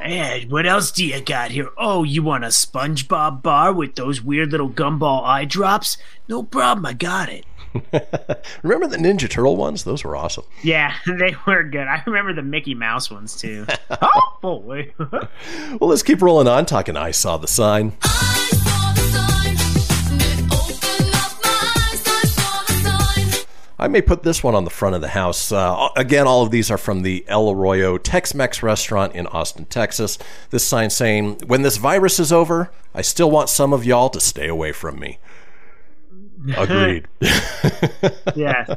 Hey, 0.00 0.46
what 0.48 0.66
else 0.66 0.92
do 0.92 1.04
you 1.04 1.20
got 1.20 1.50
here? 1.50 1.70
Oh, 1.76 2.04
you 2.04 2.22
want 2.22 2.44
a 2.44 2.48
SpongeBob 2.48 3.42
bar 3.42 3.72
with 3.72 3.96
those 3.96 4.22
weird 4.22 4.52
little 4.52 4.70
gumball 4.70 5.24
eye 5.24 5.46
drops? 5.46 5.96
No 6.28 6.44
problem, 6.44 6.86
I 6.86 6.92
got 6.92 7.28
it. 7.28 7.44
Remember 8.62 8.86
the 8.86 8.96
Ninja 8.96 9.28
Turtle 9.28 9.56
ones? 9.56 9.84
Those 9.84 10.04
were 10.04 10.16
awesome. 10.16 10.44
Yeah, 10.62 10.94
they 11.06 11.34
were 11.46 11.62
good. 11.62 11.86
I 11.86 12.02
remember 12.06 12.32
the 12.32 12.42
Mickey 12.42 12.74
Mouse 12.74 13.10
ones 13.10 13.36
too. 13.36 13.66
oh 14.02 14.38
boy. 14.40 14.92
Well, 14.98 15.90
let's 15.90 16.02
keep 16.02 16.22
rolling 16.22 16.48
on. 16.48 16.66
Talking. 16.66 16.96
I 16.96 17.10
saw 17.10 17.36
the 17.36 17.48
sign. 17.48 17.92
I 18.02 18.08
saw 18.48 18.92
the 18.94 19.08
sign. 19.08 19.66
I 23.78 23.88
may 23.88 24.00
put 24.00 24.22
this 24.22 24.42
one 24.42 24.54
on 24.54 24.64
the 24.64 24.70
front 24.70 24.94
of 24.94 25.02
the 25.02 25.08
house. 25.08 25.52
Uh, 25.52 25.88
again, 25.96 26.26
all 26.26 26.42
of 26.42 26.50
these 26.50 26.70
are 26.70 26.78
from 26.78 27.02
the 27.02 27.24
El 27.28 27.50
Arroyo 27.50 27.98
Tex 27.98 28.34
Mex 28.34 28.62
restaurant 28.62 29.14
in 29.14 29.26
Austin, 29.26 29.66
Texas. 29.66 30.18
This 30.50 30.66
sign 30.66 30.88
saying, 30.88 31.40
When 31.46 31.60
this 31.62 31.76
virus 31.76 32.18
is 32.18 32.32
over, 32.32 32.70
I 32.94 33.02
still 33.02 33.30
want 33.30 33.50
some 33.50 33.74
of 33.74 33.84
y'all 33.84 34.08
to 34.10 34.20
stay 34.20 34.48
away 34.48 34.72
from 34.72 34.98
me. 34.98 35.18
Agreed. 36.56 37.06
yes. 38.34 38.70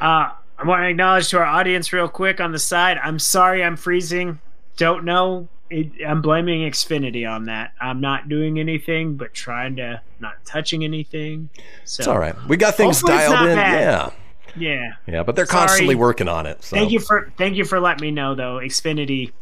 Uh, 0.00 0.30
I 0.58 0.64
want 0.64 0.82
to 0.82 0.88
acknowledge 0.88 1.28
to 1.30 1.38
our 1.38 1.44
audience 1.44 1.92
real 1.92 2.08
quick 2.08 2.40
on 2.40 2.52
the 2.52 2.58
side. 2.58 2.98
I'm 3.02 3.18
sorry 3.18 3.64
I'm 3.64 3.76
freezing. 3.76 4.38
Don't 4.76 5.04
know. 5.04 5.48
It, 5.70 5.92
I'm 6.06 6.20
blaming 6.20 6.68
Xfinity 6.68 7.30
on 7.30 7.44
that. 7.44 7.72
I'm 7.80 8.00
not 8.00 8.28
doing 8.28 8.58
anything, 8.58 9.16
but 9.16 9.32
trying 9.32 9.76
to 9.76 10.00
not 10.18 10.44
touching 10.44 10.84
anything. 10.84 11.48
So 11.84 12.00
it's 12.00 12.08
all 12.08 12.18
right. 12.18 12.34
We 12.48 12.56
got 12.56 12.76
things 12.76 13.02
dialed 13.02 13.48
in. 13.48 13.56
bad. 13.56 13.80
Yeah. 13.80 14.10
Yeah. 14.56 14.92
Yeah, 15.06 15.22
but 15.22 15.36
they're 15.36 15.46
Sorry. 15.46 15.66
constantly 15.68 15.94
working 15.94 16.28
on 16.28 16.46
it. 16.46 16.64
So. 16.64 16.76
Thank 16.76 16.90
you 16.90 16.98
for 16.98 17.32
thank 17.38 17.56
you 17.56 17.64
for 17.64 17.78
letting 17.78 18.02
me 18.02 18.10
know 18.10 18.34
though. 18.34 18.56
Xfinity. 18.56 19.32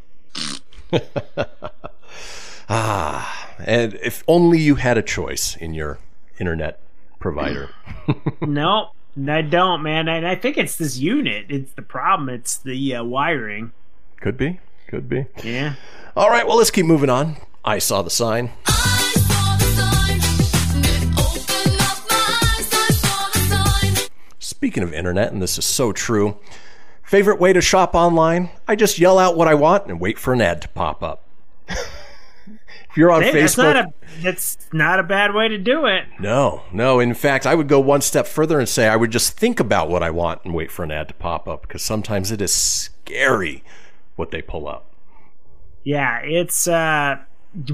Ah, 2.70 3.48
and 3.64 3.94
if 4.02 4.22
only 4.28 4.58
you 4.58 4.74
had 4.74 4.98
a 4.98 5.02
choice 5.02 5.56
in 5.56 5.72
your 5.72 5.98
internet 6.38 6.78
provider. 7.18 7.70
no, 8.40 8.90
I 9.28 9.42
don't, 9.42 9.82
man. 9.82 10.08
And 10.08 10.26
I 10.26 10.34
think 10.34 10.56
it's 10.56 10.76
this 10.76 10.98
unit. 10.98 11.46
It's 11.48 11.72
the 11.72 11.82
problem. 11.82 12.28
It's 12.28 12.56
the 12.56 12.96
uh, 12.96 13.04
wiring. 13.04 13.72
Could 14.20 14.36
be. 14.36 14.60
Could 14.88 15.08
be. 15.08 15.26
Yeah. 15.42 15.74
All 16.16 16.30
right, 16.30 16.46
well, 16.46 16.56
let's 16.56 16.70
keep 16.70 16.86
moving 16.86 17.10
on. 17.10 17.36
I 17.64 17.78
saw 17.78 18.02
the 18.02 18.10
sign. 18.10 18.50
Saw 18.64 18.72
the 19.58 19.68
sign. 19.70 20.20
Eyes, 22.10 22.68
the 22.70 22.82
sign. 23.40 24.08
Speaking 24.38 24.82
of 24.82 24.92
internet, 24.92 25.32
and 25.32 25.42
this 25.42 25.58
is 25.58 25.64
so 25.64 25.92
true, 25.92 26.38
favorite 27.02 27.38
way 27.38 27.52
to 27.52 27.60
shop 27.60 27.94
online? 27.94 28.50
I 28.66 28.76
just 28.76 28.98
yell 28.98 29.18
out 29.18 29.36
what 29.36 29.48
I 29.48 29.54
want 29.54 29.86
and 29.86 30.00
wait 30.00 30.18
for 30.18 30.32
an 30.32 30.40
ad 30.40 30.62
to 30.62 30.68
pop 30.68 31.02
up. 31.02 31.24
if 32.90 32.96
you're 32.96 33.10
on 33.10 33.22
Hey, 33.22 33.32
Facebook, 33.32 33.56
That's 33.56 33.56
not 33.58 33.76
a 33.76 33.92
that's 34.22 34.58
not 34.72 34.98
a 34.98 35.02
bad 35.02 35.34
way 35.34 35.48
to 35.48 35.58
do 35.58 35.86
it. 35.86 36.04
no, 36.18 36.62
no. 36.72 37.00
In 37.00 37.14
fact, 37.14 37.46
I 37.46 37.54
would 37.54 37.68
go 37.68 37.78
one 37.80 38.00
step 38.00 38.26
further 38.26 38.58
and 38.58 38.68
say 38.68 38.88
I 38.88 38.96
would 38.96 39.10
just 39.10 39.38
think 39.38 39.60
about 39.60 39.88
what 39.88 40.02
I 40.02 40.10
want 40.10 40.40
and 40.44 40.54
wait 40.54 40.70
for 40.70 40.82
an 40.84 40.90
ad 40.90 41.08
to 41.08 41.14
pop 41.14 41.46
up 41.48 41.62
because 41.62 41.82
sometimes 41.82 42.30
it 42.30 42.40
is 42.40 42.52
scary 42.52 43.62
what 44.16 44.30
they 44.30 44.42
pull 44.42 44.66
up. 44.66 44.86
Yeah, 45.84 46.18
it's 46.22 46.66
uh, 46.66 47.16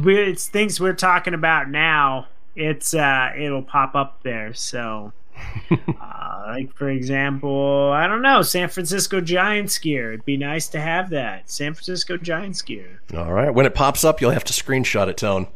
we 0.02 0.18
it's 0.18 0.48
things 0.48 0.80
we're 0.80 0.92
talking 0.92 1.34
about 1.34 1.68
now. 1.70 2.26
It's 2.56 2.94
uh, 2.94 3.30
it'll 3.36 3.62
pop 3.62 3.94
up 3.94 4.22
there. 4.22 4.52
So, 4.54 5.12
uh, 5.70 6.44
like 6.46 6.74
for 6.76 6.88
example, 6.88 7.90
I 7.92 8.06
don't 8.06 8.22
know, 8.22 8.42
San 8.42 8.68
Francisco 8.68 9.20
Giants 9.20 9.78
gear. 9.78 10.12
It'd 10.12 10.24
be 10.24 10.36
nice 10.36 10.68
to 10.68 10.80
have 10.80 11.10
that 11.10 11.50
San 11.50 11.74
Francisco 11.74 12.16
Giants 12.16 12.62
gear. 12.62 13.00
All 13.16 13.32
right. 13.32 13.52
When 13.52 13.66
it 13.66 13.74
pops 13.74 14.04
up, 14.04 14.20
you'll 14.20 14.30
have 14.30 14.44
to 14.44 14.52
screenshot 14.52 15.08
it, 15.08 15.16
Tone. 15.16 15.48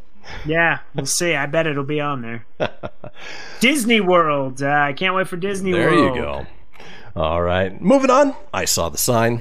Yeah, 0.44 0.80
we'll 0.94 1.06
see. 1.06 1.34
I 1.34 1.46
bet 1.46 1.66
it'll 1.66 1.84
be 1.84 2.00
on 2.00 2.22
there. 2.22 2.46
Disney 3.60 4.00
World. 4.00 4.62
Uh, 4.62 4.68
I 4.68 4.92
can't 4.92 5.14
wait 5.14 5.28
for 5.28 5.36
Disney 5.36 5.72
There 5.72 5.90
World. 5.90 6.14
There 6.14 6.16
you 6.16 6.22
go. 6.22 6.46
All 7.16 7.42
right. 7.42 7.80
Moving 7.80 8.10
on. 8.10 8.34
I 8.52 8.64
saw 8.64 8.88
the 8.90 8.98
sign. 8.98 9.40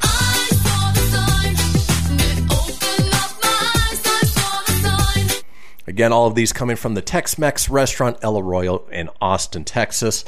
Again, 5.87 6.11
all 6.11 6.27
of 6.27 6.35
these 6.35 6.51
coming 6.51 6.75
from 6.75 6.93
the 6.93 7.01
Tex-Mex 7.01 7.69
restaurant 7.69 8.17
El 8.21 8.37
Arroyo 8.37 8.85
in 8.91 9.09
Austin, 9.21 9.63
Texas. 9.63 10.25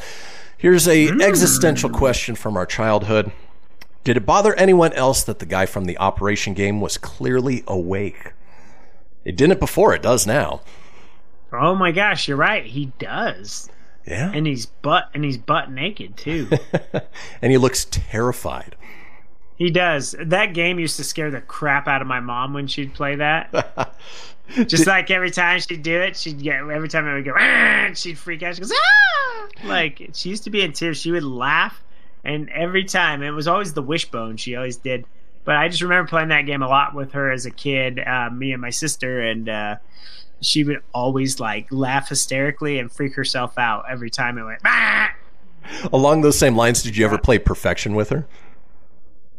Here's 0.58 0.88
a 0.88 1.08
hmm. 1.08 1.22
existential 1.22 1.90
question 1.90 2.36
from 2.36 2.56
our 2.58 2.66
childhood. 2.66 3.32
Did 4.06 4.18
it 4.18 4.26
bother 4.26 4.56
anyone 4.56 4.94
else 4.94 5.24
that 5.24 5.40
the 5.40 5.46
guy 5.46 5.66
from 5.66 5.86
the 5.86 5.98
Operation 5.98 6.54
game 6.54 6.80
was 6.80 6.98
clearly 6.98 7.64
awake? 7.68 8.34
It 9.26 9.36
didn't 9.36 9.60
before, 9.60 9.94
it 9.94 10.02
does 10.02 10.26
now. 10.26 10.62
Oh 11.52 11.76
my 11.76 11.92
gosh, 11.92 12.28
you're 12.28 12.38
right. 12.38 12.66
He 12.66 12.88
does. 12.98 13.70
Yeah. 14.08 14.32
And 14.34 14.48
he's 14.48 14.66
butt 14.66 15.10
and 15.14 15.24
he's 15.24 15.38
butt 15.38 15.72
naked 15.72 16.18
too. 16.18 16.50
And 17.42 17.52
he 17.52 17.58
looks 17.58 17.86
terrified. 17.86 18.76
He 19.56 19.70
does. 19.72 20.16
That 20.20 20.54
game 20.54 20.80
used 20.80 20.98
to 20.98 21.04
scare 21.04 21.32
the 21.32 21.42
crap 21.42 21.88
out 21.88 22.02
of 22.02 22.08
my 22.08 22.20
mom 22.20 22.54
when 22.54 22.68
she'd 22.68 22.94
play 22.94 23.16
that. 23.16 23.96
Just 24.66 24.88
like 24.88 25.12
every 25.12 25.32
time 25.32 25.60
she'd 25.60 25.84
do 25.84 26.02
it, 26.02 26.18
she'd 26.18 26.42
get 26.42 26.56
every 26.56 26.90
time 26.90 27.08
it 27.08 27.14
would 27.14 27.26
go, 27.26 27.34
"Ah!" 27.38 27.90
she'd 27.94 28.18
freak 28.18 28.42
out. 28.44 28.56
She 28.56 28.62
goes, 28.62 28.72
ah! 28.74 29.48
Like 29.66 30.10
she 30.14 30.30
used 30.30 30.44
to 30.46 30.50
be 30.50 30.62
in 30.62 30.74
tears. 30.74 31.00
She 31.00 31.12
would 31.12 31.24
laugh, 31.24 31.84
and 32.24 32.50
every 32.50 32.84
time 32.84 33.22
it 33.22 33.32
was 33.32 33.48
always 33.48 33.74
the 33.74 33.82
wishbone. 33.82 34.38
She 34.38 34.56
always 34.56 34.78
did. 34.78 35.06
But 35.46 35.56
I 35.56 35.70
just 35.70 35.82
remember 35.82 36.08
playing 36.08 36.30
that 36.30 36.44
game 36.44 36.62
a 36.62 36.68
lot 36.68 36.94
with 36.94 37.14
her 37.14 37.32
as 37.32 37.46
a 37.46 37.52
kid, 37.52 38.00
uh, 38.00 38.30
me 38.32 38.52
and 38.52 38.62
my 38.62 38.70
sister, 38.70 39.22
and 39.22 39.48
uh, 39.48 39.76
she 40.42 40.64
would 40.64 40.82
always 40.94 41.40
like 41.40 41.68
laugh 41.72 42.10
hysterically 42.10 42.80
and 42.80 42.92
freak 42.92 43.16
herself 43.16 43.58
out 43.58 43.86
every 43.90 44.10
time 44.10 44.38
it 44.38 44.44
went. 44.44 44.62
"Ah!" 44.66 45.14
Along 45.94 46.22
those 46.22 46.38
same 46.38 46.56
lines, 46.56 46.82
did 46.82 46.98
you 46.98 47.06
ever 47.06 47.18
play 47.18 47.38
Perfection 47.38 47.94
with 47.94 48.10
her? 48.10 48.26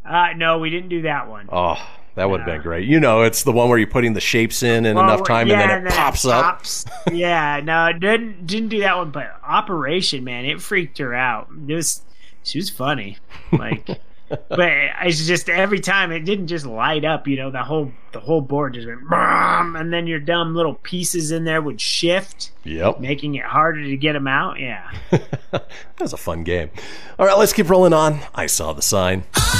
Uh, 0.04 0.28
no, 0.36 0.58
we 0.58 0.70
didn't 0.70 0.88
do 0.88 1.02
that 1.02 1.28
one. 1.28 1.48
Oh, 1.52 1.76
that 2.16 2.28
would 2.28 2.40
have 2.40 2.46
been 2.46 2.62
great. 2.62 2.86
You 2.88 3.00
know, 3.00 3.22
it's 3.22 3.42
the 3.44 3.52
one 3.52 3.68
where 3.68 3.78
you're 3.78 3.86
putting 3.88 4.12
the 4.14 4.20
shapes 4.20 4.62
in 4.62 4.84
in 4.86 4.96
Well, 4.96 5.04
enough 5.04 5.24
time 5.26 5.48
yeah, 5.48 5.60
and 5.60 5.70
then 5.86 5.92
it 5.92 5.96
pops 5.96 6.24
up. 6.24 6.44
pops. 6.44 6.84
yeah, 7.12 7.60
no, 7.62 7.86
it 7.86 8.00
didn't 8.00 8.46
didn't 8.46 8.68
do 8.70 8.80
that 8.80 8.96
one, 8.96 9.10
but 9.10 9.34
Operation 9.46 10.24
Man, 10.24 10.44
it 10.44 10.60
freaked 10.60 10.98
her 10.98 11.14
out. 11.14 11.48
This 11.50 12.02
she 12.42 12.58
was 12.58 12.70
funny, 12.70 13.18
like, 13.52 13.86
but 14.28 14.72
it's 15.02 15.26
just 15.26 15.48
every 15.48 15.80
time 15.80 16.10
it 16.12 16.20
didn't 16.24 16.46
just 16.48 16.64
light 16.66 17.04
up. 17.04 17.28
You 17.28 17.36
know, 17.36 17.50
the 17.50 17.62
whole 17.62 17.92
the 18.12 18.20
whole 18.20 18.40
board 18.40 18.74
just 18.74 18.86
went, 18.86 19.02
"Brum," 19.08 19.76
and 19.76 19.92
then 19.92 20.06
your 20.06 20.18
dumb 20.20 20.54
little 20.54 20.74
pieces 20.74 21.30
in 21.30 21.44
there 21.44 21.60
would 21.62 21.80
shift, 21.80 22.50
Yep. 22.64 23.00
making 23.00 23.34
it 23.36 23.44
harder 23.44 23.82
to 23.84 23.96
get 23.96 24.14
them 24.14 24.26
out. 24.26 24.58
Yeah. 24.58 24.90
That 25.52 25.68
was 26.04 26.12
a 26.14 26.16
fun 26.16 26.44
game. 26.44 26.70
All 27.18 27.26
right, 27.26 27.36
let's 27.36 27.52
keep 27.52 27.68
rolling 27.68 27.92
on. 27.92 28.20
I 28.34 28.46
saw 28.46 28.72
the 28.72 28.80
sign. 28.82 29.24
Ah! 29.36 29.56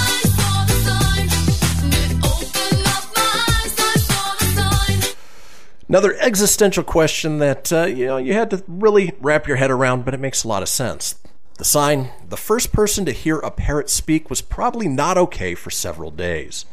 Another 5.90 6.14
existential 6.20 6.84
question 6.84 7.38
that 7.38 7.72
uh, 7.72 7.86
you 7.86 8.06
know 8.06 8.16
you 8.16 8.32
had 8.32 8.50
to 8.50 8.62
really 8.68 9.12
wrap 9.18 9.48
your 9.48 9.56
head 9.56 9.72
around, 9.72 10.04
but 10.04 10.14
it 10.14 10.20
makes 10.20 10.44
a 10.44 10.48
lot 10.48 10.62
of 10.62 10.68
sense. 10.68 11.16
The 11.58 11.64
sign: 11.64 12.10
the 12.28 12.36
first 12.36 12.72
person 12.72 13.04
to 13.06 13.10
hear 13.10 13.40
a 13.40 13.50
parrot 13.50 13.90
speak 13.90 14.30
was 14.30 14.40
probably 14.40 14.86
not 14.86 15.18
okay 15.18 15.56
for 15.56 15.68
several 15.68 16.12
days. 16.12 16.64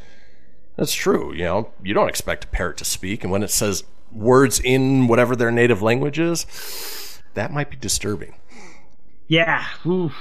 That's 0.76 0.94
true. 0.94 1.34
You 1.34 1.46
know, 1.46 1.70
you 1.82 1.96
don't 1.96 2.10
expect 2.10 2.44
a 2.44 2.48
parrot 2.50 2.78
to 2.78 2.86
speak, 2.86 3.24
and 3.24 3.32
when 3.32 3.42
it 3.42 3.50
says 3.50 3.84
words 4.12 4.60
in 4.60 5.08
whatever 5.08 5.36
their 5.36 5.50
native 5.50 5.82
language 5.82 6.20
is, 6.20 7.20
that 7.34 7.52
might 7.52 7.72
be 7.72 7.76
disturbing. 7.76 8.36
Yeah. 9.28 9.66
Oof. 9.84 10.14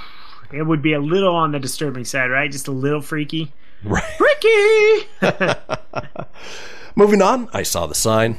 It 0.51 0.63
would 0.63 0.81
be 0.81 0.93
a 0.93 0.99
little 0.99 1.35
on 1.35 1.51
the 1.51 1.59
disturbing 1.59 2.03
side, 2.03 2.31
right? 2.31 2.51
Just 2.51 2.67
a 2.67 2.71
little 2.71 3.01
freaky. 3.01 3.53
Right. 3.83 4.03
Freaky! 4.17 5.07
Moving 6.97 7.21
on, 7.21 7.47
I 7.53 7.61
saw 7.61 7.85
the 7.85 7.93
sign. 7.93 8.37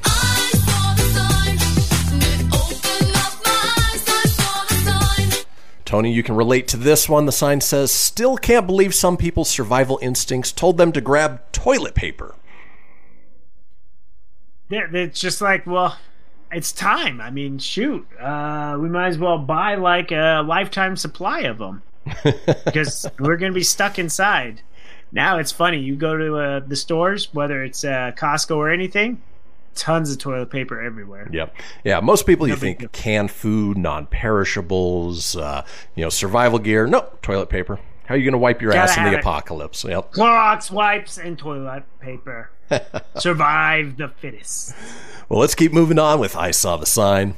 Tony, 5.85 6.13
you 6.13 6.25
can 6.25 6.35
relate 6.35 6.67
to 6.67 6.77
this 6.77 7.09
one. 7.09 7.27
The 7.27 7.31
sign 7.31 7.61
says, 7.61 7.93
Still 7.93 8.37
can't 8.37 8.67
believe 8.67 8.97
some 8.97 9.17
people's 9.17 9.49
survival 9.49 10.01
instincts 10.03 10.51
told 10.51 10.77
them 10.77 10.91
to 10.91 11.01
grab 11.01 11.41
toilet 11.53 11.95
paper. 11.95 12.35
Yeah, 14.69 14.89
it's 14.93 15.21
just 15.21 15.41
like, 15.41 15.65
well, 15.65 15.97
it's 16.51 16.73
time. 16.73 17.21
I 17.21 17.31
mean, 17.31 17.61
shoot, 17.61 18.09
uh, 18.19 18.77
we 18.81 18.89
might 18.89 19.07
as 19.07 19.19
well 19.19 19.39
buy 19.39 19.77
like 19.77 20.11
a 20.11 20.43
lifetime 20.45 20.97
supply 20.97 21.43
of 21.43 21.59
them 21.59 21.83
because 22.65 23.07
we're 23.21 23.37
going 23.37 23.53
to 23.53 23.57
be 23.57 23.63
stuck 23.63 24.01
inside. 24.01 24.63
Now 25.13 25.39
it's 25.39 25.53
funny. 25.53 25.79
You 25.79 25.97
go 25.97 26.17
to 26.17 26.37
uh, 26.37 26.61
the 26.61 26.77
stores, 26.77 27.33
whether 27.33 27.63
it's 27.63 27.85
uh, 27.85 28.13
Costco 28.17 28.57
or 28.57 28.71
anything, 28.71 29.23
tons 29.75 30.11
of 30.13 30.19
toilet 30.19 30.51
paper 30.51 30.81
everywhere. 30.81 31.29
Yep. 31.33 31.55
Yeah. 31.85 32.01
Most 32.01 32.27
people 32.27 32.47
you 32.47 32.55
No 32.55 32.61
big 32.61 32.79
think 32.81 32.93
canned 32.93 33.31
food, 33.31 33.79
non-perishables, 33.79 35.37
uh, 35.37 35.65
you 35.95 36.03
know, 36.05 36.11
survival 36.11 36.59
gear. 36.59 36.87
No, 36.87 37.09
toilet 37.23 37.49
paper. 37.49 37.79
How 38.07 38.15
are 38.15 38.19
you 38.19 38.25
going 38.25 38.33
to 38.33 38.39
wipe 38.39 38.63
your 38.63 38.73
Gotta 38.73 38.91
ass 38.91 38.97
in 38.97 39.05
the 39.05 39.13
it. 39.13 39.21
apocalypse? 39.21 39.85
Yep. 39.85 40.13
Clorox 40.13 40.71
wipes 40.71 41.19
and 41.19 41.39
toilet 41.39 41.85
paper. 42.01 42.51
Survive 43.19 43.97
the 43.99 44.09
fittest. 44.09 44.75
Well, 45.29 45.41
let's 45.41 45.55
keep 45.55 45.73
moving 45.73 45.99
on 45.99 46.19
with 46.19 46.35
I 46.37 46.51
Saw 46.53 46.77
the 46.79 46.87
Sign. 46.87 47.35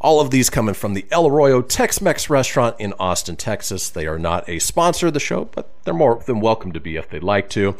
All 0.00 0.20
of 0.20 0.30
these 0.30 0.48
coming 0.48 0.74
from 0.74 0.94
the 0.94 1.04
El 1.10 1.26
Arroyo 1.26 1.60
Tex 1.60 2.00
Mex 2.00 2.30
restaurant 2.30 2.76
in 2.78 2.92
Austin, 3.00 3.34
Texas. 3.36 3.90
They 3.90 4.06
are 4.06 4.18
not 4.18 4.48
a 4.48 4.60
sponsor 4.60 5.08
of 5.08 5.14
the 5.14 5.20
show, 5.20 5.46
but 5.46 5.68
they're 5.84 5.92
more 5.94 6.22
than 6.26 6.40
welcome 6.40 6.70
to 6.72 6.80
be 6.80 6.96
if 6.96 7.08
they'd 7.10 7.22
like 7.24 7.48
to. 7.50 7.76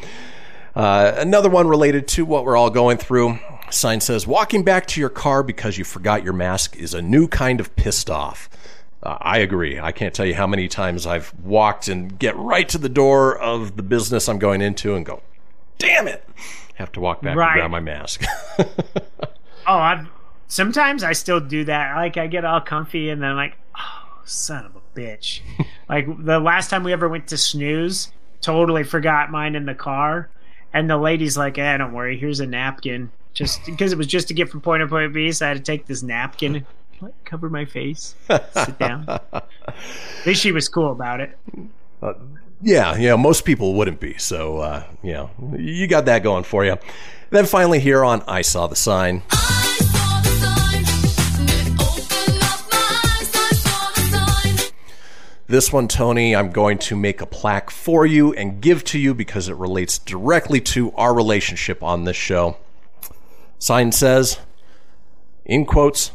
Uh, 0.74 1.12
another 1.16 1.48
one 1.48 1.68
related 1.68 2.08
to 2.08 2.24
what 2.24 2.44
we're 2.44 2.56
all 2.56 2.70
going 2.70 2.98
through. 2.98 3.38
Sign 3.70 4.00
says, 4.00 4.26
Walking 4.26 4.64
back 4.64 4.86
to 4.88 5.00
your 5.00 5.08
car 5.10 5.42
because 5.44 5.78
you 5.78 5.84
forgot 5.84 6.24
your 6.24 6.32
mask 6.32 6.74
is 6.76 6.92
a 6.94 7.02
new 7.02 7.28
kind 7.28 7.60
of 7.60 7.74
pissed 7.76 8.10
off. 8.10 8.48
Uh, 9.00 9.16
I 9.20 9.38
agree. 9.38 9.78
I 9.78 9.92
can't 9.92 10.12
tell 10.12 10.26
you 10.26 10.34
how 10.34 10.46
many 10.48 10.66
times 10.66 11.06
I've 11.06 11.32
walked 11.44 11.86
and 11.86 12.18
get 12.18 12.36
right 12.36 12.68
to 12.70 12.78
the 12.78 12.88
door 12.88 13.38
of 13.38 13.76
the 13.76 13.82
business 13.84 14.28
I'm 14.28 14.40
going 14.40 14.60
into 14.60 14.96
and 14.96 15.06
go, 15.06 15.22
damn 15.78 16.08
it. 16.08 16.24
Have 16.74 16.90
to 16.92 17.00
walk 17.00 17.22
back 17.22 17.36
Right. 17.36 17.52
and 17.52 17.60
grab 17.60 17.70
my 17.70 17.80
mask. 17.80 18.24
Oh, 19.66 19.76
I've 19.76 20.08
sometimes 20.48 21.04
I 21.04 21.12
still 21.12 21.40
do 21.40 21.64
that. 21.64 21.94
Like 21.94 22.16
I 22.16 22.26
get 22.26 22.44
all 22.44 22.60
comfy 22.60 23.10
and 23.10 23.22
then 23.22 23.30
I'm 23.30 23.36
like, 23.36 23.56
oh, 23.78 24.20
son 24.24 24.64
of 24.66 24.74
a 24.74 24.98
bitch. 24.98 25.40
like 25.88 26.06
the 26.24 26.40
last 26.40 26.70
time 26.70 26.82
we 26.82 26.92
ever 26.92 27.08
went 27.08 27.28
to 27.28 27.36
snooze, 27.36 28.10
totally 28.40 28.84
forgot 28.84 29.30
mine 29.30 29.54
in 29.54 29.66
the 29.66 29.74
car, 29.74 30.28
and 30.72 30.88
the 30.88 30.96
lady's 30.96 31.36
like, 31.36 31.58
"Eh, 31.58 31.76
don't 31.76 31.92
worry. 31.92 32.18
Here's 32.18 32.40
a 32.40 32.46
napkin." 32.46 33.10
Just 33.34 33.64
because 33.66 33.92
it 33.92 33.98
was 33.98 34.06
just 34.06 34.26
to 34.28 34.34
get 34.34 34.48
from 34.48 34.60
point 34.60 34.82
A 34.82 34.86
to 34.86 34.90
point 34.90 35.12
B, 35.12 35.30
so 35.30 35.46
I 35.46 35.50
had 35.50 35.58
to 35.58 35.62
take 35.62 35.86
this 35.86 36.02
napkin, 36.02 36.66
like, 37.00 37.24
cover 37.24 37.48
my 37.48 37.64
face, 37.64 38.16
sit 38.28 38.78
down. 38.78 39.04
At 39.32 39.46
least 40.26 40.42
she 40.42 40.50
was 40.50 40.68
cool 40.68 40.90
about 40.90 41.20
it. 41.20 41.38
Uh, 42.02 42.14
yeah, 42.60 42.96
yeah, 42.96 43.14
most 43.14 43.44
people 43.44 43.74
wouldn't 43.74 44.00
be. 44.00 44.18
So, 44.18 44.58
uh, 44.58 44.84
you 45.02 45.12
know, 45.12 45.30
you 45.56 45.86
got 45.86 46.06
that 46.06 46.24
going 46.24 46.42
for 46.42 46.64
you. 46.64 46.76
Then 47.30 47.46
finally, 47.46 47.78
here 47.78 48.04
on 48.04 48.22
I 48.26 48.42
Saw 48.42 48.66
the 48.66 48.76
Sign. 48.76 49.22
This 55.48 55.72
one, 55.72 55.88
Tony, 55.88 56.36
I'm 56.36 56.50
going 56.50 56.76
to 56.76 56.94
make 56.94 57.22
a 57.22 57.26
plaque 57.26 57.70
for 57.70 58.04
you 58.04 58.34
and 58.34 58.60
give 58.60 58.84
to 58.84 58.98
you 58.98 59.14
because 59.14 59.48
it 59.48 59.56
relates 59.56 59.98
directly 59.98 60.60
to 60.60 60.92
our 60.92 61.14
relationship 61.14 61.82
on 61.82 62.04
this 62.04 62.18
show. 62.18 62.58
Sign 63.58 63.90
says, 63.90 64.40
in 65.46 65.64
quotes, 65.64 66.10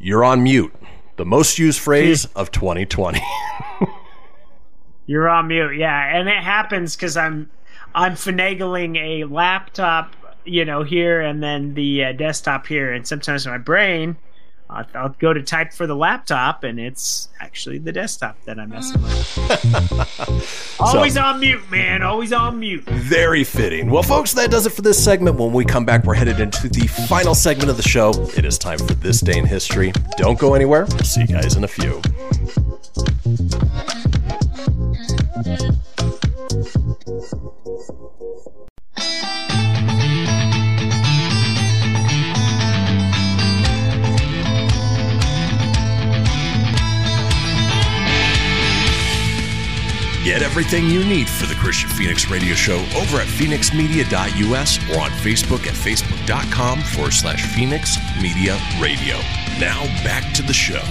you're 0.00 0.24
on 0.24 0.42
mute. 0.42 0.74
The 1.14 1.24
most 1.24 1.56
used 1.56 1.78
phrase 1.78 2.24
of 2.34 2.50
2020. 2.50 3.22
You're 5.06 5.28
on 5.28 5.48
mute, 5.48 5.76
yeah, 5.76 6.16
and 6.16 6.28
it 6.28 6.42
happens 6.42 6.96
because 6.96 7.16
I'm 7.16 7.50
I'm 7.94 8.14
finagling 8.14 8.96
a 8.96 9.24
laptop, 9.24 10.16
you 10.44 10.64
know, 10.64 10.82
here 10.82 11.20
and 11.20 11.42
then 11.42 11.74
the 11.74 12.06
uh, 12.06 12.12
desktop 12.12 12.66
here, 12.66 12.90
and 12.92 13.06
sometimes 13.06 13.46
my 13.46 13.58
brain, 13.58 14.16
I'll, 14.70 14.86
I'll 14.94 15.08
go 15.10 15.32
to 15.32 15.42
type 15.42 15.72
for 15.72 15.86
the 15.86 15.94
laptop, 15.94 16.64
and 16.64 16.80
it's 16.80 17.28
actually 17.38 17.78
the 17.78 17.92
desktop 17.92 18.42
that 18.44 18.58
I'm 18.58 18.70
messing 18.70 19.02
with. 19.02 20.76
Always 20.80 21.16
on 21.16 21.40
mute, 21.40 21.70
man. 21.70 22.02
Always 22.02 22.32
on 22.32 22.58
mute. 22.58 22.84
Very 22.84 23.44
fitting. 23.44 23.90
Well, 23.90 24.02
folks, 24.02 24.32
that 24.32 24.50
does 24.50 24.66
it 24.66 24.70
for 24.70 24.82
this 24.82 25.02
segment. 25.02 25.36
When 25.38 25.52
we 25.52 25.64
come 25.64 25.84
back, 25.84 26.04
we're 26.04 26.14
headed 26.14 26.40
into 26.40 26.68
the 26.68 26.86
final 26.86 27.34
segment 27.34 27.68
of 27.70 27.76
the 27.76 27.82
show. 27.82 28.10
It 28.36 28.44
is 28.44 28.58
time 28.58 28.78
for 28.78 28.94
This 28.94 29.20
Day 29.20 29.38
in 29.38 29.46
History. 29.46 29.92
Don't 30.16 30.38
go 30.38 30.54
anywhere. 30.54 30.86
We'll 30.88 30.98
see 31.00 31.20
you 31.22 31.26
guys 31.26 31.56
in 31.56 31.64
a 31.64 31.68
few. 31.68 32.00
Get 50.24 50.40
everything 50.40 50.88
you 50.88 51.04
need 51.04 51.28
for 51.28 51.44
the 51.44 51.52
Kristian 51.52 51.90
Fenix 51.92 52.30
Radio 52.30 52.54
Show 52.54 52.76
over 52.96 53.18
at 53.18 53.26
fenixmedia.us 53.26 54.78
or 54.90 55.00
on 55.02 55.10
Facebook 55.10 55.66
at 55.66 55.74
facebook.com 55.74 56.80
forward 56.80 57.12
slash 57.12 57.44
Fenix 57.54 57.98
Media 58.22 58.58
Radio. 58.80 59.18
Now 59.60 59.84
back 60.02 60.32
to 60.32 60.42
the 60.42 60.54
show. 60.54 60.82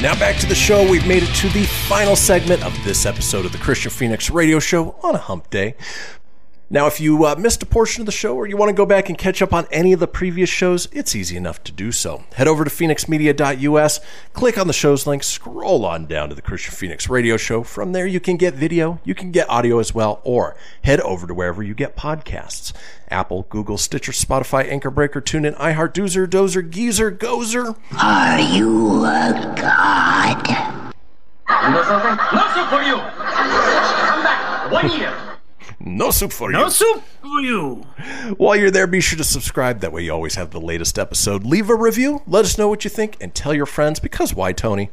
Now 0.00 0.18
back 0.18 0.36
to 0.36 0.46
the 0.46 0.54
show. 0.54 0.88
We've 0.90 1.06
made 1.06 1.22
it 1.22 1.34
to 1.34 1.50
the 1.50 1.64
final 1.64 2.16
segment 2.16 2.64
of 2.64 2.72
this 2.82 3.04
episode 3.04 3.44
of 3.44 3.52
the 3.52 3.58
Kristian 3.58 3.92
Fenix 3.92 4.30
Radio 4.30 4.58
Show 4.58 4.96
on 5.02 5.14
a 5.14 5.18
hump 5.18 5.50
day. 5.50 5.74
Now, 6.70 6.86
if 6.86 7.00
you 7.00 7.24
uh, 7.24 7.34
missed 7.36 7.62
a 7.62 7.66
portion 7.66 8.02
of 8.02 8.06
the 8.06 8.12
show 8.12 8.36
or 8.36 8.46
you 8.46 8.54
want 8.58 8.68
to 8.68 8.74
go 8.74 8.84
back 8.84 9.08
and 9.08 9.16
catch 9.16 9.40
up 9.40 9.54
on 9.54 9.66
any 9.72 9.94
of 9.94 10.00
the 10.00 10.06
previous 10.06 10.50
shows, 10.50 10.86
it's 10.92 11.16
easy 11.16 11.34
enough 11.34 11.64
to 11.64 11.72
do 11.72 11.90
so. 11.92 12.24
Head 12.34 12.46
over 12.46 12.62
to 12.62 12.70
fenixmedia.us, 12.70 14.00
click 14.34 14.58
on 14.58 14.66
the 14.66 14.74
show's 14.74 15.06
link, 15.06 15.22
scroll 15.22 15.86
on 15.86 16.04
down 16.04 16.28
to 16.28 16.34
the 16.34 16.42
Kristian 16.42 16.74
Fenix 16.74 17.08
Radio 17.08 17.38
Show. 17.38 17.62
From 17.62 17.92
there, 17.92 18.06
you 18.06 18.20
can 18.20 18.36
get 18.36 18.52
video, 18.52 19.00
you 19.02 19.14
can 19.14 19.32
get 19.32 19.48
audio 19.48 19.78
as 19.78 19.94
well, 19.94 20.20
or 20.24 20.56
head 20.84 21.00
over 21.00 21.26
to 21.26 21.32
wherever 21.32 21.62
you 21.62 21.72
get 21.72 21.96
podcasts 21.96 22.74
Apple, 23.10 23.46
Google, 23.48 23.78
Stitcher, 23.78 24.12
Spotify, 24.12 24.70
Anchor 24.70 24.90
Breaker, 24.90 25.22
TuneIn, 25.22 25.56
iHeart, 25.56 25.94
Doozer, 25.94 26.26
Dozer, 26.26 26.68
Geezer, 26.68 27.10
Gozer. 27.10 27.78
Are 27.98 28.40
you 28.40 29.06
a 29.06 29.54
god? 29.56 30.46
You 31.48 31.70
know 31.70 31.82
something? 31.82 32.18
No 32.34 32.46
soup 32.52 32.68
for 32.68 32.82
you! 32.82 32.96
Come 32.96 34.22
back! 34.22 34.70
One 34.70 34.90
year! 34.90 35.27
No 35.80 36.10
soup 36.10 36.32
for 36.32 36.50
No 36.50 36.58
you. 36.58 36.64
No 36.64 36.70
soup 36.70 37.02
for 37.20 37.40
you. 37.40 37.74
While 38.36 38.56
you're 38.56 38.70
there, 38.70 38.86
be 38.86 39.00
sure 39.00 39.16
to 39.16 39.24
subscribe. 39.24 39.80
That 39.80 39.92
way, 39.92 40.02
you 40.02 40.12
always 40.12 40.34
have 40.34 40.50
the 40.50 40.60
latest 40.60 40.98
episode. 40.98 41.44
Leave 41.44 41.70
a 41.70 41.74
review. 41.74 42.22
Let 42.26 42.44
us 42.44 42.58
know 42.58 42.68
what 42.68 42.84
you 42.84 42.90
think 42.90 43.16
and 43.20 43.34
tell 43.34 43.54
your 43.54 43.66
friends 43.66 44.00
because 44.00 44.34
why, 44.34 44.52
Tony? 44.52 44.90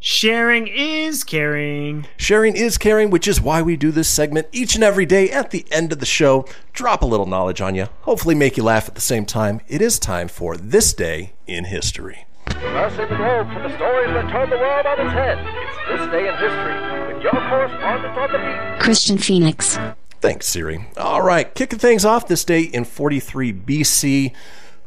Sharing 0.00 0.68
is 0.68 1.24
caring. 1.24 2.06
Sharing 2.16 2.54
is 2.54 2.78
caring, 2.78 3.10
which 3.10 3.26
is 3.26 3.40
why 3.40 3.62
we 3.62 3.76
do 3.76 3.90
this 3.90 4.08
segment 4.08 4.46
each 4.52 4.76
and 4.76 4.84
every 4.84 5.04
day 5.04 5.28
at 5.28 5.50
the 5.50 5.66
end 5.72 5.92
of 5.92 5.98
the 5.98 6.06
show. 6.06 6.46
Drop 6.72 7.02
a 7.02 7.06
little 7.06 7.26
knowledge 7.26 7.60
on 7.60 7.74
you, 7.74 7.88
hopefully, 8.02 8.36
make 8.36 8.56
you 8.56 8.62
laugh 8.62 8.86
at 8.86 8.94
the 8.94 9.00
same 9.00 9.26
time. 9.26 9.60
It 9.66 9.82
is 9.82 9.98
time 9.98 10.28
for 10.28 10.56
This 10.56 10.92
Day 10.92 11.32
in 11.48 11.64
History. 11.64 12.27
Crossing 12.60 13.08
the 13.08 13.16
globe 13.16 13.52
for 13.52 13.62
the 13.62 13.74
stories 13.76 14.12
that 14.14 14.28
turn 14.30 14.50
the 14.50 14.56
world 14.56 14.86
on 14.86 15.00
its 15.00 15.12
head. 15.12 15.38
It's 15.38 16.00
this 16.00 16.10
day 16.10 16.28
in 16.28 16.34
history 16.34 17.14
with 17.14 17.22
your 17.22 17.32
correspondent 17.32 18.18
on 18.18 18.32
the 18.32 18.38
beat. 18.38 18.84
Kristian 18.84 19.22
Fenix. 19.22 19.78
Thanks, 20.20 20.46
Siri. 20.46 20.84
All 20.96 21.22
right, 21.22 21.54
kicking 21.54 21.78
things 21.78 22.04
off 22.04 22.26
this 22.26 22.44
day 22.44 22.62
in 22.62 22.84
43 22.84 23.52
BC. 23.52 24.32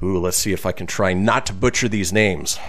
Ooh, 0.04 0.20
let's 0.20 0.38
see 0.38 0.52
if 0.52 0.66
I 0.66 0.74
can 0.74 0.86
try 0.88 1.14
not 1.14 1.46
to 1.46 1.54
butcher 1.54 1.88
these 1.88 2.12
names. 2.12 2.60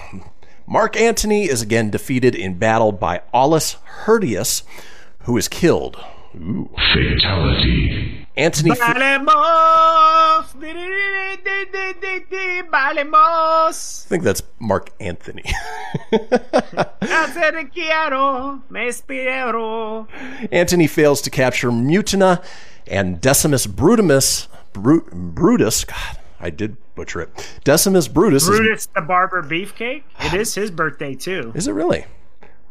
Mark 0.66 0.96
Antony 0.96 1.44
is 1.44 1.60
again 1.62 1.90
defeated 1.90 2.34
in 2.36 2.58
battle 2.58 2.92
by 2.92 3.22
Aulus 3.32 3.76
Hirtius, 4.04 4.62
who 5.20 5.36
is 5.36 5.48
killed. 5.48 6.02
Ooh. 6.36 6.68
Fatality. 6.94 8.26
Antony. 8.36 8.70
Balemos. 8.70 10.54
Balemos. 12.70 14.06
I 14.06 14.08
think 14.08 14.22
that's 14.24 14.42
Mark 14.58 14.90
Anthony. 15.00 15.42
Acerquiaro. 17.02 18.62
Me 18.70 18.88
espero. 18.88 20.06
Antony 20.50 20.86
fails 20.86 21.20
to 21.22 21.30
capture 21.30 21.70
Mutina, 21.70 22.42
and 22.86 23.20
Decimus 23.20 23.66
Brutimus, 23.66 24.48
Bru- 24.72 25.08
Brutus, 25.12 25.84
God, 25.84 26.18
I 26.40 26.50
did 26.50 26.76
butcher 26.94 27.20
it. 27.22 27.58
Decimus 27.64 28.08
Brutus, 28.08 28.44
is- 28.44 28.48
Brutus 28.58 28.86
the 28.94 29.02
Barber 29.02 29.42
Beefcake. 29.42 30.02
It 30.20 30.34
is 30.34 30.54
his 30.54 30.70
birthday 30.70 31.14
too. 31.14 31.52
is 31.54 31.68
it 31.68 31.72
really? 31.72 32.06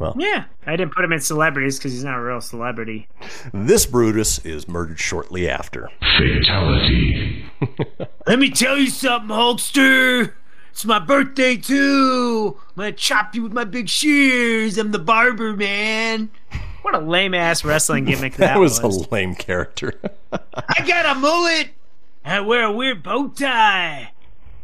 Well, 0.01 0.15
Yeah, 0.17 0.45
I 0.65 0.75
didn't 0.75 0.93
put 0.93 1.05
him 1.05 1.11
in 1.13 1.19
celebrities 1.19 1.77
because 1.77 1.91
he's 1.93 2.03
not 2.03 2.17
a 2.17 2.21
real 2.21 2.41
celebrity. 2.41 3.07
this 3.53 3.85
Brutus 3.85 4.39
is 4.39 4.67
murdered 4.67 4.99
shortly 4.99 5.47
after. 5.49 5.89
Fatality. 6.17 7.45
Let 8.27 8.39
me 8.39 8.49
tell 8.49 8.77
you 8.77 8.87
something, 8.87 9.29
Hulkster. 9.29 10.33
It's 10.71 10.85
my 10.85 10.99
birthday 10.99 11.55
too. 11.57 12.57
I'm 12.69 12.75
gonna 12.75 12.91
chop 12.93 13.35
you 13.35 13.43
with 13.43 13.53
my 13.53 13.63
big 13.65 13.89
shears. 13.89 14.77
I'm 14.77 14.91
the 14.91 14.99
barber, 14.99 15.55
man. 15.55 16.29
What 16.81 16.95
a 16.95 16.99
lame 16.99 17.33
ass 17.35 17.63
wrestling 17.63 18.05
gimmick 18.05 18.33
that, 18.37 18.53
That 18.55 18.59
was 18.59 18.81
was. 18.81 19.05
a 19.05 19.09
lame 19.11 19.35
character. 19.35 19.99
I 20.31 20.85
got 20.87 21.05
a 21.05 21.19
mullet. 21.19 21.69
I 22.25 22.39
wear 22.39 22.63
a 22.63 22.71
weird 22.71 23.03
bow 23.03 23.27
tie. 23.27 24.11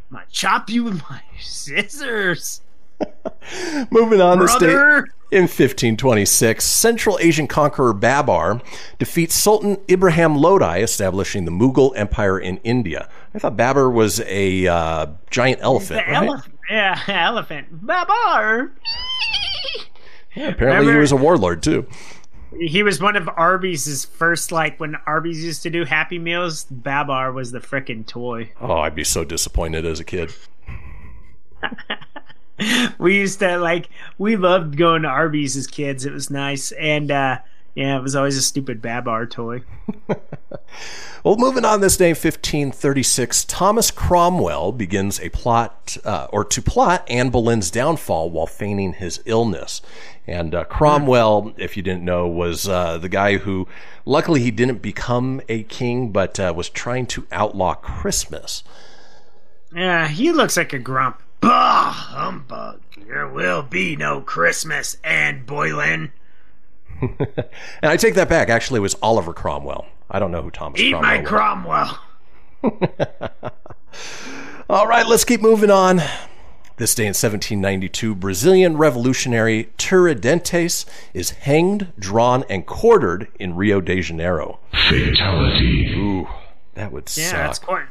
I'm 0.10 0.16
gonna 0.16 0.26
chop 0.32 0.70
you 0.70 0.86
with 0.86 1.02
my 1.10 1.22
scissors. 1.42 2.62
Moving 3.92 4.22
on 4.22 4.40
this 4.40 4.56
day. 4.56 4.72
Brother. 4.74 5.08
In 5.30 5.42
1526, 5.42 6.64
Central 6.64 7.20
Asian 7.20 7.48
conqueror 7.48 7.92
Babar 7.92 8.62
defeats 8.98 9.36
Sultan 9.36 9.78
Ibrahim 9.90 10.38
Lodi, 10.38 10.80
establishing 10.80 11.44
the 11.44 11.52
Mughal 11.52 11.92
Empire 11.98 12.40
in 12.40 12.58
India. 12.64 13.10
I 13.36 13.40
thought 13.40 13.58
Babar 13.58 13.90
was 13.90 14.22
a 14.22 14.68
uh, 14.68 15.08
giant 15.30 15.60
elephant. 15.62 16.06
The 16.06 16.14
right? 16.14 16.24
elephant. 16.24 16.56
Yeah, 16.70 17.02
elephant. 17.10 17.68
Babar. 17.86 18.72
Apparently, 20.38 20.94
he 20.94 21.00
was 21.00 21.12
a 21.12 21.18
warlord 21.18 21.62
too. 21.62 21.86
He 22.58 22.82
was 22.82 23.02
one 23.02 23.18
of 23.18 23.28
Arby's 23.36 24.06
first, 24.06 24.54
like 24.54 24.80
when 24.80 24.96
Arby's 25.06 25.44
used 25.44 25.62
to 25.64 25.70
do 25.70 25.84
Happy 25.84 26.20
Meals. 26.20 26.64
Babar 26.72 27.34
was 27.34 27.52
the 27.52 27.60
frickin' 27.60 28.08
toy. 28.08 28.54
Oh, 28.62 28.78
I'd 28.78 28.96
be 28.96 29.04
so 29.04 29.26
disappointed 29.26 29.86
as 29.86 30.00
a 30.00 30.06
kid. 30.06 30.34
we 32.98 33.18
used 33.18 33.40
to 33.40 33.58
like 33.58 33.90
we 34.18 34.36
loved 34.36 34.78
going 34.78 35.04
to 35.04 35.08
Arby's 35.08 35.56
as 35.56 35.68
kids. 35.68 36.06
It 36.06 36.14
was 36.14 36.30
nice, 36.30 36.72
and 36.74 37.12
uh 37.12 37.40
yeah, 37.76 37.98
it 37.98 38.02
was 38.02 38.16
always 38.16 38.38
a 38.38 38.42
stupid 38.42 38.82
Babar 38.82 39.28
toy. 39.28 39.62
Well, 41.28 41.36
moving 41.36 41.66
on 41.66 41.82
this 41.82 41.98
day, 41.98 42.12
1536, 42.12 43.44
Thomas 43.44 43.92
Cromwell 43.92 44.72
begins 44.72 45.20
a 45.20 45.28
plot, 45.28 45.98
uh, 46.06 46.28
or 46.32 46.46
to 46.46 46.62
plot 46.62 47.04
Anne 47.10 47.32
Boleyn's 47.32 47.70
downfall 47.70 48.30
while 48.30 48.48
feigning 48.48 48.94
his 48.94 49.22
illness. 49.26 49.82
And 50.26 50.56
uh, 50.56 50.64
Cromwell, 50.64 51.54
if 51.58 51.76
you 51.76 51.84
didn't 51.84 52.06
know, 52.06 52.28
was 52.28 52.70
uh, 52.70 52.98
the 53.00 53.10
guy 53.10 53.40
who, 53.40 53.68
luckily, 54.06 54.42
he 54.42 54.52
didn't 54.52 54.82
become 54.82 55.42
a 55.50 55.64
king, 55.64 56.14
but 56.14 56.40
uh, 56.40 56.54
was 56.56 56.70
trying 56.70 57.08
to 57.08 57.28
outlaw 57.30 57.74
Christmas. 57.74 58.64
Yeah, 59.76 60.08
he 60.08 60.32
looks 60.32 60.56
like 60.56 60.72
a 60.72 60.80
grump. 60.80 61.22
Bah, 61.42 61.92
humbug! 61.92 62.82
There 63.08 63.28
will 63.28 63.64
be 63.64 63.96
no 63.96 64.22
Christmas, 64.22 64.98
Anne 65.04 65.44
Boylan. 65.46 66.12
And 67.00 67.92
I 67.92 67.96
take 67.96 68.16
that 68.16 68.28
back. 68.28 68.50
Actually, 68.50 68.80
it 68.80 68.82
was 68.82 68.96
Oliver 69.04 69.32
Cromwell. 69.34 69.86
I 70.10 70.18
don't 70.18 70.32
know 70.32 70.42
who 70.42 70.50
Thomas 70.50 70.82
Eat 70.82 70.94
Cromwell 70.94 71.12
my 71.12 71.20
was. 71.20 71.30
Cromwell. 71.30 72.00
All 74.70 74.88
right, 74.88 75.08
let's 75.08 75.24
keep 75.24 75.42
moving 75.42 75.70
on. 75.70 76.02
This 76.78 76.94
day 76.96 77.04
in 77.04 77.10
1792, 77.10 78.16
Brazilian 78.16 78.78
revolutionary 78.78 79.70
Tiradentes 79.78 80.86
is 81.14 81.32
hanged, 81.32 81.92
drawn, 81.98 82.44
and 82.50 82.66
quartered 82.66 83.28
in 83.40 83.56
Rio 83.56 83.82
de 83.82 84.02
Janeiro. 84.02 84.60
Fatality. 84.90 85.94
Ooh, 85.96 86.28
that 86.76 86.92
would 86.92 87.04
Yeah, 87.16 87.30
suck. 87.30 87.38
that's 87.40 87.60
quite. 87.60 87.86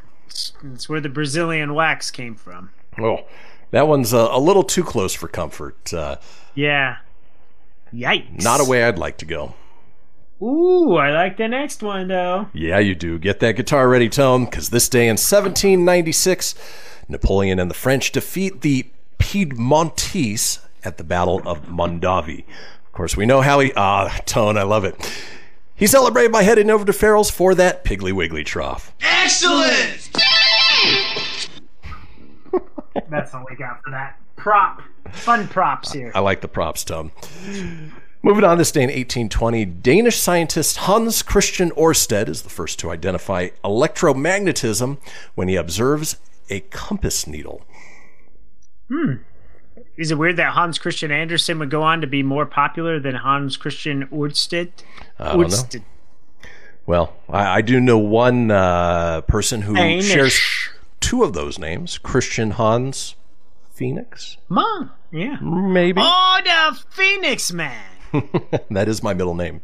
That's 0.62 0.88
where 0.88 1.00
the 1.00 1.08
Brazilian 1.08 1.74
wax 1.74 2.10
came 2.10 2.34
from. 2.34 2.70
Oh, 2.98 3.24
that 3.70 3.86
one's 3.88 4.12
a, 4.12 4.16
a 4.30 4.38
little 4.40 4.62
too 4.64 4.84
close 4.84 5.14
for 5.14 5.28
comfort. 5.28 5.92
Uh, 5.92 6.16
Yeah. 6.54 6.96
Yikes. 7.92 8.42
not 8.42 8.60
a 8.60 8.64
way 8.64 8.84
I'd 8.84 8.98
like 8.98 9.18
to 9.18 9.24
go. 9.24 9.54
Ooh, 10.42 10.96
I 10.96 11.10
like 11.12 11.36
the 11.38 11.48
next 11.48 11.82
one 11.82 12.08
though. 12.08 12.48
Yeah, 12.52 12.78
you 12.78 12.94
do. 12.94 13.18
Get 13.18 13.40
that 13.40 13.56
guitar 13.56 13.88
ready, 13.88 14.08
Tone, 14.08 14.44
because 14.44 14.68
this 14.70 14.88
day 14.88 15.04
in 15.06 15.12
1796, 15.16 16.54
Napoleon 17.08 17.58
and 17.58 17.70
the 17.70 17.74
French 17.74 18.12
defeat 18.12 18.60
the 18.60 18.86
Piedmontese 19.18 20.58
at 20.84 20.98
the 20.98 21.04
Battle 21.04 21.40
of 21.46 21.62
Mondovi. 21.66 22.40
Of 22.84 22.92
course, 22.92 23.16
we 23.16 23.24
know 23.26 23.40
how 23.40 23.60
he. 23.60 23.72
Ah, 23.76 24.18
Tone, 24.26 24.58
I 24.58 24.62
love 24.64 24.84
it. 24.84 24.94
He 25.74 25.86
celebrated 25.86 26.32
by 26.32 26.42
heading 26.42 26.70
over 26.70 26.84
to 26.84 26.92
Farrell's 26.92 27.30
for 27.30 27.54
that 27.54 27.84
Piggly 27.84 28.12
Wiggly 28.12 28.44
trough. 28.44 28.92
Excellent! 29.00 30.10
That's 33.08 33.34
all 33.34 33.44
we 33.48 33.56
got 33.56 33.82
for 33.82 33.90
that. 33.90 34.18
Prop. 34.36 34.82
Fun 35.12 35.48
props 35.48 35.92
here. 35.92 36.12
I 36.14 36.20
like 36.20 36.40
the 36.40 36.48
props, 36.48 36.84
Tom. 36.84 37.12
Moving 38.22 38.44
on 38.44 38.58
this 38.58 38.72
day 38.72 38.82
in 38.82 38.88
1820, 38.88 39.64
Danish 39.64 40.18
scientist 40.18 40.78
Hans 40.78 41.22
Christian 41.22 41.70
Ørsted 41.72 42.28
is 42.28 42.42
the 42.42 42.50
first 42.50 42.78
to 42.80 42.90
identify 42.90 43.50
electromagnetism 43.64 44.98
when 45.34 45.48
he 45.48 45.54
observes 45.56 46.16
a 46.50 46.60
compass 46.60 47.26
needle. 47.26 47.62
Hmm. 48.88 49.14
Is 49.96 50.10
it 50.10 50.18
weird 50.18 50.36
that 50.36 50.52
Hans 50.52 50.78
Christian 50.78 51.10
Andersen 51.10 51.58
would 51.58 51.70
go 51.70 51.82
on 51.82 52.00
to 52.00 52.06
be 52.06 52.22
more 52.22 52.46
popular 52.46 52.98
than 52.98 53.14
Hans 53.14 53.56
Christian 53.56 54.06
Ørsted? 54.08 54.72
I 55.18 55.36
don't 55.36 55.50
know. 55.50 55.80
Well, 56.86 57.16
I, 57.28 57.58
I 57.58 57.62
do 57.62 57.80
know 57.80 57.98
one 57.98 58.50
uh, 58.50 59.20
person 59.22 59.62
who 59.62 59.74
Danish. 59.74 60.06
shares 60.06 60.68
two 61.06 61.22
of 61.22 61.32
those 61.34 61.56
names 61.56 61.98
Kristian 62.02 62.50
Hans 62.52 63.14
Fenix. 63.72 64.36
Mom. 64.48 64.90
Yeah. 65.12 65.38
Maybe. 65.40 66.00
Oh, 66.02 66.40
the 66.42 66.76
Fenix 66.90 67.52
Man. 67.52 67.84
that 68.70 68.88
is 68.88 69.04
my 69.04 69.14
middle 69.14 69.36
name. 69.36 69.60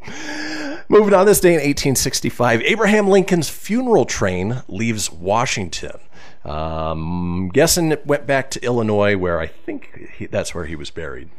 Moving 0.89 1.15
on 1.15 1.27
this 1.27 1.41
day 1.41 1.49
in 1.51 1.55
1865, 1.57 2.63
Abraham 2.63 3.09
Lincoln's 3.09 3.49
funeral 3.49 4.05
train 4.05 4.63
leaves 4.69 5.11
Washington. 5.11 5.99
Um, 6.45 7.51
guessing 7.53 7.91
it 7.91 8.07
went 8.07 8.25
back 8.27 8.49
to 8.53 8.65
Illinois, 8.65 9.17
where 9.17 9.41
I 9.41 9.49
think 9.49 10.13
he, 10.17 10.27
that's 10.27 10.55
where 10.55 10.67
he 10.67 10.77
was 10.77 10.91
buried. 10.91 11.31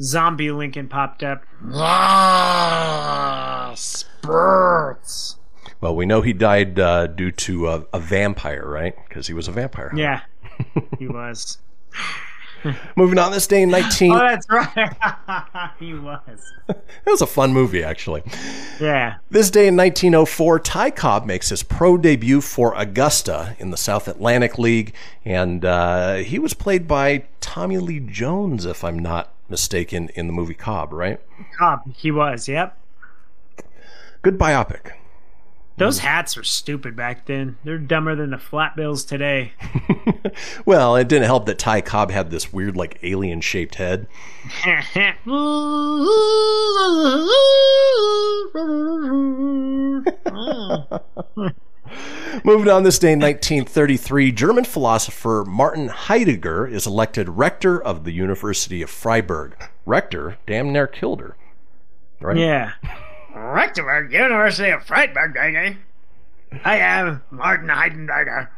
Zombie 0.00 0.52
Lincoln 0.52 0.88
popped 0.88 1.22
up. 1.22 1.42
Ah, 1.74 3.72
spurts. 3.76 5.36
Well, 5.82 5.96
we 5.96 6.06
know 6.06 6.22
he 6.22 6.32
died 6.32 6.78
uh, 6.78 7.08
due 7.08 7.32
to 7.32 7.68
a, 7.68 7.84
a 7.92 7.98
vampire, 7.98 8.64
right? 8.64 8.94
Because 9.08 9.26
he 9.26 9.34
was 9.34 9.48
a 9.48 9.52
vampire. 9.52 9.92
Yeah, 9.94 10.20
he 10.98 11.08
was. 11.08 11.58
Moving 12.96 13.18
on 13.18 13.32
this 13.32 13.48
day 13.48 13.62
in 13.62 13.70
19. 13.70 14.12
Oh, 14.14 14.18
that's 14.18 14.48
right. 14.48 15.72
he 15.80 15.94
was. 15.94 16.52
That 16.68 16.84
was 17.04 17.20
a 17.20 17.26
fun 17.26 17.52
movie, 17.52 17.82
actually. 17.82 18.22
Yeah. 18.80 19.16
This 19.30 19.50
day 19.50 19.66
in 19.66 19.76
1904, 19.76 20.60
Ty 20.60 20.90
Cobb 20.92 21.26
makes 21.26 21.48
his 21.48 21.64
pro 21.64 21.96
debut 21.98 22.40
for 22.40 22.72
Augusta 22.76 23.56
in 23.58 23.70
the 23.72 23.76
South 23.76 24.06
Atlantic 24.06 24.60
League, 24.60 24.94
and 25.24 25.64
uh, 25.64 26.14
he 26.18 26.38
was 26.38 26.54
played 26.54 26.86
by 26.86 27.24
Tommy 27.40 27.78
Lee 27.78 27.98
Jones, 27.98 28.64
if 28.66 28.84
I'm 28.84 29.00
not 29.00 29.34
mistaken, 29.48 30.10
in 30.14 30.28
the 30.28 30.32
movie 30.32 30.54
Cobb, 30.54 30.92
right? 30.92 31.18
Cobb. 31.58 31.80
He 31.92 32.12
was. 32.12 32.46
Yep. 32.46 32.78
Good 34.22 34.38
biopic. 34.38 34.92
Those 35.76 35.98
mm. 35.98 36.02
hats 36.02 36.36
were 36.36 36.44
stupid 36.44 36.94
back 36.94 37.26
then. 37.26 37.56
They're 37.64 37.78
dumber 37.78 38.14
than 38.14 38.30
the 38.30 38.38
flat 38.38 38.76
bills 38.76 39.04
today. 39.04 39.52
Well, 40.64 40.96
it 40.96 41.08
didn't 41.08 41.26
help 41.26 41.46
that 41.46 41.58
Ty 41.58 41.80
Cobb 41.82 42.10
had 42.10 42.30
this 42.30 42.52
weird, 42.52 42.76
like, 42.76 42.98
alien 43.02 43.40
shaped 43.40 43.76
head. 43.76 44.06
Moving 52.44 52.70
on 52.70 52.82
this 52.82 52.98
day 52.98 53.14
1933, 53.14 54.32
German 54.32 54.64
philosopher 54.64 55.44
Martin 55.46 55.88
Heidegger 55.88 56.66
is 56.66 56.86
elected 56.86 57.28
rector 57.28 57.82
of 57.82 58.04
the 58.04 58.12
University 58.12 58.82
of 58.82 58.90
Freiburg. 58.90 59.54
Rector 59.84 60.38
damn 60.46 60.72
near 60.72 60.86
killed 60.86 61.20
her. 61.20 61.36
Right? 62.20 62.38
Yeah. 62.38 62.72
Rectorberg, 63.34 64.12
University 64.12 64.70
of 64.70 64.84
Freiburg, 64.84 65.34
baby. 65.34 65.78
I 66.64 66.76
am 66.76 67.22
Martin 67.30 67.68
Heidenberger, 67.68 68.48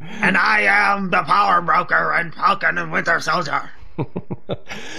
and 0.00 0.36
I 0.36 0.62
am 0.62 1.10
the 1.10 1.22
power 1.22 1.60
broker 1.62 2.12
and 2.12 2.34
Falcon 2.34 2.78
and 2.78 2.90
Winter 2.90 3.20
Soldier. 3.20 3.70
Do 3.96 4.04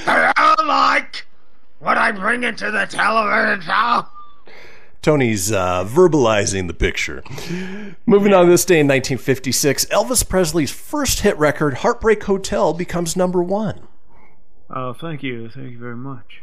you 0.07 0.65
like 0.65 1.25
what 1.79 1.97
I 1.97 2.11
bring 2.11 2.43
into 2.43 2.71
the 2.71 2.85
television 2.85 3.61
show? 3.61 4.05
Tony's 5.01 5.51
uh, 5.51 5.85
verbalizing 5.85 6.67
the 6.67 6.73
picture. 6.73 7.23
Moving 8.05 8.33
on 8.33 8.49
this 8.49 8.65
day 8.65 8.79
in 8.79 8.87
1956, 8.87 9.85
Elvis 9.85 10.27
Presley's 10.27 10.71
first 10.71 11.21
hit 11.21 11.37
record, 11.37 11.75
Heartbreak 11.75 12.23
Hotel, 12.23 12.73
becomes 12.73 13.15
number 13.15 13.43
one. 13.43 13.87
Oh, 14.69 14.93
thank 14.93 15.23
you. 15.23 15.49
Thank 15.49 15.71
you 15.71 15.79
very 15.79 15.95
much. 15.95 16.41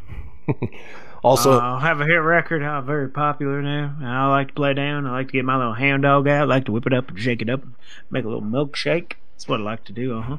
Also, 1.24 1.52
Uh, 1.59 1.76
I 1.76 1.80
have 1.80 2.01
a 2.01 2.05
hit 2.05 2.16
record. 2.16 2.62
I'm 2.62 2.84
very 2.86 3.09
popular 3.09 3.62
now. 3.62 3.94
and 3.98 4.06
I 4.06 4.28
like 4.28 4.48
to 4.48 4.55
play 4.55 4.74
down. 4.74 5.06
I 5.06 5.10
like 5.12 5.28
to 5.28 5.32
get 5.32 5.44
my 5.44 5.56
little 5.56 5.72
hound 5.72 6.02
dog 6.02 6.28
out. 6.28 6.42
I 6.42 6.44
like 6.44 6.66
to 6.66 6.72
whip 6.72 6.86
it 6.86 6.92
up 6.92 7.09
and 7.09 7.18
shake 7.18 7.40
it 7.42 7.48
up, 7.48 7.62
make 8.10 8.24
a 8.24 8.28
little 8.28 8.42
milkshake. 8.42 9.14
That's 9.32 9.48
what 9.48 9.60
I 9.60 9.62
like 9.64 9.84
to 9.86 9.92
do, 9.92 10.16
uh 10.18 10.22
huh. 10.22 10.36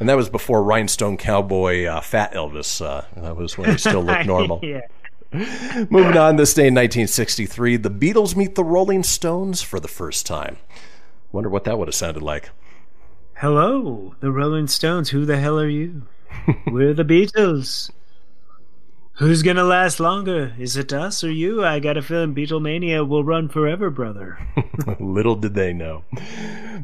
and 0.00 0.08
that 0.08 0.16
was 0.16 0.28
before 0.28 0.64
Rhinestone 0.64 1.16
Cowboy 1.16 1.84
uh, 1.84 2.00
Fat 2.00 2.32
Elvis. 2.32 2.84
Uh, 2.84 3.02
that 3.20 3.36
was 3.36 3.56
when 3.56 3.70
he 3.70 3.78
still 3.78 4.02
looked 4.02 4.26
normal. 4.34 4.58
yeah. 4.62 4.80
Moving 5.90 6.16
on 6.18 6.36
this 6.36 6.52
day 6.54 6.66
in 6.66 6.74
1963, 6.74 7.76
the 7.76 7.88
Beatles 7.90 8.34
meet 8.34 8.54
the 8.54 8.64
Rolling 8.64 9.02
Stones 9.02 9.62
for 9.62 9.78
the 9.80 9.88
first 9.88 10.26
time. 10.26 10.56
Wonder 11.30 11.48
what 11.48 11.64
that 11.64 11.78
would 11.78 11.88
have 11.88 11.94
sounded 11.94 12.22
like. 12.22 12.50
Hello, 13.34 14.14
the 14.20 14.30
Rolling 14.32 14.66
Stones. 14.66 15.10
Who 15.10 15.24
the 15.24 15.36
hell 15.38 15.58
are 15.58 15.68
you? 15.68 16.02
We're 16.66 16.94
the 16.94 17.04
Beatles. 17.04 17.90
Who's 19.22 19.44
gonna 19.44 19.62
last 19.62 20.00
longer? 20.00 20.52
Is 20.58 20.76
it 20.76 20.92
us 20.92 21.22
or 21.22 21.30
you? 21.30 21.64
I 21.64 21.78
got 21.78 21.96
a 21.96 22.02
feeling 22.02 22.34
Beatlemania 22.34 23.06
will 23.06 23.22
run 23.22 23.48
forever, 23.48 23.88
brother. 23.88 24.36
Little 24.98 25.36
did 25.36 25.54
they 25.54 25.72
know. 25.72 26.02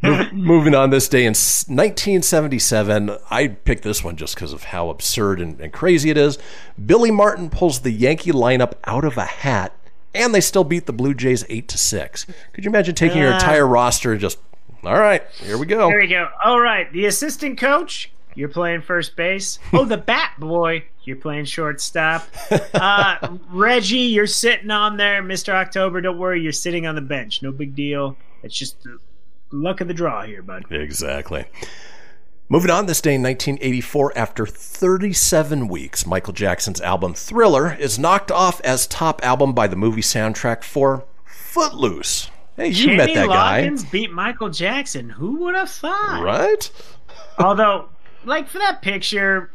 Mo- 0.05 0.29
Moving 0.33 0.73
on 0.73 0.91
this 0.91 1.09
day 1.09 1.23
in 1.25 1.31
1977, 1.33 3.17
I 3.29 3.49
picked 3.49 3.83
this 3.83 4.05
one 4.05 4.15
just 4.17 4.37
because 4.37 4.53
of 4.53 4.63
how 4.65 4.89
absurd 4.89 5.41
and, 5.41 5.61
and 5.61 5.73
crazy 5.73 6.11
it 6.11 6.17
is. 6.17 6.39
Billy 6.87 7.11
Martin 7.11 7.51
pulls 7.51 7.81
the 7.81 7.91
Yankee 7.91 8.31
lineup 8.31 8.75
out 8.85 9.05
of 9.05 9.17
a 9.17 9.25
hat, 9.25 9.73
and 10.15 10.33
they 10.33 10.41
still 10.41 10.63
beat 10.63 10.87
the 10.87 10.93
Blue 10.93 11.15
Jays 11.15 11.45
8 11.49 11.67
to 11.67 11.77
6. 11.77 12.25
Could 12.53 12.65
you 12.65 12.71
imagine 12.71 12.95
taking 12.95 13.19
your 13.19 13.33
Ah. 13.33 13.35
entire 13.35 13.67
roster 13.67 14.13
and 14.13 14.21
just, 14.21 14.39
all 14.85 15.01
right, 15.01 15.25
here 15.43 15.59
we 15.59 15.67
go. 15.67 15.89
Here 15.89 16.01
we 16.01 16.07
go. 16.07 16.29
All 16.45 16.61
right, 16.61 16.93
the 16.93 17.07
assistant 17.07 17.59
coach, 17.59 18.13
you're 18.39 18.49
playing 18.49 18.81
first 18.83 19.17
base. 19.17 19.59
Oh, 19.73 19.85
the 19.85 19.97
bat 19.97 20.35
boy, 20.39 20.85
you're 21.03 21.17
playing 21.17 21.45
shortstop. 21.45 22.25
Uh, 22.73 23.37
Reggie, 23.51 23.99
you're 23.99 24.29
sitting 24.29 24.71
on 24.71 24.97
there. 24.97 25.25
Mr. 25.25 25.49
October, 25.53 26.01
don't 26.01 26.19
worry, 26.19 26.41
you're 26.41 26.53
sitting 26.53 26.87
on 26.87 26.95
the 26.95 27.01
bench. 27.01 27.43
No 27.43 27.51
big 27.51 27.75
deal. 27.75 28.17
It's 28.45 28.57
just 28.57 28.81
the 28.85 28.99
luck 29.51 29.81
of 29.81 29.89
the 29.89 29.95
draw 29.95 30.23
here, 30.23 30.43
bud. 30.43 30.71
Exactly. 30.71 31.47
Moving 32.49 32.71
on 32.71 32.87
this 32.87 33.01
day 33.01 33.17
in 33.17 33.23
1984, 33.25 34.17
after 34.17 34.47
37 34.47 35.67
weeks, 35.67 36.07
Michael 36.07 36.33
Jackson's 36.33 36.81
album 36.81 37.15
Thriller 37.15 37.75
is 37.75 37.99
knocked 37.99 38.31
off 38.31 38.61
as 38.61 38.87
top 38.87 39.21
album 39.25 39.53
by 39.53 39.67
the 39.67 39.75
movie 39.77 40.01
soundtrack 40.01 40.63
for 40.63 41.05
Footloose. 41.25 42.31
Hey, 42.57 42.69
you 42.69 42.97
met 42.97 43.09
Kenny 43.09 43.15
that 43.15 43.29
guy, 43.29 43.63
Loggins 43.67 43.91
beat 43.91 44.13
Michael 44.13 44.49
Jackson. 44.49 45.11
Who 45.11 45.41
would 45.41 45.57
have 45.57 45.71
thought? 45.71 46.23
right? 46.23 46.71
Although, 47.39 47.89
like 48.29 48.49
for 48.49 48.59
that 48.59 48.83
picture, 48.83 49.51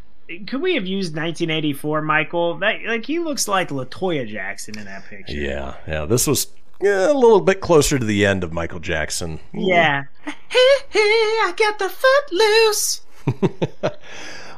could 0.48 0.62
we 0.62 0.76
have 0.76 0.86
used 0.86 1.16
1984 1.16 2.02
Michael? 2.02 2.58
That 2.58 2.84
like 2.84 3.06
he 3.06 3.20
looks 3.20 3.48
like 3.48 3.70
Latoya 3.70 4.28
Jackson 4.28 4.78
in 4.78 4.86
that 4.86 5.06
picture. 5.06 5.34
Yeah, 5.34 5.76
yeah. 5.88 6.06
This 6.06 6.28
was 6.28 6.48
yeah, 6.82 7.12
a 7.12 7.14
little 7.14 7.40
bit 7.40 7.62
closer 7.62 7.98
to 7.98 8.06
the 8.06 8.26
end 8.26 8.44
of 8.44 8.52
Michael 8.52 8.80
Jackson. 8.80 9.40
Yeah. 9.54 10.04
Hey, 10.54 10.78
hey, 10.90 11.00
I 11.00 11.54
got 11.58 11.80
the 11.80 11.90
foot 11.90 12.32
loose. 12.32 13.02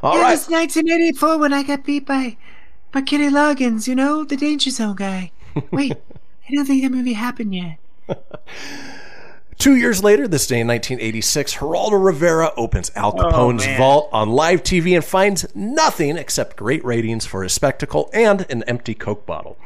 All 0.02 0.18
it 0.18 0.20
right. 0.20 0.32
was 0.32 0.46
1984 0.46 1.38
when 1.38 1.54
I 1.54 1.62
got 1.62 1.84
beat 1.84 2.04
by 2.04 2.36
by 2.92 3.00
Kenny 3.00 3.30
Loggins. 3.30 3.88
You 3.88 3.94
know, 3.94 4.22
the 4.22 4.36
Danger 4.36 4.68
Zone 4.68 4.94
guy. 4.94 5.32
Wait, 5.70 5.94
I 5.94 6.54
don't 6.54 6.66
think 6.66 6.82
that 6.82 6.92
movie 6.92 7.14
happened 7.14 7.54
yet. 7.54 7.78
Two 9.58 9.76
years 9.76 10.04
later, 10.04 10.28
this 10.28 10.46
day 10.46 10.60
in 10.60 10.66
1986, 10.68 11.54
Geraldo 11.56 12.02
Rivera 12.04 12.52
opens 12.56 12.92
Al 12.94 13.14
Oh, 13.18 13.22
Capone's 13.22 13.64
man. 13.66 13.78
vault 13.78 14.08
on 14.12 14.30
live 14.30 14.62
TV 14.62 14.94
and 14.94 15.04
finds 15.04 15.46
nothing 15.54 16.16
except 16.18 16.56
great 16.56 16.84
ratings 16.84 17.24
for 17.26 17.42
his 17.42 17.52
spectacle 17.54 18.10
and 18.12 18.44
an 18.50 18.62
empty 18.64 18.94
Coke 18.94 19.24
bottle. 19.24 19.56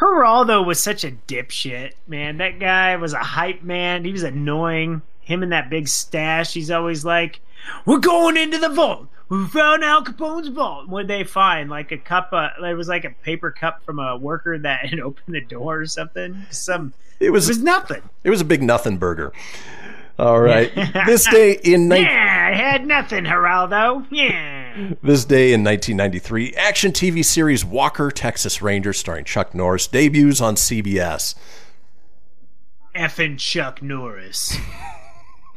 Geraldo 0.00 0.64
was 0.64 0.80
such 0.80 1.02
a 1.02 1.10
dipshit, 1.10 1.92
man. 2.06 2.38
That 2.38 2.60
guy 2.60 2.94
was 2.96 3.12
a 3.12 3.18
hype 3.18 3.62
man. 3.62 4.04
He 4.04 4.12
was 4.12 4.22
annoying. 4.22 5.02
Him 5.20 5.42
and 5.42 5.50
that 5.52 5.68
big 5.68 5.88
stash. 5.88 6.54
He's 6.54 6.70
always 6.70 7.04
like, 7.04 7.40
"We're 7.86 7.98
going 7.98 8.36
into 8.36 8.58
the 8.58 8.68
vault. 8.68 9.08
We 9.28 9.46
found 9.46 9.84
Al 9.84 10.02
Capone's 10.02 10.48
vault." 10.48 10.88
What 10.88 11.06
they 11.08 11.24
find? 11.24 11.68
Like 11.70 11.92
a 11.92 11.98
cup. 11.98 12.32
Of, 12.32 12.50
it 12.64 12.74
was 12.74 12.88
like 12.88 13.04
a 13.04 13.10
paper 13.10 13.50
cup 13.50 13.82
from 13.84 13.98
a 13.98 14.16
worker 14.16 14.58
that 14.58 14.86
had 14.90 15.00
opened 15.00 15.34
the 15.34 15.40
door 15.40 15.80
or 15.80 15.86
something. 15.86 16.46
Some. 16.50 16.92
It 17.20 17.30
was, 17.30 17.48
It 17.48 17.52
was 17.52 17.58
nothing. 17.62 18.02
It 18.24 18.30
was 18.30 18.40
a 18.40 18.44
big 18.44 18.62
nothing 18.62 18.96
burger. 18.98 19.32
All 20.18 20.40
right. 20.40 20.74
this 21.06 21.26
day 21.30 21.52
in 21.62 21.88
ni- 21.88 22.00
Yeah, 22.00 22.48
I 22.52 22.56
had 22.56 22.86
nothing, 22.86 23.24
Geraldo. 23.24 24.04
Yeah. 24.10 24.94
this 25.02 25.24
day 25.24 25.52
in 25.52 25.62
1993, 25.62 26.54
action 26.54 26.90
TV 26.92 27.24
series 27.24 27.64
Walker 27.64 28.10
Texas 28.10 28.60
Ranger 28.60 28.92
starring 28.92 29.24
Chuck 29.24 29.54
Norris 29.54 29.86
debuts 29.86 30.40
on 30.40 30.56
CBS. 30.56 31.34
Effing 32.96 33.38
Chuck 33.38 33.80
Norris. 33.80 34.56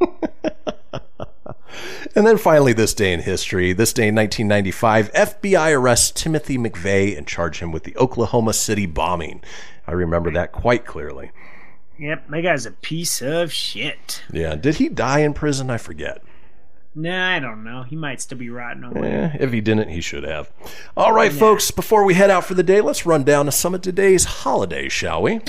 And 2.14 2.26
then 2.26 2.38
finally, 2.38 2.72
this 2.72 2.94
day 2.94 3.12
in 3.12 3.20
history, 3.20 3.72
this 3.72 3.92
day 3.92 4.08
in 4.08 4.14
1995, 4.14 5.12
FBI 5.12 5.76
arrests 5.76 6.10
Timothy 6.10 6.58
McVeigh 6.58 7.16
and 7.16 7.26
charge 7.26 7.60
him 7.60 7.72
with 7.72 7.84
the 7.84 7.96
Oklahoma 7.96 8.52
City 8.52 8.86
bombing. 8.86 9.42
I 9.86 9.92
remember 9.92 10.30
that 10.32 10.52
quite 10.52 10.86
clearly. 10.86 11.30
Yep, 11.98 12.28
that 12.30 12.40
guy's 12.42 12.66
a 12.66 12.72
piece 12.72 13.22
of 13.22 13.52
shit. 13.52 14.22
Yeah, 14.32 14.56
did 14.56 14.76
he 14.76 14.88
die 14.88 15.20
in 15.20 15.34
prison? 15.34 15.70
I 15.70 15.78
forget. 15.78 16.22
Nah, 16.94 17.36
I 17.36 17.38
don't 17.38 17.64
know. 17.64 17.84
He 17.84 17.96
might 17.96 18.20
still 18.20 18.36
be 18.36 18.50
rotting 18.50 18.84
away. 18.84 19.12
Eh, 19.12 19.36
if 19.40 19.52
he 19.52 19.60
didn't, 19.62 19.88
he 19.88 20.00
should 20.00 20.24
have. 20.24 20.50
All 20.96 21.12
right, 21.12 21.32
folks, 21.32 21.70
before 21.70 22.04
we 22.04 22.14
head 22.14 22.30
out 22.30 22.44
for 22.44 22.54
the 22.54 22.62
day, 22.62 22.82
let's 22.82 23.06
run 23.06 23.24
down 23.24 23.46
to 23.46 23.52
some 23.52 23.74
of 23.74 23.80
today's 23.80 24.24
holidays, 24.24 24.92
shall 24.92 25.22
we? 25.22 25.40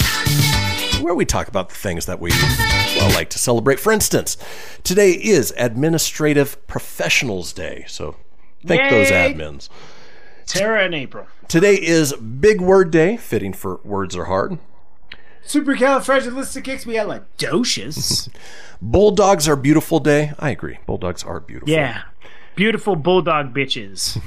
Where 1.03 1.13
we 1.13 1.25
talk 1.25 1.49
about 1.49 1.67
the 1.67 1.75
things 1.75 2.05
that 2.05 2.21
we 2.21 2.31
well, 2.95 3.13
like 3.13 3.29
to 3.31 3.37
celebrate. 3.37 3.77
For 3.77 3.91
instance, 3.91 4.37
today 4.85 5.11
is 5.11 5.53
Administrative 5.57 6.65
Professionals 6.65 7.51
Day, 7.51 7.83
so 7.89 8.15
thank 8.65 8.89
those 8.89 9.09
admins. 9.09 9.67
Tara 10.45 10.85
and 10.85 10.95
April. 10.95 11.27
Today 11.49 11.75
is 11.75 12.13
Big 12.13 12.61
Word 12.61 12.89
Day, 12.89 13.17
fitting 13.17 13.51
for 13.51 13.81
Words 13.83 14.15
Are 14.15 14.23
Hard. 14.25 14.59
Supercalifragilisticexpialidocious. 15.45 18.29
Bulldogs 18.81 19.49
Are 19.49 19.57
Beautiful 19.57 19.99
Day. 19.99 20.31
I 20.39 20.51
agree. 20.51 20.77
Bulldogs 20.85 21.25
are 21.25 21.41
beautiful. 21.41 21.69
yeah. 21.69 22.03
Beautiful 22.55 22.95
bulldog 22.95 23.53
bitches. 23.53 24.21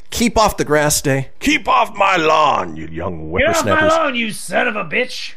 Keep 0.10 0.38
Off 0.38 0.56
the 0.58 0.64
Grass 0.64 1.02
Day. 1.02 1.30
Keep 1.40 1.66
off 1.66 1.96
my 1.96 2.16
lawn, 2.16 2.76
you 2.76 2.86
young 2.86 3.32
Get 3.32 3.48
off 3.48 3.64
my 3.64 3.88
lawn, 3.88 4.14
you 4.14 4.30
son 4.30 4.68
of 4.68 4.76
a 4.76 4.84
bitch. 4.84 5.32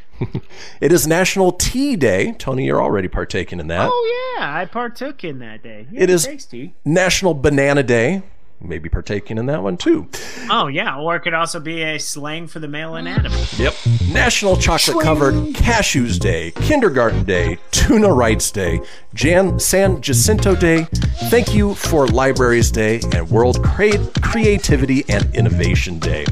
It 0.82 0.92
is 0.92 1.08
National 1.08 1.52
Tea 1.52 1.96
Day. 1.96 2.34
Tony, 2.34 2.66
you're 2.66 2.82
already 2.82 3.08
partaking 3.08 3.60
in 3.60 3.68
that. 3.68 3.90
Oh, 3.92 4.36
yeah. 4.38 4.58
I 4.58 4.66
partook 4.66 5.24
in 5.24 5.40
that 5.40 5.64
day. 5.64 5.88
Yeah, 5.92 6.04
It 6.04 6.10
is 6.10 6.26
Thanks, 6.26 6.48
National 6.86 7.34
Banana 7.34 7.84
Day. 7.84 8.24
Maybe 8.66 8.88
partaking 8.88 9.38
in 9.38 9.46
that 9.48 9.62
one 9.62 9.76
too. 9.76 10.08
Oh, 10.50 10.68
yeah. 10.68 10.98
Or 10.98 11.16
it 11.18 11.20
could 11.22 11.34
also 11.34 11.60
be 11.60 11.82
a 11.84 11.98
slang 12.00 12.48
for 12.48 12.60
the 12.60 12.68
male 12.68 12.96
anatomy. 12.96 13.44
Yep. 13.58 13.74
National 14.12 14.56
Chocolate 14.56 15.04
Covered 15.04 15.34
Cashews 15.54 16.18
Day, 16.18 16.52
Kindergarten 16.52 17.24
Day, 17.26 17.58
Tuna 17.72 18.12
Rights 18.14 18.52
Day, 18.52 18.80
Jan 19.14 19.60
San 19.60 20.02
Jacinto 20.02 20.56
Day, 20.56 20.88
Thank 21.30 21.54
You 21.54 21.74
for 21.76 22.08
Libraries 22.08 22.72
Day, 22.72 23.02
and 23.14 23.30
World 23.30 23.62
Crea- 23.64 24.00
Creativity 24.22 25.04
and 25.10 25.34
Innovation 25.36 26.00
Day. 26.00 26.26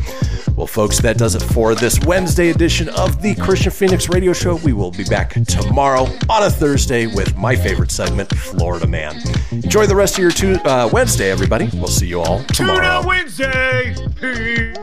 Well, 0.55 0.67
folks, 0.67 0.99
that 1.01 1.17
does 1.17 1.33
it 1.35 1.41
for 1.41 1.75
this 1.75 1.99
Wednesday 2.05 2.49
edition 2.49 2.89
of 2.89 3.21
the 3.21 3.35
Kristian 3.35 3.71
Fenix 3.71 4.09
Radio 4.09 4.31
Show. 4.33 4.55
We 4.57 4.73
will 4.73 4.91
be 4.91 5.03
back 5.05 5.31
tomorrow 5.45 6.03
on 6.29 6.43
a 6.43 6.49
Thursday 6.49 7.07
with 7.07 7.35
my 7.37 7.55
favorite 7.55 7.89
segment, 7.89 8.29
Florida 8.35 8.85
Man. 8.85 9.15
Enjoy 9.51 9.85
the 9.85 9.95
rest 9.95 10.15
of 10.15 10.21
your 10.21 10.31
tu- 10.31 10.59
uh, 10.65 10.89
Wednesday, 10.91 11.31
everybody. 11.31 11.69
We'll 11.73 11.87
see 11.87 12.07
you 12.07 12.20
all 12.22 12.43
tomorrow. 12.45 13.02
Tuna 13.02 13.07
Wednesday. 13.07 13.95
Peace. 14.19 14.77